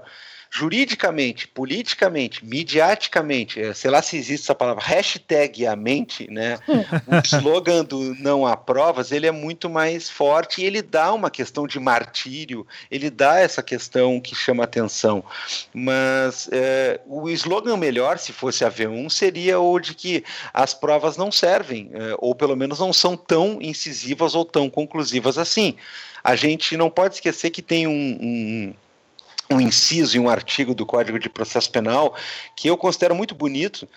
juridicamente, 0.49 1.47
politicamente, 1.47 2.45
midiaticamente, 2.45 3.61
é, 3.61 3.73
sei 3.73 3.91
lá 3.91 4.01
se 4.01 4.17
existe 4.17 4.45
essa 4.45 4.55
palavra, 4.55 4.83
hashtag 4.83 5.65
a 5.65 5.75
mente, 5.75 6.29
né? 6.31 6.57
o 7.07 7.15
slogan 7.23 7.83
do 7.83 8.15
não 8.15 8.45
há 8.45 8.55
provas, 8.55 9.11
ele 9.11 9.27
é 9.27 9.31
muito 9.31 9.69
mais 9.69 10.09
forte 10.09 10.61
e 10.61 10.65
ele 10.65 10.81
dá 10.81 11.13
uma 11.13 11.29
questão 11.29 11.67
de 11.67 11.79
martírio, 11.79 12.65
ele 12.89 13.09
dá 13.09 13.39
essa 13.39 13.61
questão 13.61 14.19
que 14.19 14.35
chama 14.35 14.63
atenção. 14.63 15.23
Mas 15.73 16.49
é, 16.51 16.99
o 17.05 17.29
slogan 17.29 17.77
melhor, 17.77 18.17
se 18.17 18.31
fosse 18.31 18.63
a 18.63 18.71
V1, 18.71 19.09
seria 19.09 19.59
o 19.59 19.79
de 19.79 19.93
que 19.93 20.23
as 20.53 20.73
provas 20.73 21.17
não 21.17 21.31
servem, 21.31 21.89
é, 21.93 22.15
ou 22.19 22.33
pelo 22.33 22.55
menos 22.55 22.79
não 22.79 22.93
são 22.93 23.15
tão 23.15 23.59
incisivas 23.61 24.35
ou 24.35 24.45
tão 24.45 24.69
conclusivas 24.69 25.37
assim. 25.37 25.75
A 26.23 26.35
gente 26.35 26.75
não 26.75 26.89
pode 26.89 27.15
esquecer 27.15 27.51
que 27.51 27.61
tem 27.61 27.87
um, 27.87 28.17
um 28.19 28.73
um 29.49 29.61
inciso 29.61 30.17
em 30.17 30.19
um 30.19 30.29
artigo 30.29 30.73
do 30.75 30.85
Código 30.85 31.19
de 31.19 31.29
Processo 31.29 31.71
Penal 31.71 32.15
que 32.55 32.69
eu 32.69 32.77
considero 32.77 33.15
muito 33.15 33.33
bonito, 33.33 33.87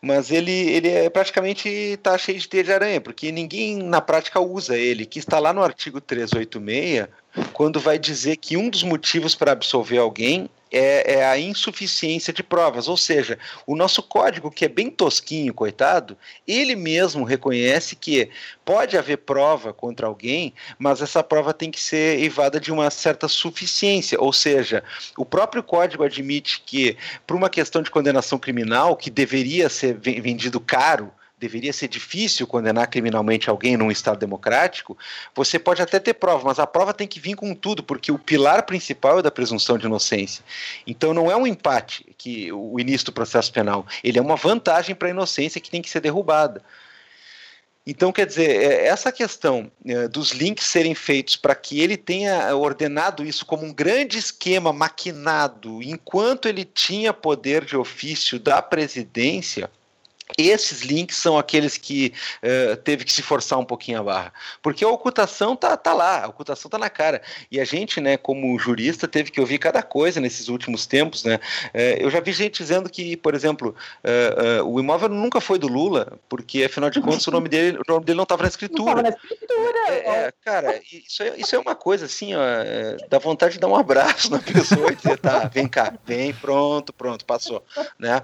mas 0.00 0.30
ele, 0.30 0.52
ele 0.52 0.88
é 0.88 1.10
praticamente 1.10 1.68
está 1.68 2.16
cheio 2.16 2.38
de 2.38 2.48
teia 2.48 2.64
de 2.64 2.72
aranha, 2.72 3.00
porque 3.00 3.32
ninguém 3.32 3.76
na 3.76 4.00
prática 4.00 4.40
usa 4.40 4.76
ele, 4.76 5.06
que 5.06 5.18
está 5.18 5.38
lá 5.38 5.52
no 5.52 5.62
artigo 5.62 6.00
386, 6.00 7.08
quando 7.52 7.80
vai 7.80 7.98
dizer 7.98 8.36
que 8.36 8.56
um 8.56 8.68
dos 8.68 8.82
motivos 8.82 9.34
para 9.34 9.52
absolver 9.52 9.98
alguém 9.98 10.48
é, 10.70 11.14
é, 11.14 11.26
a 11.26 11.38
insuficiência 11.38 12.32
de 12.32 12.42
provas. 12.42 12.88
Ou 12.88 12.96
seja, 12.96 13.38
o 13.66 13.76
nosso 13.76 14.02
código, 14.02 14.50
que 14.50 14.64
é 14.64 14.68
bem 14.68 14.90
tosquinho, 14.90 15.54
coitado, 15.54 16.16
ele 16.46 16.74
mesmo 16.74 17.24
reconhece 17.24 17.96
que 17.96 18.30
pode 18.64 18.96
haver 18.96 19.18
prova 19.18 19.72
contra 19.72 20.06
alguém, 20.06 20.52
mas 20.78 21.00
essa 21.00 21.22
prova 21.22 21.54
tem 21.54 21.70
que 21.70 21.80
ser 21.80 22.22
evada 22.22 22.58
de 22.58 22.72
uma 22.72 22.90
certa 22.90 23.28
suficiência. 23.28 24.20
Ou 24.20 24.32
seja, 24.32 24.82
o 25.16 25.24
próprio 25.24 25.62
código 25.62 26.02
admite 26.02 26.62
que, 26.64 26.96
por 27.26 27.36
uma 27.36 27.48
questão 27.48 27.82
de 27.82 27.90
condenação 27.90 28.38
criminal, 28.38 28.96
que 28.96 29.10
deveria 29.10 29.68
ser 29.68 29.96
vendido 29.98 30.60
caro, 30.60 31.12
deveria 31.38 31.72
ser 31.72 31.88
difícil 31.88 32.46
condenar 32.46 32.88
criminalmente 32.88 33.50
alguém 33.50 33.76
num 33.76 33.90
Estado 33.90 34.18
democrático, 34.18 34.96
você 35.34 35.58
pode 35.58 35.82
até 35.82 35.98
ter 35.98 36.14
prova, 36.14 36.44
mas 36.44 36.58
a 36.58 36.66
prova 36.66 36.94
tem 36.94 37.06
que 37.06 37.20
vir 37.20 37.36
com 37.36 37.54
tudo, 37.54 37.82
porque 37.82 38.10
o 38.10 38.18
pilar 38.18 38.62
principal 38.64 39.18
é 39.18 39.22
da 39.22 39.30
presunção 39.30 39.76
de 39.76 39.86
inocência. 39.86 40.42
Então 40.86 41.12
não 41.12 41.30
é 41.30 41.36
um 41.36 41.46
empate 41.46 42.06
que 42.16 42.50
o 42.52 42.80
início 42.80 43.06
do 43.06 43.12
processo 43.12 43.52
penal, 43.52 43.86
ele 44.02 44.18
é 44.18 44.22
uma 44.22 44.36
vantagem 44.36 44.94
para 44.94 45.08
a 45.08 45.10
inocência 45.10 45.60
que 45.60 45.70
tem 45.70 45.82
que 45.82 45.90
ser 45.90 46.00
derrubada. 46.00 46.62
Então, 47.88 48.10
quer 48.10 48.26
dizer, 48.26 48.50
é, 48.50 48.86
essa 48.86 49.12
questão 49.12 49.70
é, 49.86 50.08
dos 50.08 50.32
links 50.32 50.66
serem 50.66 50.92
feitos 50.92 51.36
para 51.36 51.54
que 51.54 51.80
ele 51.80 51.96
tenha 51.96 52.54
ordenado 52.56 53.24
isso 53.24 53.46
como 53.46 53.64
um 53.64 53.72
grande 53.72 54.18
esquema 54.18 54.72
maquinado, 54.72 55.80
enquanto 55.80 56.48
ele 56.48 56.64
tinha 56.64 57.12
poder 57.12 57.64
de 57.64 57.76
ofício 57.76 58.40
da 58.40 58.60
presidência, 58.60 59.70
esses 60.36 60.82
links 60.82 61.16
são 61.16 61.38
aqueles 61.38 61.76
que 61.76 62.12
uh, 62.42 62.76
teve 62.78 63.04
que 63.04 63.12
se 63.12 63.22
forçar 63.22 63.58
um 63.58 63.64
pouquinho 63.64 64.00
a 64.00 64.02
barra, 64.02 64.32
porque 64.60 64.84
a 64.84 64.88
ocultação 64.88 65.54
tá, 65.54 65.76
tá 65.76 65.92
lá, 65.92 66.24
a 66.24 66.28
ocultação 66.28 66.70
tá 66.70 66.78
na 66.78 66.90
cara. 66.90 67.22
E 67.50 67.60
a 67.60 67.64
gente, 67.64 68.00
né, 68.00 68.16
como 68.16 68.58
jurista, 68.58 69.06
teve 69.06 69.30
que 69.30 69.40
ouvir 69.40 69.58
cada 69.58 69.82
coisa 69.82 70.20
nesses 70.20 70.48
últimos 70.48 70.86
tempos, 70.86 71.24
né? 71.24 71.36
Uh, 71.74 72.00
eu 72.00 72.10
já 72.10 72.20
vi 72.20 72.32
gente 72.32 72.58
dizendo 72.58 72.90
que, 72.90 73.16
por 73.16 73.34
exemplo, 73.34 73.74
uh, 74.04 74.64
o 74.64 74.80
imóvel 74.80 75.08
nunca 75.08 75.40
foi 75.40 75.58
do 75.58 75.68
Lula, 75.68 76.18
porque 76.28 76.64
afinal 76.64 76.90
de 76.90 77.00
contas 77.00 77.26
o 77.26 77.30
nome 77.30 77.48
dele, 77.48 77.78
o 77.78 77.92
nome 77.92 78.04
dele 78.04 78.16
não 78.16 78.24
estava 78.24 78.42
na 78.42 78.48
escritura. 78.48 78.96
Não 78.96 79.02
na 79.02 79.08
escritura. 79.10 79.78
É, 79.88 80.08
é, 80.08 80.32
cara, 80.44 80.80
isso 80.90 81.22
é, 81.22 81.36
isso 81.36 81.54
é 81.54 81.58
uma 81.58 81.74
coisa 81.74 82.06
assim, 82.06 82.34
ó, 82.34 82.42
é, 82.42 82.96
dá 83.08 83.18
vontade 83.18 83.54
de 83.54 83.60
dar 83.60 83.68
um 83.68 83.76
abraço 83.76 84.30
na 84.30 84.38
pessoa 84.38 84.92
e 84.92 84.96
dizer, 84.96 85.18
tá, 85.18 85.48
vem 85.48 85.68
cá, 85.68 85.94
vem, 86.04 86.34
pronto, 86.34 86.92
pronto, 86.92 87.24
passou, 87.24 87.64
né? 87.98 88.22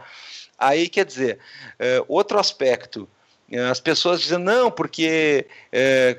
Aí, 0.58 0.88
quer 0.88 1.04
dizer, 1.04 1.38
é, 1.78 2.02
outro 2.06 2.38
aspecto, 2.38 3.08
é, 3.50 3.58
as 3.68 3.80
pessoas 3.80 4.20
dizem, 4.20 4.38
não, 4.38 4.70
porque 4.70 5.46
é, 5.70 6.18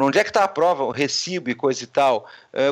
onde 0.00 0.18
é 0.18 0.24
que 0.24 0.30
está 0.30 0.44
a 0.44 0.48
prova, 0.48 0.84
o 0.84 0.90
recibo 0.90 1.50
e 1.50 1.54
coisa 1.54 1.84
e 1.84 1.86
tal. 1.86 2.26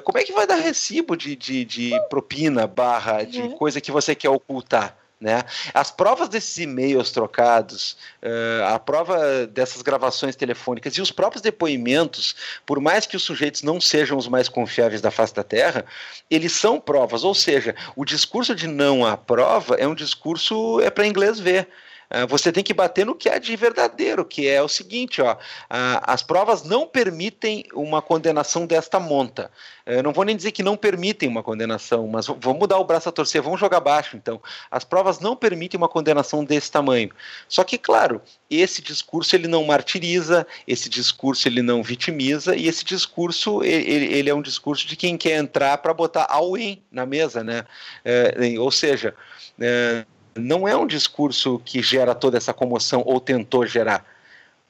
como 0.05 0.18
é 0.18 0.24
que 0.24 0.32
vai 0.32 0.47
dar 0.47 0.56
recibo 0.56 1.16
de, 1.16 1.36
de, 1.36 1.64
de 1.64 1.90
propina, 2.09 2.66
barra, 2.66 3.24
de 3.24 3.43
uhum. 3.43 3.51
coisa 3.52 3.80
que 3.80 3.90
você 3.90 4.14
quer 4.14 4.30
ocultar? 4.30 4.97
Né? 5.20 5.43
As 5.74 5.90
provas 5.90 6.28
desses 6.28 6.57
e-mails 6.59 7.11
trocados, 7.11 7.97
uh, 8.23 8.73
a 8.73 8.78
prova 8.78 9.49
dessas 9.49 9.82
gravações 9.82 10.36
telefônicas 10.36 10.95
e 10.95 11.03
os 11.03 11.11
próprios 11.11 11.43
depoimentos, 11.43 12.36
por 12.65 12.78
mais 12.81 13.05
que 13.05 13.16
os 13.16 13.24
sujeitos 13.24 13.65
não 13.65 13.81
sejam 13.81 14.16
os 14.16 14.28
mais 14.28 14.49
confiáveis 14.49 15.01
da 15.01 15.11
face 15.11 15.35
da 15.35 15.43
Terra, 15.43 15.85
eles 16.31 16.53
são 16.53 16.78
provas. 16.78 17.24
Ou 17.24 17.35
seja, 17.35 17.74
o 17.97 18.05
discurso 18.05 18.55
de 18.55 18.69
não 18.69 19.05
à 19.05 19.16
prova 19.16 19.74
é 19.74 19.89
um 19.89 19.95
discurso 19.95 20.81
é 20.81 20.89
para 20.89 21.07
inglês 21.07 21.40
ver. 21.40 21.69
Ah, 22.10 22.24
você 22.26 22.51
tem 22.51 22.64
que 22.64 22.72
bater 22.72 23.05
no 23.05 23.14
que 23.14 23.28
é 23.28 23.39
de 23.39 23.55
verdadeiro, 23.55 24.24
que 24.24 24.48
é 24.48 24.62
o 24.62 24.68
seguinte, 24.68 25.20
ó, 25.20 25.36
as 25.68 26.22
provas 26.22 26.62
não 26.64 26.86
permitem 26.86 27.64
uma 27.74 28.01
condenação 28.01 28.66
desta 28.66 28.98
monta. 28.98 29.51
Eu 29.85 30.02
não 30.02 30.12
vou 30.12 30.24
nem 30.24 30.36
dizer 30.36 30.52
que 30.52 30.62
não 30.62 30.76
permitem 30.76 31.28
uma 31.28 31.43
condenação, 31.43 32.06
mas 32.09 32.26
vamos 32.26 32.59
mudar 32.59 32.78
o 32.78 32.85
braço 32.85 33.09
a 33.09 33.12
torcer, 33.12 33.43
vamos 33.43 33.60
jogar 33.60 33.80
baixo, 33.80 34.16
então. 34.16 34.40
As 34.70 34.85
provas 34.85 35.18
não 35.20 35.36
permitem 35.36 35.78
uma 35.78 35.89
condenação 35.89 36.44
desse 36.44 36.70
tamanho. 36.70 37.10
Só 37.48 37.64
que, 37.64 37.78
claro, 37.78 38.20
esse 38.51 38.82
discurso 38.82 39.35
ele 39.35 39.48
não 39.48 39.64
martiriza, 39.64 40.47
esse 40.66 40.89
discurso 40.89 41.48
ele 41.48 41.62
não 41.62 41.82
vitimiza, 41.82 42.56
e 42.56 42.68
esse 42.68 42.85
discurso 42.85 43.62
ele, 43.62 44.14
ele 44.14 44.30
é 44.30 44.35
um 44.35 44.43
discurso 44.43 44.86
de 44.86 44.97
quem 44.97 45.16
quer 45.16 45.39
entrar 45.39 45.78
para 45.78 45.94
botar 45.94 46.26
all 46.28 46.56
in 46.56 46.82
na 46.90 47.06
mesa, 47.06 47.43
né? 47.44 47.64
É, 48.05 48.59
ou 48.59 48.70
seja, 48.70 49.14
é, 49.60 50.05
não 50.37 50.67
é 50.67 50.77
um 50.77 50.87
discurso 50.87 51.61
que 51.65 51.83
gera 51.83 52.15
toda 52.15 52.37
essa 52.37 52.53
comoção 52.53 53.03
ou 53.05 53.21
tentou 53.21 53.67
gerar. 53.67 54.05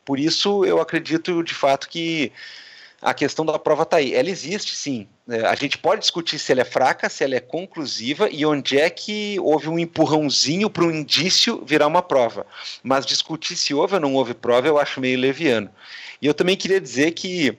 Por 0.05 0.19
isso, 0.19 0.65
eu 0.65 0.81
acredito 0.81 1.43
de 1.43 1.55
fato 1.55 1.89
que 1.89 2.33
a 3.01 3.15
questão 3.15 3.45
da 3.45 3.59
prova 3.59 3.85
está 3.85 3.99
aí. 3.99 4.15
Ela 4.15 4.29
existe, 4.29 4.75
sim. 4.75 5.07
É, 5.29 5.47
a 5.47 5.55
gente 5.55 5.79
pode 5.79 6.01
discutir 6.01 6.39
se 6.39 6.51
ela 6.51 6.63
é 6.63 6.65
fraca, 6.65 7.09
se 7.09 7.23
ela 7.23 7.37
é 7.37 7.41
conclusiva 7.41 8.29
e 8.31 8.45
onde 8.45 8.79
é 8.79 8.91
que 8.91 9.39
houve 9.41 9.69
um 9.69 9.79
empurrãozinho 9.79 10.69
para 10.69 10.85
um 10.85 10.91
indício 10.91 11.63
virar 11.65 11.87
uma 11.87 12.03
prova. 12.03 12.47
Mas 12.83 13.07
discutir 13.07 13.57
se 13.57 13.73
houve 13.75 13.95
ou 13.95 14.01
não 14.01 14.15
houve 14.15 14.35
prova 14.35 14.67
eu 14.67 14.79
acho 14.79 15.01
meio 15.01 15.19
leviano. 15.19 15.71
E 16.21 16.27
eu 16.27 16.35
também 16.35 16.57
queria 16.57 16.81
dizer 16.81 17.13
que 17.13 17.57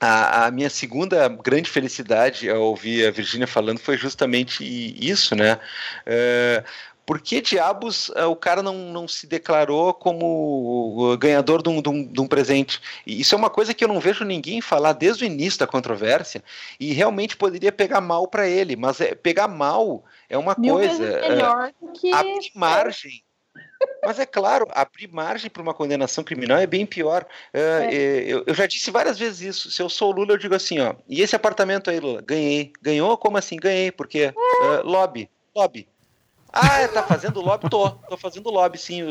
a, 0.00 0.46
a, 0.46 0.50
minha 0.50 0.68
segunda 0.68 1.28
grande 1.28 1.70
felicidade 1.70 2.50
ao 2.50 2.60
ouvir 2.62 3.06
a 3.06 3.10
Virgínia 3.10 3.46
falando 3.46 3.78
foi 3.78 3.96
justamente 3.96 4.64
isso, 5.00 5.34
né? 5.36 5.58
Uh, 6.06 6.64
por 7.06 7.20
que 7.20 7.40
diabos 7.40 8.08
uh, 8.10 8.30
o 8.30 8.36
cara 8.36 8.62
não, 8.62 8.74
não 8.74 9.06
se 9.06 9.26
declarou 9.26 9.92
como 9.92 11.16
ganhador 11.18 11.62
de 11.62 11.68
um, 11.68 11.82
de, 11.82 11.88
um, 11.88 12.06
de 12.06 12.20
um, 12.20 12.26
presente? 12.26 12.80
E 13.06 13.20
isso 13.20 13.34
é 13.34 13.38
uma 13.38 13.50
coisa 13.50 13.74
que 13.74 13.84
eu 13.84 13.88
não 13.88 14.00
vejo 14.00 14.24
ninguém 14.24 14.60
falar 14.60 14.92
desde 14.92 15.24
o 15.24 15.26
início 15.26 15.58
da 15.58 15.66
controvérsia 15.66 16.42
e 16.80 16.92
realmente 16.92 17.36
poderia 17.36 17.72
pegar 17.72 18.00
mal 18.00 18.26
para 18.26 18.48
ele, 18.48 18.76
mas 18.76 19.00
é, 19.00 19.14
pegar 19.14 19.48
mal 19.48 20.04
é 20.28 20.38
uma 20.38 20.54
Mil 20.58 20.74
coisa. 20.74 21.04
É, 21.04 21.28
melhor 21.28 21.72
uh, 21.80 21.92
que... 21.92 22.12
Abrir 22.12 22.50
margem. 22.54 23.22
Mas 24.02 24.18
é 24.18 24.26
claro, 24.26 24.66
abrir 24.70 25.08
margem 25.08 25.50
para 25.50 25.62
uma 25.62 25.74
condenação 25.74 26.24
criminal 26.24 26.58
é 26.58 26.66
bem 26.66 26.86
pior. 26.86 27.26
Uh, 27.54 27.90
é. 27.90 28.24
eu, 28.26 28.44
eu, 28.46 28.54
já 28.54 28.66
disse 28.66 28.90
várias 28.90 29.18
vezes 29.18 29.40
isso. 29.40 29.70
Se 29.70 29.82
eu 29.82 29.88
sou 29.88 30.10
o 30.10 30.16
Lula, 30.16 30.32
eu 30.32 30.38
digo 30.38 30.54
assim, 30.54 30.80
ó. 30.80 30.94
E 31.08 31.20
esse 31.20 31.36
apartamento 31.36 31.90
aí, 31.90 32.00
Lula? 32.00 32.22
Ganhei. 32.22 32.72
Ganhou? 32.80 33.16
Como 33.16 33.36
assim? 33.36 33.56
Ganhei. 33.56 33.90
Porque 33.90 34.26
uh, 34.28 34.86
lobby. 34.86 35.28
Lobby. 35.54 35.86
Ah, 36.56 36.86
tá 36.86 37.02
fazendo 37.02 37.40
lobby? 37.40 37.68
Tô, 37.68 37.90
tô 37.90 38.16
fazendo 38.16 38.48
lobby, 38.48 38.78
sim. 38.78 39.02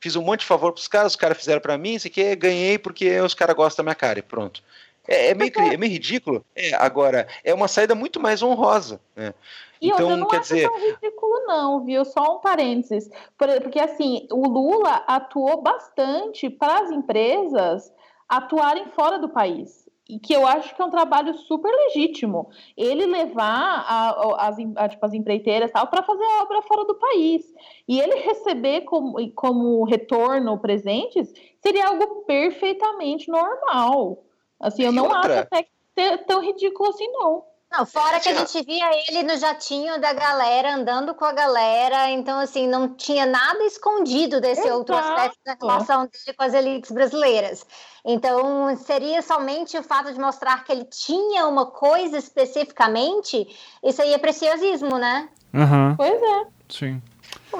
Fiz 0.00 0.16
um 0.16 0.22
monte 0.22 0.40
de 0.40 0.46
favor 0.46 0.72
pros 0.72 0.88
caras, 0.88 1.12
os 1.12 1.16
caras 1.16 1.38
fizeram 1.38 1.60
para 1.60 1.78
mim, 1.78 1.94
isso 1.94 2.08
aqui, 2.08 2.34
ganhei 2.34 2.78
porque 2.78 3.20
os 3.20 3.32
caras 3.32 3.54
gostam 3.54 3.84
da 3.84 3.90
minha 3.90 3.94
cara 3.94 4.18
e 4.18 4.22
pronto. 4.22 4.60
É, 5.06 5.28
é, 5.28 5.34
meio, 5.34 5.52
é 5.56 5.76
meio 5.76 5.92
ridículo. 5.92 6.44
É, 6.54 6.74
agora, 6.74 7.28
é 7.44 7.54
uma 7.54 7.68
saída 7.68 7.94
muito 7.94 8.18
mais 8.18 8.42
honrosa. 8.42 9.00
Né? 9.14 9.32
E 9.80 9.88
então, 9.88 10.10
eu 10.10 10.16
não 10.16 10.26
quer 10.26 10.40
acho 10.40 10.52
dizer... 10.52 10.68
tão 10.68 10.80
ridículo, 10.80 11.46
não, 11.46 11.84
viu? 11.84 12.04
Só 12.04 12.36
um 12.36 12.40
parênteses. 12.40 13.08
Porque, 13.38 13.78
assim, 13.78 14.26
o 14.30 14.48
Lula 14.48 15.04
atuou 15.06 15.62
bastante 15.62 16.50
para 16.50 16.80
as 16.80 16.90
empresas 16.90 17.92
atuarem 18.28 18.86
fora 18.88 19.16
do 19.18 19.28
país 19.28 19.89
que 20.18 20.32
eu 20.32 20.46
acho 20.46 20.74
que 20.74 20.82
é 20.82 20.84
um 20.84 20.90
trabalho 20.90 21.34
super 21.34 21.70
legítimo. 21.70 22.50
Ele 22.76 23.06
levar 23.06 23.84
a, 23.86 24.48
as, 24.48 24.56
a, 24.76 24.88
tipo, 24.88 25.06
as 25.06 25.12
empreiteiras 25.12 25.70
tal 25.70 25.86
para 25.86 26.02
fazer 26.02 26.24
a 26.24 26.42
obra 26.42 26.62
fora 26.62 26.84
do 26.84 26.94
país. 26.94 27.54
E 27.86 28.00
ele 28.00 28.16
receber 28.16 28.82
como, 28.82 29.32
como 29.32 29.84
retorno 29.84 30.58
presentes 30.58 31.32
seria 31.60 31.88
algo 31.88 32.24
perfeitamente 32.24 33.30
normal. 33.30 34.24
Assim, 34.58 34.84
eu 34.84 34.92
e 34.92 34.94
não 34.94 35.04
outra? 35.04 35.48
acho 35.52 35.66
até 35.92 36.16
tão 36.18 36.40
ridículo 36.40 36.88
assim, 36.88 37.08
não. 37.12 37.49
Não, 37.70 37.86
fora 37.86 38.18
que 38.18 38.28
a 38.28 38.34
gente 38.34 38.64
via 38.64 38.90
ele 39.08 39.22
no 39.22 39.36
jatinho 39.36 40.00
da 40.00 40.12
galera, 40.12 40.74
andando 40.74 41.14
com 41.14 41.24
a 41.24 41.32
galera, 41.32 42.10
então, 42.10 42.40
assim, 42.40 42.66
não 42.66 42.94
tinha 42.94 43.24
nada 43.24 43.62
escondido 43.64 44.40
desse 44.40 44.62
Exato. 44.62 44.76
outro 44.76 44.96
aspecto 44.96 45.38
da 45.46 45.56
relação 45.60 46.00
dele 46.02 46.36
com 46.36 46.42
as 46.42 46.52
elites 46.52 46.90
brasileiras. 46.90 47.64
Então, 48.04 48.76
seria 48.76 49.22
somente 49.22 49.78
o 49.78 49.84
fato 49.84 50.12
de 50.12 50.18
mostrar 50.18 50.64
que 50.64 50.72
ele 50.72 50.84
tinha 50.84 51.46
uma 51.46 51.66
coisa 51.66 52.18
especificamente, 52.18 53.46
isso 53.84 54.02
aí 54.02 54.14
é 54.14 54.18
preciosismo, 54.18 54.98
né? 54.98 55.28
Uhum. 55.54 55.94
Pois 55.96 56.20
é. 56.20 56.46
Sim. 56.68 57.00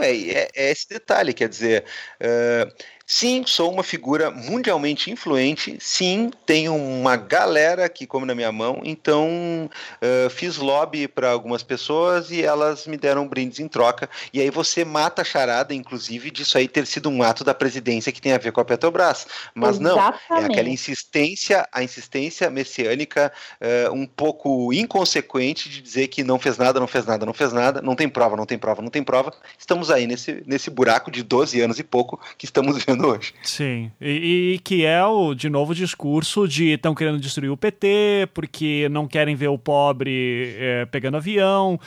É, 0.00 0.16
é, 0.16 0.48
é, 0.54 0.70
esse 0.70 0.88
detalhe, 0.88 1.32
quer 1.32 1.48
dizer, 1.48 1.84
uh, 2.20 2.72
Sim, 3.12 3.42
sou 3.44 3.72
uma 3.72 3.82
figura 3.82 4.30
mundialmente 4.30 5.10
influente. 5.10 5.76
Sim, 5.80 6.30
tenho 6.46 6.76
uma 6.76 7.16
galera 7.16 7.88
que 7.88 8.06
come 8.06 8.24
na 8.24 8.36
minha 8.36 8.52
mão. 8.52 8.80
Então, 8.84 9.68
uh, 10.00 10.30
fiz 10.30 10.58
lobby 10.58 11.08
para 11.08 11.28
algumas 11.28 11.64
pessoas 11.64 12.30
e 12.30 12.40
elas 12.40 12.86
me 12.86 12.96
deram 12.96 13.26
brindes 13.26 13.58
em 13.58 13.66
troca. 13.66 14.08
E 14.32 14.40
aí 14.40 14.48
você 14.48 14.84
mata 14.84 15.22
a 15.22 15.24
charada, 15.24 15.74
inclusive, 15.74 16.30
disso 16.30 16.56
aí 16.56 16.68
ter 16.68 16.86
sido 16.86 17.08
um 17.08 17.20
ato 17.20 17.42
da 17.42 17.52
presidência 17.52 18.12
que 18.12 18.20
tem 18.20 18.32
a 18.32 18.38
ver 18.38 18.52
com 18.52 18.60
a 18.60 18.64
Petrobras. 18.64 19.26
Mas 19.56 19.80
Exatamente. 19.80 20.20
não, 20.30 20.36
é 20.36 20.44
aquela 20.44 20.68
insistência, 20.68 21.68
a 21.72 21.82
insistência 21.82 22.48
messiânica 22.48 23.32
uh, 23.60 23.92
um 23.92 24.06
pouco 24.06 24.72
inconsequente 24.72 25.68
de 25.68 25.82
dizer 25.82 26.06
que 26.06 26.22
não 26.22 26.38
fez 26.38 26.56
nada, 26.56 26.78
não 26.78 26.86
fez 26.86 27.04
nada, 27.04 27.26
não 27.26 27.34
fez 27.34 27.52
nada, 27.52 27.82
não 27.82 27.96
tem 27.96 28.08
prova, 28.08 28.36
não 28.36 28.46
tem 28.46 28.56
prova, 28.56 28.80
não 28.80 28.88
tem 28.88 29.02
prova. 29.02 29.34
Estamos 29.58 29.79
aí 29.88 30.04
nesse, 30.04 30.42
nesse 30.44 30.68
buraco 30.68 31.12
de 31.12 31.22
12 31.22 31.60
anos 31.60 31.78
e 31.78 31.84
pouco 31.84 32.20
que 32.36 32.44
estamos 32.44 32.82
vendo 32.84 33.06
hoje. 33.06 33.32
Sim, 33.44 33.92
e, 34.00 34.54
e, 34.54 34.58
que 34.58 34.84
é 34.84 35.04
o, 35.04 35.32
de 35.32 35.48
novo, 35.48 35.70
o 35.70 35.74
discurso 35.74 36.48
de 36.48 36.72
estão 36.72 36.92
querendo 36.92 37.20
destruir 37.20 37.50
o 37.50 37.56
PT 37.56 38.30
porque 38.34 38.88
não 38.90 39.06
querem 39.06 39.36
ver 39.36 39.48
o 39.48 39.58
pobre 39.58 40.56
é, 40.58 40.86
pegando 40.86 41.16
avião. 41.16 41.78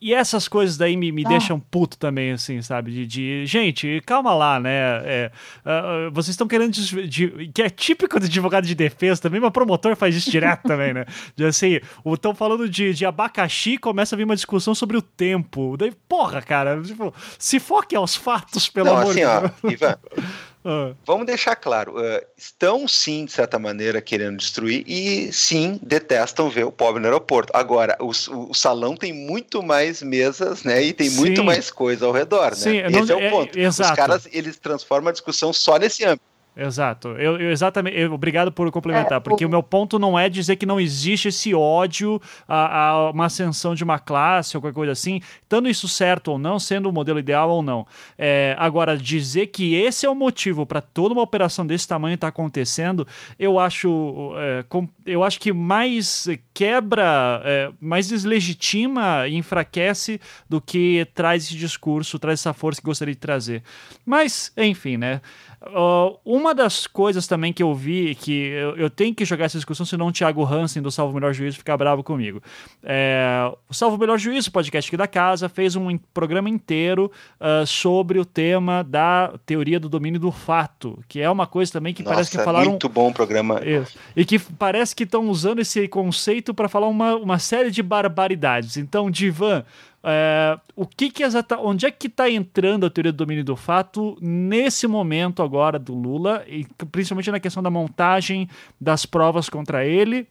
E 0.00 0.14
essas 0.14 0.46
coisas 0.46 0.76
daí 0.76 0.96
me, 0.96 1.10
me 1.10 1.24
ah. 1.26 1.28
deixam 1.28 1.58
puto 1.58 1.98
também, 1.98 2.32
assim, 2.32 2.62
sabe? 2.62 2.92
De, 2.92 3.06
de 3.06 3.46
gente, 3.46 4.00
calma 4.06 4.34
lá, 4.34 4.60
né? 4.60 4.70
É, 5.04 5.32
uh, 5.64 6.10
vocês 6.12 6.30
estão 6.30 6.46
querendo. 6.46 6.72
De, 6.72 7.06
de, 7.08 7.48
que 7.52 7.62
é 7.62 7.70
típico 7.70 8.20
de 8.20 8.26
advogado 8.26 8.66
de 8.66 8.74
defesa 8.74 9.20
também, 9.20 9.40
mas 9.40 9.50
promotor 9.50 9.96
faz 9.96 10.14
isso 10.14 10.30
direto 10.30 10.62
também, 10.68 10.94
né? 10.94 11.04
De 11.34 11.44
assim, 11.44 11.80
estão 12.06 12.34
falando 12.34 12.68
de, 12.68 12.94
de 12.94 13.04
abacaxi 13.04 13.78
começa 13.78 14.14
a 14.14 14.16
vir 14.16 14.24
uma 14.24 14.36
discussão 14.36 14.74
sobre 14.74 14.96
o 14.96 15.02
tempo. 15.02 15.76
Daí, 15.76 15.92
porra, 16.08 16.40
cara, 16.42 16.80
tipo, 16.82 17.12
se 17.38 17.58
foque 17.58 17.96
aos 17.96 18.14
fatos, 18.14 18.68
pelo 18.68 18.86
Não, 18.86 18.96
amor 18.98 19.10
assim, 19.10 19.20
de 19.20 19.26
Deus. 19.26 19.52
Ó, 19.64 19.70
Ivan, 19.70 19.98
ah. 20.68 20.92
Vamos 21.06 21.26
deixar 21.26 21.56
claro, 21.56 21.94
uh, 21.98 22.20
estão 22.36 22.86
sim, 22.86 23.24
de 23.24 23.32
certa 23.32 23.58
maneira, 23.58 24.02
querendo 24.02 24.36
destruir 24.36 24.84
e 24.86 25.32
sim, 25.32 25.80
detestam 25.82 26.50
ver 26.50 26.64
o 26.64 26.70
pobre 26.70 27.00
no 27.00 27.06
aeroporto. 27.06 27.50
Agora, 27.56 27.96
o, 27.98 28.10
o, 28.10 28.50
o 28.50 28.54
salão 28.54 28.94
tem 28.94 29.10
muito 29.10 29.62
mais 29.62 30.02
mesas, 30.02 30.64
né? 30.64 30.82
E 30.82 30.92
tem 30.92 31.08
sim. 31.08 31.16
muito 31.16 31.42
mais 31.42 31.70
coisa 31.70 32.04
ao 32.04 32.12
redor, 32.12 32.54
sim, 32.54 32.82
né? 32.82 32.88
Esse 32.88 33.06
não, 33.06 33.18
é 33.18 33.22
o 33.22 33.22
é, 33.22 33.30
ponto. 33.30 33.58
É, 33.58 33.68
Os 33.68 33.78
caras, 33.78 34.28
eles 34.30 34.58
transformam 34.58 35.08
a 35.08 35.12
discussão 35.12 35.54
só 35.54 35.78
nesse 35.78 36.04
âmbito. 36.04 36.27
Exato. 36.58 37.10
Eu, 37.10 37.38
eu 37.38 37.52
exatamente. 37.52 37.96
Eu, 37.96 38.12
obrigado 38.12 38.50
por 38.50 38.68
complementar, 38.72 39.18
é, 39.18 39.20
porque 39.20 39.44
o... 39.44 39.48
o... 39.48 39.50
meu 39.50 39.62
ponto 39.62 39.96
não 39.96 40.18
é 40.18 40.28
dizer 40.28 40.56
que 40.56 40.66
não 40.66 40.80
existe 40.80 41.28
esse 41.28 41.54
ódio 41.54 42.20
a, 42.48 42.88
a, 42.88 43.10
uma 43.10 43.26
ascensão 43.26 43.76
de 43.76 43.84
uma 43.84 44.00
classe 44.00 44.56
ou 44.56 44.60
qualquer 44.60 44.74
coisa 44.74 44.92
assim, 44.92 45.20
estando 45.40 45.68
isso 45.68 45.86
certo 45.86 46.32
ou 46.32 46.38
não, 46.38 46.58
sendo 46.58 46.88
o 46.88 46.92
modelo 46.92 47.20
ideal 47.20 47.48
ou 47.48 47.62
não. 47.62 47.86
É, 48.18 48.56
agora, 48.58 48.96
dizer 48.96 49.46
que 49.46 49.76
esse 49.76 50.04
é 50.04 50.10
o 50.10 50.16
motivo 50.16 50.66
para 50.66 50.80
toda 50.80 51.14
uma 51.14 51.22
operação 51.22 51.64
desse 51.64 51.86
tamanho 51.86 52.16
estar 52.16 52.26
tá 52.26 52.30
acontecendo, 52.30 53.06
eu 53.38 53.60
acho, 53.60 54.32
é, 54.36 54.64
com, 54.68 54.88
eu 55.06 55.22
acho 55.22 55.38
que 55.38 55.52
mais 55.52 56.26
quebra, 56.52 57.40
é, 57.44 57.70
mais 57.80 58.08
deslegitima 58.08 59.28
e 59.28 59.36
enfraquece 59.36 60.20
do 60.48 60.60
que 60.60 61.06
traz 61.14 61.44
esse 61.44 61.56
discurso, 61.56 62.18
traz 62.18 62.40
essa 62.40 62.52
força 62.52 62.80
que 62.80 62.86
gostaria 62.86 63.14
de 63.14 63.20
trazer. 63.20 63.62
Mas, 64.04 64.52
enfim, 64.56 64.96
né? 64.96 65.20
Uh, 65.60 66.16
uma 66.24 66.54
das 66.54 66.86
coisas 66.86 67.26
também 67.26 67.52
que 67.52 67.62
eu 67.62 67.74
vi, 67.74 68.14
que 68.14 68.32
eu, 68.32 68.76
eu, 68.76 68.88
tenho 68.88 69.12
que 69.12 69.24
jogar 69.24 69.46
essa 69.46 69.58
discussão, 69.58 69.84
senão 69.84 70.06
o 70.06 70.12
Thiago 70.12 70.44
Hansen 70.44 70.80
do 70.80 70.90
Salvo 70.90 71.12
Melhor 71.14 71.34
Juízo 71.34 71.58
ficar 71.58 71.76
bravo 71.76 72.04
comigo. 72.04 72.40
É, 72.82 73.50
o 73.68 73.74
Salvo 73.74 73.98
Melhor 73.98 74.18
Juízo, 74.18 74.52
podcast 74.52 74.88
aqui 74.88 74.96
da 74.96 75.08
casa, 75.08 75.48
fez 75.48 75.74
um 75.74 75.98
programa 76.14 76.48
inteiro 76.48 77.10
uh, 77.40 77.66
sobre 77.66 78.20
o 78.20 78.24
tema 78.24 78.84
da 78.84 79.34
teoria 79.44 79.80
do 79.80 79.88
domínio 79.88 80.20
do 80.20 80.30
fato, 80.30 81.02
que 81.08 81.20
é 81.20 81.28
uma 81.28 81.46
coisa 81.46 81.72
também 81.72 81.92
que 81.92 82.04
Nossa, 82.04 82.14
parece 82.14 82.30
que 82.30 82.44
falaram. 82.44 82.70
Muito 82.70 82.88
bom 82.88 83.12
programa. 83.12 83.60
Isso. 83.64 83.98
E 84.14 84.24
que 84.24 84.38
parece 84.38 84.94
que 84.94 85.02
estão 85.02 85.28
usando 85.28 85.58
esse 85.58 85.88
conceito 85.88 86.54
para 86.54 86.68
falar 86.68 86.86
uma, 86.86 87.16
uma 87.16 87.38
série 87.40 87.72
de 87.72 87.82
barbaridades. 87.82 88.76
Então, 88.76 89.10
Divan, 89.10 89.64
É, 90.02 90.58
o 90.76 90.86
que 90.86 91.10
que 91.10 91.22
exata, 91.22 91.58
onde 91.58 91.84
é 91.84 91.90
que 91.90 92.06
está 92.06 92.30
entrando 92.30 92.86
a 92.86 92.90
teoria 92.90 93.12
do 93.12 93.16
domínio 93.16 93.44
do 93.44 93.56
fato 93.56 94.16
nesse 94.20 94.86
momento 94.86 95.42
agora 95.42 95.78
do 95.78 95.94
Lula, 95.94 96.44
e 96.46 96.64
principalmente 96.90 97.30
na 97.30 97.40
questão 97.40 97.62
da 97.62 97.70
montagem 97.70 98.48
das 98.80 99.04
provas 99.04 99.48
contra 99.48 99.84
ele 99.84 100.28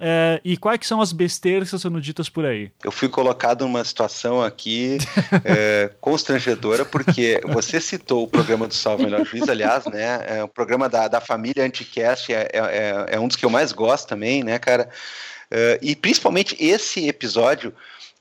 é, 0.00 0.40
e 0.44 0.56
quais 0.56 0.86
são 0.86 1.00
as 1.00 1.12
besteiras 1.12 1.68
que 1.68 1.74
estão 1.74 1.90
sendo 1.90 2.00
ditas 2.00 2.28
por 2.28 2.44
aí? 2.44 2.70
Eu 2.84 2.92
fui 2.92 3.08
colocado 3.08 3.62
numa 3.62 3.84
situação 3.84 4.42
aqui 4.42 4.98
é, 5.44 5.90
constrangedora, 6.00 6.84
porque 6.84 7.40
você 7.48 7.80
citou 7.80 8.24
o 8.24 8.28
programa 8.28 8.68
do 8.68 8.74
Salve 8.74 9.04
Melhor 9.04 9.24
Juiz, 9.24 9.48
aliás, 9.48 9.86
né? 9.86 10.24
É, 10.26 10.44
o 10.44 10.48
programa 10.48 10.88
da, 10.88 11.08
da 11.08 11.20
família 11.20 11.64
Anticast 11.64 12.32
é, 12.32 12.48
é, 12.52 13.06
é 13.08 13.20
um 13.20 13.26
dos 13.26 13.36
que 13.36 13.44
eu 13.44 13.50
mais 13.50 13.72
gosto 13.72 14.08
também, 14.08 14.44
né, 14.44 14.58
cara? 14.58 14.88
É, 15.50 15.78
e 15.82 15.96
principalmente 15.96 16.56
esse 16.60 17.08
episódio 17.08 17.74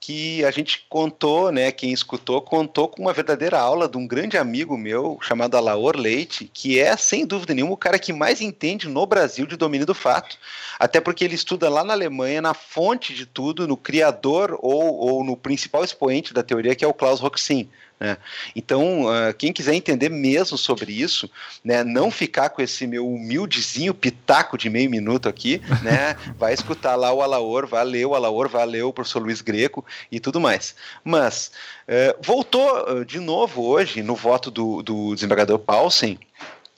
que 0.07 0.45
a 0.45 0.51
gente 0.51 0.85
contou, 0.89 1.51
né, 1.51 1.69
quem 1.69 1.91
escutou, 1.91 2.41
contou 2.41 2.88
com 2.88 3.01
uma 3.01 3.11
verdadeira 3.11 3.59
aula 3.59 3.89
de 3.89 3.97
um 3.97 4.07
grande 4.07 4.38
amigo 4.38 4.77
meu, 4.77 5.19
chamado 5.21 5.57
Alaor 5.57 5.97
Leite, 5.97 6.49
que 6.53 6.79
é, 6.79 6.95
sem 6.95 7.25
dúvida 7.25 7.53
nenhuma, 7.53 7.73
o 7.73 7.77
cara 7.77 7.99
que 7.99 8.13
mais 8.13 8.39
entende 8.39 8.88
no 8.88 9.05
Brasil 9.05 9.45
de 9.45 9.57
domínio 9.57 9.85
do 9.85 9.93
fato. 9.93 10.38
Até 10.79 11.01
porque 11.01 11.25
ele 11.25 11.35
estuda 11.35 11.67
lá 11.67 11.84
na 11.84 11.91
Alemanha, 11.91 12.41
na 12.41 12.53
fonte 12.53 13.13
de 13.13 13.25
tudo, 13.25 13.67
no 13.67 13.75
criador 13.75 14.57
ou, 14.61 14.95
ou 14.95 15.25
no 15.25 15.35
principal 15.35 15.84
expoente 15.84 16.34
da 16.34 16.41
teoria, 16.41 16.73
que 16.73 16.85
é 16.85 16.88
o 16.88 16.93
Klaus 16.93 17.19
Roxin. 17.19 17.69
Né? 17.99 18.17
Então, 18.55 19.05
uh, 19.05 19.33
quem 19.35 19.51
quiser 19.51 19.73
entender 19.73 20.09
mesmo 20.09 20.57
sobre 20.57 20.93
isso, 20.93 21.29
né, 21.63 21.83
não 21.83 22.11
ficar 22.11 22.49
com 22.49 22.61
esse 22.61 22.85
meu 22.85 23.07
humildezinho 23.07 23.93
pitaco 23.93 24.57
de 24.57 24.69
meio 24.69 24.89
minuto 24.89 25.27
aqui, 25.27 25.61
né, 25.81 26.15
vai 26.37 26.53
escutar 26.53 26.95
lá 26.95 27.11
o 27.11 27.21
Alaor, 27.21 27.67
o 27.71 28.15
Alaor, 28.15 28.49
vai 28.49 28.65
ler 28.65 28.83
o 28.83 28.93
professor 28.93 29.21
Luiz 29.21 29.41
Greco 29.41 29.83
e 30.11 30.19
tudo 30.19 30.39
mais. 30.39 30.75
Mas, 31.03 31.51
uh, 31.87 32.17
voltou 32.21 32.99
uh, 32.99 33.05
de 33.05 33.19
novo 33.19 33.65
hoje, 33.65 34.03
no 34.03 34.15
voto 34.15 34.51
do, 34.51 34.83
do 34.83 35.15
desembargador 35.15 35.57
Paulsen, 35.57 36.19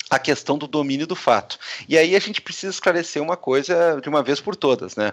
a 0.10 0.18
questão 0.18 0.58
do 0.58 0.68
domínio 0.68 1.06
do 1.06 1.16
fato. 1.16 1.60
E 1.88 1.98
aí 1.98 2.16
a 2.16 2.20
gente 2.20 2.42
precisa 2.42 2.72
esclarecer 2.72 3.22
uma 3.22 3.38
coisa 3.38 4.00
de 4.02 4.10
uma 4.10 4.24
vez 4.24 4.40
por 4.40 4.56
todas, 4.56 4.96
né? 4.96 5.12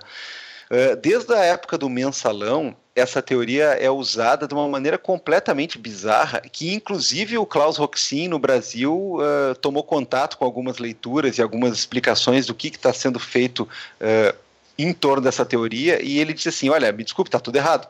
Desde 1.03 1.35
a 1.35 1.45
época 1.45 1.77
do 1.77 1.91
mensalão, 1.91 2.75
essa 2.97 3.21
teoria 3.21 3.65
é 3.75 3.91
usada 3.91 4.49
de 4.49 4.55
uma 4.55 4.67
maneira 4.67 4.97
completamente 4.97 5.79
bizarra, 5.79 6.41
que 6.41 6.73
inclusive 6.73 7.37
o 7.37 7.45
Klaus 7.45 7.77
Roxin 7.77 8.27
no 8.27 8.39
Brasil 8.39 9.19
uh, 9.19 9.55
tomou 9.57 9.85
contato 9.85 10.39
com 10.39 10.47
algumas 10.47 10.79
leituras 10.79 11.37
e 11.37 11.43
algumas 11.43 11.75
explicações 11.75 12.47
do 12.47 12.55
que 12.55 12.69
está 12.69 12.95
sendo 12.95 13.21
feito 13.21 13.69
uh, 14.01 14.37
em 14.79 14.95
torno 14.95 15.23
dessa 15.23 15.45
teoria, 15.45 16.03
e 16.03 16.19
ele 16.19 16.33
disse 16.33 16.49
assim, 16.49 16.71
olha, 16.71 16.91
me 16.91 17.05
desculpe, 17.05 17.29
está 17.29 17.39
tudo 17.39 17.57
errado. 17.57 17.87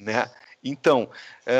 Né? 0.00 0.28
Então, 0.64 1.10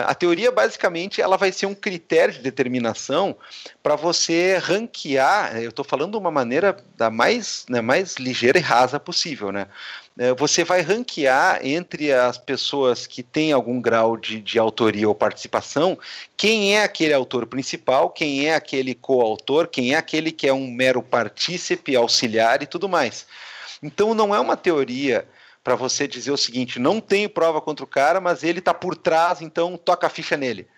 a 0.07 0.15
teoria 0.15 0.51
basicamente 0.51 1.21
ela 1.21 1.37
vai 1.37 1.53
ser 1.53 1.67
um 1.67 1.75
critério 1.75 2.33
de 2.33 2.41
determinação 2.41 3.37
para 3.83 3.97
você 3.97 4.57
ranquear. 4.57 5.59
Eu 5.59 5.69
estou 5.69 5.85
falando 5.85 6.13
de 6.13 6.17
uma 6.17 6.31
maneira 6.31 6.75
da 6.97 7.11
mais, 7.11 7.67
né, 7.69 7.83
mais 7.83 8.15
ligeira 8.15 8.59
e 8.59 8.63
rasa 8.63 8.99
possível, 8.99 9.53
né? 9.53 9.67
É, 10.17 10.33
você 10.33 10.63
vai 10.63 10.81
ranquear 10.81 11.59
entre 11.67 12.13
as 12.13 12.39
pessoas 12.39 13.05
que 13.05 13.21
têm 13.21 13.51
algum 13.51 13.81
grau 13.81 14.17
de, 14.17 14.41
de 14.41 14.61
autoria 14.61 15.09
ou 15.09 15.15
participação 15.15 15.99
quem 16.37 16.77
é 16.77 16.85
aquele 16.85 17.13
autor 17.13 17.47
principal, 17.47 18.11
quem 18.11 18.47
é 18.47 18.55
aquele 18.55 18.95
coautor, 18.95 19.67
quem 19.67 19.95
é 19.95 19.97
aquele 19.97 20.31
que 20.31 20.47
é 20.47 20.53
um 20.53 20.71
mero 20.71 21.03
partícipe, 21.03 21.97
auxiliar 21.97 22.63
e 22.63 22.67
tudo 22.67 22.89
mais. 22.89 23.27
Então 23.83 24.15
não 24.15 24.33
é 24.33 24.39
uma 24.39 24.57
teoria 24.57 25.27
para 25.65 25.75
você 25.75 26.07
dizer 26.07 26.31
o 26.31 26.37
seguinte: 26.37 26.79
não 26.79 27.01
tenho 27.01 27.29
prova 27.29 27.61
contra 27.61 27.85
o 27.85 27.89
cara, 27.89 28.21
mas 28.21 28.45
ele 28.45 28.61
está 28.61 28.73
por 28.73 28.97
trás, 28.97 29.41
então 29.43 29.77
toca 29.77 30.07
a 30.07 30.11
ficha 30.11 30.37
nele. 30.37 30.69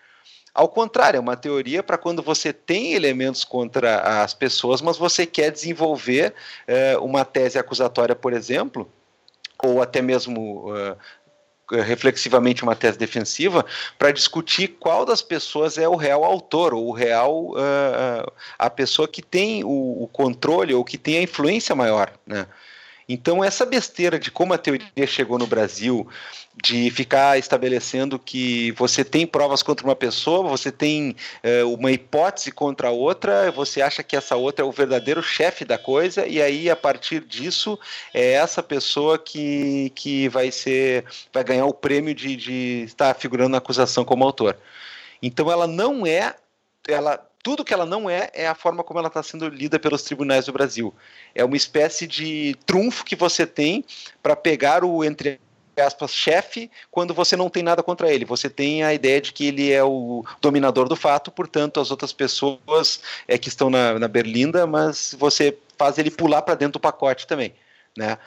Ao 0.51 0.67
contrário, 0.67 1.17
é 1.17 1.21
uma 1.21 1.37
teoria 1.37 1.83
para 1.83 1.99
quando 1.99 2.23
você 2.23 2.51
tem 2.51 2.93
elementos 2.93 3.43
contra 3.43 4.23
as 4.23 4.33
pessoas, 4.33 4.81
mas 4.81 4.97
você 4.97 5.23
quer 5.27 5.51
desenvolver 5.51 6.33
é, 6.65 6.97
uma 6.97 7.23
tese 7.23 7.59
acusatória, 7.59 8.15
por 8.15 8.33
exemplo, 8.33 8.91
ou 9.63 9.81
até 9.81 10.01
mesmo 10.01 10.71
uh, 10.71 10.97
reflexivamente 11.71 12.63
uma 12.63 12.75
tese 12.75 12.97
defensiva 12.97 13.65
para 13.97 14.11
discutir 14.11 14.69
qual 14.79 15.05
das 15.05 15.21
pessoas 15.21 15.77
é 15.77 15.87
o 15.87 15.95
real 15.95 16.23
autor 16.23 16.73
ou 16.73 16.87
o 16.87 16.93
real 16.93 17.51
uh, 17.51 18.31
a 18.57 18.69
pessoa 18.69 19.07
que 19.07 19.21
tem 19.21 19.63
o, 19.63 20.03
o, 20.03 20.07
controle 20.07 20.73
ou 20.73 20.85
que 20.85 20.97
tem 20.97 21.17
a 21.17 21.21
influência 21.21 21.75
maior, 21.75 22.11
né? 22.25 22.47
Então, 23.09 23.41
essa 23.41 23.65
besteira 23.65 24.19
de 24.19 24.29
como 24.29 24.53
a 24.53 24.57
teoria 24.57 25.07
chegou 25.07 25.39
no 25.39 25.47
Brasil, 25.47 26.05
de 26.61 26.89
ficar 26.91 27.37
estabelecendo 27.37 28.19
que 28.19 28.71
você 28.73 29.03
tem 29.03 29.25
provas 29.25 29.63
contra 29.63 29.85
uma 29.85 29.95
pessoa, 29.95 30.49
você 30.49 30.71
tem 30.71 31.15
é, 31.41 31.63
uma 31.63 31.91
hipótese 31.91 32.51
contra 32.51 32.89
a 32.89 32.91
outra, 32.91 33.49
você 33.51 33.81
acha 33.81 34.03
que 34.03 34.15
essa 34.15 34.35
outra 34.35 34.65
é 34.65 34.67
o 34.67 34.71
verdadeiro 34.71 35.23
chefe 35.23 35.63
da 35.63 35.77
coisa, 35.77 36.27
e 36.27 36.41
aí, 36.41 36.69
a 36.69 36.75
partir 36.75 37.21
disso, 37.21 37.79
é 38.13 38.33
essa 38.33 38.61
pessoa 38.61 39.17
que, 39.17 39.89
que 39.95 40.27
vai 40.27 40.51
ser 40.51 41.05
vai 41.31 41.43
ganhar 41.43 41.65
o 41.65 41.73
prêmio 41.73 42.13
de, 42.13 42.35
de 42.35 42.83
estar 42.85 43.13
figurando 43.13 43.49
na 43.49 43.59
acusação 43.59 44.03
como 44.03 44.25
autor. 44.25 44.57
Então, 45.21 45.49
ela 45.51 45.67
não 45.67 46.05
é. 46.05 46.35
Ela, 46.87 47.26
tudo 47.43 47.63
que 47.63 47.73
ela 47.73 47.85
não 47.85 48.09
é 48.09 48.29
é 48.33 48.47
a 48.47 48.55
forma 48.55 48.83
como 48.83 48.99
ela 48.99 49.07
está 49.07 49.23
sendo 49.23 49.47
lida 49.47 49.79
pelos 49.79 50.03
tribunais 50.03 50.45
do 50.45 50.53
Brasil. 50.53 50.93
É 51.33 51.43
uma 51.43 51.57
espécie 51.57 52.05
de 52.07 52.55
trunfo 52.65 53.05
que 53.05 53.15
você 53.15 53.45
tem 53.45 53.85
para 54.21 54.35
pegar 54.35 54.83
o 54.83 55.03
entre 55.03 55.39
aspas 55.79 56.11
chefe 56.11 56.71
quando 56.89 57.13
você 57.13 57.35
não 57.35 57.49
tem 57.49 57.63
nada 57.63 57.83
contra 57.83 58.11
ele. 58.11 58.25
Você 58.25 58.49
tem 58.49 58.83
a 58.83 58.93
ideia 58.93 59.21
de 59.21 59.31
que 59.31 59.45
ele 59.47 59.71
é 59.71 59.83
o 59.83 60.25
dominador 60.41 60.87
do 60.87 60.95
fato, 60.95 61.31
portanto 61.31 61.79
as 61.79 61.91
outras 61.91 62.11
pessoas 62.11 63.01
é 63.27 63.37
que 63.37 63.49
estão 63.49 63.69
na, 63.69 63.97
na 63.99 64.07
berlinda, 64.07 64.65
mas 64.65 65.15
você 65.17 65.57
faz 65.77 65.97
ele 65.97 66.11
pular 66.11 66.41
para 66.41 66.55
dentro 66.55 66.73
do 66.73 66.79
pacote 66.79 67.27
também, 67.27 67.53
né? 67.95 68.17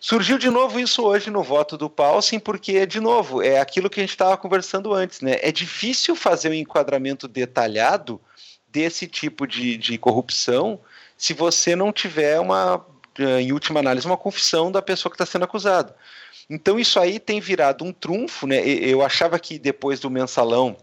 Surgiu 0.00 0.38
de 0.38 0.50
novo 0.50 0.78
isso 0.78 1.02
hoje 1.02 1.30
no 1.30 1.42
voto 1.42 1.76
do 1.76 1.88
Paulsen, 1.88 2.38
porque, 2.38 2.86
de 2.86 3.00
novo, 3.00 3.42
é 3.42 3.58
aquilo 3.58 3.88
que 3.88 4.00
a 4.00 4.02
gente 4.02 4.10
estava 4.10 4.36
conversando 4.36 4.92
antes, 4.92 5.20
né? 5.20 5.38
É 5.40 5.50
difícil 5.50 6.14
fazer 6.14 6.50
um 6.50 6.54
enquadramento 6.54 7.26
detalhado 7.26 8.20
desse 8.68 9.06
tipo 9.06 9.46
de, 9.46 9.76
de 9.76 9.96
corrupção 9.96 10.78
se 11.16 11.32
você 11.32 11.74
não 11.74 11.92
tiver 11.92 12.38
uma, 12.38 12.84
eh, 13.18 13.40
em 13.40 13.52
última 13.52 13.80
análise, 13.80 14.06
uma 14.06 14.16
confissão 14.16 14.70
da 14.70 14.82
pessoa 14.82 15.10
que 15.10 15.14
está 15.14 15.24
sendo 15.24 15.44
acusada. 15.44 15.96
Então 16.48 16.78
isso 16.78 17.00
aí 17.00 17.18
tem 17.18 17.40
virado 17.40 17.84
um 17.84 17.92
trunfo, 17.92 18.46
né? 18.46 18.64
Eu 18.66 19.02
achava 19.02 19.38
que 19.38 19.58
depois 19.58 19.98
do 19.98 20.10
mensalão 20.10 20.76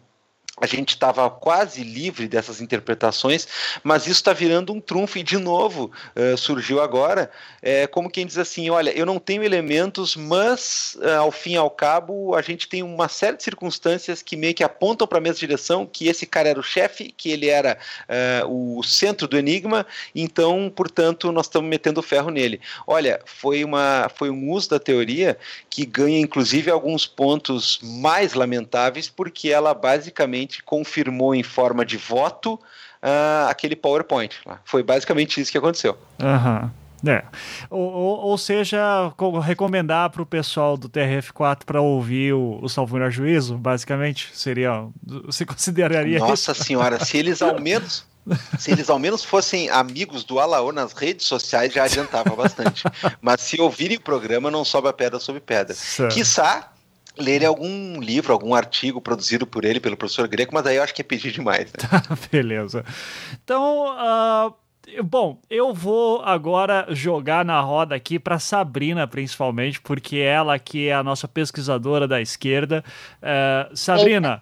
a 0.61 0.67
gente 0.67 0.89
estava 0.89 1.27
quase 1.31 1.83
livre 1.83 2.27
dessas 2.27 2.61
interpretações, 2.61 3.47
mas 3.83 4.03
isso 4.03 4.19
está 4.19 4.33
virando 4.33 4.71
um 4.71 4.79
trunfo 4.79 5.17
e 5.17 5.23
de 5.23 5.37
novo 5.37 5.91
uh, 6.15 6.37
surgiu 6.37 6.79
agora, 6.79 7.31
é, 7.59 7.87
como 7.87 8.09
quem 8.09 8.25
diz 8.25 8.37
assim, 8.37 8.69
olha, 8.69 8.91
eu 8.91 9.03
não 9.03 9.17
tenho 9.17 9.43
elementos, 9.43 10.15
mas 10.15 10.95
uh, 11.01 11.21
ao 11.21 11.31
fim 11.31 11.53
e 11.53 11.57
ao 11.57 11.71
cabo 11.71 12.35
a 12.35 12.41
gente 12.43 12.67
tem 12.67 12.83
uma 12.83 13.07
série 13.07 13.35
de 13.35 13.43
circunstâncias 13.43 14.21
que 14.21 14.35
meio 14.35 14.53
que 14.53 14.63
apontam 14.63 15.07
para 15.07 15.17
a 15.17 15.21
mesma 15.21 15.39
direção, 15.39 15.87
que 15.87 16.07
esse 16.07 16.27
cara 16.27 16.49
era 16.49 16.59
o 16.59 16.63
chefe, 16.63 17.11
que 17.17 17.31
ele 17.31 17.49
era 17.49 17.77
uh, 18.45 18.77
o 18.77 18.83
centro 18.83 19.27
do 19.27 19.37
enigma, 19.37 19.87
então, 20.13 20.71
portanto, 20.73 21.31
nós 21.31 21.47
estamos 21.47 21.67
metendo 21.67 22.01
ferro 22.03 22.29
nele. 22.29 22.61
Olha, 22.85 23.19
foi, 23.25 23.63
uma, 23.63 24.09
foi 24.15 24.29
um 24.29 24.51
uso 24.51 24.69
da 24.69 24.79
teoria 24.79 25.35
que 25.67 25.83
ganha 25.83 26.19
inclusive 26.19 26.69
alguns 26.69 27.07
pontos 27.07 27.79
mais 27.81 28.35
lamentáveis, 28.35 29.09
porque 29.09 29.49
ela 29.49 29.73
basicamente 29.73 30.42
basicamente 30.43 30.63
confirmou 30.63 31.33
em 31.33 31.43
forma 31.43 31.85
de 31.85 31.97
voto 31.97 32.55
uh, 32.55 33.49
aquele 33.49 33.75
PowerPoint. 33.75 34.35
Foi 34.65 34.83
basicamente 34.83 35.39
isso 35.39 35.51
que 35.51 35.57
aconteceu. 35.57 35.97
Aham. 36.21 36.61
Uhum. 36.63 36.83
É. 37.05 37.21
Ou, 37.69 37.81
ou, 37.81 38.19
ou, 38.27 38.37
seja, 38.37 39.11
recomendar 39.45 40.09
para 40.09 40.21
o 40.21 40.25
pessoal 40.25 40.77
do 40.77 40.87
TRF4 40.87 41.65
para 41.65 41.81
ouvir 41.81 42.33
o, 42.33 42.59
o 42.61 42.69
Salvo 42.69 42.93
Melhor 42.93 43.11
Juízo, 43.11 43.57
basicamente, 43.57 44.31
seria. 44.33 44.85
Você 45.25 45.43
consideraria 45.45 46.17
Nossa 46.19 46.53
isso? 46.53 46.63
senhora, 46.63 47.03
se 47.03 47.17
eles 47.17 47.41
ao 47.41 47.59
menos. 47.59 48.05
Se 48.57 48.71
eles 48.71 48.89
ao 48.89 48.97
menos 48.97 49.21
fossem 49.21 49.69
amigos 49.69 50.23
do 50.23 50.39
Alaor 50.39 50.71
nas 50.71 50.93
redes 50.93 51.25
sociais, 51.25 51.73
já 51.73 51.83
adiantava 51.83 52.33
bastante. 52.37 52.81
Mas 53.21 53.41
se 53.41 53.59
ouvirem 53.59 53.97
o 53.97 53.99
programa, 54.01 54.49
não 54.49 54.63
sobe 54.63 54.87
a 54.87 54.93
pedra 54.93 55.19
sobre 55.19 55.41
pedra. 55.41 55.75
Certo. 55.75 56.13
Quiçá 56.13 56.72
ler 57.17 57.45
algum 57.45 57.99
livro, 57.99 58.33
algum 58.33 58.53
artigo 58.53 58.99
produzido 59.01 59.45
por 59.45 59.65
ele, 59.65 59.79
pelo 59.79 59.97
professor 59.97 60.27
Greco, 60.27 60.53
mas 60.53 60.65
aí 60.65 60.77
eu 60.77 60.83
acho 60.83 60.93
que 60.93 61.01
é 61.01 61.05
pedir 61.05 61.31
demais. 61.31 61.71
Né? 61.71 61.73
Tá, 61.89 62.01
beleza. 62.31 62.83
Então, 63.43 63.87
uh, 63.87 65.03
bom, 65.03 65.39
eu 65.49 65.73
vou 65.73 66.21
agora 66.23 66.87
jogar 66.89 67.45
na 67.45 67.59
roda 67.61 67.95
aqui 67.95 68.17
para 68.17 68.39
Sabrina, 68.39 69.07
principalmente, 69.07 69.79
porque 69.79 70.17
ela 70.17 70.57
que 70.57 70.87
é 70.87 70.93
a 70.93 71.03
nossa 71.03 71.27
pesquisadora 71.27 72.07
da 72.07 72.21
esquerda. 72.21 72.83
Uh, 73.21 73.75
Sabrina, 73.75 74.41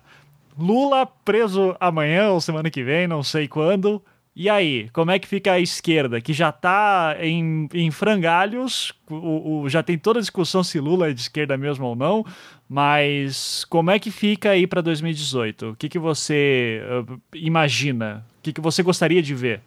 Lula 0.57 1.05
preso 1.05 1.75
amanhã 1.79 2.29
ou 2.29 2.41
semana 2.41 2.69
que 2.69 2.83
vem, 2.83 3.07
não 3.07 3.23
sei 3.23 3.47
quando. 3.47 4.01
E 4.33 4.49
aí, 4.49 4.89
como 4.91 5.11
é 5.11 5.19
que 5.19 5.27
fica 5.27 5.51
a 5.51 5.59
esquerda, 5.59 6.21
que 6.21 6.31
já 6.31 6.49
está 6.49 7.17
em, 7.19 7.67
em 7.73 7.91
frangalhos, 7.91 8.93
o, 9.09 9.63
o, 9.63 9.69
já 9.69 9.83
tem 9.83 9.97
toda 9.97 10.19
a 10.19 10.21
discussão 10.21 10.63
se 10.63 10.79
Lula 10.79 11.09
é 11.09 11.13
de 11.13 11.19
esquerda 11.19 11.57
mesmo 11.57 11.85
ou 11.85 11.95
não, 11.97 12.25
mas 12.67 13.65
como 13.65 13.91
é 13.91 13.99
que 13.99 14.09
fica 14.09 14.51
aí 14.51 14.65
para 14.65 14.79
2018? 14.79 15.71
O 15.71 15.75
que, 15.75 15.89
que 15.89 15.99
você 15.99 16.81
uh, 17.09 17.21
imagina? 17.33 18.25
O 18.39 18.41
que, 18.41 18.53
que 18.53 18.61
você 18.61 18.81
gostaria 18.81 19.21
de 19.21 19.35
ver? 19.35 19.61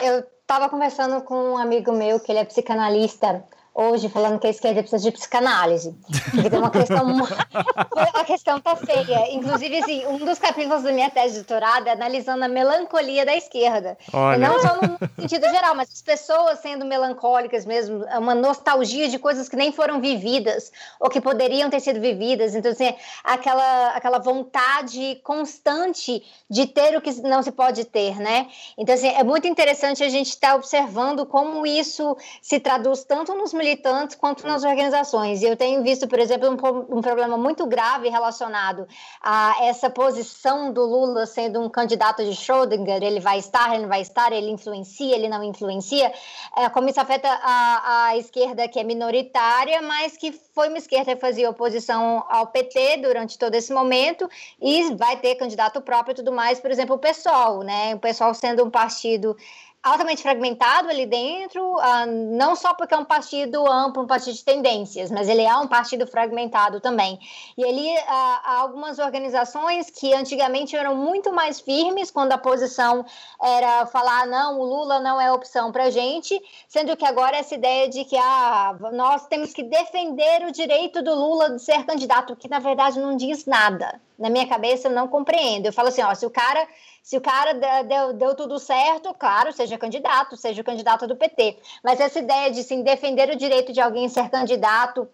Eu 0.00 0.24
estava 0.40 0.68
conversando 0.68 1.22
com 1.22 1.52
um 1.52 1.56
amigo 1.56 1.92
meu, 1.92 2.18
que 2.18 2.32
ele 2.32 2.40
é 2.40 2.44
psicanalista, 2.44 3.44
hoje 3.74 4.08
falando 4.08 4.38
que 4.38 4.46
a 4.46 4.50
esquerda 4.50 4.82
precisa 4.82 5.02
de 5.02 5.12
psicanálise. 5.12 5.94
Porque 6.30 6.56
uma 6.56 6.70
questão. 6.70 7.06
a 8.14 8.24
questão 8.24 8.60
tá 8.60 8.76
feia. 8.76 9.32
Inclusive, 9.32 9.78
assim, 9.78 10.06
um 10.06 10.18
dos 10.18 10.38
capítulos 10.38 10.82
da 10.82 10.92
minha 10.92 11.10
tese 11.10 11.34
de 11.34 11.40
doutorado 11.40 11.86
é 11.86 11.92
analisando 11.92 12.44
a 12.44 12.48
melancolia 12.48 13.24
da 13.24 13.34
esquerda. 13.34 13.96
Olha. 14.12 14.48
Não 14.48 14.60
só 14.60 14.76
no 14.76 14.98
sentido 15.22 15.48
geral, 15.48 15.74
mas 15.74 15.90
as 15.90 16.02
pessoas 16.02 16.58
sendo 16.60 16.84
melancólicas 16.84 17.64
mesmo, 17.64 18.04
é 18.04 18.18
uma 18.18 18.34
nostalgia 18.34 19.08
de 19.08 19.18
coisas 19.18 19.48
que 19.48 19.56
nem 19.56 19.72
foram 19.72 20.00
vividas 20.00 20.70
ou 21.00 21.08
que 21.08 21.20
poderiam 21.20 21.70
ter 21.70 21.80
sido 21.80 22.00
vividas. 22.00 22.54
Então, 22.54 22.72
assim, 22.72 22.94
aquela, 23.24 23.88
aquela 23.90 24.18
vontade 24.18 25.20
constante 25.24 26.22
de 26.48 26.66
ter 26.66 26.96
o 26.96 27.00
que 27.00 27.12
não 27.22 27.42
se 27.42 27.52
pode 27.52 27.84
ter, 27.84 28.18
né? 28.18 28.48
Então, 28.76 28.94
assim, 28.94 29.08
é 29.08 29.24
muito 29.24 29.46
interessante 29.46 30.02
a 30.04 30.08
gente 30.08 30.28
estar 30.28 30.50
tá 30.50 30.54
observando 30.54 31.24
como 31.24 31.66
isso 31.66 32.16
se 32.40 32.60
traduz 32.60 33.04
tanto 33.04 33.34
nos 33.34 33.52
militantes 33.62 34.16
quanto 34.16 34.44
nas 34.44 34.64
organizações. 34.64 35.40
E 35.40 35.46
eu 35.46 35.56
tenho 35.56 35.82
visto, 35.82 36.08
por 36.08 36.18
exemplo, 36.18 36.48
um, 36.50 36.98
um, 36.98 37.00
problema 37.00 37.36
muito 37.36 37.64
grave 37.64 38.08
relacionado 38.08 38.88
a 39.22 39.54
essa 39.60 39.88
posição 39.88 40.72
do 40.72 40.84
Lula 40.84 41.26
sendo 41.26 41.60
um 41.60 41.68
candidato 41.68 42.24
de 42.24 42.32
Schrödinger. 42.32 43.02
Ele 43.02 43.20
vai 43.20 43.38
estar, 43.38 43.72
ele 43.72 43.82
não 43.82 43.88
vai 43.88 44.00
estar, 44.00 44.32
ele 44.32 44.50
influencia, 44.50 45.14
ele 45.14 45.28
não 45.28 45.44
influencia. 45.44 46.12
É, 46.56 46.68
como 46.68 46.88
isso 46.88 47.00
afeta 47.00 47.28
a, 47.28 48.06
a 48.06 48.16
esquerda 48.16 48.66
que 48.66 48.80
é 48.80 48.84
minoritária, 48.84 49.80
mas 49.80 50.16
que 50.16 50.32
foi 50.52 50.68
uma 50.68 50.78
esquerda 50.78 51.14
que 51.14 51.20
fazia 51.20 51.48
oposição 51.48 52.24
ao 52.28 52.48
PT 52.48 52.98
durante 52.98 53.38
todo 53.38 53.54
esse 53.54 53.72
momento 53.72 54.28
e 54.60 54.92
vai 54.94 55.16
ter 55.18 55.36
candidato 55.36 55.80
próprio 55.80 56.12
e 56.12 56.16
tudo 56.16 56.32
mais. 56.32 56.58
Por 56.58 56.70
exemplo, 56.70 56.96
o 56.96 56.98
PSOL, 56.98 57.62
né? 57.62 57.94
O 57.94 57.98
PSOL 58.00 58.34
sendo 58.34 58.64
um 58.64 58.70
partido 58.70 59.36
altamente 59.82 60.22
fragmentado 60.22 60.88
ali 60.88 61.06
dentro, 61.06 61.74
uh, 61.74 62.06
não 62.06 62.54
só 62.54 62.72
porque 62.72 62.94
é 62.94 62.96
um 62.96 63.04
partido 63.04 63.68
amplo, 63.68 64.04
um 64.04 64.06
partido 64.06 64.34
de 64.34 64.44
tendências, 64.44 65.10
mas 65.10 65.28
ele 65.28 65.42
é 65.42 65.56
um 65.56 65.66
partido 65.66 66.06
fragmentado 66.06 66.80
também. 66.80 67.18
E 67.58 67.64
ali 67.64 67.96
uh, 67.96 68.02
há 68.06 68.58
algumas 68.60 69.00
organizações 69.00 69.90
que 69.90 70.14
antigamente 70.14 70.76
eram 70.76 70.94
muito 70.94 71.32
mais 71.32 71.60
firmes 71.60 72.12
quando 72.12 72.30
a 72.30 72.38
posição 72.38 73.04
era 73.42 73.84
falar 73.86 74.26
não, 74.26 74.60
o 74.60 74.64
Lula 74.64 75.00
não 75.00 75.20
é 75.20 75.32
opção 75.32 75.72
para 75.72 75.90
gente, 75.90 76.40
sendo 76.68 76.96
que 76.96 77.04
agora 77.04 77.36
essa 77.36 77.54
ideia 77.54 77.88
de 77.88 78.04
que 78.04 78.16
ah, 78.16 78.76
nós 78.92 79.26
temos 79.26 79.52
que 79.52 79.64
defender 79.64 80.46
o 80.46 80.52
direito 80.52 81.02
do 81.02 81.12
Lula 81.14 81.50
de 81.50 81.60
ser 81.60 81.84
candidato, 81.84 82.36
que 82.36 82.48
na 82.48 82.60
verdade 82.60 83.00
não 83.00 83.16
diz 83.16 83.46
nada. 83.46 84.00
Na 84.22 84.30
minha 84.30 84.46
cabeça 84.46 84.88
eu 84.88 84.92
não 84.92 85.08
compreendo. 85.08 85.66
Eu 85.66 85.72
falo 85.72 85.88
assim, 85.88 86.02
ó, 86.02 86.14
se 86.14 86.24
o 86.24 86.30
cara 86.30 86.66
se 87.02 87.16
o 87.16 87.20
cara 87.20 87.52
deu, 87.82 88.12
deu 88.12 88.34
tudo 88.36 88.60
certo, 88.60 89.12
claro, 89.12 89.52
seja 89.52 89.76
candidato, 89.76 90.36
seja 90.36 90.62
o 90.62 90.64
candidato 90.64 91.04
do 91.06 91.16
PT. 91.16 91.58
Mas 91.82 91.98
essa 91.98 92.20
ideia 92.20 92.50
de 92.50 92.62
sim, 92.62 92.84
defender 92.84 93.28
o 93.28 93.36
direito 93.36 93.72
de 93.72 93.80
alguém 93.80 94.08
ser 94.08 94.30
candidato, 94.30 95.08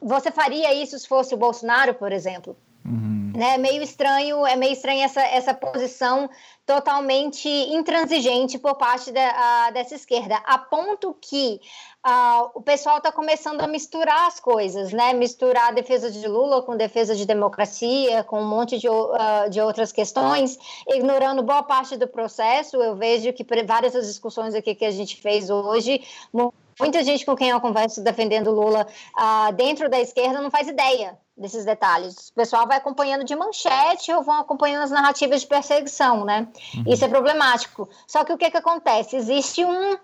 você 0.00 0.30
faria 0.30 0.72
isso 0.72 0.98
se 0.98 1.06
fosse 1.06 1.34
o 1.34 1.38
Bolsonaro, 1.38 1.92
por 1.92 2.12
exemplo? 2.12 2.56
Uhum. 2.82 3.32
Né? 3.36 3.56
É 3.56 3.58
meio 3.58 3.82
estranho, 3.82 4.46
é 4.46 4.56
meio 4.56 4.72
estranho 4.72 5.02
essa, 5.02 5.20
essa 5.20 5.52
posição 5.52 6.30
totalmente 6.64 7.48
intransigente 7.48 8.58
por 8.58 8.76
parte 8.76 9.12
da, 9.12 9.70
dessa 9.70 9.94
esquerda, 9.94 10.36
a 10.46 10.56
ponto 10.56 11.14
que 11.20 11.60
uh, 12.06 12.50
o 12.54 12.62
pessoal 12.62 12.98
está 12.98 13.10
começando 13.10 13.60
a 13.60 13.66
misturar 13.66 14.26
as 14.26 14.40
coisas, 14.40 14.92
né? 14.92 15.12
Misturar 15.12 15.68
a 15.68 15.72
defesa 15.72 16.10
de 16.10 16.26
Lula 16.26 16.62
com 16.62 16.76
defesa 16.76 17.14
de 17.14 17.26
democracia, 17.26 18.24
com 18.24 18.40
um 18.40 18.48
monte 18.48 18.78
de, 18.78 18.88
uh, 18.88 19.48
de 19.50 19.60
outras 19.60 19.92
questões, 19.92 20.58
ignorando 20.88 21.42
boa 21.42 21.62
parte 21.62 21.96
do 21.96 22.06
processo. 22.06 22.76
Eu 22.76 22.96
vejo 22.96 23.32
que 23.32 23.46
várias 23.64 23.92
das 23.92 24.06
discussões 24.06 24.54
aqui 24.54 24.74
que 24.74 24.84
a 24.84 24.90
gente 24.90 25.20
fez 25.20 25.50
hoje 25.50 26.02
muita 26.80 27.02
gente 27.02 27.26
com 27.26 27.34
quem 27.34 27.50
eu 27.50 27.60
converso 27.60 28.02
defendendo 28.02 28.52
Lula 28.52 28.86
uh, 29.16 29.52
dentro 29.54 29.88
da 29.88 30.00
esquerda 30.00 30.40
não 30.40 30.50
faz 30.50 30.68
ideia 30.68 31.18
desses 31.36 31.64
detalhes. 31.64 32.28
O 32.30 32.34
pessoal 32.34 32.66
vai 32.66 32.76
acompanhando 32.76 33.24
de 33.24 33.34
manchete 33.34 34.12
ou 34.12 34.22
vão 34.22 34.40
acompanhando 34.40 34.84
as 34.84 34.90
narrativas 34.90 35.40
de 35.40 35.46
perseguição, 35.46 36.24
né? 36.24 36.48
Uhum. 36.74 36.84
Isso 36.92 37.04
é 37.04 37.08
problemático. 37.08 37.88
Só 38.06 38.24
que 38.24 38.32
o 38.32 38.38
que, 38.38 38.50
que 38.50 38.56
acontece? 38.56 39.16
Existe 39.16 39.64
um, 39.64 39.96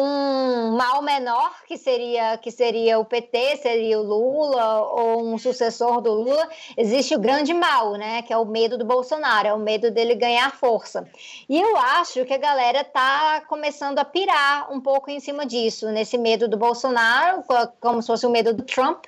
um 0.00 0.76
mal 0.76 1.02
menor 1.02 1.52
que 1.66 1.76
seria 1.76 2.38
que 2.38 2.52
seria 2.52 3.00
o 3.00 3.04
PT, 3.04 3.56
seria 3.56 3.98
o 3.98 4.02
Lula 4.04 4.80
ou 4.82 5.26
um 5.26 5.36
sucessor 5.36 6.00
do 6.00 6.12
Lula, 6.12 6.48
existe 6.76 7.16
o 7.16 7.18
grande 7.18 7.52
mal, 7.52 7.94
né, 7.94 8.22
que 8.22 8.32
é 8.32 8.36
o 8.36 8.44
medo 8.44 8.78
do 8.78 8.84
Bolsonaro, 8.84 9.48
é 9.48 9.52
o 9.52 9.58
medo 9.58 9.90
dele 9.90 10.14
ganhar 10.14 10.52
força. 10.52 11.04
E 11.48 11.60
eu 11.60 11.76
acho 11.76 12.24
que 12.24 12.32
a 12.32 12.38
galera 12.38 12.84
tá 12.84 13.42
começando 13.48 13.98
a 13.98 14.04
pirar 14.04 14.72
um 14.72 14.80
pouco 14.80 15.10
em 15.10 15.18
cima 15.18 15.44
disso, 15.44 15.90
nesse 15.90 16.16
medo 16.16 16.46
do 16.46 16.56
Bolsonaro, 16.56 17.42
como 17.80 18.00
se 18.00 18.06
fosse 18.06 18.24
o 18.24 18.30
medo 18.30 18.54
do 18.54 18.62
Trump, 18.62 19.06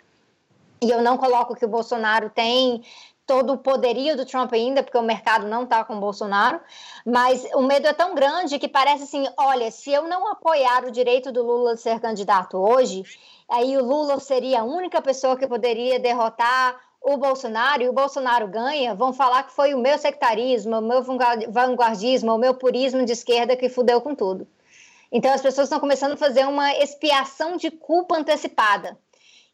e 0.83 0.91
eu 0.91 1.03
não 1.03 1.19
coloco 1.19 1.55
que 1.55 1.65
o 1.65 1.69
Bolsonaro 1.69 2.31
tem 2.31 2.83
todo 3.31 3.52
o 3.52 3.59
poderio 3.59 4.16
do 4.16 4.27
Trump 4.27 4.52
ainda, 4.52 4.82
porque 4.82 4.98
o 4.98 5.02
mercado 5.02 5.47
não 5.47 5.62
está 5.62 5.85
com 5.85 5.94
o 5.94 6.01
Bolsonaro, 6.01 6.59
mas 7.07 7.47
o 7.55 7.62
medo 7.62 7.86
é 7.86 7.93
tão 7.93 8.12
grande 8.12 8.59
que 8.59 8.66
parece 8.66 9.05
assim, 9.05 9.24
olha, 9.36 9.70
se 9.70 9.93
eu 9.93 10.09
não 10.09 10.27
apoiar 10.27 10.85
o 10.85 10.90
direito 10.90 11.31
do 11.31 11.40
Lula 11.40 11.77
de 11.77 11.81
ser 11.81 12.01
candidato 12.01 12.59
hoje, 12.59 13.05
aí 13.48 13.78
o 13.78 13.85
Lula 13.85 14.19
seria 14.19 14.62
a 14.62 14.65
única 14.65 15.01
pessoa 15.01 15.36
que 15.36 15.47
poderia 15.47 16.01
derrotar 16.01 16.81
o 17.01 17.16
Bolsonaro 17.16 17.85
e 17.85 17.89
o 17.89 17.93
Bolsonaro 17.93 18.48
ganha, 18.48 18.97
vão 18.97 19.12
falar 19.12 19.44
que 19.44 19.52
foi 19.52 19.74
o 19.74 19.78
meu 19.78 19.97
sectarismo, 19.97 20.78
o 20.78 20.82
meu 20.82 21.01
vanguardismo, 21.48 22.35
o 22.35 22.39
meu 22.39 22.55
purismo 22.55 23.05
de 23.05 23.12
esquerda 23.12 23.55
que 23.55 23.69
fudeu 23.69 24.01
com 24.01 24.12
tudo. 24.12 24.44
Então 25.12 25.32
as 25.32 25.40
pessoas 25.40 25.66
estão 25.66 25.78
começando 25.78 26.15
a 26.15 26.16
fazer 26.16 26.48
uma 26.48 26.73
expiação 26.74 27.57
de 27.57 27.70
culpa 27.70 28.16
antecipada. 28.16 28.98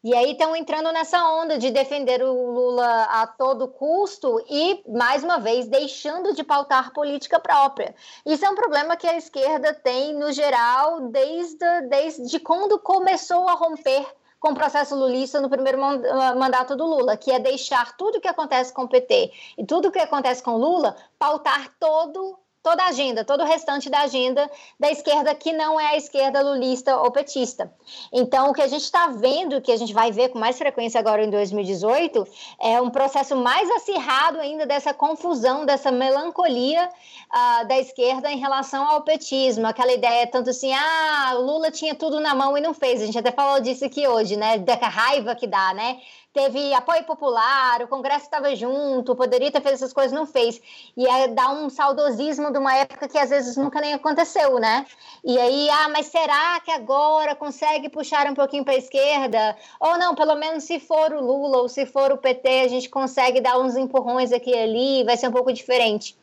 E 0.07 0.15
aí 0.15 0.31
estão 0.31 0.55
entrando 0.55 0.89
nessa 0.93 1.21
onda 1.31 1.57
de 1.57 1.69
defender 1.69 2.23
o 2.23 2.49
Lula 2.49 3.03
a 3.09 3.27
todo 3.27 3.67
custo 3.67 4.41
e, 4.49 4.81
mais 4.87 5.21
uma 5.21 5.37
vez, 5.37 5.67
deixando 5.67 6.33
de 6.33 6.45
pautar 6.45 6.93
política 6.93 7.41
própria. 7.41 7.93
Isso 8.25 8.45
é 8.45 8.49
um 8.49 8.55
problema 8.55 8.95
que 8.95 9.05
a 9.05 9.17
esquerda 9.17 9.73
tem, 9.73 10.13
no 10.13 10.31
geral, 10.31 11.09
desde, 11.09 11.81
desde 11.89 12.39
quando 12.39 12.79
começou 12.79 13.49
a 13.49 13.53
romper 13.53 14.07
com 14.39 14.51
o 14.51 14.55
processo 14.55 14.95
lulista 14.95 15.41
no 15.41 15.49
primeiro 15.49 15.77
mandato 15.77 16.73
do 16.73 16.85
Lula, 16.85 17.17
que 17.17 17.29
é 17.29 17.37
deixar 17.37 17.97
tudo 17.97 18.17
o 18.17 18.21
que 18.21 18.29
acontece 18.29 18.71
com 18.71 18.83
o 18.83 18.87
PT 18.87 19.33
e 19.57 19.65
tudo 19.65 19.89
o 19.89 19.91
que 19.91 19.99
acontece 19.99 20.41
com 20.41 20.55
Lula 20.55 20.95
pautar 21.19 21.75
todo 21.77 22.39
toda 22.67 22.83
a 22.83 22.87
agenda, 22.87 23.23
todo 23.23 23.43
o 23.43 23.45
restante 23.45 23.89
da 23.89 24.01
agenda 24.01 24.51
da 24.77 24.91
esquerda 24.91 25.33
que 25.33 25.53
não 25.53 25.79
é 25.79 25.91
a 25.91 25.95
esquerda 25.95 26.41
lulista 26.41 26.97
ou 26.97 27.09
petista. 27.09 27.71
Então, 28.11 28.49
o 28.49 28.53
que 28.53 28.61
a 28.61 28.67
gente 28.67 28.83
está 28.83 29.07
vendo, 29.07 29.61
que 29.61 29.71
a 29.71 29.77
gente 29.77 29.93
vai 29.93 30.11
ver 30.11 30.29
com 30.29 30.37
mais 30.37 30.57
frequência 30.57 30.99
agora 30.99 31.23
em 31.23 31.29
2018, 31.29 32.27
é 32.59 32.81
um 32.81 32.89
processo 32.89 33.37
mais 33.37 33.71
acirrado 33.71 34.41
ainda 34.41 34.65
dessa 34.65 34.93
confusão, 34.93 35.65
dessa 35.65 35.89
melancolia 35.91 36.89
uh, 36.89 37.67
da 37.69 37.79
esquerda 37.79 38.29
em 38.29 38.37
relação 38.37 38.85
ao 38.85 39.01
petismo, 39.01 39.65
aquela 39.65 39.93
ideia 39.93 40.27
tanto 40.27 40.49
assim, 40.49 40.73
ah, 40.73 41.35
o 41.37 41.41
Lula 41.43 41.71
tinha 41.71 41.95
tudo 41.95 42.19
na 42.19 42.35
mão 42.35 42.57
e 42.57 42.59
não 42.59 42.73
fez. 42.73 43.01
A 43.01 43.05
gente 43.05 43.17
até 43.17 43.31
falou 43.31 43.61
disso 43.61 43.85
aqui 43.85 44.05
hoje, 44.05 44.35
né? 44.35 44.57
Da 44.57 44.75
raiva 44.75 45.33
que 45.35 45.47
dá, 45.47 45.73
né? 45.73 46.01
Teve 46.37 46.71
apoio 46.75 47.03
popular, 47.03 47.81
o 47.81 47.87
Congresso 47.87 48.25
estava 48.25 48.55
junto, 48.55 49.15
poderia 49.15 49.51
ter 49.51 49.59
feito 49.59 49.73
essas 49.73 49.91
coisas, 49.91 50.11
não 50.11 50.27
fez. 50.27 50.61
E 50.95 51.05
dá 51.29 51.49
um 51.49 51.67
saudosismo 51.67 52.51
de 52.51 52.59
uma 52.59 52.75
época 52.75 53.07
que 53.07 53.17
às 53.17 53.31
vezes 53.31 53.57
nunca 53.57 53.81
nem 53.81 53.95
aconteceu, 53.95 54.59
né? 54.59 54.85
E 55.23 55.35
aí, 55.39 55.67
ah, 55.71 55.89
mas 55.89 56.05
será 56.05 56.59
que 56.59 56.69
agora 56.69 57.33
consegue 57.33 57.89
puxar 57.89 58.27
um 58.27 58.35
pouquinho 58.35 58.63
para 58.63 58.75
a 58.75 58.77
esquerda? 58.77 59.57
Ou 59.79 59.97
não, 59.97 60.13
pelo 60.13 60.35
menos 60.35 60.63
se 60.63 60.79
for 60.79 61.11
o 61.11 61.19
Lula 61.19 61.57
ou 61.57 61.67
se 61.67 61.87
for 61.87 62.11
o 62.11 62.17
PT, 62.19 62.47
a 62.61 62.67
gente 62.67 62.87
consegue 62.87 63.41
dar 63.41 63.57
uns 63.57 63.75
empurrões 63.75 64.31
aqui 64.31 64.51
e 64.51 64.59
ali, 64.59 65.03
vai 65.05 65.17
ser 65.17 65.29
um 65.29 65.31
pouco 65.31 65.51
diferente. 65.51 66.15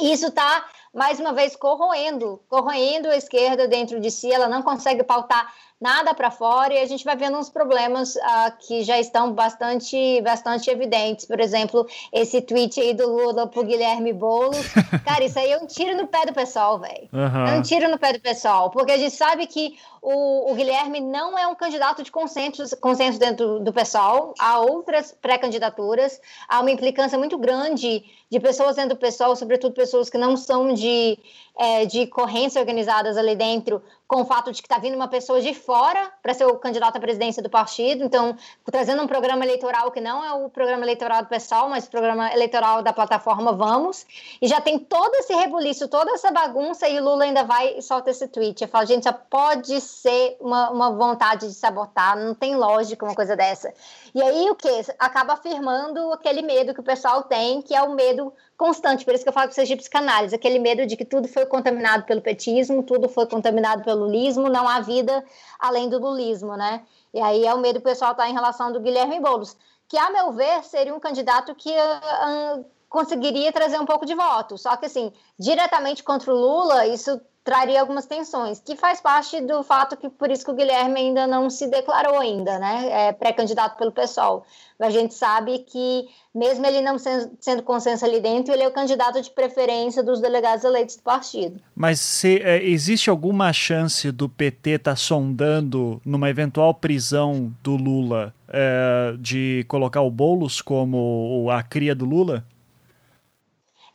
Isso 0.00 0.28
está 0.28 0.64
mais 0.94 1.18
uma 1.18 1.32
vez 1.32 1.56
corroendo, 1.56 2.40
corroendo 2.48 3.08
a 3.08 3.16
esquerda 3.16 3.66
dentro 3.66 4.00
de 4.00 4.10
si, 4.10 4.32
ela 4.32 4.48
não 4.48 4.62
consegue 4.62 5.02
pautar 5.02 5.52
nada 5.80 6.14
para 6.14 6.30
fora 6.30 6.72
e 6.72 6.78
a 6.78 6.86
gente 6.86 7.04
vai 7.04 7.16
vendo 7.16 7.36
uns 7.36 7.50
problemas 7.50 8.16
uh, 8.16 8.20
que 8.60 8.82
já 8.82 8.98
estão 8.98 9.32
bastante, 9.32 10.20
bastante 10.22 10.70
evidentes. 10.70 11.26
Por 11.26 11.38
exemplo, 11.40 11.86
esse 12.12 12.40
tweet 12.40 12.80
aí 12.80 12.94
do 12.94 13.06
Lula 13.06 13.46
pro 13.46 13.64
Guilherme 13.64 14.12
Boulos. 14.12 14.66
Cara, 15.04 15.24
isso 15.24 15.38
aí 15.38 15.50
é 15.50 15.58
um 15.58 15.66
tiro 15.66 15.96
no 15.96 16.06
pé 16.06 16.24
do 16.24 16.32
pessoal, 16.32 16.78
velho. 16.78 17.08
Uhum. 17.12 17.46
É 17.46 17.58
um 17.58 17.62
tiro 17.62 17.90
no 17.90 17.98
pé 17.98 18.12
do 18.12 18.20
pessoal, 18.20 18.70
porque 18.70 18.92
a 18.92 18.96
gente 18.96 19.14
sabe 19.14 19.46
que 19.46 19.76
o, 20.00 20.52
o 20.52 20.54
Guilherme 20.54 21.00
não 21.00 21.38
é 21.38 21.46
um 21.46 21.54
candidato 21.54 22.02
de 22.02 22.12
consenso, 22.12 22.76
consenso 22.78 23.18
dentro 23.18 23.58
do, 23.60 23.72
pessoal. 23.72 24.34
Há 24.38 24.60
outras 24.60 25.12
pré-candidaturas, 25.12 26.20
há 26.46 26.60
uma 26.60 26.70
implicância 26.70 27.18
muito 27.18 27.38
grande 27.38 28.04
de 28.30 28.40
pessoas 28.40 28.76
dentro 28.76 28.96
do 28.96 28.98
pessoal, 28.98 29.34
sobretudo 29.34 29.74
pessoas 29.74 30.10
que 30.10 30.18
não 30.18 30.36
são 30.36 30.74
de 30.74 30.83
de 30.84 31.18
é, 31.56 31.86
de 31.86 32.06
correntes 32.06 32.56
organizadas 32.56 33.16
ali 33.16 33.36
dentro, 33.36 33.82
com 34.06 34.22
o 34.22 34.24
fato 34.24 34.52
de 34.52 34.60
que 34.60 34.66
está 34.66 34.78
vindo 34.78 34.94
uma 34.94 35.08
pessoa 35.08 35.40
de 35.40 35.54
fora 35.54 36.12
para 36.22 36.34
ser 36.34 36.44
o 36.44 36.56
candidato 36.56 36.96
à 36.96 37.00
presidência 37.00 37.42
do 37.42 37.48
partido, 37.48 38.04
então 38.04 38.36
trazendo 38.64 39.02
um 39.02 39.06
programa 39.06 39.44
eleitoral 39.44 39.90
que 39.90 40.00
não 40.00 40.24
é 40.24 40.32
o 40.32 40.48
programa 40.48 40.84
eleitoral 40.84 41.22
do 41.22 41.28
pessoal, 41.28 41.68
mas 41.68 41.86
o 41.86 41.90
programa 41.90 42.32
eleitoral 42.32 42.82
da 42.82 42.92
plataforma 42.92 43.52
Vamos, 43.52 44.04
e 44.42 44.48
já 44.48 44.60
tem 44.60 44.78
todo 44.78 45.14
esse 45.14 45.34
rebuliço, 45.34 45.88
toda 45.88 46.10
essa 46.12 46.30
bagunça, 46.30 46.88
e 46.88 46.98
o 46.98 47.04
Lula 47.04 47.24
ainda 47.24 47.44
vai 47.44 47.78
e 47.78 47.82
solta 47.82 48.10
esse 48.10 48.28
tweet. 48.28 48.62
Eu 48.62 48.68
falo, 48.68 48.86
gente, 48.86 49.04
já 49.04 49.12
pode 49.12 49.80
ser 49.80 50.36
uma, 50.40 50.70
uma 50.70 50.90
vontade 50.90 51.46
de 51.46 51.54
sabotar, 51.54 52.18
não 52.18 52.34
tem 52.34 52.56
lógica 52.56 53.04
uma 53.04 53.14
coisa 53.14 53.36
dessa. 53.36 53.72
E 54.14 54.22
aí 54.22 54.50
o 54.50 54.54
que? 54.54 54.68
Acaba 54.98 55.34
afirmando 55.34 56.12
aquele 56.12 56.42
medo 56.42 56.74
que 56.74 56.80
o 56.80 56.84
pessoal 56.84 57.22
tem, 57.22 57.62
que 57.62 57.74
é 57.74 57.82
o 57.82 57.94
medo 57.94 58.32
constante, 58.56 59.04
por 59.04 59.14
isso 59.14 59.24
que 59.24 59.28
eu 59.28 59.32
falo 59.32 59.48
que 59.48 59.54
vocês 59.54 59.66
de 59.66 59.76
psicanálise, 59.76 60.34
aquele 60.34 60.58
medo 60.58 60.86
de 60.86 60.96
que 60.96 61.04
tudo 61.04 61.26
foi 61.26 61.43
contaminado 61.46 62.04
pelo 62.04 62.20
petismo, 62.20 62.82
tudo 62.82 63.08
foi 63.08 63.26
contaminado 63.26 63.82
pelo 63.82 64.04
lulismo, 64.04 64.48
não 64.48 64.68
há 64.68 64.80
vida 64.80 65.24
além 65.58 65.88
do 65.88 65.98
lulismo, 65.98 66.56
né? 66.56 66.82
E 67.12 67.20
aí 67.20 67.46
é 67.46 67.54
o 67.54 67.58
medo 67.58 67.80
pessoal 67.80 68.12
está 68.12 68.28
em 68.28 68.32
relação 68.32 68.72
do 68.72 68.80
Guilherme 68.80 69.20
Boulos, 69.20 69.56
que, 69.88 69.96
a 69.96 70.10
meu 70.10 70.32
ver, 70.32 70.64
seria 70.64 70.94
um 70.94 71.00
candidato 71.00 71.54
que 71.54 71.70
uh, 71.70 72.64
conseguiria 72.88 73.52
trazer 73.52 73.78
um 73.80 73.86
pouco 73.86 74.04
de 74.04 74.14
voto. 74.14 74.58
Só 74.58 74.76
que, 74.76 74.86
assim, 74.86 75.12
diretamente 75.38 76.02
contra 76.02 76.32
o 76.32 76.36
Lula, 76.36 76.86
isso 76.86 77.20
traria 77.44 77.78
algumas 77.78 78.06
tensões, 78.06 78.58
que 78.58 78.74
faz 78.74 79.02
parte 79.02 79.38
do 79.42 79.62
fato 79.62 79.98
que 79.98 80.08
por 80.08 80.30
isso 80.30 80.44
que 80.44 80.50
o 80.50 80.54
Guilherme 80.54 80.98
ainda 80.98 81.26
não 81.26 81.50
se 81.50 81.66
declarou 81.66 82.18
ainda, 82.18 82.58
né? 82.58 82.88
É 82.90 83.12
pré-candidato 83.12 83.76
pelo 83.76 83.92
PSOL. 83.92 84.46
A 84.80 84.88
gente 84.88 85.14
sabe 85.14 85.58
que, 85.58 86.08
mesmo 86.34 86.66
ele 86.66 86.80
não 86.80 86.98
sendo, 86.98 87.36
sendo 87.38 87.62
consenso 87.62 88.04
ali 88.04 88.18
dentro, 88.18 88.52
ele 88.52 88.62
é 88.62 88.68
o 88.68 88.72
candidato 88.72 89.20
de 89.20 89.30
preferência 89.30 90.02
dos 90.02 90.20
delegados 90.20 90.64
eleitos 90.64 90.96
do 90.96 91.02
partido. 91.02 91.60
Mas 91.76 92.00
se, 92.00 92.40
é, 92.42 92.64
existe 92.64 93.10
alguma 93.10 93.52
chance 93.52 94.10
do 94.10 94.28
PT 94.28 94.70
estar 94.70 94.92
tá 94.92 94.96
sondando, 94.96 96.00
numa 96.04 96.30
eventual 96.30 96.72
prisão 96.74 97.54
do 97.62 97.76
Lula, 97.76 98.34
é, 98.48 99.14
de 99.18 99.64
colocar 99.68 100.00
o 100.00 100.10
Boulos 100.10 100.62
como 100.62 101.48
a 101.50 101.62
cria 101.62 101.94
do 101.94 102.06
Lula? 102.06 102.44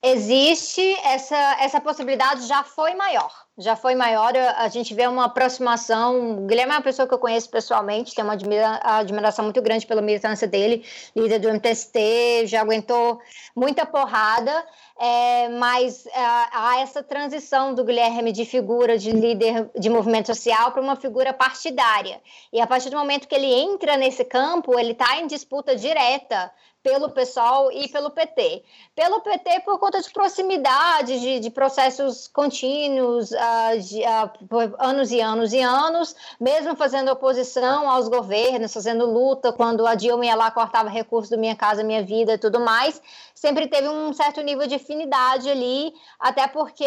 Existe 0.01 0.81
essa, 1.03 1.57
essa 1.59 1.81
possibilidade 1.81 2.47
já 2.47 2.63
foi 2.63 2.93
maior. 2.95 3.31
Já 3.57 3.75
foi 3.75 3.93
maior, 3.93 4.31
a 4.37 4.69
gente 4.69 4.93
vê 4.93 5.05
uma 5.05 5.25
aproximação. 5.25 6.37
O 6.43 6.47
Guilherme 6.47 6.71
é 6.71 6.75
uma 6.77 6.81
pessoa 6.81 7.05
que 7.05 7.13
eu 7.13 7.19
conheço 7.19 7.49
pessoalmente, 7.49 8.15
tenho 8.15 8.25
uma 8.25 8.33
admira, 8.33 8.79
admiração 8.81 9.43
muito 9.43 9.61
grande 9.61 9.85
pela 9.85 10.01
militância 10.01 10.47
dele, 10.47 10.85
líder 11.13 11.39
do 11.39 11.49
MTST, 11.49 12.47
já 12.47 12.61
aguentou 12.61 13.19
muita 13.53 13.85
porrada, 13.85 14.65
é, 14.97 15.49
mas 15.49 16.05
é, 16.05 16.11
há 16.15 16.79
essa 16.79 17.03
transição 17.03 17.75
do 17.75 17.83
Guilherme 17.83 18.31
de 18.31 18.45
figura 18.45 18.97
de 18.97 19.11
líder 19.11 19.69
de 19.77 19.89
movimento 19.89 20.27
social 20.27 20.71
para 20.71 20.81
uma 20.81 20.95
figura 20.95 21.33
partidária. 21.33 22.21
E 22.53 22.61
a 22.61 22.67
partir 22.67 22.89
do 22.89 22.97
momento 22.97 23.27
que 23.27 23.35
ele 23.35 23.53
entra 23.53 23.97
nesse 23.97 24.23
campo, 24.23 24.79
ele 24.79 24.93
está 24.93 25.17
em 25.17 25.27
disputa 25.27 25.75
direta 25.75 26.49
pelo 26.81 27.09
PSOL 27.09 27.71
e 27.71 27.87
pelo 27.89 28.09
PT. 28.09 28.63
Pelo 28.95 29.21
PT 29.21 29.61
por 29.61 29.77
conta 29.79 30.01
de 30.01 30.09
proximidade, 30.11 31.19
de, 31.19 31.39
de 31.39 31.49
processos 31.49 32.27
contínuos, 32.27 33.31
uh, 33.31 33.79
de, 33.79 34.01
uh, 34.01 34.47
por 34.47 34.75
anos 34.79 35.11
e 35.11 35.19
anos 35.19 35.53
e 35.53 35.59
anos, 35.59 36.15
mesmo 36.39 36.75
fazendo 36.75 37.11
oposição 37.11 37.89
aos 37.89 38.07
governos, 38.07 38.73
fazendo 38.73 39.05
luta 39.05 39.51
quando 39.51 39.85
a 39.85 39.95
Dilma 39.95 40.25
ia 40.25 40.35
lá 40.35 40.49
cortava 40.51 40.89
recursos 40.89 41.29
do 41.29 41.37
Minha 41.37 41.55
Casa 41.55 41.83
Minha 41.83 42.03
Vida 42.03 42.33
e 42.33 42.37
tudo 42.37 42.59
mais, 42.59 43.01
sempre 43.39 43.67
teve 43.67 43.87
um 43.87 44.11
certo 44.11 44.41
nível 44.41 44.67
de 44.67 44.75
afinidade 44.75 45.49
ali, 45.49 45.93
até 46.19 46.45
porque 46.45 46.85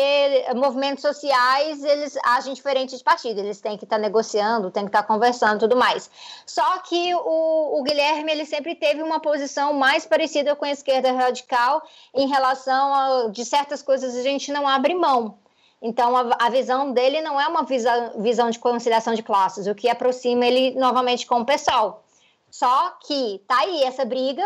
movimentos 0.54 1.00
sociais, 1.00 1.82
eles 1.82 2.14
agem 2.22 2.52
diferente 2.52 2.94
de 2.94 3.02
partido, 3.02 3.40
eles 3.40 3.58
têm 3.58 3.78
que 3.78 3.84
estar 3.84 3.96
tá 3.96 4.02
negociando, 4.02 4.70
têm 4.70 4.82
que 4.82 4.90
estar 4.90 5.00
tá 5.00 5.08
conversando 5.08 5.60
tudo 5.60 5.74
mais. 5.74 6.10
Só 6.44 6.78
que 6.80 7.14
o, 7.14 7.80
o 7.80 7.82
Guilherme, 7.82 8.30
ele 8.30 8.44
sempre 8.44 8.74
teve 8.74 9.02
uma 9.02 9.18
posição 9.18 9.72
mais 9.72 10.04
parecida 10.04 10.54
com 10.54 10.66
a 10.66 10.70
esquerda 10.70 11.10
radical 11.10 11.82
em 12.14 12.28
relação 12.28 12.94
a 12.94 13.28
de 13.30 13.46
certas 13.46 13.80
coisas 13.80 14.14
a 14.14 14.22
gente 14.22 14.52
não 14.52 14.68
abre 14.68 14.94
mão. 14.94 15.38
Então, 15.80 16.14
a, 16.14 16.36
a 16.38 16.50
visão 16.50 16.92
dele 16.92 17.22
não 17.22 17.40
é 17.40 17.48
uma 17.48 17.62
visão, 17.62 18.20
visão 18.20 18.50
de 18.50 18.58
conciliação 18.58 19.14
de 19.14 19.22
classes, 19.22 19.66
o 19.66 19.74
que 19.74 19.88
aproxima 19.88 20.44
ele 20.44 20.78
novamente 20.78 21.26
com 21.26 21.40
o 21.40 21.46
pessoal. 21.46 22.04
Só 22.50 22.90
que 23.06 23.42
tá 23.48 23.60
aí 23.60 23.84
essa 23.84 24.04
briga, 24.04 24.44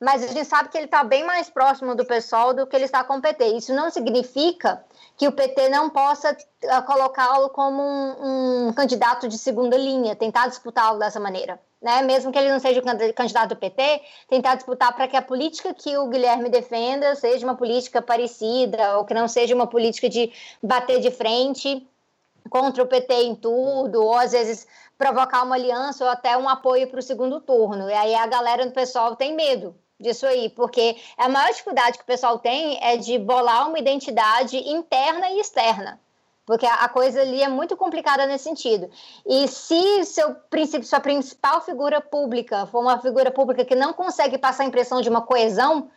mas 0.00 0.22
a 0.22 0.26
gente 0.26 0.44
sabe 0.44 0.68
que 0.68 0.76
ele 0.76 0.86
está 0.86 1.02
bem 1.02 1.24
mais 1.24 1.48
próximo 1.48 1.94
do 1.94 2.04
pessoal 2.04 2.52
do 2.52 2.66
que 2.66 2.76
ele 2.76 2.84
está 2.84 3.02
com 3.02 3.16
o 3.16 3.20
PT. 3.22 3.46
Isso 3.48 3.74
não 3.74 3.90
significa 3.90 4.84
que 5.16 5.26
o 5.26 5.32
PT 5.32 5.68
não 5.68 5.88
possa 5.88 6.32
uh, 6.32 6.82
colocá-lo 6.86 7.48
como 7.50 7.82
um, 7.82 8.68
um, 8.68 8.72
candidato 8.72 9.26
de 9.26 9.38
segunda 9.38 9.76
linha, 9.76 10.14
tentar 10.14 10.48
disputá-lo 10.48 10.98
dessa 10.98 11.18
maneira 11.18 11.58
né? 11.86 12.02
Mesmo 12.02 12.32
que 12.32 12.38
ele 12.38 12.50
não 12.50 12.58
seja 12.58 12.80
o 12.80 13.14
candidato 13.14 13.50
do 13.50 13.56
PT, 13.56 14.02
tentar 14.28 14.56
disputar 14.56 14.92
para 14.94 15.06
que 15.06 15.16
a 15.16 15.22
política 15.22 15.72
que 15.72 15.96
o 15.96 16.08
Guilherme 16.08 16.48
defenda 16.48 17.14
seja 17.14 17.46
uma 17.46 17.56
política 17.56 18.02
parecida, 18.02 18.98
ou 18.98 19.04
que 19.04 19.14
não 19.14 19.28
seja 19.28 19.54
uma 19.54 19.68
política 19.68 20.08
de 20.08 20.32
bater 20.60 21.00
de 21.00 21.12
frente 21.12 21.86
contra 22.50 22.82
o 22.82 22.86
PT 22.86 23.14
em 23.22 23.34
tudo, 23.36 24.02
ou 24.02 24.14
às 24.14 24.32
vezes 24.32 24.66
provocar 24.98 25.44
uma 25.44 25.54
aliança 25.54 26.04
ou 26.04 26.10
até 26.10 26.36
um 26.36 26.48
apoio 26.48 26.88
para 26.88 26.98
o 26.98 27.02
segundo 27.02 27.40
turno. 27.40 27.88
E 27.88 27.94
aí 27.94 28.14
a 28.14 28.26
galera 28.26 28.66
do 28.66 28.72
pessoal 28.72 29.14
tem 29.14 29.34
medo 29.34 29.74
disso 29.98 30.26
aí, 30.26 30.48
porque 30.50 30.96
a 31.16 31.28
maior 31.28 31.50
dificuldade 31.50 31.98
que 31.98 32.04
o 32.04 32.06
pessoal 32.06 32.38
tem 32.38 32.78
é 32.82 32.96
de 32.96 33.18
bolar 33.18 33.68
uma 33.68 33.78
identidade 33.78 34.56
interna 34.56 35.30
e 35.30 35.40
externa 35.40 36.00
porque 36.46 36.64
a 36.64 36.88
coisa 36.88 37.20
ali 37.20 37.42
é 37.42 37.48
muito 37.48 37.76
complicada 37.76 38.24
nesse 38.24 38.44
sentido. 38.44 38.88
E 39.26 39.48
se 39.48 40.04
seu 40.04 40.32
princípio, 40.48 40.86
sua 40.86 41.00
principal 41.00 41.60
figura 41.60 42.00
pública 42.00 42.66
for 42.66 42.80
uma 42.80 43.00
figura 43.00 43.32
pública 43.32 43.64
que 43.64 43.74
não 43.74 43.92
consegue 43.92 44.38
passar 44.38 44.62
a 44.62 44.66
impressão 44.66 45.00
de 45.00 45.08
uma 45.08 45.22
coesão, 45.22 45.90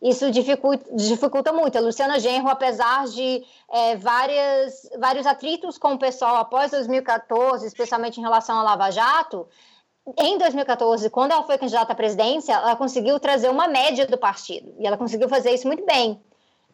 isso 0.00 0.30
dificulta, 0.30 0.84
dificulta 0.94 1.52
muito. 1.52 1.76
A 1.76 1.80
Luciana 1.80 2.20
Genro, 2.20 2.48
apesar 2.48 3.06
de 3.08 3.44
é, 3.68 3.96
várias, 3.96 4.88
vários 4.96 5.26
atritos 5.26 5.76
com 5.76 5.94
o 5.94 5.98
pessoal 5.98 6.36
após 6.36 6.70
2014, 6.70 7.66
especialmente 7.66 8.20
em 8.20 8.22
relação 8.22 8.56
à 8.58 8.62
Lava 8.62 8.90
Jato, 8.92 9.48
em 10.18 10.38
2014, 10.38 11.10
quando 11.10 11.32
ela 11.32 11.42
foi 11.42 11.58
candidata 11.58 11.92
à 11.92 11.96
presidência, 11.96 12.52
ela 12.52 12.76
conseguiu 12.76 13.18
trazer 13.18 13.48
uma 13.48 13.66
média 13.66 14.06
do 14.06 14.16
partido. 14.16 14.74
E 14.78 14.86
ela 14.86 14.96
conseguiu 14.96 15.28
fazer 15.28 15.52
isso 15.52 15.66
muito 15.66 15.84
bem 15.84 16.20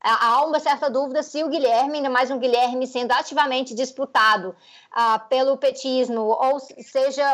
há 0.03 0.45
uma 0.45 0.59
certa 0.59 0.91
dúvida 0.91 1.23
se 1.23 1.43
o 1.45 1.49
Guilherme, 1.49 1.99
ainda 1.99 2.11
mais 2.11 2.31
um 2.31 2.39
Guilherme 2.39 2.87
sendo 2.87 3.13
ativamente 3.13 3.75
disputado 3.75 4.49
uh, 4.49 5.29
pelo 5.29 5.57
petismo, 5.57 6.21
ou 6.21 6.59
seja 6.59 7.25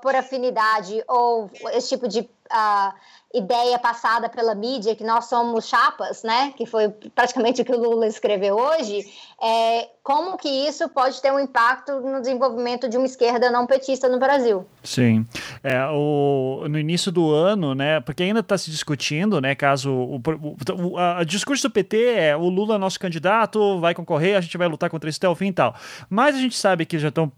por 0.00 0.14
afinidade, 0.14 1.04
ou 1.06 1.50
esse 1.72 1.90
tipo 1.90 2.08
de 2.08 2.20
uh, 2.20 2.94
ideia 3.34 3.76
passada 3.80 4.28
pela 4.28 4.54
mídia 4.54 4.94
que 4.94 5.02
nós 5.02 5.24
somos 5.24 5.66
chapas, 5.66 6.22
né? 6.22 6.52
Que 6.56 6.64
foi 6.64 6.88
praticamente 6.88 7.62
o 7.62 7.64
que 7.64 7.72
o 7.72 7.78
Lula 7.78 8.06
escreveu 8.06 8.56
hoje. 8.56 9.04
É, 9.42 9.88
como 10.04 10.38
que 10.38 10.48
isso 10.48 10.88
pode 10.88 11.20
ter 11.20 11.32
um 11.32 11.40
impacto 11.40 12.00
no 12.00 12.20
desenvolvimento 12.20 12.88
de 12.88 12.96
uma 12.96 13.06
esquerda 13.06 13.50
não 13.50 13.66
petista 13.66 14.08
no 14.08 14.20
Brasil? 14.20 14.64
Sim, 14.84 15.26
é, 15.64 15.84
o, 15.86 16.66
no 16.70 16.78
início 16.78 17.10
do 17.10 17.32
ano, 17.32 17.74
né? 17.74 18.00
Porque 18.00 18.22
ainda 18.22 18.40
está 18.40 18.56
se 18.56 18.70
discutindo, 18.70 19.40
né? 19.40 19.56
Caso 19.56 19.90
o, 19.90 20.16
o, 20.16 20.96
a, 20.96 21.18
a 21.18 21.24
discurso 21.24 21.68
do 21.68 21.72
PT 21.72 21.96
é 22.14 22.36
o 22.36 22.48
Lula 22.48 22.76
é 22.76 22.78
nosso 22.78 23.00
candidato, 23.00 23.80
vai 23.80 23.94
concorrer, 23.94 24.36
a 24.36 24.40
gente 24.40 24.56
vai 24.56 24.68
lutar 24.68 24.88
contra 24.88 25.10
isso 25.10 25.18
até 25.18 25.28
o 25.28 25.34
fim 25.34 25.48
e 25.48 25.52
tal. 25.52 25.74
Mas 26.08 26.36
a 26.36 26.38
gente 26.38 26.56
sabe 26.56 26.86
que 26.86 26.98
já 27.00 27.08
estão 27.08 27.32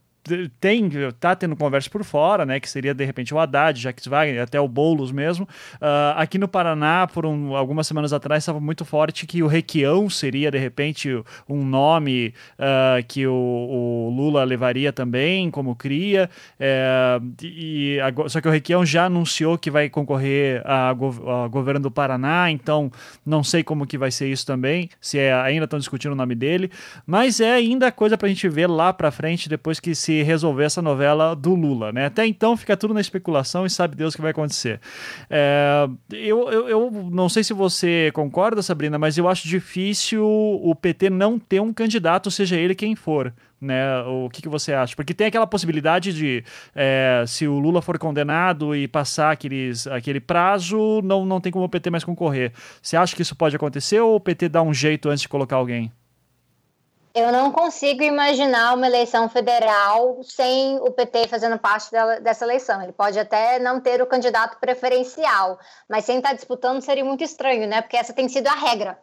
tem, 0.61 0.91
tá 1.19 1.35
tendo 1.35 1.57
conversa 1.57 1.89
por 1.89 2.05
fora, 2.05 2.45
né? 2.45 2.61
Que 2.61 2.69
seria 2.69 2.95
de 2.95 3.05
repente 3.05 3.35
o 3.35 3.39
Haddad, 3.39 3.93
que 3.93 4.09
vai 4.09 4.39
até 4.39 4.61
o 4.61 4.69
Boulos 4.69 5.13
mesmo. 5.13 5.45
Uh, 5.75 6.17
aqui 6.17 6.39
no 6.39 6.49
Paraná, 6.49 7.07
por 7.07 7.25
um, 7.25 7.55
algumas 7.57 7.87
semanas 7.87 8.13
atrás, 8.13 8.43
estava 8.43 8.61
muito 8.61 8.85
forte 8.85 9.27
que 9.27 9.43
o 9.43 9.47
Requião 9.47 10.09
seria 10.11 10.51
de 10.51 10.59
repente 10.59 11.11
um 11.49 11.65
nome 11.65 12.35
uh, 12.59 13.05
que 13.07 13.27
o, 13.27 13.33
o, 13.33 14.15
Lula 14.15 14.45
levaria 14.45 14.93
também 14.93 15.51
como 15.51 15.75
cria. 15.75 16.29
É, 16.59 17.21
e, 17.43 17.99
só 18.29 18.41
que 18.41 18.49
o 18.49 18.51
Requião 18.51 18.85
já 18.85 19.07
anunciou 19.07 19.59
que 19.59 19.71
vai 19.71 19.89
concorrer 19.89 20.63
a, 20.65 20.91
a, 20.91 21.49
governo 21.49 21.81
do 21.81 21.91
Paraná, 21.91 22.51
então 22.51 22.91
não 23.25 23.43
sei 23.45 23.63
como 23.63 23.87
que 23.87 23.99
vai 23.99 24.11
ser 24.11 24.29
isso 24.29 24.47
também, 24.47 24.89
se 25.01 25.19
é, 25.19 25.33
ainda 25.33 25.65
estão 25.65 25.79
discutindo 25.79 26.13
o 26.13 26.17
nome 26.17 26.35
dele, 26.35 26.71
mas 27.07 27.41
é 27.41 27.53
ainda 27.53 27.93
coisa 27.93 28.17
para 28.17 28.27
a 28.27 28.29
gente 28.29 28.49
ver 28.49 28.69
lá 28.69 28.93
para 28.93 29.11
frente 29.11 29.49
depois 29.49 29.81
que 29.81 29.95
se 29.95 30.16
resolver 30.23 30.65
essa 30.65 30.83
novela 30.83 31.35
do 31.35 31.55
Lula, 31.55 31.93
né? 31.93 32.07
Até 32.07 32.27
então 32.27 32.57
fica 32.57 32.77
tudo 32.77 32.95
na 32.95 33.01
especulação 33.01 33.67
e 33.67 33.71
sabe 33.71 33.97
Deus 33.97 34.15
o 34.15 34.17
que 34.17 34.23
vai 34.23 34.31
acontecer. 34.31 34.81
É, 35.29 35.89
eu, 36.13 36.51
eu, 36.51 36.69
eu, 36.69 37.11
não 37.11 37.29
sei 37.29 37.43
se 37.43 37.53
você 37.53 38.11
concorda, 38.13 38.63
Sabrina, 38.63 38.99
mas 38.99 39.19
eu 39.19 39.29
acho 39.29 39.49
difícil 39.49 40.25
o 40.25 40.75
PT 40.75 41.11
não 41.11 41.39
ter 41.39 41.61
um 41.61 41.73
candidato, 41.73 42.31
seja 42.31 42.57
ele 42.57 42.75
quem 42.75 42.95
for. 42.95 43.33
Né? 43.61 44.01
O 44.03 44.29
que, 44.29 44.43
que 44.43 44.49
você 44.49 44.73
acha? 44.75 44.95
Porque 44.95 45.15
tem 45.15 45.27
aquela 45.27 45.47
possibilidade 45.47 46.13
de, 46.13 46.45
é, 46.75 47.25
se 47.27 47.49
o 47.49 47.59
Lula 47.59 47.81
for 47.81 47.99
condenado 47.99 48.77
e 48.77 48.87
passar 48.87 49.33
aqueles, 49.33 49.87
aquele 49.87 50.21
prazo, 50.21 51.01
não, 51.03 51.25
não 51.25 51.41
tem 51.41 51.51
como 51.51 51.65
o 51.65 51.69
PT 51.69 51.89
mais 51.89 52.05
concorrer. 52.05 52.53
Você 52.83 52.97
acha 52.97 53.17
que 53.17 53.23
isso 53.23 53.35
pode 53.35 53.57
acontecer 53.57 54.01
ou 54.01 54.17
o 54.17 54.21
PT 54.21 54.51
dá 54.51 54.63
um 54.63 54.75
jeito 54.75 55.09
antes 55.09 55.23
de 55.23 55.29
colocar 55.29 55.57
alguém? 55.57 55.91
Eu 57.17 57.33
não 57.33 57.51
consigo 57.51 58.03
imaginar 58.03 58.75
uma 58.75 58.87
eleição 58.87 59.27
federal 59.27 60.21
sem 60.23 60.79
o 60.81 60.91
PT 60.91 61.29
fazendo 61.29 61.59
parte 61.59 61.91
dessa 62.21 62.45
eleição. 62.45 62.83
Ele 62.83 62.93
pode 62.93 63.19
até 63.19 63.59
não 63.59 63.81
ter 63.81 64.03
o 64.03 64.07
candidato 64.07 64.59
preferencial, 64.59 65.59
mas 65.89 66.05
sem 66.05 66.19
estar 66.19 66.35
disputando 66.35 66.83
seria 66.83 67.07
muito 67.07 67.25
estranho, 67.25 67.67
né? 67.67 67.81
Porque 67.81 67.97
essa 67.97 68.13
tem 68.13 68.29
sido 68.29 68.49
a 68.49 68.55
regra. 68.55 68.99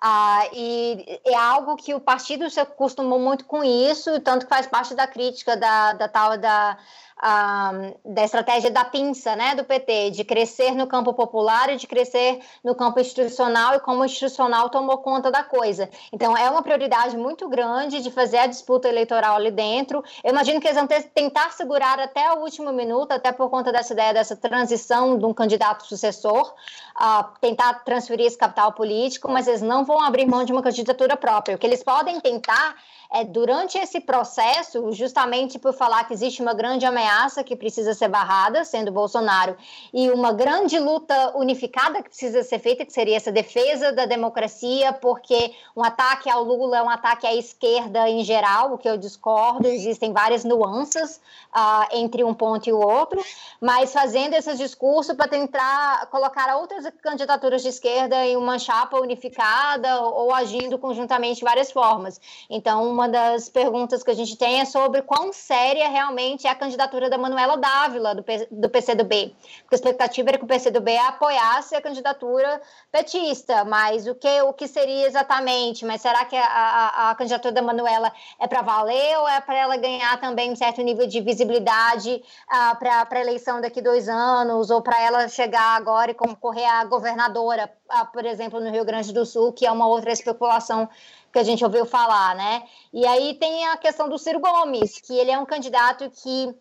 Ah, 0.00 0.48
e 0.52 1.20
é 1.26 1.34
algo 1.34 1.74
que 1.74 1.92
o 1.92 1.98
partido 1.98 2.48
se 2.48 2.60
acostumou 2.60 3.18
muito 3.18 3.44
com 3.44 3.64
isso, 3.64 4.20
tanto 4.20 4.46
que 4.46 4.54
faz 4.54 4.68
parte 4.68 4.94
da 4.94 5.08
crítica 5.08 5.56
da, 5.56 5.92
da 5.94 6.08
tal 6.08 6.38
da 6.38 6.78
da 7.22 8.24
estratégia 8.24 8.70
da 8.70 8.84
pinça, 8.84 9.36
né, 9.36 9.54
do 9.54 9.64
PT, 9.64 10.10
de 10.10 10.24
crescer 10.24 10.72
no 10.74 10.86
campo 10.86 11.12
popular 11.12 11.70
e 11.70 11.76
de 11.76 11.86
crescer 11.86 12.40
no 12.64 12.74
campo 12.74 12.98
institucional 12.98 13.74
e 13.74 13.80
como 13.80 14.00
o 14.00 14.04
institucional 14.04 14.70
tomou 14.70 14.98
conta 14.98 15.30
da 15.30 15.44
coisa. 15.44 15.88
Então, 16.12 16.36
é 16.36 16.48
uma 16.48 16.62
prioridade 16.62 17.16
muito 17.16 17.48
grande 17.48 18.02
de 18.02 18.10
fazer 18.10 18.38
a 18.38 18.46
disputa 18.46 18.88
eleitoral 18.88 19.36
ali 19.36 19.50
dentro. 19.50 20.02
Eu 20.24 20.30
imagino 20.30 20.60
que 20.60 20.66
eles 20.66 20.76
vão 20.76 20.86
ter, 20.86 21.02
tentar 21.10 21.52
segurar 21.52 22.00
até 22.00 22.32
o 22.32 22.40
último 22.40 22.72
minuto, 22.72 23.12
até 23.12 23.32
por 23.32 23.50
conta 23.50 23.70
dessa 23.70 23.92
ideia 23.92 24.14
dessa 24.14 24.34
transição 24.34 25.18
de 25.18 25.24
um 25.26 25.34
candidato 25.34 25.86
sucessor, 25.86 26.54
uh, 26.98 27.24
tentar 27.40 27.84
transferir 27.84 28.26
esse 28.26 28.38
capital 28.38 28.72
político, 28.72 29.30
mas 29.30 29.46
eles 29.46 29.62
não 29.62 29.84
vão 29.84 30.02
abrir 30.02 30.26
mão 30.26 30.44
de 30.44 30.52
uma 30.52 30.62
candidatura 30.62 31.16
própria. 31.16 31.56
O 31.56 31.58
que 31.58 31.66
eles 31.66 31.82
podem 31.82 32.18
tentar 32.20 32.76
é, 33.12 33.24
durante 33.24 33.76
esse 33.76 34.00
processo, 34.00 34.92
justamente 34.92 35.58
por 35.58 35.72
falar 35.72 36.04
que 36.04 36.12
existe 36.12 36.40
uma 36.40 36.54
grande 36.54 36.86
ameaça 36.86 37.42
que 37.42 37.56
precisa 37.56 37.92
ser 37.92 38.08
barrada, 38.08 38.64
sendo 38.64 38.92
Bolsonaro, 38.92 39.56
e 39.92 40.10
uma 40.10 40.32
grande 40.32 40.78
luta 40.78 41.36
unificada 41.36 42.02
que 42.02 42.08
precisa 42.08 42.42
ser 42.42 42.58
feita, 42.60 42.84
que 42.84 42.92
seria 42.92 43.16
essa 43.16 43.32
defesa 43.32 43.92
da 43.92 44.06
democracia, 44.06 44.92
porque 44.92 45.52
um 45.76 45.82
ataque 45.82 46.30
ao 46.30 46.44
Lula 46.44 46.78
é 46.78 46.82
um 46.82 46.90
ataque 46.90 47.26
à 47.26 47.34
esquerda 47.34 48.08
em 48.08 48.22
geral, 48.22 48.74
o 48.74 48.78
que 48.78 48.88
eu 48.88 48.96
discordo, 48.96 49.66
existem 49.66 50.12
várias 50.12 50.44
nuances 50.44 51.20
uh, 51.54 51.86
entre 51.92 52.22
um 52.22 52.32
ponto 52.32 52.68
e 52.68 52.72
o 52.72 52.78
outro, 52.78 53.22
mas 53.60 53.92
fazendo 53.92 54.34
esse 54.34 54.56
discurso 54.56 55.14
para 55.14 55.28
tentar 55.28 56.06
colocar 56.06 56.56
outras 56.56 56.90
candidaturas 57.02 57.62
de 57.62 57.68
esquerda 57.68 58.24
em 58.24 58.36
uma 58.36 58.58
chapa 58.58 58.98
unificada 59.00 60.00
ou, 60.02 60.32
agindo 60.32 60.78
conjuntamente 60.78 61.38
de 61.38 61.44
várias 61.44 61.70
formas. 61.70 62.20
Então, 62.48 62.99
uma 63.00 63.08
das 63.08 63.48
perguntas 63.48 64.02
que 64.02 64.10
a 64.10 64.14
gente 64.14 64.36
tem 64.36 64.60
é 64.60 64.66
sobre 64.66 65.00
quão 65.00 65.32
séria 65.32 65.88
realmente 65.88 66.46
é 66.46 66.50
a 66.50 66.54
candidatura 66.54 67.08
da 67.08 67.16
Manuela 67.16 67.56
Dávila, 67.56 68.14
do, 68.14 68.22
P, 68.22 68.46
do 68.50 68.68
PCdoB. 68.68 69.34
Porque 69.62 69.74
a 69.74 69.76
expectativa 69.76 70.28
era 70.28 70.38
que 70.38 70.44
o 70.44 70.46
PCdoB 70.46 70.98
apoiasse 70.98 71.74
a 71.74 71.80
candidatura 71.80 72.60
petista, 72.92 73.64
mas 73.64 74.06
o 74.06 74.14
que, 74.14 74.42
o 74.42 74.52
que 74.52 74.68
seria 74.68 75.06
exatamente? 75.06 75.86
Mas 75.86 76.02
será 76.02 76.26
que 76.26 76.36
a, 76.36 76.44
a, 76.44 77.10
a 77.10 77.14
candidatura 77.14 77.52
da 77.52 77.62
Manuela 77.62 78.12
é 78.38 78.46
para 78.46 78.60
valer 78.60 79.18
ou 79.18 79.26
é 79.26 79.40
para 79.40 79.56
ela 79.56 79.76
ganhar 79.78 80.20
também 80.20 80.52
um 80.52 80.56
certo 80.56 80.82
nível 80.82 81.06
de 81.06 81.22
visibilidade 81.22 82.22
uh, 82.52 82.78
para 82.78 83.06
a 83.10 83.20
eleição 83.20 83.62
daqui 83.62 83.80
dois 83.80 84.10
anos, 84.10 84.68
ou 84.70 84.82
para 84.82 85.00
ela 85.00 85.26
chegar 85.26 85.76
agora 85.76 86.10
e 86.10 86.14
concorrer 86.14 86.68
a 86.68 86.84
governadora, 86.84 87.72
uh, 87.90 88.06
por 88.12 88.26
exemplo, 88.26 88.60
no 88.60 88.70
Rio 88.70 88.84
Grande 88.84 89.10
do 89.10 89.24
Sul, 89.24 89.54
que 89.54 89.64
é 89.64 89.72
uma 89.72 89.86
outra 89.86 90.12
especulação 90.12 90.86
que 91.32 91.38
a 91.38 91.44
gente 91.44 91.64
ouviu 91.64 91.86
falar, 91.86 92.34
né? 92.34 92.62
E 92.92 93.06
aí 93.06 93.34
tem 93.34 93.66
a 93.68 93.76
questão 93.76 94.08
do 94.08 94.18
Ciro 94.18 94.40
Gomes, 94.40 95.00
que 95.00 95.16
ele 95.16 95.30
é 95.30 95.38
um 95.38 95.46
candidato 95.46 96.10
que, 96.10 96.54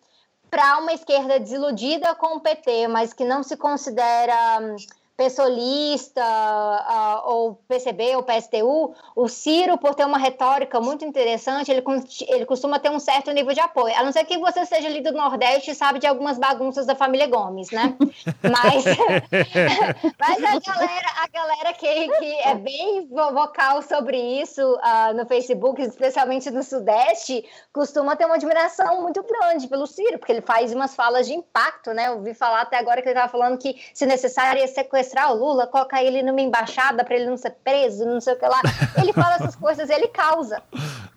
para 0.49 0.77
uma 0.77 0.93
esquerda 0.93 1.39
desiludida 1.39 2.13
com 2.15 2.37
o 2.37 2.39
PT, 2.39 2.87
mas 2.87 3.13
que 3.13 3.25
não 3.25 3.43
se 3.43 3.57
considera 3.57 4.75
pessoalista 5.19 6.21
uh, 6.23 7.29
ou 7.29 7.55
PCB 7.67 8.15
ou 8.15 8.23
PSTU, 8.23 8.95
o 9.13 9.27
Ciro, 9.27 9.77
por 9.77 9.93
ter 9.93 10.05
uma 10.05 10.17
retórica 10.17 10.79
muito 10.79 11.03
interessante, 11.03 11.69
ele, 11.69 11.83
ele 12.29 12.45
costuma 12.45 12.79
ter 12.79 12.89
um 12.89 13.01
certo 13.01 13.29
nível 13.31 13.53
de 13.53 13.59
apoio. 13.59 13.93
A 13.97 14.03
não 14.03 14.13
ser 14.13 14.23
que 14.23 14.37
você 14.37 14.65
seja 14.65 14.87
ali 14.87 15.01
do 15.01 15.11
Nordeste 15.11 15.71
e 15.71 15.75
sabe 15.75 15.99
de 15.99 16.07
algumas 16.07 16.39
bagunças 16.39 16.85
da 16.85 16.95
família 16.95 17.27
Gomes, 17.27 17.69
né? 17.69 17.97
Mas, 18.41 18.85
mas 20.17 20.37
a 20.37 20.59
galera, 20.59 21.09
a 21.17 21.27
galera 21.27 21.73
que, 21.73 22.07
que 22.17 22.39
é 22.39 22.55
bem 22.55 23.07
vocal 23.09 23.81
sobre 23.81 24.17
isso 24.17 24.61
uh, 24.61 25.13
no 25.13 25.25
Facebook, 25.25 25.81
especialmente 25.81 26.49
no 26.49 26.63
Sudeste, 26.63 27.43
costuma 27.73 28.15
ter 28.15 28.25
uma 28.25 28.35
admiração 28.35 29.01
muito 29.01 29.21
grande 29.23 29.67
pelo 29.67 29.85
Ciro, 29.85 30.17
porque 30.17 30.31
ele 30.31 30.41
faz 30.41 30.73
umas 30.73 30.95
falas 30.95 31.27
de 31.27 31.33
impacto, 31.33 31.93
né? 31.93 32.07
Eu 32.07 32.15
ouvi 32.15 32.33
falar 32.33 32.61
até 32.61 32.77
agora 32.77 33.01
que 33.01 33.09
ele 33.09 33.15
estava 33.15 33.31
falando 33.31 33.57
que, 33.57 33.75
se 33.93 34.05
necessário, 34.05 34.61
ia 34.61 34.67
sequestrar 34.67 35.08
sequestrar 35.09 35.33
o 35.33 35.35
Lula, 35.35 35.67
colocar 35.67 36.03
ele 36.03 36.21
numa 36.21 36.39
embaixada 36.39 37.03
para 37.03 37.15
ele 37.15 37.25
não 37.25 37.37
ser 37.37 37.51
preso, 37.63 38.05
não 38.05 38.21
sei 38.21 38.33
o 38.33 38.39
que 38.39 38.45
lá. 38.45 38.61
Ele 38.97 39.11
fala 39.11 39.35
essas 39.35 39.55
coisas, 39.57 39.89
ele 39.89 40.07
causa. 40.07 40.61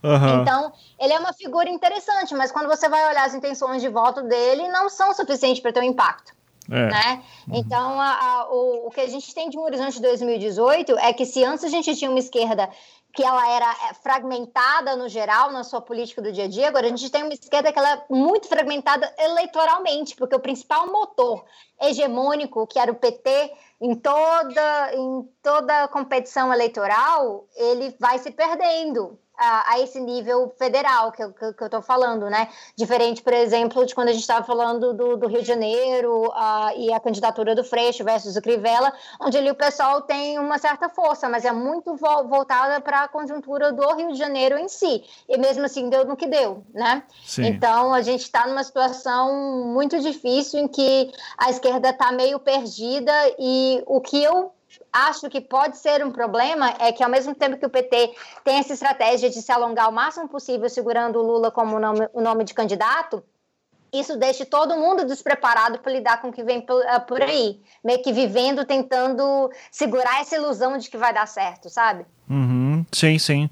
Uhum. 0.03 0.41
Então, 0.41 0.73
ele 0.99 1.13
é 1.13 1.19
uma 1.19 1.33
figura 1.33 1.69
interessante, 1.69 2.35
mas 2.35 2.51
quando 2.51 2.67
você 2.67 2.89
vai 2.89 3.07
olhar 3.09 3.25
as 3.25 3.35
intenções 3.35 3.83
de 3.83 3.89
voto 3.89 4.23
dele, 4.23 4.69
não 4.69 4.89
são 4.89 5.15
suficientes 5.15 5.61
para 5.61 5.73
ter 5.73 5.81
um 5.81 5.85
impacto. 5.85 6.33
É. 6.71 6.87
Né? 6.87 7.23
Uhum. 7.49 7.57
Então, 7.57 8.01
a, 8.01 8.11
a, 8.11 8.49
o, 8.51 8.87
o 8.87 8.91
que 8.91 9.01
a 9.01 9.09
gente 9.09 9.35
tem 9.35 9.51
de 9.51 9.59
um 9.59 9.63
horizonte 9.63 9.95
de 9.95 10.03
2018 10.03 10.97
é 10.99 11.13
que 11.13 11.27
se 11.27 11.45
antes 11.45 11.65
a 11.65 11.69
gente 11.69 11.95
tinha 11.95 12.11
uma 12.11 12.21
esquerda 12.21 12.69
que 13.15 13.23
ela 13.23 13.47
era 13.51 13.71
é, 13.91 13.95
fragmentada 13.95 14.97
no 14.97 15.09
geral 15.09 15.53
na 15.53 15.65
sua 15.65 15.81
política 15.81 16.23
do 16.23 16.33
dia 16.33 16.45
a 16.45 16.49
dia, 16.49 16.69
agora 16.69 16.87
a 16.87 16.89
gente 16.89 17.11
tem 17.11 17.23
uma 17.23 17.35
esquerda 17.35 17.71
que 17.71 17.79
ela 17.79 17.93
é 17.93 18.05
muito 18.09 18.49
fragmentada 18.49 19.13
eleitoralmente, 19.19 20.17
porque 20.17 20.35
o 20.35 20.41
principal 20.41 20.91
motor 20.91 21.45
hegemônico, 21.81 22.67
que 22.67 22.79
era 22.79 22.91
o 22.91 22.95
PT, 22.95 23.53
em 23.83 23.97
toda, 23.97 24.95
em 24.95 25.29
toda 25.43 25.89
competição 25.89 26.55
eleitoral, 26.55 27.49
ele 27.57 27.97
vai 27.99 28.17
se 28.17 28.31
perdendo 28.31 29.19
a, 29.43 29.73
a, 29.73 29.81
esse 29.81 29.99
nível 29.99 30.55
federal 30.57 31.11
que 31.11 31.23
eu, 31.23 31.33
que, 31.33 31.53
que 31.53 31.65
eu 31.65 31.69
tô 31.69 31.83
falando, 31.83 32.31
né? 32.31 32.49
Diferente, 32.77 33.23
por 33.23 33.33
exemplo, 33.33 33.85
de 33.85 33.95
quando 33.95 34.09
a 34.09 34.13
gente 34.13 34.21
estava 34.23 34.47
falando 34.47 34.93
do, 34.93 35.17
do, 35.17 35.27
Rio 35.27 35.43
de 35.43 35.49
Janeiro 35.49 36.29
uh, 36.29 36.79
e 36.79 36.93
a 36.93 37.01
candidatura 37.01 37.55
do 37.55 37.65
Freixo 37.65 38.05
versus 38.05 38.37
o 38.37 38.43
Crivella, 38.43 38.93
onde 39.21 39.37
ali 39.37 39.51
o 39.51 39.55
pessoal 39.55 40.03
tem 40.03 40.39
uma 40.39 40.59
certa 40.59 40.89
força, 40.89 41.29
mas 41.29 41.45
é 41.45 41.53
muito 41.53 41.97
vo 41.97 42.25
voltada 42.25 42.81
para 42.81 43.03
a 43.03 43.09
conjuntura 43.09 43.73
do 43.73 43.95
Rio 43.95 44.13
de 44.13 44.19
Janeiro 44.19 44.57
em 44.57 44.69
si. 44.69 45.03
E 45.29 45.37
mesmo 45.37 45.65
assim 45.65 45.89
deu 45.89 46.05
no 46.05 46.17
que 46.17 46.27
deu, 46.27 46.65
né? 46.73 47.03
Sim. 47.25 47.47
Então 47.47 47.93
a 47.93 48.03
gente 48.03 48.23
está 48.23 48.47
numa 48.47 48.63
situação 48.63 49.67
muito 49.67 49.99
difícil 50.01 50.61
em 50.61 50.69
que 50.69 51.13
a 51.37 51.51
esquerda 51.51 51.91
está 51.91 52.13
meio 52.13 52.39
perdida 52.39 53.13
e 53.39 53.83
o 53.87 54.01
que 54.01 54.23
eu 54.23 54.53
acho 54.93 55.31
que 55.31 55.41
pode 55.41 55.79
ser 55.79 56.05
um 56.05 56.11
problema 56.11 56.75
é 56.79 56.93
que, 56.93 57.03
ao 57.03 57.11
mesmo 57.11 57.35
tempo 57.35 57.57
que 57.57 57.67
o 57.67 57.71
PT 57.71 58.15
tem 58.45 58.59
essa 58.59 58.75
estratégia 58.75 59.31
de 59.31 59.41
se 59.41 59.51
alongar 59.51 59.89
o 59.89 59.93
máximo 59.93 60.29
possível, 60.29 60.69
segurando 60.69 61.19
o 61.19 61.23
Lula 61.23 61.51
como 61.51 61.81
nome, 61.81 62.09
o 62.13 62.21
nome 62.21 62.45
de 62.45 62.53
candidato, 62.53 63.25
isso 63.93 64.17
deixa 64.17 64.47
todo 64.47 64.77
mundo 64.77 65.05
despreparado 65.05 65.79
para 65.79 65.93
lidar 65.93 66.21
com 66.23 66.29
o 66.29 66.33
que 66.33 66.43
vem 66.43 66.61
uh, 66.61 67.07
por 67.07 67.23
aí, 67.23 67.61
meio 67.85 68.03
que 68.03 68.13
vivendo, 68.13 68.65
tentando 68.65 69.51
segurar 69.71 70.21
essa 70.21 70.35
ilusão 70.35 70.79
de 70.79 70.89
que 70.89 70.97
vai 70.97 71.13
dar 71.13 71.27
certo, 71.27 71.69
sabe? 71.69 72.07
Uhum, 72.33 72.87
sim, 72.91 73.19
sim. 73.19 73.51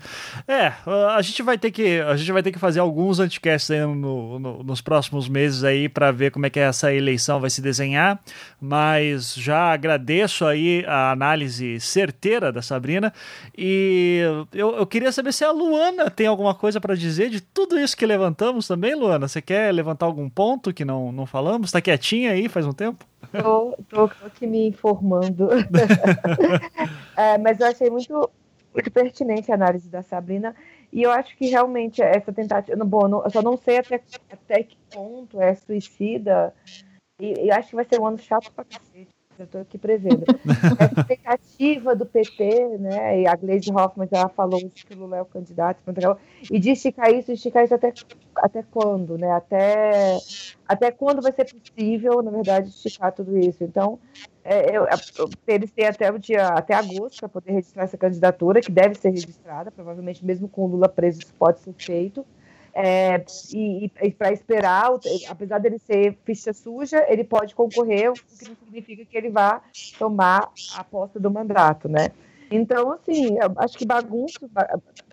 É, 0.49 0.73
a 1.15 1.21
gente 1.21 1.43
vai 1.43 1.59
ter 1.59 1.71
que 1.71 2.01
a 2.01 2.17
gente 2.17 2.33
vai 2.33 2.43
ter 2.43 2.51
que 2.51 2.59
fazer 2.59 2.81
alguns 2.81 3.21
anticasts 3.21 3.71
aí 3.71 3.81
no, 3.81 4.39
no, 4.39 4.63
nos 4.63 4.81
próximos 4.81 5.29
meses 5.29 5.63
aí 5.63 5.87
para 5.87 6.11
ver 6.11 6.31
como 6.31 6.47
é 6.47 6.51
que 6.51 6.59
essa 6.59 6.91
eleição 6.91 7.39
vai 7.39 7.51
se 7.51 7.61
desenhar. 7.61 8.19
Mas 8.59 9.35
já 9.35 9.71
agradeço 9.71 10.47
aí 10.47 10.83
a 10.87 11.11
análise 11.11 11.79
certeira 11.79 12.51
da 12.51 12.63
Sabrina 12.63 13.13
e 13.57 14.23
eu, 14.51 14.75
eu 14.77 14.87
queria 14.87 15.13
saber 15.13 15.35
se 15.35 15.45
a 15.45 15.53
Luana 15.53 16.09
tem 16.09 16.27
alguma 16.27 16.55
coisa 16.55 16.81
para 16.81 16.95
dizer 16.95 17.29
de 17.29 17.43
tudo 17.43 17.79
isso 17.79 17.95
que 17.95 18.07
levantamos 18.07 18.67
também, 18.67 18.95
Luana. 18.95 19.29
Você 19.29 19.43
quer 19.43 19.75
levantar 19.75 20.07
algum 20.07 20.31
ponto 20.31 20.73
que 20.73 20.87
não, 20.87 21.13
não 21.13 21.27
falamos? 21.27 21.69
Está 21.69 21.83
quietinha 21.83 22.33
aí 22.33 22.49
faz 22.49 22.65
um 22.65 22.73
tempo? 22.73 23.05
Tô, 23.31 23.77
tô 23.91 24.05
aqui 24.25 24.47
me 24.47 24.69
informando. 24.69 25.51
é, 27.15 27.37
mas 27.37 27.61
eu 27.61 27.67
achei 27.67 27.91
muito 27.91 28.31
muito 28.73 28.91
pertinente 28.91 29.51
a 29.51 29.55
análise 29.55 29.89
da 29.89 30.03
Sabrina. 30.03 30.55
E 30.93 31.03
eu 31.03 31.11
acho 31.11 31.37
que 31.37 31.47
realmente 31.47 32.03
essa 32.03 32.33
tentativa. 32.33 32.85
Bom, 32.85 33.23
eu 33.25 33.31
só 33.31 33.43
não 33.43 33.57
sei 33.57 33.79
até, 33.79 34.01
até 34.31 34.63
que 34.63 34.77
ponto 34.93 35.41
é 35.41 35.55
suicida. 35.55 36.55
E, 37.21 37.47
e 37.47 37.51
acho 37.51 37.71
que 37.71 37.77
vai 37.77 37.85
ser 37.85 38.01
um 38.01 38.07
ano 38.07 38.19
chato 38.19 38.53
pra 38.53 38.65
cacete 38.65 39.09
eu 39.41 39.45
estou 39.45 39.61
aqui 39.61 39.79
prevendo. 39.79 40.25
Essa 40.79 41.05
tentativa 41.05 41.97
do 41.97 42.07
PT, 42.07 42.79
né, 42.79 43.23
e 43.23 43.27
a 43.27 43.35
Gleisi 43.35 43.73
Hoffmann 43.73 44.09
já 44.11 44.29
falou 44.29 44.61
que 44.61 44.95
o 44.95 44.99
Lula 44.99 45.17
é 45.17 45.23
o 45.23 45.27
candidato, 45.27 45.83
e 46.51 46.59
de 46.59 46.71
esticar 46.71 47.11
isso, 47.11 47.33
esticar 47.33 47.65
isso 47.65 47.75
até, 47.75 47.93
até 48.37 48.63
quando, 48.63 49.17
né, 49.17 49.31
até, 49.33 50.19
até 50.69 50.91
quando 50.91 51.23
vai 51.23 51.33
ser 51.33 51.47
possível, 51.47 52.23
na 52.23 52.31
verdade, 52.31 52.69
esticar 52.69 53.13
tudo 53.13 53.37
isso. 53.39 53.65
Então, 53.65 53.99
é, 54.45 54.77
eu, 54.77 54.87
eles 55.47 55.71
têm 55.71 55.87
até 55.87 56.11
o 56.11 56.19
dia, 56.19 56.47
até 56.49 56.75
agosto 56.75 57.21
para 57.21 57.29
poder 57.29 57.53
registrar 57.53 57.85
essa 57.85 57.99
candidatura, 57.99 58.61
que 58.61 58.71
deve 58.71 58.95
ser 58.95 59.11
registrada, 59.11 59.71
provavelmente 59.71 60.25
mesmo 60.25 60.49
com 60.49 60.63
o 60.63 60.67
Lula 60.67 60.89
preso 60.89 61.21
isso 61.21 61.35
pode 61.35 61.61
ser 61.61 61.75
feito, 61.75 62.25
é, 62.73 63.25
e, 63.53 63.91
e 64.03 64.11
para 64.13 64.33
esperar, 64.33 64.91
apesar 65.29 65.59
dele 65.59 65.79
ser 65.79 66.17
ficha 66.25 66.53
suja, 66.53 67.05
ele 67.09 67.25
pode 67.25 67.55
concorrer, 67.55 68.11
o 68.11 68.15
que 68.15 68.49
não 68.49 68.57
significa 68.57 69.05
que 69.05 69.17
ele 69.17 69.29
vá 69.29 69.61
tomar 69.99 70.51
a 70.77 70.85
posse 70.85 71.19
do 71.19 71.31
mandato, 71.31 71.89
né? 71.89 72.09
Então, 72.51 72.93
assim, 72.93 73.37
acho 73.57 73.79
que 73.79 73.85
bagunça, 73.85 74.39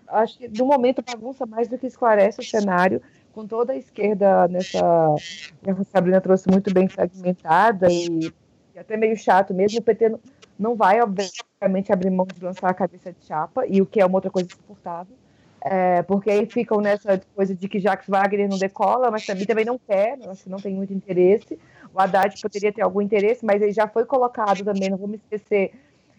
acho 0.08 0.38
que 0.38 0.48
no 0.48 0.66
momento 0.66 1.02
bagunça 1.02 1.46
mais 1.46 1.68
do 1.68 1.78
que 1.78 1.86
esclarece 1.86 2.40
o 2.40 2.44
cenário, 2.44 3.00
com 3.32 3.46
toda 3.46 3.72
a 3.72 3.76
esquerda 3.76 4.48
nessa. 4.48 4.80
A 4.80 5.84
Sabrina 5.84 6.20
trouxe 6.20 6.50
muito 6.50 6.72
bem 6.74 6.88
fragmentada 6.88 7.86
e, 7.90 8.32
e 8.78 8.80
até 8.80 8.96
meio 8.96 9.16
chato 9.16 9.52
mesmo. 9.52 9.80
O 9.80 9.82
PT 9.82 10.08
não, 10.08 10.20
não 10.58 10.76
vai, 10.76 11.00
obviamente, 11.00 11.92
abrir 11.92 12.10
mão 12.10 12.26
de 12.26 12.42
lançar 12.42 12.70
a 12.70 12.74
cabeça 12.74 13.12
de 13.12 13.24
chapa, 13.24 13.66
e 13.66 13.82
o 13.82 13.86
que 13.86 14.00
é 14.00 14.06
uma 14.06 14.16
outra 14.16 14.30
coisa 14.30 14.48
insuportável. 14.48 15.14
É, 15.60 16.02
porque 16.02 16.30
aí 16.30 16.46
ficam 16.46 16.80
nessa 16.80 17.20
coisa 17.34 17.52
de 17.54 17.68
que 17.68 17.80
Jacques 17.80 18.08
Wagner 18.08 18.48
não 18.48 18.58
decola, 18.58 19.10
mas 19.10 19.26
também, 19.26 19.44
também 19.44 19.64
não 19.64 19.76
quer, 19.76 20.16
acho 20.28 20.44
que 20.44 20.48
não 20.48 20.58
tem 20.58 20.72
muito 20.72 20.92
interesse. 20.92 21.58
O 21.92 22.00
Haddad 22.00 22.40
poderia 22.40 22.72
ter 22.72 22.82
algum 22.82 23.00
interesse, 23.00 23.44
mas 23.44 23.60
ele 23.60 23.72
já 23.72 23.88
foi 23.88 24.04
colocado 24.04 24.64
também, 24.64 24.88
não 24.88 24.96
vou 24.96 25.08
me 25.08 25.16
esquecer, 25.16 25.72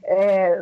é, 0.10 0.60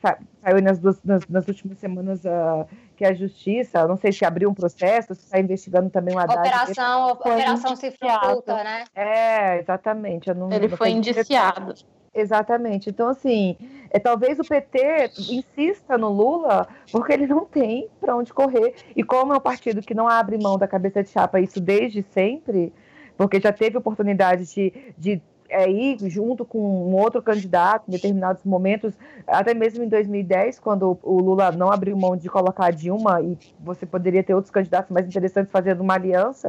saiu 0.00 0.62
nas, 0.62 0.78
duas, 0.78 1.02
nas, 1.04 1.28
nas, 1.28 1.46
últimas 1.46 1.76
semanas 1.76 2.24
uh, 2.24 2.66
que 2.96 3.04
a 3.04 3.12
justiça, 3.12 3.86
não 3.86 3.98
sei 3.98 4.10
se 4.10 4.24
abriu 4.24 4.48
um 4.48 4.54
processo, 4.54 5.14
se 5.14 5.24
está 5.24 5.38
investigando 5.38 5.90
também 5.90 6.14
o 6.14 6.18
Haddad. 6.18 6.38
Operação, 6.38 7.10
operação 7.10 7.76
Cifra 7.76 8.14
Oculta, 8.14 8.54
né? 8.64 8.84
É, 8.94 9.58
exatamente. 9.58 10.32
Não, 10.32 10.50
Ele 10.50 10.68
não 10.68 10.76
foi 10.78 10.88
indiciado. 10.90 11.74
Exatamente. 12.14 12.88
Então, 12.88 13.08
assim, 13.08 13.58
é, 13.90 13.98
talvez 13.98 14.38
o 14.38 14.42
PT 14.42 15.10
insista 15.30 15.98
no 15.98 16.08
Lula 16.08 16.66
porque 16.90 17.12
ele 17.12 17.26
não 17.26 17.44
tem 17.44 17.90
para 18.00 18.16
onde 18.16 18.32
correr. 18.32 18.74
E 18.96 19.04
como 19.04 19.34
é 19.34 19.36
um 19.36 19.40
partido 19.40 19.82
que 19.82 19.94
não 19.94 20.08
abre 20.08 20.38
mão 20.38 20.56
da 20.56 20.66
cabeça 20.66 21.02
de 21.02 21.10
chapa, 21.10 21.38
isso 21.40 21.60
desde 21.60 22.02
sempre, 22.02 22.72
porque 23.18 23.38
já 23.38 23.52
teve 23.52 23.76
oportunidade 23.76 24.46
de, 24.46 24.72
de 24.96 25.22
é, 25.48 25.70
ir 25.70 25.98
junto 26.08 26.44
com 26.44 26.58
um 26.58 26.94
outro 26.94 27.22
candidato 27.22 27.84
em 27.88 27.92
determinados 27.92 28.44
momentos, 28.44 28.94
até 29.26 29.54
mesmo 29.54 29.84
em 29.84 29.88
2010, 29.88 30.60
quando 30.60 30.98
o 31.02 31.20
Lula 31.20 31.50
não 31.52 31.70
abriu 31.70 31.96
mão 31.96 32.16
de 32.16 32.28
colocar 32.28 32.70
Dilma 32.70 33.20
e 33.22 33.36
você 33.60 33.86
poderia 33.86 34.22
ter 34.22 34.34
outros 34.34 34.50
candidatos 34.50 34.90
mais 34.90 35.06
interessantes 35.06 35.50
fazendo 35.50 35.80
uma 35.80 35.94
aliança. 35.94 36.48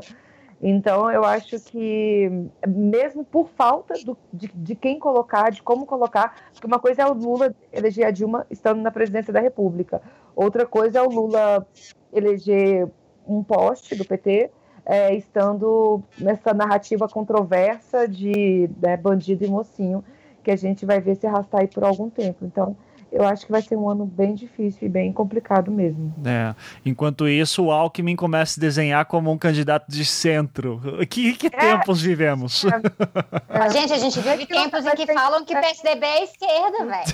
Então, 0.62 1.10
eu 1.10 1.24
acho 1.24 1.58
que, 1.72 2.30
mesmo 2.68 3.24
por 3.24 3.50
falta 3.50 3.94
do, 4.04 4.18
de, 4.34 4.52
de, 4.54 4.76
quem 4.76 5.00
colocar, 5.00 5.52
de 5.52 5.64
como 5.64 5.86
colocar, 5.86 6.36
porque 6.52 6.68
uma 6.68 6.80
coisa 6.80 7.04
é 7.04 7.06
o 7.06 7.14
Lula 7.14 7.56
eleger 7.72 8.06
a 8.06 8.12
Dilma 8.12 8.46
estando 8.52 8.82
na 8.82 8.92
presidência 8.92 9.32
da 9.32 9.40
República, 9.40 10.02
outra 10.36 10.66
coisa 10.66 11.00
é 11.00 11.02
o 11.02 11.10
Lula 11.10 11.66
eleger 12.12 12.90
um 13.26 13.42
poste 13.42 13.96
do 13.96 14.04
PT 14.04 14.52
é, 14.86 15.14
estando 15.16 16.02
nessa 16.18 16.54
narrativa 16.54 17.08
controversa 17.08 18.08
de 18.08 18.70
né, 18.82 18.98
bandido 18.98 19.46
e 19.46 19.48
mocinho, 19.48 20.04
que 20.44 20.52
a 20.52 20.56
gente 20.56 20.86
vai 20.86 21.00
ver 21.00 21.16
se 21.16 21.28
arrastar 21.28 21.62
aí 21.62 21.68
por 21.68 21.84
algum 21.84 22.10
tempo. 22.10 22.46
Então, 22.46 22.76
eu 23.12 23.26
acho 23.26 23.46
que 23.46 23.52
vai 23.52 23.62
ser 23.62 23.76
um 23.76 23.90
ano 23.90 24.06
bem 24.06 24.36
difícil 24.36 24.88
e 24.88 24.90
bem 24.90 25.12
complicado 25.12 25.72
mesmo. 25.72 26.14
É. 26.26 26.54
Enquanto 26.86 27.28
isso, 27.28 27.66
o 27.66 27.72
Alckmin 27.72 28.16
começa 28.16 28.52
a 28.52 28.54
se 28.54 28.60
desenhar 28.60 29.06
como 29.06 29.32
um 29.32 29.38
candidato 29.38 29.90
de 29.90 30.06
centro. 30.06 30.82
Que, 31.10 31.36
que 31.36 31.48
é. 31.48 31.50
tempos 31.50 32.02
vivemos? 32.02 32.66
É. 32.66 33.70
Gente, 33.72 33.94
a 33.94 33.98
gente 33.98 34.20
vive 34.20 34.46
tempos 34.46 34.86
em 34.86 34.92
que 34.92 35.14
falam 35.14 35.44
que 35.46 35.54
PSDB 35.54 36.06
é 36.06 36.24
esquerda, 36.24 36.86
velho. 36.86 37.10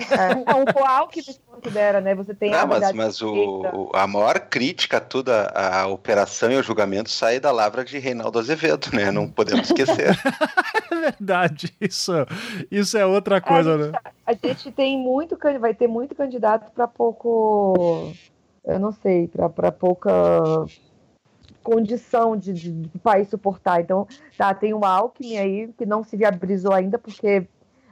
Então, 0.40 0.64
o 0.82 0.86
Alckmin 0.86 1.22
se 1.22 1.40
considera, 1.46 2.00
né? 2.00 2.14
Você 2.14 2.34
tem 2.34 2.50
Não, 2.50 2.66
mas, 2.66 2.92
mas 2.92 3.22
o, 3.22 3.90
a 3.94 4.06
maior 4.06 4.38
crítica 4.40 4.96
a 4.96 5.00
toda 5.00 5.46
a 5.54 5.86
operação 5.86 6.50
e 6.50 6.56
o 6.56 6.62
julgamento 6.62 7.10
sai 7.10 7.38
da 7.40 7.50
lavra 7.50 7.84
de 7.84 7.98
Reinaldo 7.98 8.38
Azevedo, 8.38 8.88
né? 8.92 9.10
Não 9.10 9.28
podemos 9.28 9.66
esquecer. 9.66 10.18
é 10.90 10.94
verdade. 10.94 11.72
Isso, 11.80 12.12
isso 12.70 12.96
é 12.96 13.04
outra 13.04 13.40
coisa, 13.40 13.76
né? 13.76 13.98
A 14.26 14.32
gente 14.32 14.70
tem 14.70 14.96
muito, 14.96 15.36
vai 15.58 15.74
ter 15.74 15.86
muito 15.86 16.14
candidato 16.14 16.70
para 16.72 16.86
pouco, 16.86 18.12
eu 18.64 18.78
não 18.78 18.92
sei, 18.92 19.28
para 19.28 19.72
pouca 19.72 20.10
condição 21.62 22.36
de, 22.36 22.52
de, 22.52 22.72
de, 22.72 22.98
país 22.98 23.28
suportar. 23.28 23.80
Então, 23.80 24.06
tá, 24.36 24.52
tem 24.54 24.72
o 24.74 24.84
Alckmin 24.84 25.36
aí 25.36 25.72
que 25.76 25.84
não 25.84 26.02
se 26.02 26.16
viabilizou 26.16 26.72
ainda 26.72 26.98
porque 26.98 27.46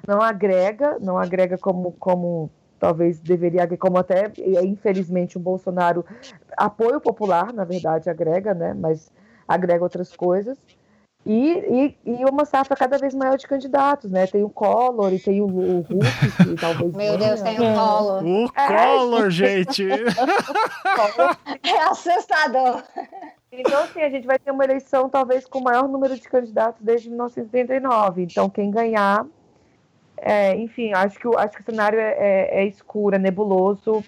não 0.06 0.20
agrega, 0.20 0.98
não 1.00 1.18
agrega 1.18 1.58
como, 1.58 1.92
como 1.92 2.50
talvez 2.78 3.20
deveria, 3.20 3.66
como 3.76 3.98
até, 3.98 4.32
infelizmente, 4.64 5.36
o 5.36 5.40
Bolsonaro, 5.40 6.04
apoio 6.56 7.00
popular, 7.00 7.52
na 7.52 7.64
verdade, 7.64 8.08
agrega, 8.08 8.54
né, 8.54 8.74
mas 8.74 9.12
agrega 9.46 9.82
outras 9.82 10.14
coisas. 10.14 10.58
E, 11.28 11.94
e, 12.06 12.10
e, 12.10 12.24
uma 12.24 12.46
safra 12.46 12.74
cada 12.74 12.96
vez 12.96 13.14
maior 13.14 13.36
de 13.36 13.46
candidatos, 13.46 14.10
né? 14.10 14.26
Tem 14.26 14.42
o 14.42 14.48
Collor 14.48 15.12
e 15.12 15.18
tem 15.18 15.42
o, 15.42 15.46
o 15.46 15.84
que 15.84 15.94
talvez. 16.58 16.90
Meu 16.94 17.18
Deus, 17.18 17.42
tem 17.42 17.56
o 17.56 17.74
Collor. 17.74 18.24
O 18.24 18.50
é, 18.56 18.66
Collor, 18.66 19.28
gente! 19.28 19.86
é 21.62 21.82
assustador. 21.82 22.82
Então, 23.52 23.82
assim, 23.82 24.00
a 24.00 24.08
gente 24.08 24.26
vai 24.26 24.38
ter 24.38 24.50
uma 24.50 24.64
eleição 24.64 25.10
talvez 25.10 25.46
com 25.46 25.58
o 25.58 25.62
maior 25.62 25.86
número 25.86 26.14
de 26.14 26.22
candidatos 26.22 26.80
desde 26.80 27.10
1989. 27.10 28.22
Então, 28.22 28.48
quem 28.48 28.70
ganhar. 28.70 29.26
É, 30.16 30.56
enfim, 30.56 30.94
acho 30.94 31.18
que, 31.18 31.28
acho 31.36 31.56
que 31.56 31.60
o 31.60 31.64
cenário 31.64 32.00
é, 32.00 32.14
é, 32.18 32.62
é 32.62 32.66
escuro, 32.66 33.16
é 33.16 33.18
nebuloso 33.18 34.02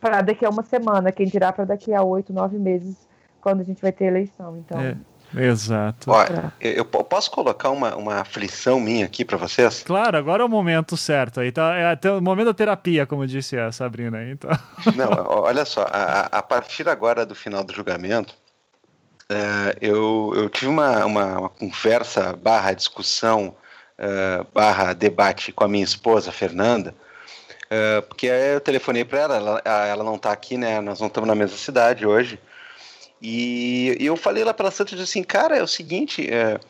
para 0.00 0.22
daqui 0.22 0.46
a 0.46 0.48
uma 0.48 0.62
semana. 0.62 1.12
Quem 1.12 1.26
dirá 1.26 1.52
para 1.52 1.66
daqui 1.66 1.92
a 1.92 2.02
oito, 2.02 2.32
nove 2.32 2.58
meses, 2.58 3.06
quando 3.42 3.60
a 3.60 3.64
gente 3.64 3.82
vai 3.82 3.92
ter 3.92 4.06
eleição. 4.06 4.56
Então. 4.56 4.80
Exato. 5.36 6.10
Olha, 6.10 6.52
eu, 6.60 6.84
posso 6.84 7.30
colocar 7.30 7.70
uma, 7.70 7.94
uma 7.96 8.20
aflição 8.20 8.78
minha 8.78 9.06
aqui 9.06 9.24
para 9.24 9.36
vocês? 9.36 9.82
Claro, 9.82 10.16
agora 10.16 10.42
é 10.42 10.46
o 10.46 10.48
momento 10.48 10.96
certo. 10.96 11.40
Aí 11.40 11.50
tá, 11.50 11.74
é 11.74 11.90
até 11.90 12.10
o 12.12 12.20
momento 12.20 12.46
da 12.46 12.54
terapia, 12.54 13.06
como 13.06 13.26
disse 13.26 13.58
a 13.58 13.72
Sabrina. 13.72 14.22
Então. 14.24 14.50
Não, 14.94 15.26
olha 15.28 15.64
só, 15.64 15.86
a, 15.90 16.26
a 16.26 16.42
partir 16.42 16.88
agora 16.88 17.26
do 17.26 17.34
final 17.34 17.64
do 17.64 17.72
julgamento, 17.72 18.34
é, 19.28 19.76
eu, 19.80 20.32
eu 20.36 20.48
tive 20.48 20.68
uma, 20.68 21.04
uma, 21.04 21.38
uma 21.38 21.48
conversa 21.48 22.34
barra 22.34 22.72
discussão 22.72 23.56
é, 23.96 24.44
barra 24.52 24.92
debate 24.92 25.52
com 25.52 25.64
a 25.64 25.68
minha 25.68 25.84
esposa, 25.84 26.32
Fernanda, 26.32 26.94
é, 27.70 28.00
porque 28.00 28.26
eu 28.26 28.60
telefonei 28.60 29.04
para 29.04 29.20
ela, 29.20 29.36
ela, 29.36 29.86
ela 29.86 30.04
não 30.04 30.16
está 30.16 30.32
aqui, 30.32 30.56
né? 30.56 30.80
Nós 30.80 31.00
não 31.00 31.06
estamos 31.08 31.28
na 31.28 31.34
mesma 31.34 31.56
cidade 31.56 32.06
hoje. 32.06 32.38
E, 33.26 33.96
eu 33.98 34.18
falei 34.18 34.44
lá 34.44 34.52
para 34.52 34.66
ela 34.66 34.74
e 34.78 34.84
disse 34.84 35.02
assim, 35.02 35.22
cara, 35.22 35.56
é 35.56 35.62
o 35.62 35.66
seguinte, 35.66 36.30
é, 36.30 36.60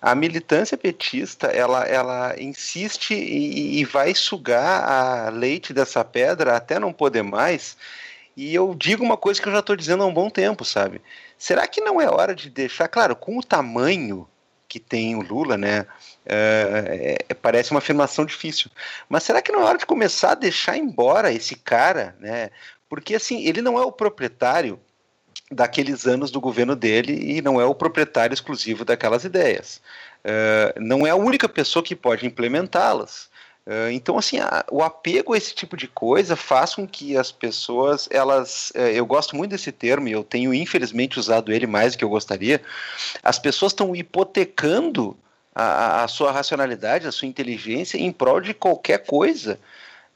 a 0.00 0.14
militância 0.14 0.78
petista, 0.78 1.48
ela, 1.48 1.84
ela 1.84 2.40
insiste 2.40 3.12
e, 3.12 3.80
e, 3.80 3.84
vai 3.84 4.14
sugar 4.14 4.84
a 4.88 5.30
leite 5.30 5.72
dessa 5.72 6.04
pedra 6.04 6.56
até 6.56 6.78
não 6.78 6.92
poder 6.92 7.22
mais. 7.22 7.76
E 8.36 8.54
eu 8.54 8.72
digo 8.72 9.02
uma 9.02 9.16
coisa 9.16 9.42
que 9.42 9.48
eu 9.48 9.52
já 9.52 9.58
estou 9.58 9.74
dizendo 9.74 10.04
há 10.04 10.06
um 10.06 10.14
bom 10.14 10.30
tempo, 10.30 10.64
sabe? 10.64 11.02
Será 11.36 11.66
que 11.66 11.80
não 11.80 12.00
é 12.00 12.08
hora 12.08 12.36
de 12.36 12.50
deixar, 12.50 12.86
claro, 12.86 13.16
com 13.16 13.36
o 13.36 13.42
tamanho 13.42 14.28
que 14.68 14.78
tem 14.78 15.16
o 15.16 15.22
Lula, 15.22 15.56
né? 15.56 15.86
É, 16.24 17.18
é, 17.28 17.34
parece 17.34 17.72
uma 17.72 17.78
afirmação 17.78 18.24
difícil. 18.24 18.70
Mas 19.08 19.24
será 19.24 19.42
que 19.42 19.50
não 19.50 19.60
é 19.60 19.64
hora 19.64 19.78
de 19.78 19.86
começar 19.86 20.32
a 20.32 20.36
deixar 20.36 20.76
embora 20.76 21.32
esse 21.32 21.56
cara, 21.56 22.14
né? 22.20 22.50
Porque 22.88 23.16
assim, 23.16 23.44
ele 23.44 23.60
não 23.60 23.76
é 23.76 23.84
o 23.84 23.90
proprietário 23.90 24.80
daqueles 25.50 26.06
anos 26.06 26.30
do 26.30 26.40
governo 26.40 26.74
dele 26.74 27.36
e 27.36 27.42
não 27.42 27.60
é 27.60 27.64
o 27.64 27.74
proprietário 27.74 28.34
exclusivo 28.34 28.84
daquelas 28.84 29.24
ideias. 29.24 29.80
Uh, 30.24 30.80
não 30.80 31.06
é 31.06 31.10
a 31.10 31.16
única 31.16 31.48
pessoa 31.48 31.82
que 31.82 31.94
pode 31.94 32.26
implementá-las. 32.26 33.28
Uh, 33.66 33.90
então, 33.90 34.16
assim, 34.16 34.38
a, 34.38 34.64
o 34.70 34.82
apego 34.82 35.32
a 35.32 35.36
esse 35.36 35.54
tipo 35.54 35.76
de 35.76 35.88
coisa 35.88 36.36
faz 36.36 36.74
com 36.74 36.86
que 36.86 37.16
as 37.16 37.32
pessoas, 37.32 38.08
elas, 38.10 38.72
uh, 38.76 38.78
eu 38.78 39.04
gosto 39.04 39.36
muito 39.36 39.50
desse 39.50 39.72
termo 39.72 40.08
e 40.08 40.12
eu 40.12 40.22
tenho 40.24 40.54
infelizmente 40.54 41.18
usado 41.18 41.52
ele 41.52 41.66
mais 41.66 41.92
do 41.92 41.98
que 41.98 42.04
eu 42.04 42.08
gostaria. 42.08 42.60
As 43.22 43.38
pessoas 43.38 43.72
estão 43.72 43.94
hipotecando 43.94 45.16
a, 45.54 46.04
a 46.04 46.08
sua 46.08 46.30
racionalidade, 46.30 47.06
a 47.06 47.12
sua 47.12 47.26
inteligência 47.26 47.98
em 47.98 48.12
prol 48.12 48.40
de 48.40 48.52
qualquer 48.52 49.04
coisa 49.04 49.58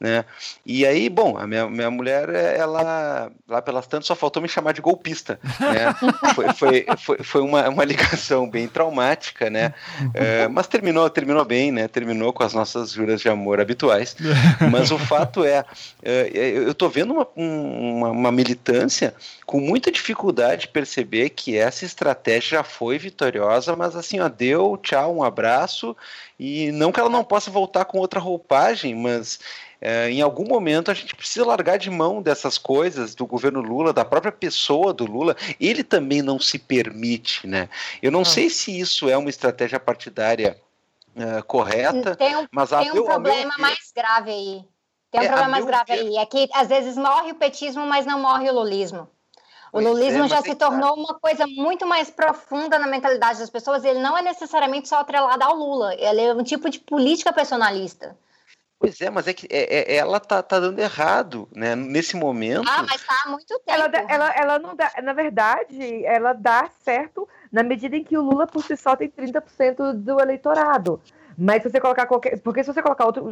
né? 0.01 0.25
E 0.65 0.83
aí, 0.83 1.07
bom, 1.09 1.37
a 1.37 1.45
minha, 1.45 1.69
minha 1.69 1.91
mulher, 1.91 2.27
ela 2.29 3.31
lá 3.47 3.61
pelas 3.61 3.85
tantas 3.85 4.07
só 4.07 4.15
faltou 4.15 4.41
me 4.41 4.49
chamar 4.49 4.71
de 4.71 4.81
golpista, 4.81 5.39
né? 5.59 5.93
foi, 6.33 6.53
foi, 6.53 6.85
foi, 6.97 7.17
foi 7.19 7.41
uma, 7.41 7.69
uma 7.69 7.85
ligação 7.85 8.49
bem 8.49 8.67
traumática, 8.67 9.47
né? 9.47 9.75
É, 10.15 10.47
mas 10.47 10.65
terminou, 10.65 11.07
terminou 11.07 11.45
bem, 11.45 11.71
né? 11.71 11.87
Terminou 11.87 12.33
com 12.33 12.41
as 12.41 12.51
nossas 12.51 12.91
juras 12.91 13.21
de 13.21 13.29
amor 13.29 13.61
habituais. 13.61 14.15
Mas 14.71 14.89
o 14.89 14.97
fato 14.97 15.45
é, 15.45 15.63
é 16.01 16.31
eu 16.33 16.71
estou 16.71 16.89
vendo 16.89 17.13
uma, 17.13 17.27
uma, 17.35 18.09
uma 18.09 18.31
militância 18.31 19.13
com 19.45 19.59
muita 19.59 19.91
dificuldade 19.91 20.61
de 20.61 20.67
perceber 20.69 21.29
que 21.29 21.55
essa 21.55 21.85
estratégia 21.85 22.57
já 22.57 22.63
foi 22.63 22.97
vitoriosa, 22.97 23.75
mas 23.75 23.95
assim, 23.95 24.19
ó, 24.19 24.27
deu, 24.27 24.77
tchau, 24.81 25.17
um 25.17 25.23
abraço, 25.23 25.95
e 26.39 26.71
não 26.71 26.91
que 26.91 26.99
ela 26.99 27.09
não 27.09 27.23
possa 27.23 27.51
voltar 27.51 27.85
com 27.85 27.99
outra 27.99 28.19
roupagem, 28.19 28.95
mas 28.95 29.39
é, 29.81 30.11
em 30.11 30.21
algum 30.21 30.47
momento 30.47 30.91
a 30.91 30.93
gente 30.93 31.15
precisa 31.15 31.43
largar 31.43 31.77
de 31.77 31.89
mão 31.89 32.21
dessas 32.21 32.55
coisas 32.59 33.15
do 33.15 33.25
governo 33.25 33.59
Lula, 33.61 33.91
da 33.91 34.05
própria 34.05 34.31
pessoa 34.31 34.93
do 34.93 35.05
Lula. 35.05 35.35
Ele 35.59 35.83
também 35.83 36.21
não 36.21 36.39
se 36.39 36.59
permite, 36.59 37.47
né? 37.47 37.67
Eu 37.99 38.11
não, 38.11 38.19
não. 38.19 38.25
sei 38.25 38.47
se 38.51 38.79
isso 38.79 39.09
é 39.09 39.17
uma 39.17 39.31
estratégia 39.31 39.79
partidária 39.79 40.55
uh, 41.15 41.43
correta, 41.45 42.15
tem 42.15 42.35
um, 42.37 42.47
mas 42.51 42.69
tem 42.69 42.91
um 42.91 43.05
problema 43.05 43.55
mais 43.57 43.91
grave 43.95 44.29
aí. 44.29 44.65
Tem 45.09 45.21
um 45.21 45.23
é, 45.23 45.27
problema 45.27 45.49
mais 45.49 45.65
grave 45.65 45.95
ver... 45.95 45.99
aí, 45.99 46.17
é 46.17 46.25
que 46.27 46.47
às 46.53 46.67
vezes 46.67 46.95
morre 46.95 47.31
o 47.31 47.35
petismo, 47.35 47.85
mas 47.87 48.05
não 48.05 48.19
morre 48.19 48.49
o 48.51 48.53
lulismo. 48.53 49.09
O 49.73 49.79
pois 49.79 49.85
lulismo 49.85 50.25
é, 50.25 50.27
já 50.27 50.41
se 50.43 50.53
tornou 50.53 50.93
uma 50.93 51.15
coisa 51.15 51.47
muito 51.47 51.87
mais 51.87 52.11
profunda 52.11 52.77
na 52.77 52.85
mentalidade 52.85 53.39
das 53.39 53.49
pessoas. 53.49 53.83
Ele 53.83 53.99
não 53.99 54.17
é 54.17 54.21
necessariamente 54.21 54.87
só 54.87 54.97
atrelado 54.97 55.43
ao 55.43 55.55
Lula. 55.55 55.95
Ele 55.95 56.21
é 56.21 56.33
um 56.33 56.43
tipo 56.43 56.69
de 56.69 56.77
política 56.77 57.31
personalista. 57.33 58.15
Pois 58.81 58.99
é, 58.99 59.11
mas 59.11 59.27
é 59.27 59.33
que 59.33 59.47
é, 59.47 59.93
é, 59.93 59.95
ela 59.95 60.19
tá, 60.19 60.41
tá 60.41 60.59
dando 60.59 60.79
errado, 60.79 61.47
né? 61.55 61.75
Nesse 61.75 62.17
momento. 62.17 62.67
Ah, 62.67 62.81
mas 62.81 63.05
tá 63.05 63.13
há 63.23 63.29
muito 63.29 63.47
tempo. 63.47 63.61
Ela, 63.67 63.91
ela, 64.09 64.33
ela 64.35 64.59
não 64.59 64.75
dá, 64.75 64.91
na 65.03 65.13
verdade, 65.13 66.03
ela 66.03 66.33
dá 66.33 66.67
certo 66.83 67.29
na 67.51 67.61
medida 67.61 67.95
em 67.95 68.03
que 68.03 68.17
o 68.17 68.23
Lula 68.23 68.47
por 68.47 68.63
si 68.63 68.75
só 68.75 68.95
tem 68.95 69.07
30% 69.07 69.93
do 69.93 70.19
eleitorado. 70.19 70.99
Mas 71.37 71.61
se 71.61 71.69
você 71.69 71.79
colocar 71.79 72.07
qualquer. 72.07 72.39
Porque 72.39 72.63
se 72.63 72.73
você 72.73 72.81
colocar 72.81 73.05
outro. 73.05 73.23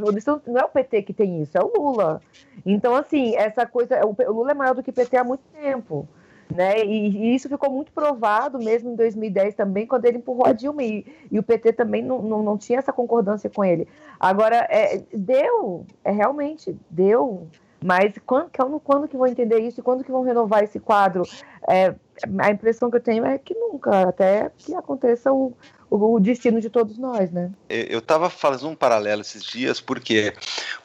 Não 0.46 0.60
é 0.60 0.66
o 0.66 0.70
PT 0.70 1.02
que 1.02 1.14
tem 1.14 1.42
isso, 1.42 1.58
é 1.58 1.62
o 1.62 1.74
Lula. 1.76 2.22
Então, 2.64 2.96
assim, 2.96 3.36
essa 3.36 3.66
coisa. 3.66 4.00
O 4.06 4.32
Lula 4.32 4.52
é 4.52 4.54
maior 4.54 4.76
do 4.76 4.84
que 4.84 4.92
o 4.92 4.94
PT 4.94 5.18
há 5.18 5.24
muito 5.24 5.44
tempo. 5.52 6.08
Né? 6.54 6.84
E, 6.84 7.10
e, 7.10 7.36
isso 7.36 7.48
ficou 7.48 7.70
muito 7.70 7.92
provado 7.92 8.58
mesmo 8.58 8.92
em 8.92 8.96
2010 8.96 9.54
também, 9.54 9.86
quando 9.86 10.06
ele 10.06 10.18
empurrou 10.18 10.48
a 10.48 10.54
Dilma, 10.54 10.84
e, 10.84 11.06
e 11.32 11.38
o 11.38 11.44
PT 11.44 11.74
também 11.74 12.04
não, 12.04 12.22
não, 12.22 12.42
não, 12.42 12.58
tinha 12.58 12.80
essa 12.80 12.92
concordância 12.92 13.50
com 13.50 13.64
ele. 13.64 13.88
Agora, 14.20 14.68
é, 14.70 15.04
deu, 15.14 15.86
é 16.04 16.12
realmente, 16.12 16.76
deu, 16.90 17.48
mas 17.84 18.14
quando, 18.26 18.80
quando, 18.80 19.08
que 19.08 19.16
vão 19.16 19.28
entender 19.28 19.60
isso 19.60 19.80
e 19.80 19.84
quando 19.84 20.04
que 20.04 20.12
vão 20.12 20.24
renovar 20.24 20.64
esse 20.64 20.80
quadro? 20.80 21.24
É, 21.68 21.94
a 22.40 22.52
impressão 22.52 22.90
que 22.90 22.98
eu 22.98 23.02
tenho 23.02 23.26
é 23.26 23.38
que 23.38 23.54
nunca, 23.54 24.10
até 24.10 24.52
que 24.58 24.76
aconteça 24.76 25.32
o, 25.32 25.54
o, 25.90 26.16
o 26.16 26.20
destino 26.20 26.60
de 26.60 26.70
todos 26.70 26.98
nós, 26.98 27.32
né? 27.32 27.52
Eu 27.70 28.00
estava 28.00 28.30
fazendo 28.30 28.72
um 28.72 28.76
paralelo 28.76 29.22
esses 29.22 29.44
dias, 29.44 29.80
porque 29.80 30.34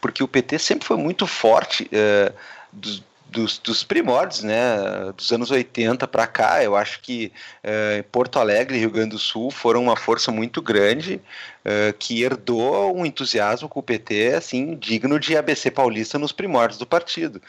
porque 0.01 0.23
o 0.23 0.29
PT 0.29 0.59
sempre 0.59 0.87
foi 0.87 0.97
muito 0.97 1.27
forte 1.27 1.89
é, 1.93 2.33
dos, 2.73 3.03
dos, 3.35 3.59
dos, 3.59 3.83
primórdios, 3.83 4.45
né, 4.45 5.13
dos 5.17 5.33
anos 5.33 5.51
80 5.51 6.07
para 6.07 6.27
cá, 6.27 6.63
eu 6.63 6.77
acho 6.77 7.01
que 7.01 7.33
uh, 7.65 8.03
Porto 8.05 8.39
Alegre 8.39 8.77
e 8.77 8.81
Rio 8.81 8.91
Grande 8.91 9.11
do 9.11 9.19
Sul 9.19 9.51
foram 9.51 9.83
uma 9.83 9.97
força 9.97 10.31
muito 10.31 10.63
grande 10.63 11.21
uh, 11.65 11.93
que 11.99 12.23
herdou 12.23 12.97
um 12.97 13.05
entusiasmo 13.05 13.69
com 13.69 13.81
o 13.81 13.83
PT, 13.83 14.35
assim, 14.35 14.77
digno 14.77 15.19
de 15.19 15.37
ABC 15.37 15.71
paulista 15.71 16.19
nos 16.19 16.31
primórdios 16.31 16.79
do 16.79 16.87
partido. 16.87 17.43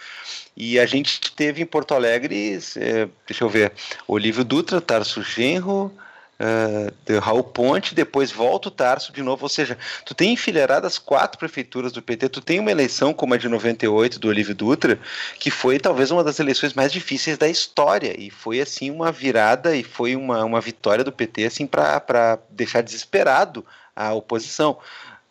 E 0.57 0.80
a 0.80 0.86
gente 0.88 1.32
teve 1.34 1.62
em 1.62 1.66
Porto 1.66 1.94
Alegre, 1.94 2.57
uh, 2.57 3.12
deixa 3.28 3.44
eu 3.44 3.49
ver, 3.49 3.72
Olívio 4.07 4.44
Dutra, 4.44 4.82
Tarso 4.82 5.22
Genro, 5.22 5.94
uh, 6.40 6.94
de 7.06 7.18
Raul 7.18 7.44
Ponte, 7.44 7.95
depois 7.95 8.32
volta 8.32 8.68
o 8.68 8.72
Tarso 8.72 9.12
de 9.12 9.22
novo, 9.22 9.44
ou 9.44 9.49
seja, 9.49 9.78
tu 10.06 10.14
tem 10.14 10.34
enfileiradas 10.34 10.98
quatro 10.98 11.38
prefeituras 11.38 11.91
do 11.91 12.02
PT, 12.02 12.30
tu 12.30 12.41
tem 12.41 12.60
uma 12.60 12.72
eleição 12.72 13.14
como 13.14 13.34
a 13.34 13.38
de 13.38 13.48
98 13.48 14.20
do 14.20 14.28
Olívio 14.28 14.56
Dutra, 14.56 14.99
que 15.40 15.49
foi 15.49 15.80
talvez 15.80 16.12
uma 16.12 16.24
das 16.24 16.40
eleições 16.40 16.74
mais 16.74 16.91
difíceis 16.91 17.38
da 17.38 17.48
história, 17.48 18.20
e 18.20 18.30
foi 18.30 18.60
assim 18.60 18.91
uma 18.91 19.12
virada 19.12 19.76
e 19.76 19.84
foi 19.84 20.16
uma, 20.16 20.44
uma 20.44 20.62
vitória 20.62 21.03
do 21.03 21.12
PT 21.12 21.45
assim 21.45 21.68
para 21.68 22.40
deixar 22.49 22.82
desesperado 22.82 23.66
a 23.95 24.14
oposição. 24.14 24.78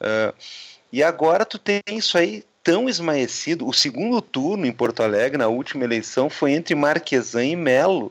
Uh, 0.01 0.35
e 0.93 1.03
agora 1.03 1.45
tu 1.45 1.59
tem 1.59 1.83
isso 1.91 2.17
aí 2.17 2.45
tão 2.65 2.89
esmaecido. 2.89 3.69
O 3.69 3.73
segundo 3.75 4.23
turno 4.23 4.65
em 4.67 4.73
Porto 4.73 5.03
Alegre, 5.03 5.37
na 5.37 5.49
última 5.49 5.85
eleição, 5.85 6.31
foi 6.31 6.53
entre 6.53 6.75
Marquesan 6.75 7.45
e 7.45 7.55
Melo. 7.55 8.11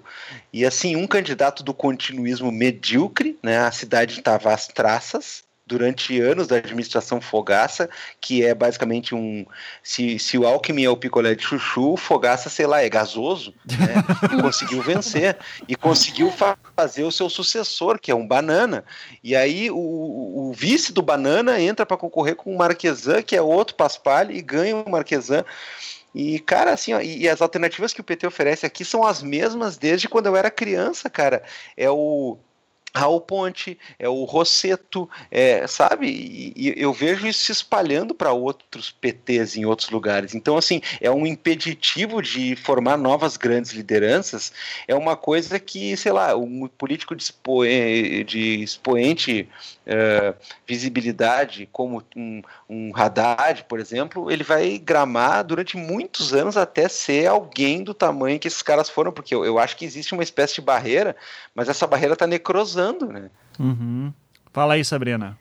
E 0.54 0.64
assim, 0.64 0.96
um 0.96 1.08
candidato 1.08 1.64
do 1.64 1.74
continuismo 1.74 2.52
medíocre, 2.52 3.38
né? 3.42 3.58
A 3.58 3.72
cidade 3.72 4.20
estava 4.20 4.54
às 4.54 4.68
traças, 4.68 5.43
durante 5.66 6.20
anos 6.20 6.48
da 6.48 6.58
administração 6.58 7.22
Fogaça, 7.22 7.90
que 8.20 8.44
é 8.44 8.54
basicamente 8.54 9.16
um. 9.16 9.46
Se, 9.82 10.20
se 10.20 10.38
o 10.38 10.46
Alckmin 10.46 10.84
é 10.84 10.90
o 10.90 10.98
picolé 10.98 11.36
de 11.36 11.44
chuchu, 11.44 11.94
o 11.94 11.98
Fogaça, 11.98 12.50
sei 12.50 12.68
lá, 12.68 12.82
é 12.82 12.90
gasoso, 12.90 13.54
né? 13.66 14.04
E 14.38 14.40
conseguiu 14.42 14.82
vencer. 14.82 15.38
E 15.68 15.76
conseguiu 15.76 16.32
fazer 16.76 17.04
o 17.04 17.12
seu 17.12 17.30
sucessor, 17.30 18.00
que 18.00 18.12
é 18.12 18.16
um 18.16 18.28
banana. 18.28 18.84
E 19.24 19.36
aí 19.36 19.72
o, 19.72 19.78
o 20.50 20.54
vice 20.54 20.92
do 20.92 21.02
banana 21.02 21.60
entra 21.60 21.86
para 21.86 21.98
concorrer 21.98 22.36
com 22.36 22.54
o 22.54 22.58
Marquesan, 22.58 23.22
que 23.22 23.36
é 23.36 23.42
outro 23.42 23.76
paspalho, 23.76 24.32
e 24.32 24.42
ganha 24.42 24.76
o 24.76 24.90
Marquesan. 24.90 25.46
E, 26.14 26.40
cara, 26.40 26.74
assim, 26.74 26.94
ó, 26.94 27.02
e, 27.02 27.24
e, 27.24 27.30
as 27.30 27.42
alternativas 27.42 27.92
que 27.92 28.02
o 28.02 28.04
PT 28.04 28.28
oferece 28.28 28.66
aqui 28.66 28.86
são 28.86 29.04
as 29.04 29.24
mesmas 29.24 29.78
desde 29.78 30.08
quando 30.08 30.28
eu 30.28 30.36
era 30.36 30.52
criança, 30.52 31.10
cara. 31.10 31.42
É 31.76 31.90
o 31.90 32.38
Raul 32.96 33.20
Ponte, 33.22 33.78
é 33.98 34.08
o 34.08 34.24
Rosseto, 34.24 35.10
é, 35.32 35.66
sabe? 35.66 36.08
E, 36.08 36.54
e, 36.56 36.74
eu 36.78 36.94
vejo 36.94 37.26
isso 37.26 37.40
se 37.46 37.52
espalhando 37.52 38.14
para 38.14 38.32
outros 38.32 38.92
PTs 38.92 39.58
em 39.58 39.66
outros 39.66 39.90
lugares. 39.90 40.36
Então, 40.36 40.56
assim, 40.56 40.80
é 41.02 41.10
um 41.10 41.26
impeditivo 41.26 42.22
de 42.22 42.56
formar 42.56 42.96
novas 42.98 43.36
grandes 43.36 43.72
lideranças. 43.72 44.54
É 44.88 44.94
uma 44.94 45.16
coisa 45.16 45.60
que, 45.60 45.98
sei 45.98 46.12
lá, 46.12 46.36
um 46.36 46.68
político 46.68 47.16
de, 47.16 47.24
expoente, 47.24 48.24
de 48.26 48.64
expoente 48.64 49.50
uh, 49.88 50.36
visibilidade, 50.68 51.68
como 51.72 52.04
um, 52.16 52.44
um 52.70 52.92
Haddad, 52.96 53.66
por 53.68 53.80
exemplo, 53.80 54.30
ele 54.30 54.44
vai 54.44 54.78
gramar 54.78 55.44
durante 55.44 55.78
muitos 55.78 56.32
anos 56.32 56.58
até 56.58 56.88
ser 56.88 57.26
alguém 57.26 57.84
do 57.84 57.94
tamanho 57.94 58.40
que 58.40 58.48
esses 58.48 58.62
caras 58.62 58.88
foram, 58.88 59.12
porque 59.12 59.34
eu, 59.34 59.44
eu 59.44 59.58
acho 59.58 59.76
que 59.76 59.84
existe 59.84 60.14
uma 60.14 60.24
espécie 60.24 60.56
de 60.56 60.62
barreira, 60.62 61.16
mas 61.56 61.70
essa 61.70 61.88
barreira 61.88 62.14
está 62.14 62.28
necrosando 62.28 62.83
né? 63.08 63.30
Uhum. 63.60 64.14
Fala 64.52 64.74
aí, 64.74 64.84
Sabrina. 64.84 65.38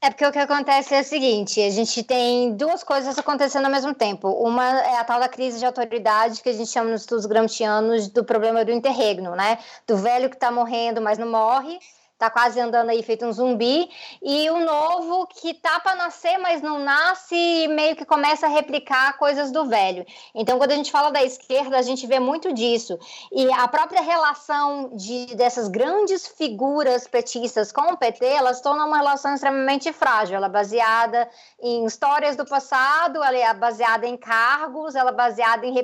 É 0.00 0.10
porque 0.10 0.24
o 0.24 0.30
que 0.30 0.38
acontece 0.38 0.94
é 0.94 1.00
o 1.00 1.04
seguinte: 1.04 1.60
a 1.60 1.70
gente 1.70 2.02
tem 2.04 2.54
duas 2.54 2.84
coisas 2.84 3.18
acontecendo 3.18 3.64
ao 3.64 3.70
mesmo 3.70 3.92
tempo. 3.92 4.28
Uma 4.28 4.64
é 4.80 4.98
a 4.98 5.04
tal 5.04 5.18
da 5.18 5.28
crise 5.28 5.58
de 5.58 5.66
autoridade 5.66 6.40
que 6.40 6.48
a 6.48 6.52
gente 6.52 6.70
chama 6.70 6.90
nos 6.90 7.00
estudos 7.00 7.26
gramscianos 7.26 8.08
do 8.08 8.24
problema 8.24 8.64
do 8.64 8.70
interregno, 8.70 9.34
né? 9.34 9.58
Do 9.86 9.96
velho 9.96 10.30
que 10.30 10.36
está 10.36 10.52
morrendo, 10.52 11.00
mas 11.00 11.18
não 11.18 11.28
morre, 11.28 11.78
tá 12.18 12.28
quase 12.28 12.58
andando 12.58 12.90
aí 12.90 13.02
feito 13.02 13.24
um 13.24 13.32
zumbi, 13.32 13.88
e 14.20 14.50
o 14.50 14.58
novo 14.64 15.26
que 15.28 15.54
tá 15.54 15.78
para 15.78 15.94
nascer, 15.94 16.36
mas 16.38 16.60
não 16.60 16.80
nasce 16.80 17.36
e 17.36 17.68
meio 17.68 17.94
que 17.94 18.04
começa 18.04 18.46
a 18.46 18.48
replicar 18.48 19.16
coisas 19.16 19.52
do 19.52 19.66
velho. 19.66 20.04
Então, 20.34 20.58
quando 20.58 20.72
a 20.72 20.74
gente 20.74 20.90
fala 20.90 21.10
da 21.10 21.22
esquerda, 21.22 21.78
a 21.78 21.82
gente 21.82 22.06
vê 22.06 22.18
muito 22.18 22.52
disso. 22.52 22.98
E 23.30 23.50
a 23.52 23.68
própria 23.68 24.00
relação 24.00 24.90
de, 24.94 25.26
dessas 25.36 25.68
grandes 25.68 26.26
figuras 26.26 27.06
petistas 27.06 27.70
com 27.70 27.92
o 27.92 27.96
PT, 27.96 28.26
elas 28.26 28.60
tornam 28.60 28.88
uma 28.88 28.98
relação 28.98 29.34
extremamente 29.34 29.92
frágil. 29.92 30.36
Ela 30.36 30.46
é 30.46 30.50
baseada 30.50 31.28
em 31.60 31.84
histórias 31.84 32.34
do 32.34 32.44
passado, 32.44 33.22
ela 33.22 33.36
é 33.36 33.54
baseada 33.54 34.06
em 34.06 34.16
cargos, 34.16 34.96
ela 34.96 35.10
é 35.10 35.14
baseada 35.14 35.64
em 35.64 35.74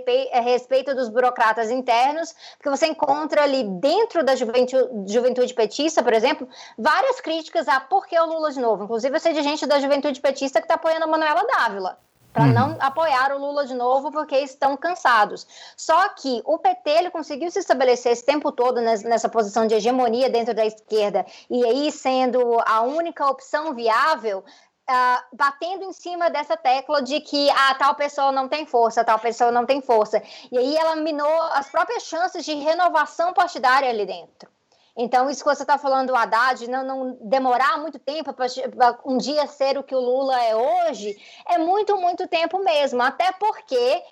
respeito 0.43 0.95
dos 0.95 1.09
burocratas 1.09 1.71
internos, 1.71 2.35
porque 2.57 2.71
você 2.71 2.87
encontra 2.87 3.43
ali 3.43 3.63
dentro 3.65 4.25
da 4.25 4.35
juventude, 4.35 5.13
juventude 5.13 5.55
petista, 5.55 6.03
por 6.03 6.13
exemplo, 6.13 6.24
exemplo, 6.25 6.49
várias 6.79 7.21
críticas 7.21 7.69
a 7.69 7.81
por 7.81 8.07
que 8.07 8.19
o 8.19 8.27
Lula 8.27 8.51
de 8.51 8.61
novo. 8.61 8.85
Inclusive, 8.85 9.15
eu 9.15 9.21
sei 9.21 9.33
de 9.33 9.43
gente 9.43 9.67
da 9.67 9.79
juventude 9.79 10.21
petista 10.21 10.61
que 10.61 10.65
está 10.65 10.75
apoiando 10.75 11.05
a 11.05 11.07
Manuela 11.07 11.45
Dávila 11.47 11.99
para 12.35 12.47
uhum. 12.47 12.53
não 12.53 12.77
apoiar 12.81 13.33
o 13.33 13.39
Lula 13.39 13.65
de 13.65 13.75
novo 13.75 14.11
porque 14.11 14.37
estão 14.41 14.77
cansados. 14.77 15.47
Só 15.77 16.09
que 16.09 16.43
o 16.45 16.59
PT 16.59 16.91
ele 16.91 17.11
conseguiu 17.11 17.49
se 17.51 17.61
estabelecer 17.61 18.11
esse 18.11 18.27
tempo 18.27 18.51
todo 18.51 18.81
nessa 18.81 19.29
posição 19.29 19.69
de 19.69 19.77
hegemonia 19.77 20.29
dentro 20.29 20.53
da 20.53 20.67
esquerda 20.67 21.25
e 21.49 21.65
aí 21.65 21.93
sendo 21.93 22.61
a 22.67 22.83
única 22.83 23.25
opção 23.27 23.73
viável. 23.73 24.45
Uh, 24.87 25.35
batendo 25.35 25.83
em 25.83 25.95
cima 25.95 26.29
dessa 26.29 26.59
tecla 26.59 27.01
de 27.01 27.19
que 27.19 27.49
a 27.49 27.71
ah, 27.71 27.75
tal 27.75 27.95
pessoa 27.95 28.31
não 28.31 28.47
tem 28.47 28.67
força, 28.67 29.03
tal 29.03 29.19
pessoa 29.19 29.51
não 29.51 29.65
tem 29.65 29.81
força. 29.81 30.23
E 30.53 30.59
aí 30.59 30.77
ela 30.77 30.95
minou 30.97 31.41
as 31.55 31.71
próprias 31.71 32.03
chances 32.03 32.45
de 32.45 32.53
renovação 32.53 33.33
partidária 33.33 33.89
ali 33.89 34.05
dentro. 34.05 34.51
Então, 34.97 35.29
isso 35.29 35.43
que 35.43 35.55
você 35.55 35.63
está 35.63 35.77
falando 35.77 36.09
do 36.09 36.17
Haddad, 36.17 36.69
não, 36.69 36.85
não 36.85 37.19
demorar 37.21 37.79
muito 37.79 37.99
tempo 37.99 38.33
para 38.33 38.47
um 39.05 39.19
dia 39.19 39.47
ser 39.49 39.77
o 39.77 39.83
que 39.83 39.95
o 39.95 40.01
Lula 40.01 40.41
é 40.41 40.55
hoje, 40.55 41.17
é 41.49 41.59
muito, 41.59 41.97
muito 41.97 42.29
tempo 42.29 42.63
mesmo. 42.63 43.03
Até 43.03 43.33
porque 43.33 44.03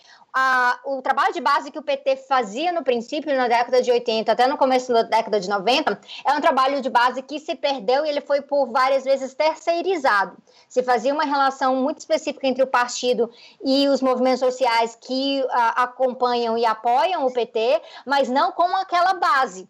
o 0.84 1.02
trabalho 1.02 1.32
de 1.34 1.40
base 1.40 1.70
que 1.70 1.78
o 1.78 1.82
PT 1.82 2.16
fazia 2.16 2.72
no 2.72 2.82
princípio, 2.82 3.36
na 3.36 3.48
década 3.48 3.82
de 3.82 3.90
80, 3.90 4.32
até 4.32 4.46
no 4.46 4.56
começo 4.56 4.90
da 4.92 5.02
década 5.02 5.38
de 5.38 5.48
90, 5.48 6.00
é 6.24 6.32
um 6.32 6.40
trabalho 6.40 6.80
de 6.80 6.88
base 6.88 7.22
que 7.22 7.38
se 7.38 7.54
perdeu 7.54 8.06
e 8.06 8.08
ele 8.08 8.22
foi 8.22 8.40
por 8.40 8.66
várias 8.70 9.04
vezes 9.04 9.34
terceirizado. 9.34 10.36
Se 10.68 10.82
fazia 10.82 11.12
uma 11.12 11.24
relação 11.24 11.76
muito 11.76 11.98
específica 11.98 12.46
entre 12.46 12.62
o 12.62 12.66
partido 12.66 13.30
e 13.62 13.86
os 13.88 14.00
movimentos 14.00 14.40
sociais 14.40 14.96
que 14.98 15.46
a, 15.50 15.82
acompanham 15.84 16.56
e 16.56 16.64
apoiam 16.64 17.26
o 17.26 17.32
PT, 17.32 17.82
mas 18.06 18.28
não 18.30 18.52
com 18.52 18.74
aquela 18.76 19.14
base. 19.14 19.68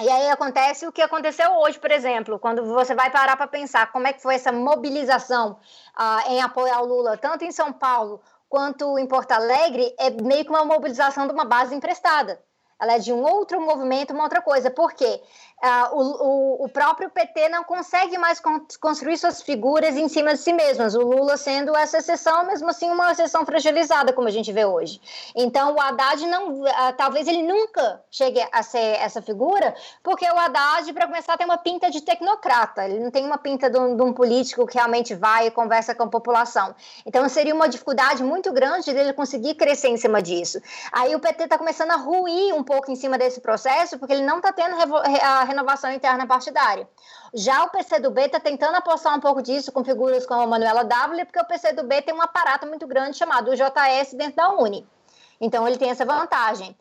E 0.00 0.08
aí 0.08 0.30
acontece 0.30 0.86
o 0.86 0.92
que 0.92 1.02
aconteceu 1.02 1.50
hoje, 1.56 1.76
por 1.76 1.90
exemplo, 1.90 2.38
quando 2.38 2.64
você 2.64 2.94
vai 2.94 3.10
parar 3.10 3.36
para 3.36 3.48
pensar 3.48 3.90
como 3.90 4.06
é 4.06 4.12
que 4.12 4.22
foi 4.22 4.36
essa 4.36 4.52
mobilização 4.52 5.58
uh, 5.98 6.30
em 6.30 6.40
apoio 6.40 6.72
ao 6.72 6.86
Lula, 6.86 7.16
tanto 7.16 7.44
em 7.44 7.50
São 7.50 7.72
Paulo 7.72 8.20
quanto 8.48 8.96
em 8.96 9.08
Porto 9.08 9.32
Alegre, 9.32 9.92
é 9.98 10.08
meio 10.10 10.44
que 10.44 10.50
uma 10.50 10.64
mobilização 10.64 11.26
de 11.26 11.32
uma 11.32 11.44
base 11.44 11.74
emprestada. 11.74 12.40
ela 12.80 12.94
é 12.94 13.00
de 13.00 13.12
um 13.12 13.22
outro 13.24 13.60
movimento, 13.60 14.12
uma 14.12 14.22
outra 14.22 14.40
coisa. 14.40 14.70
Por 14.70 14.92
quê? 14.92 15.20
Uh, 15.60 15.92
o, 15.92 16.64
o, 16.66 16.68
próprio 16.68 17.10
PT 17.10 17.48
não 17.48 17.64
consegue 17.64 18.16
mais 18.16 18.38
con 18.38 18.60
construir 18.80 19.18
suas 19.18 19.42
figuras 19.42 19.96
em 19.96 20.06
cima 20.08 20.32
de 20.32 20.38
si 20.38 20.52
mesmas, 20.52 20.94
o 20.94 21.00
Lula 21.00 21.36
sendo 21.36 21.76
essa 21.76 21.98
exceção, 21.98 22.46
mesmo 22.46 22.70
assim 22.70 22.88
uma 22.88 23.10
exceção 23.10 23.44
fragilizada, 23.44 24.12
como 24.12 24.28
a 24.28 24.30
gente 24.30 24.52
vê 24.52 24.64
hoje. 24.64 25.00
Então, 25.34 25.74
o 25.74 25.80
Haddad 25.80 26.24
não, 26.28 26.62
uh, 26.62 26.66
talvez 26.96 27.26
ele 27.26 27.42
nunca 27.42 28.00
chegue 28.08 28.40
a 28.52 28.62
ser 28.62 29.00
essa 29.00 29.20
figura, 29.20 29.74
porque 30.00 30.24
o 30.30 30.38
Haddad, 30.38 30.92
para 30.92 31.08
começar, 31.08 31.36
tem 31.36 31.44
uma 31.44 31.58
pinta 31.58 31.90
de 31.90 32.02
tecnocrata, 32.02 32.84
ele 32.84 33.00
não 33.00 33.10
tem 33.10 33.26
uma 33.26 33.38
pinta 33.38 33.68
de 33.68 33.78
um, 33.78 33.96
de 33.96 34.02
um 34.02 34.12
político 34.12 34.64
que 34.64 34.74
realmente 34.74 35.12
vai 35.12 35.48
e 35.48 35.50
conversa 35.50 35.92
com 35.92 36.04
a 36.04 36.08
população. 36.08 36.72
Então, 37.04 37.28
seria 37.28 37.52
uma 37.52 37.68
dificuldade 37.68 38.22
muito 38.22 38.52
grande 38.52 38.92
dele 38.92 39.12
conseguir 39.12 39.56
crescer 39.56 39.88
em 39.88 39.96
cima 39.96 40.22
disso. 40.22 40.60
Aí 40.92 41.16
o 41.16 41.18
PT 41.18 41.44
está 41.44 41.58
começando 41.58 41.90
a 41.90 41.96
ruir 41.96 42.54
um 42.54 42.62
pouco 42.62 42.92
em 42.92 42.94
cima 42.94 43.18
desse 43.18 43.40
processo, 43.40 43.98
porque 43.98 44.12
ele 44.12 44.22
não 44.22 44.36
está 44.36 44.52
tendo 44.52 44.76
a 44.76 45.47
renovação 45.48 45.90
interna 45.90 46.26
partidária. 46.26 46.88
Já 47.34 47.64
o 47.64 47.70
PCdoB 47.70 48.20
está 48.22 48.38
tentando 48.38 48.76
apostar 48.76 49.16
um 49.16 49.20
pouco 49.20 49.42
disso 49.42 49.72
com 49.72 49.82
figuras 49.82 50.24
como 50.24 50.42
a 50.42 50.46
Manuela 50.46 50.84
Dávila, 50.84 51.24
porque 51.24 51.40
o 51.40 51.44
PCdoB 51.44 52.02
tem 52.02 52.14
um 52.14 52.22
aparato 52.22 52.66
muito 52.66 52.86
grande 52.86 53.16
chamado 53.16 53.54
JS 53.56 54.14
dentro 54.14 54.36
da 54.36 54.50
Uni. 54.50 54.86
Então 55.40 55.66
ele 55.66 55.76
tem 55.76 55.90
essa 55.90 56.04
vantagem 56.04 56.76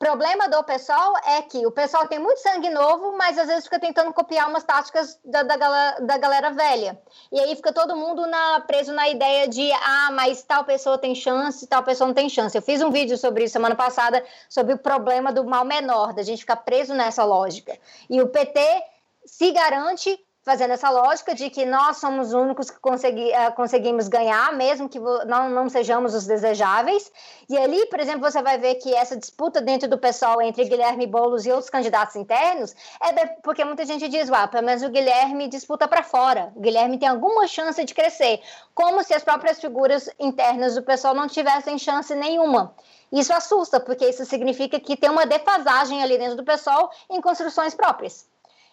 problema 0.00 0.48
do 0.48 0.64
pessoal 0.64 1.12
é 1.26 1.42
que 1.42 1.66
o 1.66 1.70
pessoal 1.70 2.08
tem 2.08 2.18
muito 2.18 2.38
sangue 2.38 2.70
novo, 2.70 3.18
mas 3.18 3.36
às 3.36 3.46
vezes 3.46 3.64
fica 3.64 3.78
tentando 3.78 4.14
copiar 4.14 4.48
umas 4.48 4.64
táticas 4.64 5.20
da, 5.22 5.42
da, 5.42 5.58
galera, 5.58 6.00
da 6.00 6.16
galera 6.16 6.50
velha. 6.50 6.98
E 7.30 7.38
aí 7.38 7.54
fica 7.54 7.70
todo 7.70 7.94
mundo 7.94 8.26
na, 8.26 8.60
preso 8.60 8.94
na 8.94 9.10
ideia 9.10 9.46
de, 9.46 9.70
ah, 9.72 10.10
mas 10.12 10.42
tal 10.42 10.64
pessoa 10.64 10.96
tem 10.96 11.14
chance, 11.14 11.66
tal 11.66 11.82
pessoa 11.82 12.08
não 12.08 12.14
tem 12.14 12.30
chance. 12.30 12.56
Eu 12.56 12.62
fiz 12.62 12.80
um 12.80 12.90
vídeo 12.90 13.18
sobre 13.18 13.44
isso 13.44 13.52
semana 13.52 13.76
passada, 13.76 14.24
sobre 14.48 14.72
o 14.72 14.78
problema 14.78 15.30
do 15.30 15.44
mal 15.44 15.66
menor, 15.66 16.14
da 16.14 16.22
gente 16.22 16.40
ficar 16.40 16.56
preso 16.56 16.94
nessa 16.94 17.22
lógica. 17.22 17.78
E 18.08 18.22
o 18.22 18.28
PT 18.28 18.82
se 19.26 19.52
garante 19.52 20.18
fazendo 20.42 20.72
essa 20.72 20.88
lógica 20.88 21.34
de 21.34 21.50
que 21.50 21.66
nós 21.66 21.98
somos 21.98 22.28
os 22.28 22.34
únicos 22.34 22.70
que 22.70 22.78
consegui, 22.80 23.30
uh, 23.30 23.54
conseguimos 23.54 24.08
ganhar, 24.08 24.54
mesmo 24.54 24.88
que 24.88 24.98
não, 24.98 25.50
não 25.50 25.68
sejamos 25.68 26.14
os 26.14 26.26
desejáveis. 26.26 27.12
E 27.48 27.58
ali, 27.58 27.86
por 27.86 28.00
exemplo, 28.00 28.30
você 28.30 28.42
vai 28.42 28.58
ver 28.58 28.76
que 28.76 28.94
essa 28.94 29.16
disputa 29.16 29.60
dentro 29.60 29.88
do 29.88 29.98
pessoal 29.98 30.40
entre 30.40 30.64
Guilherme 30.64 31.06
Boulos 31.06 31.44
e 31.44 31.50
outros 31.50 31.68
candidatos 31.68 32.16
internos 32.16 32.74
é 33.02 33.26
porque 33.42 33.64
muita 33.64 33.84
gente 33.84 34.08
diz, 34.08 34.30
ah, 34.30 34.48
pelo 34.48 34.64
menos 34.64 34.82
o 34.82 34.88
Guilherme 34.88 35.48
disputa 35.48 35.86
para 35.86 36.02
fora, 36.02 36.52
o 36.56 36.60
Guilherme 36.60 36.98
tem 36.98 37.08
alguma 37.08 37.46
chance 37.46 37.84
de 37.84 37.94
crescer, 37.94 38.40
como 38.74 39.02
se 39.04 39.12
as 39.12 39.22
próprias 39.22 39.60
figuras 39.60 40.08
internas 40.18 40.74
do 40.74 40.82
pessoal 40.82 41.14
não 41.14 41.28
tivessem 41.28 41.78
chance 41.78 42.14
nenhuma. 42.14 42.74
Isso 43.12 43.32
assusta, 43.32 43.80
porque 43.80 44.08
isso 44.08 44.24
significa 44.24 44.78
que 44.78 44.96
tem 44.96 45.10
uma 45.10 45.26
defasagem 45.26 46.02
ali 46.02 46.16
dentro 46.16 46.36
do 46.36 46.44
pessoal 46.44 46.90
em 47.10 47.20
construções 47.20 47.74
próprias. 47.74 48.29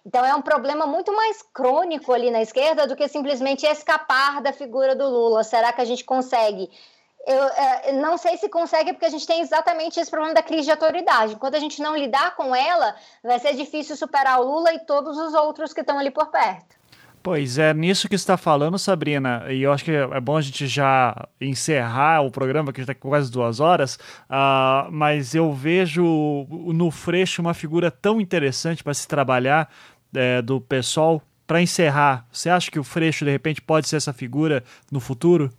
Então 0.08 0.26
é 0.26 0.34
um 0.34 0.42
problema 0.42 0.88
muito 0.88 1.14
mais 1.14 1.42
crônico 1.54 2.14
ali 2.14 2.32
na 2.32 2.42
esquerda 2.42 2.88
do 2.88 2.96
que 2.96 3.10
simplesmente 3.10 3.66
escapar 3.66 4.42
da 4.42 4.54
figura 4.54 4.96
do 4.96 5.06
Lula. 5.06 5.44
Será 5.44 5.74
que 5.74 5.82
a 5.82 5.86
gente 5.86 6.06
consegue? 6.06 6.70
Eu 7.28 7.44
é, 7.44 7.92
não 7.92 8.18
sei 8.18 8.38
se 8.38 8.48
consegue, 8.48 8.94
porque 8.94 9.06
a 9.06 9.10
gente 9.10 9.28
tem 9.28 9.42
exatamente 9.42 10.00
esse 10.00 10.10
problema 10.10 10.34
da 10.34 10.42
crise 10.42 10.64
de 10.64 10.72
autoridade. 10.72 11.34
Enquanto 11.34 11.56
a 11.56 11.60
gente 11.60 11.82
não 11.82 11.98
lidar 11.98 12.38
com 12.38 12.56
ela, 12.56 12.96
vai 13.22 13.38
ser 13.38 13.54
difícil 13.54 13.98
superar 13.98 14.40
o 14.40 14.46
Lula 14.46 14.74
e 14.74 14.80
todos 14.86 15.18
os 15.18 15.34
outros 15.34 15.74
que 15.74 15.82
estão 15.82 16.00
ali 16.00 16.10
por 16.10 16.28
perto. 16.28 16.78
Pois 17.22 17.58
é, 17.58 17.74
nisso 17.74 18.08
que 18.08 18.16
está 18.16 18.38
falando, 18.38 18.80
Sabrina, 18.80 19.44
e 19.50 19.64
eu 19.64 19.74
acho 19.74 19.84
que 19.84 19.92
é 19.92 20.22
bom 20.22 20.38
a 20.38 20.42
gente 20.42 20.66
já 20.66 21.28
encerrar 21.42 22.22
o 22.22 22.32
programa, 22.32 22.72
que 22.72 22.80
já 22.80 22.94
está 22.94 22.96
quase 22.96 23.30
duas 23.30 23.60
horas, 23.60 23.96
uh, 24.30 24.90
mas 24.90 25.36
eu 25.36 25.52
vejo 25.52 26.48
no 26.74 26.90
Freixo 26.90 27.42
uma 27.42 27.54
figura 27.54 27.92
tão 27.92 28.22
interessante 28.22 28.82
para 28.82 28.94
se 28.94 29.06
trabalhar, 29.06 29.70
é, 30.16 30.42
do 30.42 30.60
pessoal. 30.62 31.22
Para 31.46 31.62
encerrar, 31.62 32.26
você 32.32 32.50
acha 32.50 32.70
que 32.70 32.80
o 32.80 32.84
Freixo, 32.84 33.24
de 33.24 33.32
repente, 33.32 33.62
pode 33.62 33.88
ser 33.88 33.96
essa 33.96 34.12
figura 34.12 34.64
no 34.92 35.00
futuro? 35.00 35.52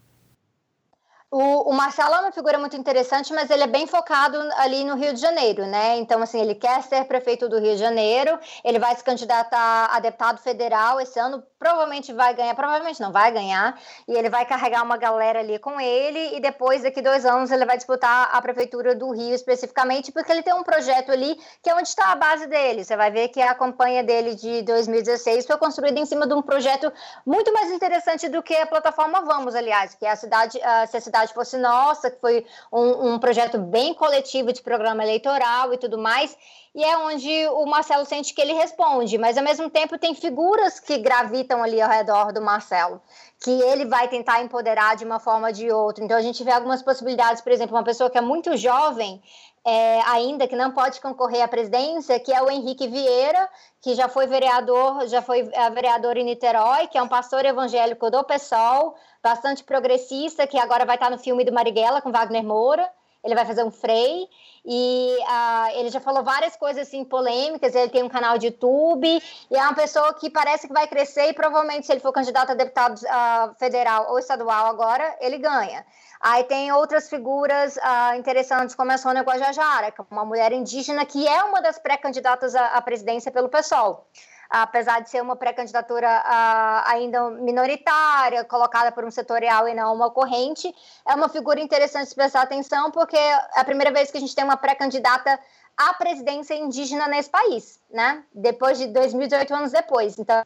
O, 1.30 1.70
o, 1.70 1.74
Marcelo 1.74 2.14
é 2.14 2.20
uma 2.20 2.32
figura 2.32 2.58
muito 2.58 2.74
interessante, 2.74 3.34
mas 3.34 3.50
ele 3.50 3.62
é 3.62 3.66
bem 3.66 3.86
focado 3.86 4.38
ali 4.56 4.82
no 4.82 4.96
Rio 4.96 5.12
de 5.12 5.20
Janeiro, 5.20 5.66
né? 5.66 5.98
Então, 5.98 6.22
assim, 6.22 6.40
ele 6.40 6.54
quer 6.54 6.82
ser 6.82 7.04
prefeito 7.04 7.50
do 7.50 7.58
Rio 7.58 7.74
de 7.74 7.80
Janeiro, 7.80 8.38
ele 8.64 8.78
vai 8.78 8.96
se 8.96 9.04
candidatar 9.04 9.90
a 9.92 10.00
deputado 10.00 10.38
federal 10.38 10.98
esse 10.98 11.20
ano, 11.20 11.42
provavelmente 11.58 12.12
vai 12.12 12.34
ganhar, 12.34 12.54
provavelmente 12.54 13.00
não 13.00 13.12
vai 13.12 13.30
ganhar, 13.32 13.78
e 14.06 14.12
ele 14.14 14.30
vai 14.30 14.46
carregar 14.46 14.82
uma 14.82 14.96
galera 14.96 15.40
ali 15.40 15.58
com 15.58 15.80
ele, 15.80 16.36
e 16.36 16.40
depois, 16.40 16.82
daqui 16.82 17.02
dois 17.02 17.26
anos, 17.26 17.50
ele 17.50 17.66
vai 17.66 17.76
disputar 17.76 18.30
a 18.32 18.40
prefeitura 18.40 18.94
do 18.94 19.10
Rio 19.10 19.34
especificamente, 19.34 20.12
porque 20.12 20.32
ele 20.32 20.42
tem 20.42 20.54
um 20.54 20.62
projeto 20.62 21.12
ali 21.12 21.38
que 21.62 21.68
é 21.68 21.74
onde 21.74 21.88
está 21.88 22.12
a 22.12 22.16
base 22.16 22.46
dele. 22.46 22.84
Você 22.84 22.96
vai 22.96 23.10
ver 23.10 23.28
que 23.28 23.40
a 23.42 23.54
campanha 23.54 24.02
dele 24.02 24.34
de 24.34 24.62
2016 24.62 25.46
foi 25.46 25.58
construída 25.58 25.98
em 25.98 26.06
cima 26.06 26.26
de 26.26 26.34
um 26.34 26.42
projeto 26.42 26.92
muito 27.26 27.52
mais 27.52 27.70
interessante 27.70 28.28
do 28.28 28.42
que 28.42 28.56
a 28.56 28.66
plataforma 28.66 29.18
Vamos, 29.28 29.54
aliás, 29.54 29.94
que 29.94 30.06
é 30.06 30.10
a 30.10 30.16
cidade, 30.16 30.60
a 30.62 30.86
cidade 30.86 31.18
cidade 31.18 31.34
fosse 31.34 31.56
nossa, 31.56 32.10
que 32.10 32.20
foi 32.20 32.46
um, 32.72 33.14
um 33.14 33.18
projeto 33.18 33.58
bem 33.58 33.94
coletivo 33.94 34.52
de 34.52 34.62
programa 34.62 35.02
eleitoral 35.02 35.72
e 35.72 35.78
tudo 35.78 35.98
mais, 35.98 36.36
e 36.74 36.84
é 36.84 36.96
onde 36.98 37.48
o 37.48 37.66
Marcelo 37.66 38.04
sente 38.04 38.34
que 38.34 38.40
ele 38.40 38.52
responde, 38.52 39.18
mas 39.18 39.36
ao 39.36 39.44
mesmo 39.44 39.70
tempo 39.70 39.98
tem 39.98 40.14
figuras 40.14 40.78
que 40.78 40.98
gravitam 40.98 41.62
ali 41.62 41.80
ao 41.80 41.90
redor 41.90 42.32
do 42.32 42.40
Marcelo, 42.40 43.00
que 43.42 43.50
ele 43.50 43.84
vai 43.86 44.08
tentar 44.08 44.42
empoderar 44.42 44.96
de 44.96 45.04
uma 45.04 45.18
forma 45.18 45.48
ou 45.48 45.52
de 45.52 45.70
outra. 45.70 46.04
Então 46.04 46.16
a 46.16 46.22
gente 46.22 46.42
vê 46.44 46.52
algumas 46.52 46.82
possibilidades, 46.82 47.42
por 47.42 47.52
exemplo, 47.52 47.76
uma 47.76 47.84
pessoa 47.84 48.10
que 48.10 48.18
é 48.18 48.20
muito 48.20 48.56
jovem, 48.56 49.22
é, 49.66 50.00
ainda 50.06 50.46
que 50.48 50.56
não 50.56 50.70
pode 50.70 51.00
concorrer 51.00 51.42
à 51.42 51.48
presidência, 51.48 52.18
que 52.18 52.32
é 52.32 52.40
o 52.40 52.50
Henrique 52.50 52.88
Vieira, 52.88 53.48
que 53.82 53.94
já 53.94 54.08
foi 54.08 54.26
vereador, 54.26 55.06
já 55.08 55.20
foi 55.20 55.48
é, 55.52 55.70
vereador 55.70 56.16
em 56.16 56.24
Niterói, 56.24 56.86
que 56.86 56.96
é 56.96 57.02
um 57.02 57.08
pastor 57.08 57.44
evangélico 57.44 58.10
do 58.10 58.24
PSOL, 58.24 58.94
bastante 59.22 59.62
progressista, 59.64 60.46
que 60.46 60.58
agora 60.58 60.86
vai 60.86 60.96
estar 60.96 61.10
no 61.10 61.18
filme 61.18 61.44
do 61.44 61.52
Marighella 61.52 62.00
com 62.00 62.10
Wagner 62.10 62.44
Moura. 62.44 62.88
Ele 63.24 63.34
vai 63.34 63.44
fazer 63.44 63.64
um 63.64 63.70
Frei 63.70 64.28
e 64.64 65.16
uh, 65.20 65.78
ele 65.78 65.90
já 65.90 65.98
falou 65.98 66.22
várias 66.22 66.56
coisas 66.56 66.86
assim 66.86 67.04
polêmicas. 67.04 67.74
Ele 67.74 67.90
tem 67.90 68.02
um 68.02 68.08
canal 68.08 68.38
de 68.38 68.46
YouTube 68.46 69.06
e 69.50 69.56
é 69.56 69.62
uma 69.62 69.74
pessoa 69.74 70.14
que 70.14 70.30
parece 70.30 70.66
que 70.66 70.72
vai 70.72 70.86
crescer 70.86 71.28
e 71.28 71.32
provavelmente 71.32 71.86
se 71.86 71.92
ele 71.92 72.00
for 72.00 72.12
candidato 72.12 72.52
a 72.52 72.54
deputado 72.54 72.98
uh, 72.98 73.54
federal 73.58 74.10
ou 74.10 74.18
estadual 74.18 74.66
agora 74.66 75.16
ele 75.20 75.38
ganha. 75.38 75.84
Aí 76.20 76.44
tem 76.44 76.72
outras 76.72 77.08
figuras 77.08 77.76
uh, 77.76 78.14
interessantes, 78.16 78.74
como 78.74 78.92
a 78.92 78.98
Sônia 78.98 79.22
Guajajara, 79.22 79.90
que 79.90 80.00
é 80.00 80.04
uma 80.10 80.24
mulher 80.24 80.52
indígena 80.52 81.04
que 81.04 81.26
é 81.26 81.42
uma 81.44 81.60
das 81.60 81.78
pré-candidatas 81.78 82.54
à, 82.54 82.66
à 82.68 82.82
presidência 82.82 83.30
pelo 83.30 83.48
PSOL 83.48 84.06
apesar 84.48 85.00
de 85.00 85.10
ser 85.10 85.20
uma 85.20 85.36
pré-candidatura 85.36 86.08
uh, 86.08 86.90
ainda 86.90 87.30
minoritária, 87.30 88.44
colocada 88.44 88.90
por 88.90 89.04
um 89.04 89.10
setorial 89.10 89.68
e 89.68 89.74
não 89.74 89.94
uma 89.94 90.10
corrente, 90.10 90.74
é 91.06 91.14
uma 91.14 91.28
figura 91.28 91.60
interessante 91.60 92.08
de 92.08 92.14
prestar 92.14 92.42
atenção, 92.42 92.90
porque 92.90 93.16
é 93.16 93.34
a 93.56 93.64
primeira 93.64 93.92
vez 93.92 94.10
que 94.10 94.16
a 94.16 94.20
gente 94.20 94.34
tem 94.34 94.44
uma 94.44 94.56
pré-candidata 94.56 95.38
à 95.76 95.94
presidência 95.94 96.54
indígena 96.54 97.06
nesse 97.06 97.30
país, 97.30 97.80
né? 97.90 98.24
Depois 98.34 98.78
de 98.78 98.88
2018 98.88 99.54
anos 99.54 99.72
depois. 99.72 100.18
Então, 100.18 100.42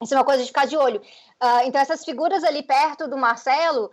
isso 0.00 0.14
é 0.14 0.16
uma 0.16 0.24
coisa 0.24 0.42
de 0.42 0.48
ficar 0.48 0.66
de 0.66 0.76
olho. 0.76 1.02
Uh, 1.44 1.66
então, 1.66 1.78
essas 1.78 2.02
figuras 2.02 2.42
ali 2.42 2.62
perto 2.62 3.06
do 3.06 3.18
Marcelo 3.18 3.84
uh, 3.84 3.90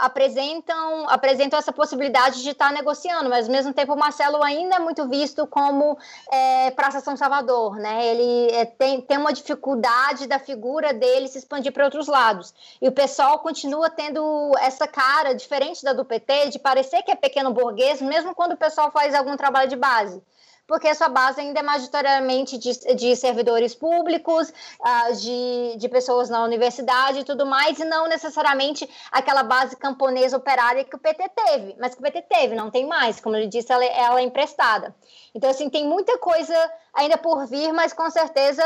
apresentam, 0.00 1.08
apresentam 1.08 1.56
essa 1.56 1.72
possibilidade 1.72 2.42
de 2.42 2.50
estar 2.50 2.72
negociando, 2.72 3.30
mas 3.30 3.46
ao 3.46 3.52
mesmo 3.52 3.72
tempo 3.72 3.94
o 3.94 3.96
Marcelo 3.96 4.42
ainda 4.42 4.74
é 4.74 4.78
muito 4.80 5.08
visto 5.08 5.46
como 5.46 5.96
é, 6.28 6.72
Praça 6.72 6.98
São 6.98 7.16
Salvador, 7.16 7.76
né? 7.76 8.04
Ele 8.04 8.52
é, 8.52 8.64
tem, 8.64 9.00
tem 9.00 9.16
uma 9.16 9.32
dificuldade 9.32 10.26
da 10.26 10.40
figura 10.40 10.92
dele 10.92 11.28
se 11.28 11.38
expandir 11.38 11.72
para 11.72 11.84
outros 11.84 12.08
lados. 12.08 12.52
E 12.82 12.88
o 12.88 12.92
pessoal 12.92 13.38
continua 13.38 13.88
tendo 13.88 14.50
essa 14.58 14.88
cara 14.88 15.36
diferente 15.36 15.84
da 15.84 15.92
do 15.92 16.04
PT, 16.04 16.48
de 16.48 16.58
parecer 16.58 17.04
que 17.04 17.12
é 17.12 17.14
pequeno 17.14 17.52
burguês, 17.52 18.02
mesmo 18.02 18.34
quando 18.34 18.54
o 18.54 18.56
pessoal 18.56 18.90
faz 18.90 19.14
algum 19.14 19.36
trabalho 19.36 19.68
de 19.68 19.76
base 19.76 20.20
porque 20.68 20.94
sua 20.94 21.08
base 21.08 21.40
ainda 21.40 21.60
é 21.60 21.62
majoritariamente 21.62 22.58
de, 22.58 22.94
de 22.94 23.16
servidores 23.16 23.74
públicos, 23.74 24.50
uh, 24.50 25.16
de, 25.16 25.76
de 25.78 25.88
pessoas 25.88 26.28
na 26.28 26.44
universidade 26.44 27.20
e 27.20 27.24
tudo 27.24 27.46
mais, 27.46 27.78
e 27.80 27.84
não 27.86 28.06
necessariamente 28.06 28.88
aquela 29.10 29.42
base 29.42 29.74
camponesa 29.76 30.36
operária 30.36 30.84
que 30.84 30.94
o 30.94 30.98
PT 30.98 31.30
teve, 31.30 31.74
mas 31.80 31.94
que 31.94 32.00
o 32.00 32.02
PT 32.02 32.22
teve, 32.22 32.54
não 32.54 32.70
tem 32.70 32.86
mais, 32.86 33.18
como 33.18 33.34
ele 33.34 33.46
disse, 33.46 33.72
ela, 33.72 33.82
é, 33.82 33.98
ela 33.98 34.20
é 34.20 34.24
emprestada. 34.24 34.94
Então, 35.34 35.48
assim, 35.48 35.70
tem 35.70 35.88
muita 35.88 36.18
coisa 36.18 36.54
ainda 36.92 37.16
por 37.16 37.46
vir, 37.46 37.72
mas 37.72 37.94
com 37.94 38.10
certeza 38.10 38.62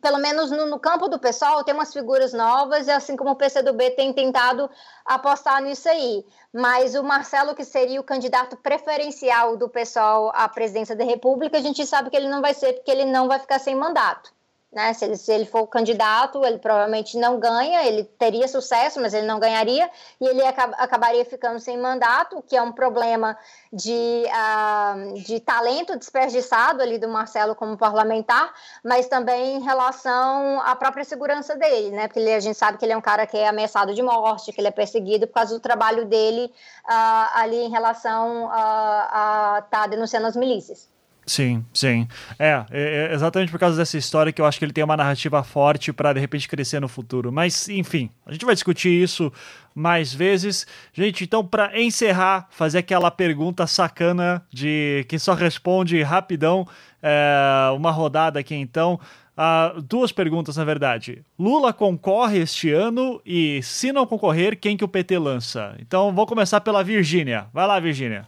pelo 0.00 0.18
menos 0.18 0.50
no, 0.50 0.66
no, 0.66 0.78
campo 0.78 1.08
do 1.08 1.18
pessoal, 1.18 1.64
tem 1.64 1.74
umas 1.74 1.92
figuras 1.92 2.32
novas, 2.32 2.86
e 2.86 2.90
assim 2.90 3.16
como 3.16 3.30
o 3.30 3.36
PCdoB 3.36 3.90
tem 3.90 4.12
tentado 4.12 4.70
apostar 5.04 5.62
nisso 5.62 5.88
aí. 5.88 6.24
Mas 6.52 6.94
o 6.94 7.02
Marcelo, 7.02 7.54
que 7.54 7.64
seria 7.64 8.00
o 8.00 8.04
candidato 8.04 8.56
preferencial 8.56 9.56
do 9.56 9.68
pessoal 9.68 10.32
à 10.34 10.48
presidência 10.48 10.96
da 10.96 11.04
República, 11.04 11.58
a 11.58 11.62
gente 11.62 11.84
sabe 11.86 12.10
que 12.10 12.16
ele 12.16 12.28
não 12.28 12.40
vai 12.40 12.54
ser, 12.54 12.74
porque 12.74 12.90
ele 12.90 13.04
não 13.04 13.28
vai 13.28 13.38
ficar 13.38 13.58
sem 13.58 13.74
mandato. 13.74 14.32
Né? 14.72 14.92
Se 14.92 15.04
ele, 15.04 15.16
se 15.16 15.32
ele 15.32 15.44
for 15.44 15.66
candidato, 15.66 16.44
ele 16.44 16.58
provavelmente 16.58 17.18
não 17.18 17.40
ganha, 17.40 17.84
ele 17.84 18.04
teria 18.04 18.46
sucesso, 18.46 19.00
mas 19.00 19.12
ele 19.12 19.26
não 19.26 19.40
ganharia, 19.40 19.90
e 20.20 20.26
ele 20.26 20.42
acab 20.42 20.72
acabaria 20.78 21.24
ficando 21.24 21.58
sem 21.58 21.76
mandato, 21.76 22.42
que 22.46 22.56
é 22.56 22.62
um 22.62 22.70
problema 22.70 23.36
de, 23.72 24.24
uh, 24.26 25.14
de 25.22 25.40
talento 25.40 25.96
desperdiçado 25.96 26.82
ali 26.82 26.98
do 26.98 27.08
Marcelo 27.08 27.54
como 27.54 27.76
parlamentar, 27.76 28.54
mas 28.84 29.08
também 29.08 29.56
em 29.56 29.60
relação 29.60 30.60
à 30.60 30.76
própria 30.76 31.04
segurança 31.04 31.56
dele, 31.56 31.90
né? 31.90 32.06
Porque 32.06 32.20
ele, 32.20 32.32
a 32.32 32.40
gente 32.40 32.56
sabe 32.56 32.78
que 32.78 32.84
ele 32.84 32.92
é 32.92 32.96
um 32.96 33.00
cara 33.00 33.26
que 33.26 33.36
é 33.36 33.48
ameaçado 33.48 33.92
de 33.92 34.02
morte, 34.02 34.52
que 34.52 34.60
ele 34.60 34.68
é 34.68 34.72
perseguido 34.72 35.26
por 35.26 35.34
causa 35.34 35.54
do 35.54 35.60
trabalho 35.60 36.04
dele 36.06 36.52
uh, 36.84 37.30
ali 37.34 37.56
em 37.56 37.70
relação 37.70 38.48
a 38.52 39.62
estar 39.64 39.80
tá 39.82 39.86
denunciando 39.88 40.28
as 40.28 40.36
milícias. 40.36 40.88
Sim, 41.30 41.64
sim. 41.72 42.08
É, 42.40 42.64
é, 42.72 43.08
é, 43.12 43.14
exatamente 43.14 43.52
por 43.52 43.60
causa 43.60 43.76
dessa 43.76 43.96
história 43.96 44.32
que 44.32 44.42
eu 44.42 44.44
acho 44.44 44.58
que 44.58 44.64
ele 44.64 44.72
tem 44.72 44.82
uma 44.82 44.96
narrativa 44.96 45.44
forte 45.44 45.92
para 45.92 46.12
de 46.12 46.18
repente 46.18 46.48
crescer 46.48 46.80
no 46.80 46.88
futuro. 46.88 47.30
Mas, 47.30 47.68
enfim, 47.68 48.10
a 48.26 48.32
gente 48.32 48.44
vai 48.44 48.52
discutir 48.52 48.90
isso 48.90 49.32
mais 49.72 50.12
vezes. 50.12 50.66
Gente, 50.92 51.22
então, 51.22 51.46
para 51.46 51.80
encerrar, 51.80 52.48
fazer 52.50 52.78
aquela 52.78 53.12
pergunta 53.12 53.64
sacana 53.68 54.44
de 54.52 55.06
que 55.08 55.20
só 55.20 55.32
responde 55.32 56.02
rapidão, 56.02 56.66
é, 57.00 57.70
uma 57.76 57.92
rodada 57.92 58.40
aqui 58.40 58.56
então. 58.56 58.98
Uh, 59.38 59.80
duas 59.80 60.10
perguntas, 60.10 60.56
na 60.56 60.64
verdade. 60.64 61.24
Lula 61.38 61.72
concorre 61.72 62.38
este 62.38 62.72
ano 62.72 63.22
e, 63.24 63.62
se 63.62 63.92
não 63.92 64.04
concorrer, 64.04 64.58
quem 64.58 64.76
que 64.76 64.84
o 64.84 64.88
PT 64.88 65.16
lança? 65.16 65.76
Então, 65.78 66.12
vou 66.12 66.26
começar 66.26 66.60
pela 66.60 66.82
Virgínia. 66.82 67.46
Vai 67.54 67.68
lá, 67.68 67.78
Virgínia. 67.78 68.26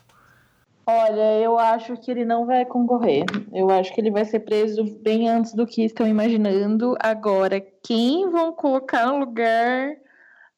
Olha, 0.87 1.39
eu 1.41 1.59
acho 1.59 1.97
que 1.97 2.11
ele 2.11 2.25
não 2.25 2.47
vai 2.47 2.65
concorrer. 2.65 3.25
Eu 3.53 3.71
acho 3.71 3.95
que 3.95 4.01
ele 4.01 4.11
vai 4.11 4.25
ser 4.25 4.41
preso 4.41 4.85
bem 5.01 5.29
antes 5.29 5.55
do 5.55 5.67
que 5.67 5.85
estão 5.85 6.07
imaginando. 6.07 6.97
Agora, 6.99 7.61
quem 7.83 8.29
vão 8.31 8.53
colocar 8.53 9.07
no 9.07 9.19
lugar 9.19 9.97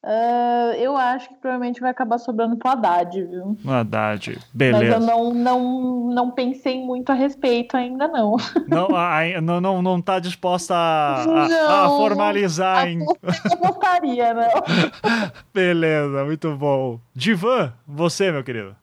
Uh, 0.05 0.77
eu 0.77 0.95
acho 0.95 1.29
que 1.29 1.35
provavelmente 1.37 1.81
vai 1.81 1.89
acabar 1.89 2.19
sobrando 2.19 2.55
pro 2.57 2.69
Haddad, 2.69 3.23
viu? 3.23 3.57
Haddad, 3.67 4.37
beleza. 4.53 4.99
Mas 4.99 5.09
eu 5.09 5.15
não, 5.15 5.33
não, 5.33 6.13
não 6.13 6.29
pensei 6.29 6.79
muito 6.79 7.11
a 7.11 7.15
respeito 7.15 7.75
ainda, 7.75 8.07
não. 8.07 8.37
Não, 8.69 8.95
a, 8.95 9.41
não, 9.41 9.61
não, 9.61 9.81
não 9.81 10.01
tá 10.01 10.19
disposta 10.19 10.75
a, 10.75 11.23
a, 11.23 11.85
a 11.85 11.89
formalizar. 11.89 12.87
Em... 12.87 12.99
Eu 12.99 13.57
gostaria, 13.57 14.33
não. 14.33 14.49
beleza, 15.53 16.25
muito 16.25 16.55
bom. 16.55 16.99
Divan, 17.15 17.73
você, 17.87 18.31
meu 18.31 18.43
querido. 18.43 18.75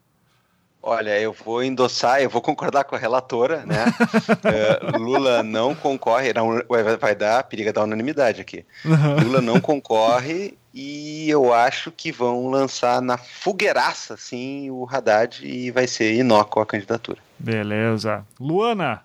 Olha, 0.82 1.18
eu 1.20 1.32
vou 1.32 1.62
endossar, 1.62 2.20
eu 2.20 2.28
vou 2.28 2.42
concordar 2.42 2.82
com 2.82 2.96
a 2.96 2.98
relatora, 2.98 3.64
né? 3.64 3.84
uh, 3.86 4.98
Lula 4.98 5.42
não 5.42 5.76
concorre, 5.76 6.32
não, 6.32 6.60
vai 6.98 7.14
dar 7.14 7.44
periga 7.44 7.72
da 7.72 7.84
unanimidade 7.84 8.40
aqui. 8.40 8.64
Uhum. 8.84 9.24
Lula 9.24 9.40
não 9.40 9.60
concorre 9.60 10.58
e 10.74 11.30
eu 11.30 11.54
acho 11.54 11.92
que 11.92 12.10
vão 12.10 12.48
lançar 12.48 13.00
na 13.00 13.16
fogueiraça, 13.16 14.14
assim, 14.14 14.70
o 14.70 14.88
Haddad 14.90 15.46
e 15.46 15.70
vai 15.70 15.86
ser 15.86 16.14
inócuo 16.14 16.62
a 16.62 16.66
candidatura. 16.66 17.18
Beleza. 17.38 18.26
Luana, 18.40 19.02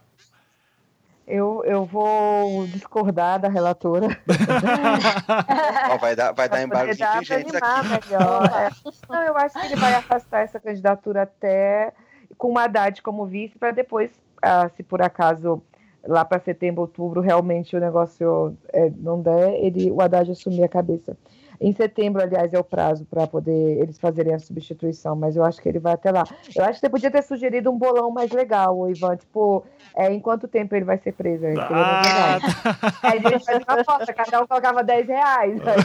eu, 1.27 1.61
eu 1.65 1.83
vou 1.83 2.65
discordar 2.67 3.37
da 3.39 3.49
relatora. 3.49 4.07
oh, 5.93 5.97
vai 5.97 6.15
dar, 6.15 6.31
vai 6.31 6.47
dar 6.47 6.63
embargo 6.63 6.93
de 6.93 6.97
dirigentes 6.97 7.53
aqui. 7.53 8.09
Melhor. 8.09 8.71
Não, 9.09 9.21
eu 9.23 9.37
acho 9.37 9.59
que 9.59 9.65
ele 9.65 9.75
vai 9.75 9.93
afastar 9.93 10.39
essa 10.39 10.59
candidatura 10.59 11.23
até 11.23 11.91
com 12.37 12.53
o 12.53 12.57
Haddad 12.57 13.01
como 13.01 13.25
vice, 13.25 13.57
para 13.57 13.71
depois, 13.71 14.11
ah, 14.41 14.69
se 14.69 14.83
por 14.83 15.01
acaso 15.01 15.61
lá 16.05 16.23
para 16.23 16.39
setembro, 16.39 16.81
outubro, 16.81 17.19
realmente 17.19 17.75
o 17.75 17.79
negócio 17.79 18.55
é, 18.71 18.89
não 18.95 19.21
der, 19.21 19.53
ele, 19.55 19.91
o 19.91 20.01
Haddad 20.01 20.31
assumir 20.31 20.63
a 20.63 20.69
cabeça. 20.69 21.17
Em 21.59 21.73
setembro, 21.73 22.21
aliás, 22.21 22.53
é 22.53 22.59
o 22.59 22.63
prazo 22.63 23.05
para 23.05 23.25
poder 23.25 23.79
eles 23.81 23.99
fazerem 23.99 24.33
a 24.33 24.39
substituição, 24.39 25.15
mas 25.15 25.35
eu 25.35 25.43
acho 25.43 25.61
que 25.61 25.67
ele 25.67 25.79
vai 25.79 25.93
até 25.93 26.11
lá. 26.11 26.23
Eu 26.55 26.63
acho 26.63 26.73
que 26.73 26.79
você 26.79 26.89
podia 26.89 27.11
ter 27.11 27.23
sugerido 27.23 27.71
um 27.71 27.77
bolão 27.77 28.11
mais 28.11 28.31
legal, 28.31 28.89
Ivan. 28.89 29.15
Tipo, 29.17 29.63
é, 29.95 30.11
em 30.11 30.19
quanto 30.19 30.47
tempo 30.47 30.75
ele 30.75 30.85
vai 30.85 30.97
ser 30.97 31.13
preso? 31.13 31.45
Ah, 31.59 32.37
tá. 32.41 32.93
Aí 33.03 33.19
a 33.23 33.29
gente 33.29 33.45
faz 33.45 33.63
uma 33.67 33.83
foto, 33.83 34.13
cada 34.13 34.41
um 34.43 34.47
colocava 34.47 34.83
10 34.83 35.07
reais. 35.07 35.59
Aí, 35.65 35.77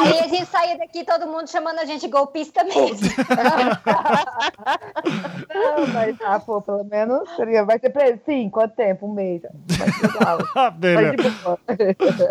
aí 0.00 0.18
a 0.20 0.28
gente 0.28 0.46
saía 0.46 0.78
daqui 0.78 1.04
todo 1.04 1.26
mundo 1.26 1.48
chamando 1.48 1.78
a 1.80 1.84
gente 1.84 2.06
golpista 2.06 2.62
mesmo. 2.64 3.08
Não, 5.52 5.86
mas 5.92 6.16
ah, 6.24 6.38
pô, 6.38 6.60
pelo 6.60 6.84
menos 6.84 7.28
seria, 7.36 7.64
vai 7.64 7.78
ser 7.78 7.90
preso? 7.90 8.20
Sim, 8.24 8.48
quanto 8.48 8.74
tempo? 8.76 9.06
Um 9.06 9.12
mês. 9.12 9.42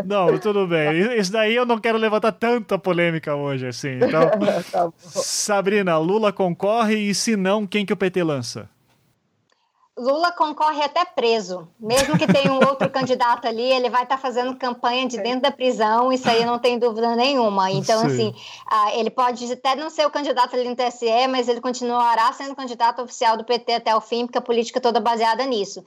Não, 0.05 0.37
tudo 0.39 0.67
bem. 0.67 1.19
Isso 1.19 1.31
daí 1.31 1.55
eu 1.55 1.65
não 1.65 1.79
quero 1.81 1.97
levantar 1.97 2.31
tanta 2.31 2.77
polêmica 2.79 3.35
hoje, 3.35 3.67
assim. 3.67 3.95
Então, 3.95 4.29
tá 4.71 4.91
Sabrina, 4.97 5.97
Lula 5.97 6.31
concorre 6.31 6.95
e 6.95 7.13
se 7.13 7.35
não, 7.35 7.67
quem 7.67 7.85
que 7.85 7.91
o 7.91 7.97
PT 7.97 8.23
lança? 8.23 8.69
Lula 9.97 10.31
concorre 10.31 10.81
até 10.81 11.03
preso. 11.03 11.67
Mesmo 11.79 12.17
que 12.17 12.25
tenha 12.25 12.51
um 12.51 12.57
outro 12.65 12.89
candidato 12.89 13.47
ali, 13.47 13.61
ele 13.61 13.89
vai 13.89 14.03
estar 14.03 14.15
tá 14.15 14.21
fazendo 14.21 14.55
campanha 14.55 15.07
de 15.07 15.17
dentro 15.21 15.41
da 15.41 15.51
prisão, 15.51 16.11
isso 16.11 16.29
aí 16.29 16.45
não 16.45 16.57
tem 16.57 16.79
dúvida 16.79 17.15
nenhuma. 17.15 17.69
Então, 17.69 17.99
Sim. 18.01 18.07
assim, 18.07 18.29
uh, 18.29 18.99
ele 18.99 19.09
pode 19.09 19.51
até 19.51 19.75
não 19.75 19.89
ser 19.89 20.05
o 20.05 20.09
candidato 20.09 20.55
ali 20.55 20.67
no 20.67 20.75
TSE, 20.75 21.27
mas 21.29 21.47
ele 21.47 21.61
continuará 21.61 22.31
sendo 22.33 22.55
candidato 22.55 23.01
oficial 23.01 23.37
do 23.37 23.43
PT 23.43 23.73
até 23.73 23.95
o 23.95 24.01
fim, 24.01 24.25
porque 24.25 24.37
a 24.37 24.41
política 24.41 24.79
é 24.79 24.81
toda 24.81 24.99
baseada 24.99 25.45
nisso. 25.45 25.83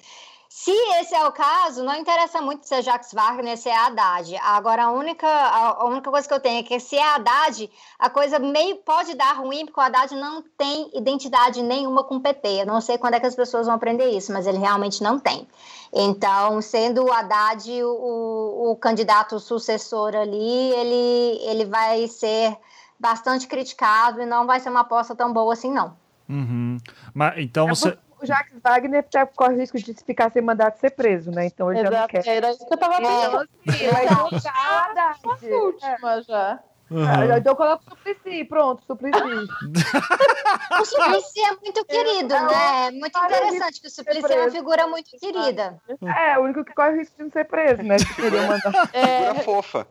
Se 0.48 0.70
esse 1.00 1.14
é 1.14 1.26
o 1.26 1.32
caso, 1.32 1.82
não 1.82 1.94
interessa 1.96 2.40
muito 2.40 2.66
se 2.66 2.74
é 2.74 2.82
Jacques 2.82 3.12
Wagner, 3.12 3.56
se 3.56 3.68
é 3.68 3.76
Haddad. 3.76 4.36
Agora, 4.36 4.84
a 4.84 4.90
única, 4.92 5.26
a 5.26 5.84
única 5.84 6.10
coisa 6.10 6.28
que 6.28 6.32
eu 6.34 6.40
tenho 6.40 6.60
é 6.60 6.62
que 6.62 6.78
se 6.78 6.96
é 6.96 7.02
Haddad, 7.02 7.70
a 7.98 8.08
coisa 8.08 8.38
meio 8.38 8.76
pode 8.76 9.14
dar 9.14 9.32
ruim, 9.32 9.66
porque 9.66 9.80
o 9.80 9.82
Haddad 9.82 10.14
não 10.14 10.42
tem 10.56 10.90
identidade 10.94 11.60
nenhuma 11.62 12.04
com 12.04 12.16
o 12.16 12.20
PT. 12.20 12.62
Eu 12.62 12.66
não 12.66 12.80
sei 12.80 12.96
quando 12.98 13.14
é 13.14 13.20
que 13.20 13.26
as 13.26 13.34
pessoas 13.34 13.66
vão 13.66 13.74
aprender 13.74 14.10
isso, 14.10 14.32
mas 14.32 14.46
ele 14.46 14.58
realmente 14.58 15.02
não 15.02 15.18
tem. 15.18 15.46
Então, 15.92 16.60
sendo 16.62 17.04
o 17.04 17.12
Haddad 17.12 17.70
o, 17.82 18.70
o 18.70 18.76
candidato 18.76 19.40
sucessor 19.40 20.14
ali, 20.14 20.70
ele, 20.72 21.38
ele 21.42 21.64
vai 21.64 22.06
ser 22.06 22.56
bastante 22.98 23.46
criticado 23.46 24.22
e 24.22 24.26
não 24.26 24.46
vai 24.46 24.60
ser 24.60 24.70
uma 24.70 24.80
aposta 24.80 25.14
tão 25.14 25.32
boa 25.32 25.52
assim, 25.52 25.72
não. 25.72 25.96
Uhum. 26.28 26.78
Mas, 27.12 27.34
então 27.38 27.66
é 27.66 27.70
você 27.70 27.98
o 28.24 28.26
Jacques 28.26 28.58
Wagner 28.62 29.04
já 29.12 29.26
corre 29.26 29.54
o 29.54 29.58
risco 29.58 29.78
de 29.78 29.94
ficar 29.94 30.30
sem 30.30 30.42
mandato 30.42 30.78
ser 30.78 30.90
preso, 30.90 31.30
né? 31.30 31.46
Então 31.46 31.70
ele 31.70 31.80
Exato, 31.80 31.94
já 31.94 32.00
não 32.00 32.08
quer. 32.08 32.26
Era 32.26 32.50
isso 32.50 32.66
que 32.66 32.74
eu 32.74 32.78
tava 32.78 32.96
pensando. 32.96 33.48
É, 33.68 33.92
mas 33.92 34.10
é, 34.10 35.54
última 35.54 36.22
já. 36.22 36.60
Uhum. 36.90 37.36
então 37.36 37.52
eu 37.52 37.56
coloco 37.56 37.82
o 37.88 37.90
Suplicy, 37.90 38.44
pronto, 38.44 38.84
Suplicy. 38.84 39.18
o 39.18 40.84
Suplicy 40.84 41.40
é 41.40 41.50
muito 41.62 41.84
querido, 41.86 42.34
é, 42.34 42.42
né? 42.42 42.86
É 42.86 42.90
muito 42.90 43.18
interessante 43.18 43.80
que 43.80 43.86
o 43.86 43.90
Suplicy 43.90 44.32
é 44.32 44.40
uma 44.40 44.50
figura 44.50 44.86
muito 44.86 45.10
querida. 45.18 45.80
É, 46.02 46.38
o 46.38 46.42
único 46.42 46.64
que 46.64 46.74
corre 46.74 46.92
o 46.92 46.96
risco 46.96 47.16
de 47.16 47.24
não 47.24 47.30
ser 47.30 47.44
preso, 47.46 47.82
né? 47.82 47.96
Que 47.96 48.14
seria 48.14 48.42
mandar. 48.42 48.90
É... 48.92 49.18
Figura 49.18 49.44
fofa. 49.44 49.86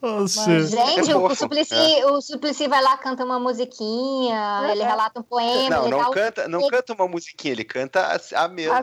Mas, 0.00 0.70
gente, 0.70 1.10
é 1.10 1.16
o, 1.16 1.34
Suplicy, 1.34 1.74
é. 1.74 2.06
o 2.06 2.20
Suplicy 2.20 2.68
vai 2.68 2.82
lá, 2.82 2.96
canta 2.96 3.24
uma 3.24 3.38
musiquinha, 3.38 4.66
é. 4.68 4.72
ele 4.72 4.82
relata 4.82 5.20
um 5.20 5.22
poema. 5.22 5.70
Não, 5.70 5.88
não, 5.88 6.10
canta, 6.10 6.48
não 6.48 6.60
ele... 6.60 6.70
canta 6.70 6.94
uma 6.94 7.08
musiquinha, 7.08 7.52
ele 7.52 7.64
canta 7.64 8.00
a, 8.00 8.44
a 8.44 8.48
mesma. 8.48 8.78
A 8.78 8.82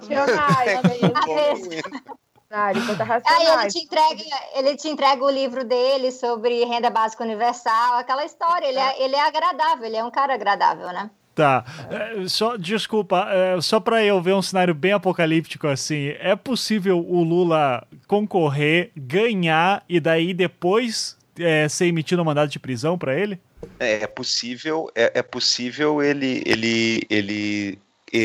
Aí 3.26 3.46
ele 3.48 3.68
te, 3.70 3.80
entrega, 3.80 4.24
ele 4.54 4.76
te 4.76 4.88
entrega 4.88 5.24
o 5.24 5.30
livro 5.30 5.64
dele 5.64 6.12
sobre 6.12 6.64
renda 6.66 6.90
básica 6.90 7.24
universal, 7.24 7.96
aquela 7.96 8.24
história. 8.24 8.68
Ele 8.68 8.80
é, 8.80 9.04
ele 9.04 9.16
é 9.16 9.22
agradável, 9.22 9.86
ele 9.86 9.98
é 9.98 10.04
um 10.04 10.12
cara 10.12 10.34
agradável, 10.36 10.88
né? 10.88 11.10
Tá. 11.36 11.66
É, 11.92 12.28
só, 12.30 12.56
desculpa, 12.56 13.28
é, 13.30 13.60
só 13.60 13.82
para 13.82 14.02
eu 14.02 14.22
ver 14.22 14.34
um 14.34 14.42
cenário 14.42 14.74
bem 14.74 14.94
apocalíptico 14.94 15.68
assim, 15.68 16.16
é 16.18 16.34
possível 16.34 16.98
o 16.98 17.22
Lula 17.24 17.86
concorrer, 18.08 18.92
ganhar 18.96 19.84
e 19.90 20.00
daí 20.00 20.34
depois 20.34 21.18
é, 21.38 21.68
ser 21.68 21.88
emitido 21.88 22.22
um 22.22 22.26
mandado 22.26 22.50
de 22.50 22.58
prisão 22.58 22.98
para 22.98 23.20
ele? 23.20 23.38
É, 23.78 24.04
é 24.04 24.08
possível, 24.08 24.90
é, 24.96 25.12
é, 25.16 25.22
possível 25.22 26.02
ele, 26.02 26.42
ele, 26.46 27.02
ele 27.10 27.80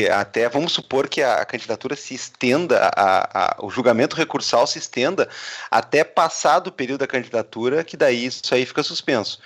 até 0.09 0.47
vamos 0.47 0.71
supor 0.71 1.09
que 1.09 1.21
a, 1.21 1.43
candidatura 1.43 1.97
se 1.97 2.13
estenda, 2.13 2.91
a, 2.95 3.57
a, 3.59 3.65
o 3.65 3.69
julgamento 3.69 4.15
recursal 4.15 4.65
se 4.65 4.79
estenda 4.79 5.27
até 5.69 6.05
passado 6.05 6.67
o 6.67 6.71
período 6.71 7.01
da 7.01 7.07
candidatura, 7.07 7.83
que 7.83 7.97
daí 7.97 8.25
isso 8.25 8.55
aí 8.55 8.65
fica 8.65 8.83
suspenso. 8.83 9.41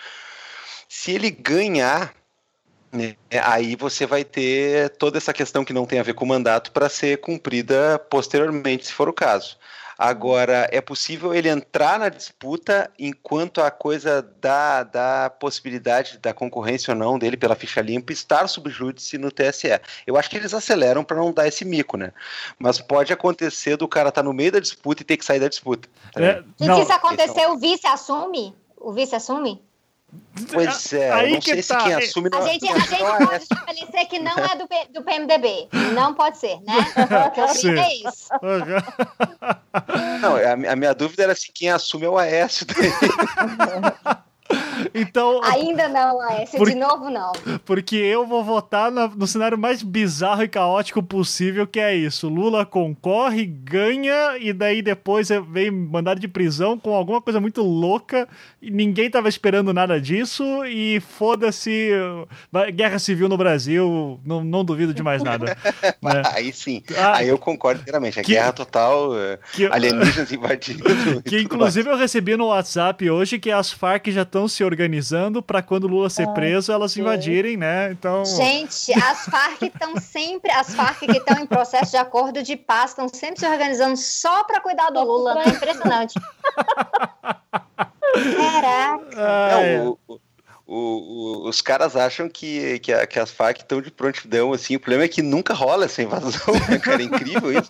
Se 0.88 1.12
ele 1.12 1.32
ganhar 1.32 2.14
né? 2.92 3.16
Aí 3.44 3.76
você 3.76 4.06
vai 4.06 4.24
ter 4.24 4.90
toda 4.92 5.18
essa 5.18 5.34
questão 5.34 5.66
que 5.66 5.74
não 5.74 5.86
tem 5.86 6.00
a 6.00 6.04
ver 6.04 6.14
com 6.14 6.26
o 6.26 6.28
mandato 6.28 6.72
para 6.72 6.90
ser 6.90 7.20
cumprida 7.20 8.00
posteriormente, 8.10 8.86
se 8.86 8.94
for 8.94 9.10
o 9.10 9.14
caso. 9.14 9.58
Agora, 9.98 10.68
é 10.72 10.82
possível 10.82 11.34
ele 11.34 11.48
entrar 11.48 11.98
na 11.98 12.10
disputa 12.10 12.92
enquanto 13.00 13.62
a 13.62 13.72
coisa 13.72 14.22
da, 14.42 14.84
da 14.84 15.30
possibilidade 15.30 16.18
da 16.18 16.34
concorrência 16.34 16.94
ou 16.94 17.00
não 17.00 17.18
dele 17.18 17.38
pela 17.38 17.56
ficha 17.56 17.82
limpa 17.82 18.12
estar 18.12 18.48
sob 18.48 18.70
júdice 18.70 19.18
no 19.18 19.32
TSE. 19.32 19.80
Eu 20.06 20.18
acho 20.18 20.30
que 20.30 20.36
eles 20.36 20.54
aceleram 20.54 21.04
para 21.04 21.18
não 21.18 21.32
dar 21.32 21.48
esse 21.48 21.64
mico, 21.64 21.96
né? 21.96 22.12
Mas 22.60 22.82
pode 22.82 23.14
acontecer 23.14 23.78
do 23.78 23.88
cara 23.88 24.10
estar 24.10 24.22
tá 24.22 24.28
no 24.28 24.34
meio 24.34 24.52
da 24.52 24.60
disputa 24.60 25.02
e 25.02 25.06
ter 25.06 25.16
que 25.16 25.24
sair 25.24 25.40
da 25.40 25.48
disputa. 25.48 25.88
Tá 26.12 26.22
é, 26.22 26.44
e 26.60 26.66
se 26.66 26.82
isso 26.82 26.94
acontecer, 26.94 27.48
o 27.48 27.58
vice 27.58 27.88
assume? 27.88 28.54
O 28.76 28.92
vice 28.92 29.16
assume? 29.16 29.64
Pois 30.52 30.94
é, 30.94 31.12
Aí 31.12 31.34
não 31.34 31.42
sei 31.42 31.64
tá. 31.64 31.80
se 31.80 31.86
quem 31.86 31.94
assume 31.94 32.30
não 32.30 32.40
A 32.40 32.48
gente, 32.48 32.68
a 32.68 32.78
gente 32.80 32.98
pode 32.98 33.44
estabelecer 33.44 34.08
que 34.08 34.20
não 34.20 34.34
é 34.34 34.56
do, 34.56 34.68
do 34.94 35.04
PMDB. 35.04 35.70
Não 35.94 36.14
pode 36.14 36.38
ser, 36.38 36.60
né? 36.62 36.74
Crime 37.62 37.80
é 37.80 37.96
isso. 37.96 38.28
Não, 40.22 40.36
a, 40.36 40.72
a, 40.72 40.76
minha 40.76 40.94
dúvida 40.94 41.24
era 41.24 41.36
se 41.36 41.52
quem 41.52 41.70
assume 41.72 42.06
é 42.06 42.10
o 42.10 42.18
Aécio. 42.18 42.66
Então, 44.94 45.42
Ainda 45.44 45.88
não, 45.88 46.20
Aécio, 46.22 46.58
por, 46.58 46.70
de 46.70 46.76
novo 46.76 47.10
não. 47.10 47.32
Porque 47.66 47.96
eu 47.96 48.26
vou 48.26 48.44
votar 48.44 48.92
no, 48.92 49.08
no 49.10 49.28
cenário 49.28 49.58
mais 49.58 49.82
bizarro 49.82 50.44
e 50.44 50.48
caótico 50.48 51.02
possível, 51.02 51.66
que 51.68 51.80
é 51.80 51.96
isso. 51.96 52.28
Lula 52.28 52.66
concorre, 52.66 53.46
ganha, 53.46 54.38
e 54.40 54.54
daí 54.54 54.82
depois 54.82 55.30
vem 55.50 55.72
mandado 55.72 56.20
de 56.20 56.28
prisão 56.28 56.78
com 56.78 56.94
alguma 56.94 57.22
coisa 57.22 57.40
muito 57.40 57.62
louca, 57.62 58.28
e 58.62 58.70
ninguém 58.70 59.10
tava 59.10 59.30
esperando 59.30 59.74
nada 59.74 60.00
disso, 60.00 60.44
e 60.66 61.00
foda-se, 61.00 61.92
guerra 62.74 63.00
civil 63.00 63.30
no 63.30 63.38
Brasil, 63.38 64.20
não, 64.26 64.44
não 64.44 64.64
duvido 64.64 64.94
de 64.94 65.04
mais 65.04 65.24
nada. 65.24 65.56
Né? 66.02 66.22
Aí 66.34 66.52
sim, 66.54 66.84
ah, 66.98 67.18
aí 67.18 67.28
eu 67.28 67.38
concordo 67.38 67.82
inteiramente. 67.82 68.20
A 68.20 68.24
que, 68.24 68.34
guerra 68.34 68.52
total, 68.52 69.18
eh, 69.18 69.40
que, 69.54 69.66
alienígenas 69.66 70.32
invadindo. 70.32 70.84
Que 71.24 71.40
inclusive 71.40 71.90
eu 71.90 71.98
recebi 71.98 72.36
no 72.36 72.48
WhatsApp 72.48 73.10
hoje 73.10 73.40
que 73.40 73.50
as 73.50 73.72
Farc 73.72 74.08
já 74.12 74.22
estão 74.22 74.48
se 74.48 74.64
organizando 74.64 74.75
para 75.42 75.62
quando 75.62 75.88
Lula 75.88 76.10
ser 76.10 76.28
preso, 76.30 76.72
elas 76.72 76.96
invadirem, 76.98 77.58
né? 77.58 77.92
Então. 77.92 78.26
Gente, 78.26 78.94
as 79.02 79.26
Farc 79.26 79.62
estão 79.62 79.96
sempre, 79.98 80.52
as 80.52 80.74
Farc 80.74 81.00
que 81.00 81.12
estão 81.12 81.38
em 81.40 81.46
processo 81.46 81.92
de 81.92 81.98
acordo 81.98 82.42
de 82.44 82.56
paz, 82.56 82.92
estão 82.92 83.08
sempre 83.08 83.40
se 83.40 83.48
organizando 83.48 83.98
só 83.98 84.44
para 84.44 84.60
cuidar 84.60 84.90
do 84.90 85.02
Lula, 85.04 85.36
né? 85.36 85.44
Impressionante. 85.48 86.14
Caraca. 88.38 89.08
Não, 89.84 89.98
o, 90.08 90.20
o, 90.68 90.76
o, 90.76 91.48
os 91.48 91.62
caras 91.62 91.96
acham 91.96 92.28
que, 92.28 92.80
que, 92.80 92.92
a, 92.92 93.06
que 93.06 93.20
as 93.20 93.30
FARC 93.30 93.60
estão 93.60 93.82
de 93.82 93.92
prontidão, 93.92 94.52
assim. 94.52 94.76
O 94.76 94.80
problema 94.80 95.04
é 95.04 95.08
que 95.08 95.22
nunca 95.22 95.54
rola 95.54 95.86
essa 95.86 96.02
invasão, 96.02 96.56
né, 96.68 96.80
cara? 96.80 97.04
É 97.04 97.06
incrível 97.06 97.52
isso. 97.52 97.70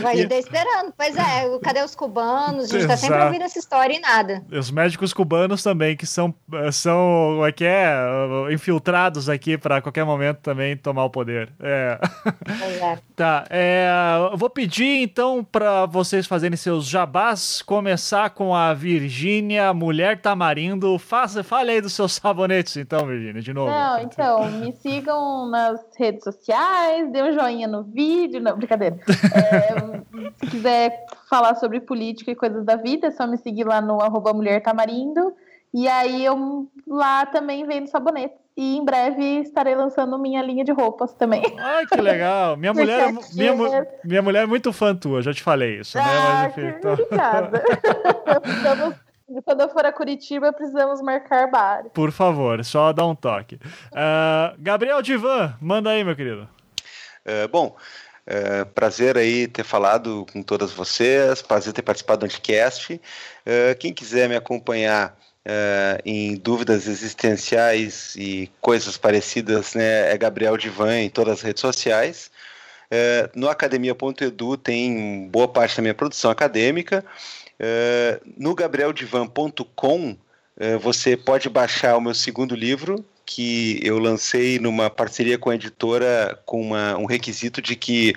Vai 0.00 0.16
gente 0.16 0.34
esperando. 0.34 0.94
Pois 0.96 1.16
é, 1.16 1.58
cadê 1.60 1.82
os 1.82 1.96
cubanos? 1.96 2.66
A 2.66 2.68
gente 2.68 2.84
Exato. 2.84 2.88
tá 2.88 2.96
sempre 2.96 3.24
ouvindo 3.24 3.42
essa 3.42 3.58
história 3.58 3.94
e 3.94 3.98
nada. 3.98 4.44
Os 4.52 4.70
médicos 4.70 5.12
cubanos 5.12 5.60
também, 5.62 5.96
que 5.96 6.06
são, 6.06 6.32
são 6.72 7.42
aqui 7.42 7.64
é, 7.64 7.96
é, 8.48 8.54
infiltrados 8.54 9.28
aqui 9.28 9.58
para 9.58 9.82
qualquer 9.82 10.04
momento 10.04 10.38
também 10.38 10.76
tomar 10.76 11.06
o 11.06 11.10
poder. 11.10 11.50
É. 11.58 11.98
é. 12.80 12.98
tá, 13.16 13.44
é, 13.50 13.88
vou 14.36 14.48
pedir 14.48 15.02
então 15.02 15.42
para 15.42 15.86
vocês 15.86 16.28
fazerem 16.28 16.56
seus 16.56 16.86
jabás, 16.86 17.60
começar 17.60 18.30
com 18.30 18.54
a 18.54 18.72
Virgínia, 18.72 19.74
mulher 19.74 20.20
tamarindo. 20.20 20.96
Faça, 20.96 21.42
fale 21.42 21.72
aí 21.72 21.80
dos 21.80 21.92
seus 21.92 22.19
sabonetes, 22.20 22.76
então, 22.76 23.06
Virginia, 23.06 23.40
de 23.40 23.52
novo. 23.52 23.70
Não, 23.70 23.98
então, 24.00 24.50
me 24.50 24.72
sigam 24.82 25.48
nas 25.48 25.80
redes 25.96 26.22
sociais, 26.22 27.10
dê 27.10 27.22
um 27.22 27.32
joinha 27.32 27.66
no 27.66 27.82
vídeo. 27.82 28.40
Não, 28.40 28.56
brincadeira. 28.56 28.98
É, 29.34 30.30
se 30.36 30.46
quiser 30.46 31.06
falar 31.28 31.54
sobre 31.54 31.80
política 31.80 32.30
e 32.30 32.36
coisas 32.36 32.64
da 32.64 32.76
vida, 32.76 33.06
é 33.06 33.10
só 33.10 33.26
me 33.26 33.38
seguir 33.38 33.64
lá 33.64 33.80
no 33.80 34.00
arroba 34.00 34.32
Mulher 34.32 34.62
Tamarindo. 34.62 35.34
E 35.72 35.88
aí 35.88 36.24
eu 36.24 36.68
lá 36.86 37.24
também 37.26 37.64
vendo 37.64 37.88
sabonetes. 37.88 38.38
E 38.56 38.76
em 38.76 38.84
breve 38.84 39.40
estarei 39.40 39.74
lançando 39.74 40.18
minha 40.18 40.42
linha 40.42 40.64
de 40.64 40.72
roupas 40.72 41.14
também. 41.14 41.42
Ai, 41.58 41.86
que 41.86 42.00
legal. 42.00 42.56
Minha 42.56 42.74
mulher, 42.74 43.08
é 43.08 43.12
minha, 43.34 43.86
minha 44.04 44.22
mulher 44.22 44.42
é 44.42 44.46
muito 44.46 44.72
fã 44.72 44.94
tua, 44.94 45.22
já 45.22 45.32
te 45.32 45.42
falei 45.42 45.80
isso, 45.80 45.96
né? 45.96 46.04
Ah, 46.04 46.42
Mas, 46.42 46.52
enfim, 46.52 46.74
então... 46.76 46.92
Obrigada. 46.92 47.62
Estamos 48.44 48.94
quando 49.44 49.60
eu 49.60 49.68
for 49.68 49.86
a 49.86 49.92
Curitiba, 49.92 50.52
precisamos 50.52 51.00
marcar 51.00 51.48
bar. 51.48 51.84
Por 51.94 52.10
favor, 52.10 52.64
só 52.64 52.92
dá 52.92 53.06
um 53.06 53.14
toque. 53.14 53.54
Uh, 53.54 54.56
Gabriel 54.58 55.00
Divan, 55.00 55.56
manda 55.60 55.90
aí, 55.90 56.02
meu 56.02 56.16
querido. 56.16 56.48
Uh, 57.24 57.48
bom, 57.48 57.76
uh, 58.26 58.66
prazer 58.74 59.16
aí 59.16 59.46
ter 59.46 59.62
falado 59.62 60.26
com 60.32 60.42
todas 60.42 60.72
vocês, 60.72 61.42
prazer 61.42 61.72
ter 61.72 61.82
participado 61.82 62.20
do 62.20 62.26
Anticast. 62.26 63.00
quem 63.78 63.92
quiser 63.92 64.28
me 64.28 64.36
acompanhar 64.36 65.16
em 66.04 66.36
dúvidas 66.36 66.86
existenciais 66.86 68.14
e 68.16 68.50
coisas 68.60 68.96
parecidas, 68.96 69.74
né, 69.74 70.12
é 70.12 70.18
Gabriel 70.18 70.56
Divan 70.56 71.00
em 71.00 71.10
todas 71.10 71.38
as 71.38 71.42
redes 71.42 71.60
sociais. 71.60 72.30
no 73.34 73.48
academia.edu 73.48 74.56
tem 74.56 75.28
boa 75.28 75.48
parte 75.48 75.76
da 75.76 75.82
minha 75.82 75.94
produção 75.94 76.30
acadêmica. 76.30 77.04
Uh, 77.60 78.32
no 78.38 78.54
gabrieldivan.com 78.54 80.16
eh, 80.60 80.76
você 80.76 81.16
pode 81.16 81.48
baixar 81.48 81.96
o 81.96 82.00
meu 82.02 82.14
segundo 82.14 82.54
livro, 82.54 83.02
que 83.24 83.80
eu 83.82 83.98
lancei 83.98 84.58
numa 84.58 84.90
parceria 84.90 85.38
com 85.38 85.48
a 85.48 85.54
editora 85.54 86.38
com 86.44 86.60
uma, 86.60 86.98
um 86.98 87.06
requisito 87.06 87.62
de 87.62 87.76
que 87.76 88.14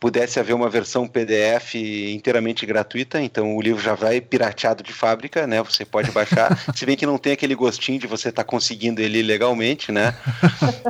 pudesse 0.00 0.40
haver 0.40 0.54
uma 0.54 0.70
versão 0.70 1.06
PDF 1.06 1.74
inteiramente 1.74 2.64
gratuita, 2.64 3.20
então 3.20 3.54
o 3.54 3.60
livro 3.60 3.82
já 3.82 3.94
vai 3.94 4.18
pirateado 4.20 4.82
de 4.82 4.94
fábrica, 4.94 5.46
né? 5.46 5.62
Você 5.62 5.84
pode 5.84 6.10
baixar, 6.10 6.56
se 6.74 6.86
bem 6.86 6.96
que 6.96 7.04
não 7.04 7.18
tem 7.18 7.34
aquele 7.34 7.54
gostinho 7.54 7.98
de 7.98 8.06
você 8.06 8.30
estar 8.30 8.44
tá 8.44 8.48
conseguindo 8.48 9.02
ele 9.02 9.22
legalmente, 9.22 9.92
né? 9.92 10.14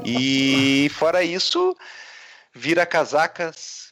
E 0.04 0.88
fora 0.94 1.24
isso, 1.24 1.76
vira 2.54 2.86
casacas 2.86 3.84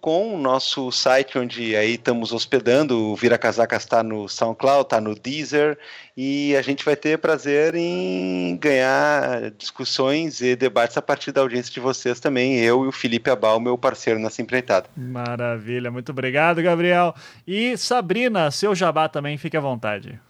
com 0.00 0.38
nosso 0.38 0.92
site 0.92 1.36
onde 1.36 1.74
aí 1.74 1.94
estamos 1.94 2.32
hospedando. 2.32 3.10
O 3.10 3.16
Vira 3.16 3.36
Casacas 3.36 3.82
está 3.82 4.04
no 4.04 4.28
SoundCloud, 4.28 4.82
está 4.82 5.00
no 5.00 5.16
Deezer 5.16 5.76
e 6.16 6.54
a 6.54 6.62
gente 6.62 6.84
vai 6.84 6.94
ter 6.94 7.18
prazer 7.18 7.74
em 7.74 8.56
ganhar 8.56 9.50
discussões 9.58 10.40
e 10.40 10.54
debates 10.54 10.96
a 10.96 11.02
partir 11.02 11.32
da 11.32 11.40
audiência 11.40 11.72
de 11.72 11.80
vocês 11.80 12.20
também. 12.20 12.60
Eu 12.60 12.84
e 12.84 12.88
o 12.88 12.92
Felipe 12.92 13.30
Abal, 13.30 13.58
meu 13.58 13.76
parceiro 13.76 14.20
nessa 14.20 14.40
empreitada. 14.40 14.88
Maravilha, 14.96 15.90
muito 15.90 16.12
obrigado, 16.12 16.62
Gabriel. 16.62 17.12
E 17.44 17.76
Sabrina, 17.76 18.52
seu 18.52 18.76
jabá 18.76 19.08
também, 19.08 19.36
fique 19.36 19.56
à 19.56 19.60
vontade. 19.60 20.20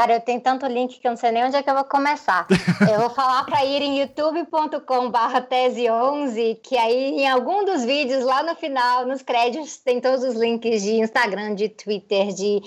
Cara, 0.00 0.14
eu 0.14 0.20
tenho 0.22 0.40
tanto 0.40 0.64
link 0.64 0.98
que 0.98 1.06
eu 1.06 1.10
não 1.10 1.18
sei 1.18 1.30
nem 1.30 1.44
onde 1.44 1.56
é 1.56 1.62
que 1.62 1.68
eu 1.68 1.74
vou 1.74 1.84
começar. 1.84 2.46
eu 2.90 3.00
vou 3.00 3.10
falar 3.10 3.44
para 3.44 3.62
ir 3.66 3.82
em 3.82 4.00
youtube.com/barra 4.00 5.42
tese11, 5.42 6.58
que 6.62 6.74
aí 6.78 7.20
em 7.20 7.28
algum 7.28 7.66
dos 7.66 7.84
vídeos 7.84 8.24
lá 8.24 8.42
no 8.42 8.54
final, 8.54 9.04
nos 9.04 9.20
créditos, 9.20 9.76
tem 9.76 10.00
todos 10.00 10.24
os 10.24 10.36
links 10.36 10.80
de 10.80 10.92
Instagram, 10.92 11.54
de 11.54 11.68
Twitter, 11.68 12.28
de 12.28 12.62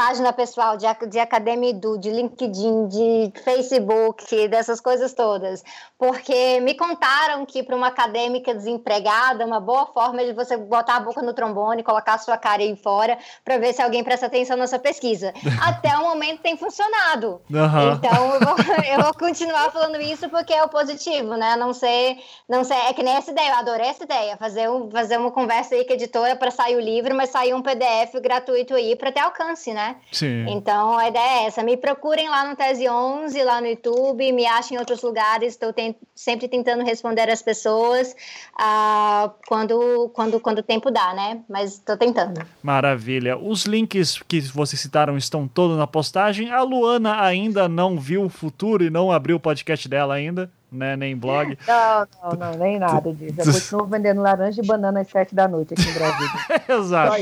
página 0.00 0.32
pessoal 0.32 0.78
de, 0.78 0.86
de 1.10 1.18
Academia 1.18 1.68
Edu, 1.68 1.98
de 1.98 2.10
LinkedIn, 2.10 2.88
de 2.88 3.32
Facebook, 3.44 4.48
dessas 4.48 4.80
coisas 4.80 5.12
todas. 5.12 5.62
Porque 5.98 6.58
me 6.60 6.72
contaram 6.72 7.44
que 7.44 7.62
para 7.62 7.76
uma 7.76 7.88
acadêmica 7.88 8.54
desempregada, 8.54 9.44
uma 9.44 9.60
boa 9.60 9.84
forma 9.84 10.22
é 10.22 10.24
de 10.24 10.32
você 10.32 10.56
botar 10.56 10.96
a 10.96 11.00
boca 11.00 11.20
no 11.20 11.34
trombone, 11.34 11.82
colocar 11.82 12.14
a 12.14 12.18
sua 12.18 12.38
cara 12.38 12.62
aí 12.62 12.74
fora, 12.76 13.18
para 13.44 13.58
ver 13.58 13.74
se 13.74 13.82
alguém 13.82 14.02
presta 14.02 14.24
atenção 14.24 14.56
na 14.56 14.66
sua 14.66 14.78
pesquisa. 14.78 15.34
Até 15.62 15.94
o 15.98 16.04
momento 16.04 16.40
tem 16.40 16.56
funcionado. 16.56 17.42
Uhum. 17.50 17.92
Então 17.92 18.34
eu 18.36 18.40
vou, 18.40 18.56
eu 18.94 19.02
vou, 19.02 19.12
continuar 19.12 19.70
falando 19.70 20.00
isso 20.00 20.30
porque 20.30 20.54
é 20.54 20.64
o 20.64 20.68
positivo, 20.70 21.34
né? 21.36 21.56
Não 21.56 21.74
sei, 21.74 22.16
não 22.48 22.64
sei, 22.64 22.78
é 22.88 22.94
que 22.94 23.02
nem 23.02 23.16
essa 23.16 23.32
ideia, 23.32 23.50
eu 23.50 23.56
adorei 23.56 23.88
essa 23.88 24.04
ideia, 24.04 24.34
fazer, 24.38 24.70
um, 24.70 24.90
fazer 24.90 25.18
uma 25.18 25.30
conversa 25.30 25.74
aí 25.74 25.84
com 25.84 25.92
a 25.92 25.96
editora 25.96 26.34
para 26.34 26.50
sair 26.50 26.76
o 26.76 26.80
livro, 26.80 27.14
mas 27.14 27.28
sair 27.28 27.52
um 27.52 27.60
PDF 27.60 28.14
gratuito 28.22 28.72
aí 28.72 28.96
para 28.96 29.12
ter 29.12 29.20
alcance, 29.20 29.74
né? 29.74 29.89
Sim. 30.12 30.46
Então 30.48 30.96
a 30.96 31.08
ideia 31.08 31.42
é 31.42 31.46
essa. 31.46 31.62
Me 31.62 31.76
procurem 31.76 32.28
lá 32.28 32.48
no 32.48 32.56
Tese 32.56 32.88
11, 32.88 33.42
lá 33.42 33.60
no 33.60 33.66
YouTube, 33.66 34.32
me 34.32 34.46
achem 34.46 34.76
em 34.76 34.78
outros 34.78 35.02
lugares. 35.02 35.52
Estou 35.52 35.74
sempre 36.14 36.48
tentando 36.48 36.84
responder 36.84 37.28
as 37.30 37.42
pessoas 37.42 38.14
uh, 38.54 39.30
quando, 39.46 40.10
quando, 40.14 40.40
quando 40.40 40.58
o 40.58 40.62
tempo 40.62 40.90
dá, 40.90 41.14
né? 41.14 41.40
Mas 41.48 41.74
estou 41.74 41.96
tentando. 41.96 42.40
Maravilha. 42.62 43.36
Os 43.36 43.64
links 43.64 44.20
que 44.26 44.40
vocês 44.40 44.80
citaram 44.80 45.16
estão 45.16 45.46
todos 45.46 45.76
na 45.76 45.86
postagem. 45.86 46.50
A 46.50 46.62
Luana 46.62 47.22
ainda 47.22 47.68
não 47.68 47.98
viu 47.98 48.24
o 48.24 48.28
futuro 48.28 48.84
e 48.84 48.90
não 48.90 49.10
abriu 49.10 49.36
o 49.36 49.40
podcast 49.40 49.88
dela 49.88 50.14
ainda. 50.14 50.50
Né? 50.72 50.96
Nem 50.96 51.16
blog. 51.16 51.56
Não, 51.66 52.06
não, 52.22 52.30
não, 52.52 52.58
nem 52.58 52.78
nada 52.78 53.12
disso. 53.12 53.34
Eu 53.40 53.44
continuo 53.52 53.86
vendendo 53.86 54.20
laranja 54.20 54.60
e 54.62 54.66
banana 54.66 55.00
às 55.00 55.08
sete 55.08 55.34
da 55.34 55.46
noite 55.48 55.74
aqui 55.74 55.82
em 55.88 55.92
Brasília. 55.92 56.30
Exato. 56.68 57.16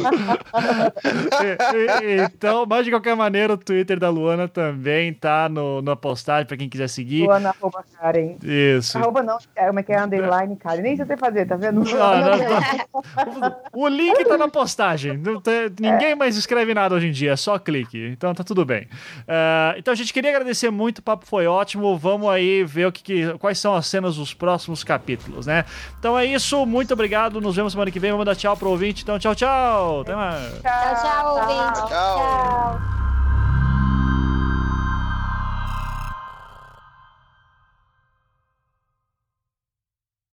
E- 1.75 2.07
e- 2.07 2.21
então, 2.23 2.65
mas 2.67 2.85
de 2.85 2.91
qualquer 2.91 3.15
maneira, 3.17 3.55
o 3.55 3.57
Twitter 3.59 3.99
da 3.99 4.09
Luana 4.11 4.49
também 4.49 5.13
tá 5.13 5.49
no, 5.49 5.81
na 5.83 5.97
postagem 5.97 6.47
pra 6.47 6.57
quem 6.57 6.69
quiser 6.69 6.89
seguir. 6.89 7.25
Luana 7.25 7.51
arroba 7.51 7.85
Karen. 7.99 8.37
Isso. 8.43 8.99
Arroba 8.99 9.23
não, 9.23 9.39
é, 9.57 9.67
como 9.67 9.81
é 9.81 9.83
que 9.83 9.93
é 9.93 10.01
underline, 10.03 10.57
Karen? 10.57 10.83
Nem 10.83 10.97
sei 10.97 11.17
fazer, 11.17 11.47
tá 11.47 11.57
vendo? 11.57 11.81
Não, 11.85 11.89
O 13.73 13.89
link 13.89 14.25
tá 14.25 14.37
na 14.37 14.49
postagem. 14.49 15.17
Não 15.17 15.41
tem- 15.41 15.71
ninguém 15.81 16.15
mais 16.15 16.37
escreve 16.37 16.75
nada 16.75 16.95
hoje 16.95 17.09
em 17.09 17.13
dia, 17.13 17.33
é 17.33 17.37
só 17.37 17.59
clique. 17.59 18.09
Então 18.13 18.35
tá 18.35 18.45
tudo 18.45 18.65
bem. 18.65 18.89
Ah, 19.27 19.75
então 19.77 19.93
a 19.93 19.97
gente 19.97 20.13
queria 20.13 20.31
agradecer 20.31 20.71
muito, 20.71 20.99
o 20.99 21.03
papo 21.03 21.27
foi 21.27 21.47
ótimo. 21.47 21.97
Vamos 21.97 22.29
aí 22.29 22.65
ver 22.65 22.87
o 22.87 22.93
que, 22.93 23.03
que- 23.03 23.38
quais 23.39 23.59
são 23.59 23.75
as 23.75 23.87
cenas 23.87 24.17
dos 24.17 24.35
próximos 24.35 24.85
capítulos, 24.85 25.47
né? 25.47 25.65
Então 25.99 26.19
é 26.19 26.25
isso, 26.25 26.65
muito 26.67 26.93
obrigado. 26.93 27.41
Nos 27.41 27.57
vemos 27.57 27.73
semana 27.73 27.91
que 27.91 28.01
vem. 28.01 28.11
Vamos 28.11 28.27
dar 28.27 28.35
tchau 28.35 28.57
pro 28.57 28.71
ouvinte. 28.71 29.03
Então, 29.03 29.19
tchau, 29.19 29.35
tchau. 29.35 30.01
Até 30.01 30.15
mais. 30.15 30.61
Tchau, 30.61 30.95
tchau, 31.03 31.37
ouvinte. 31.37 31.79
Tchau. 31.79 31.89
tchau. 31.89 32.98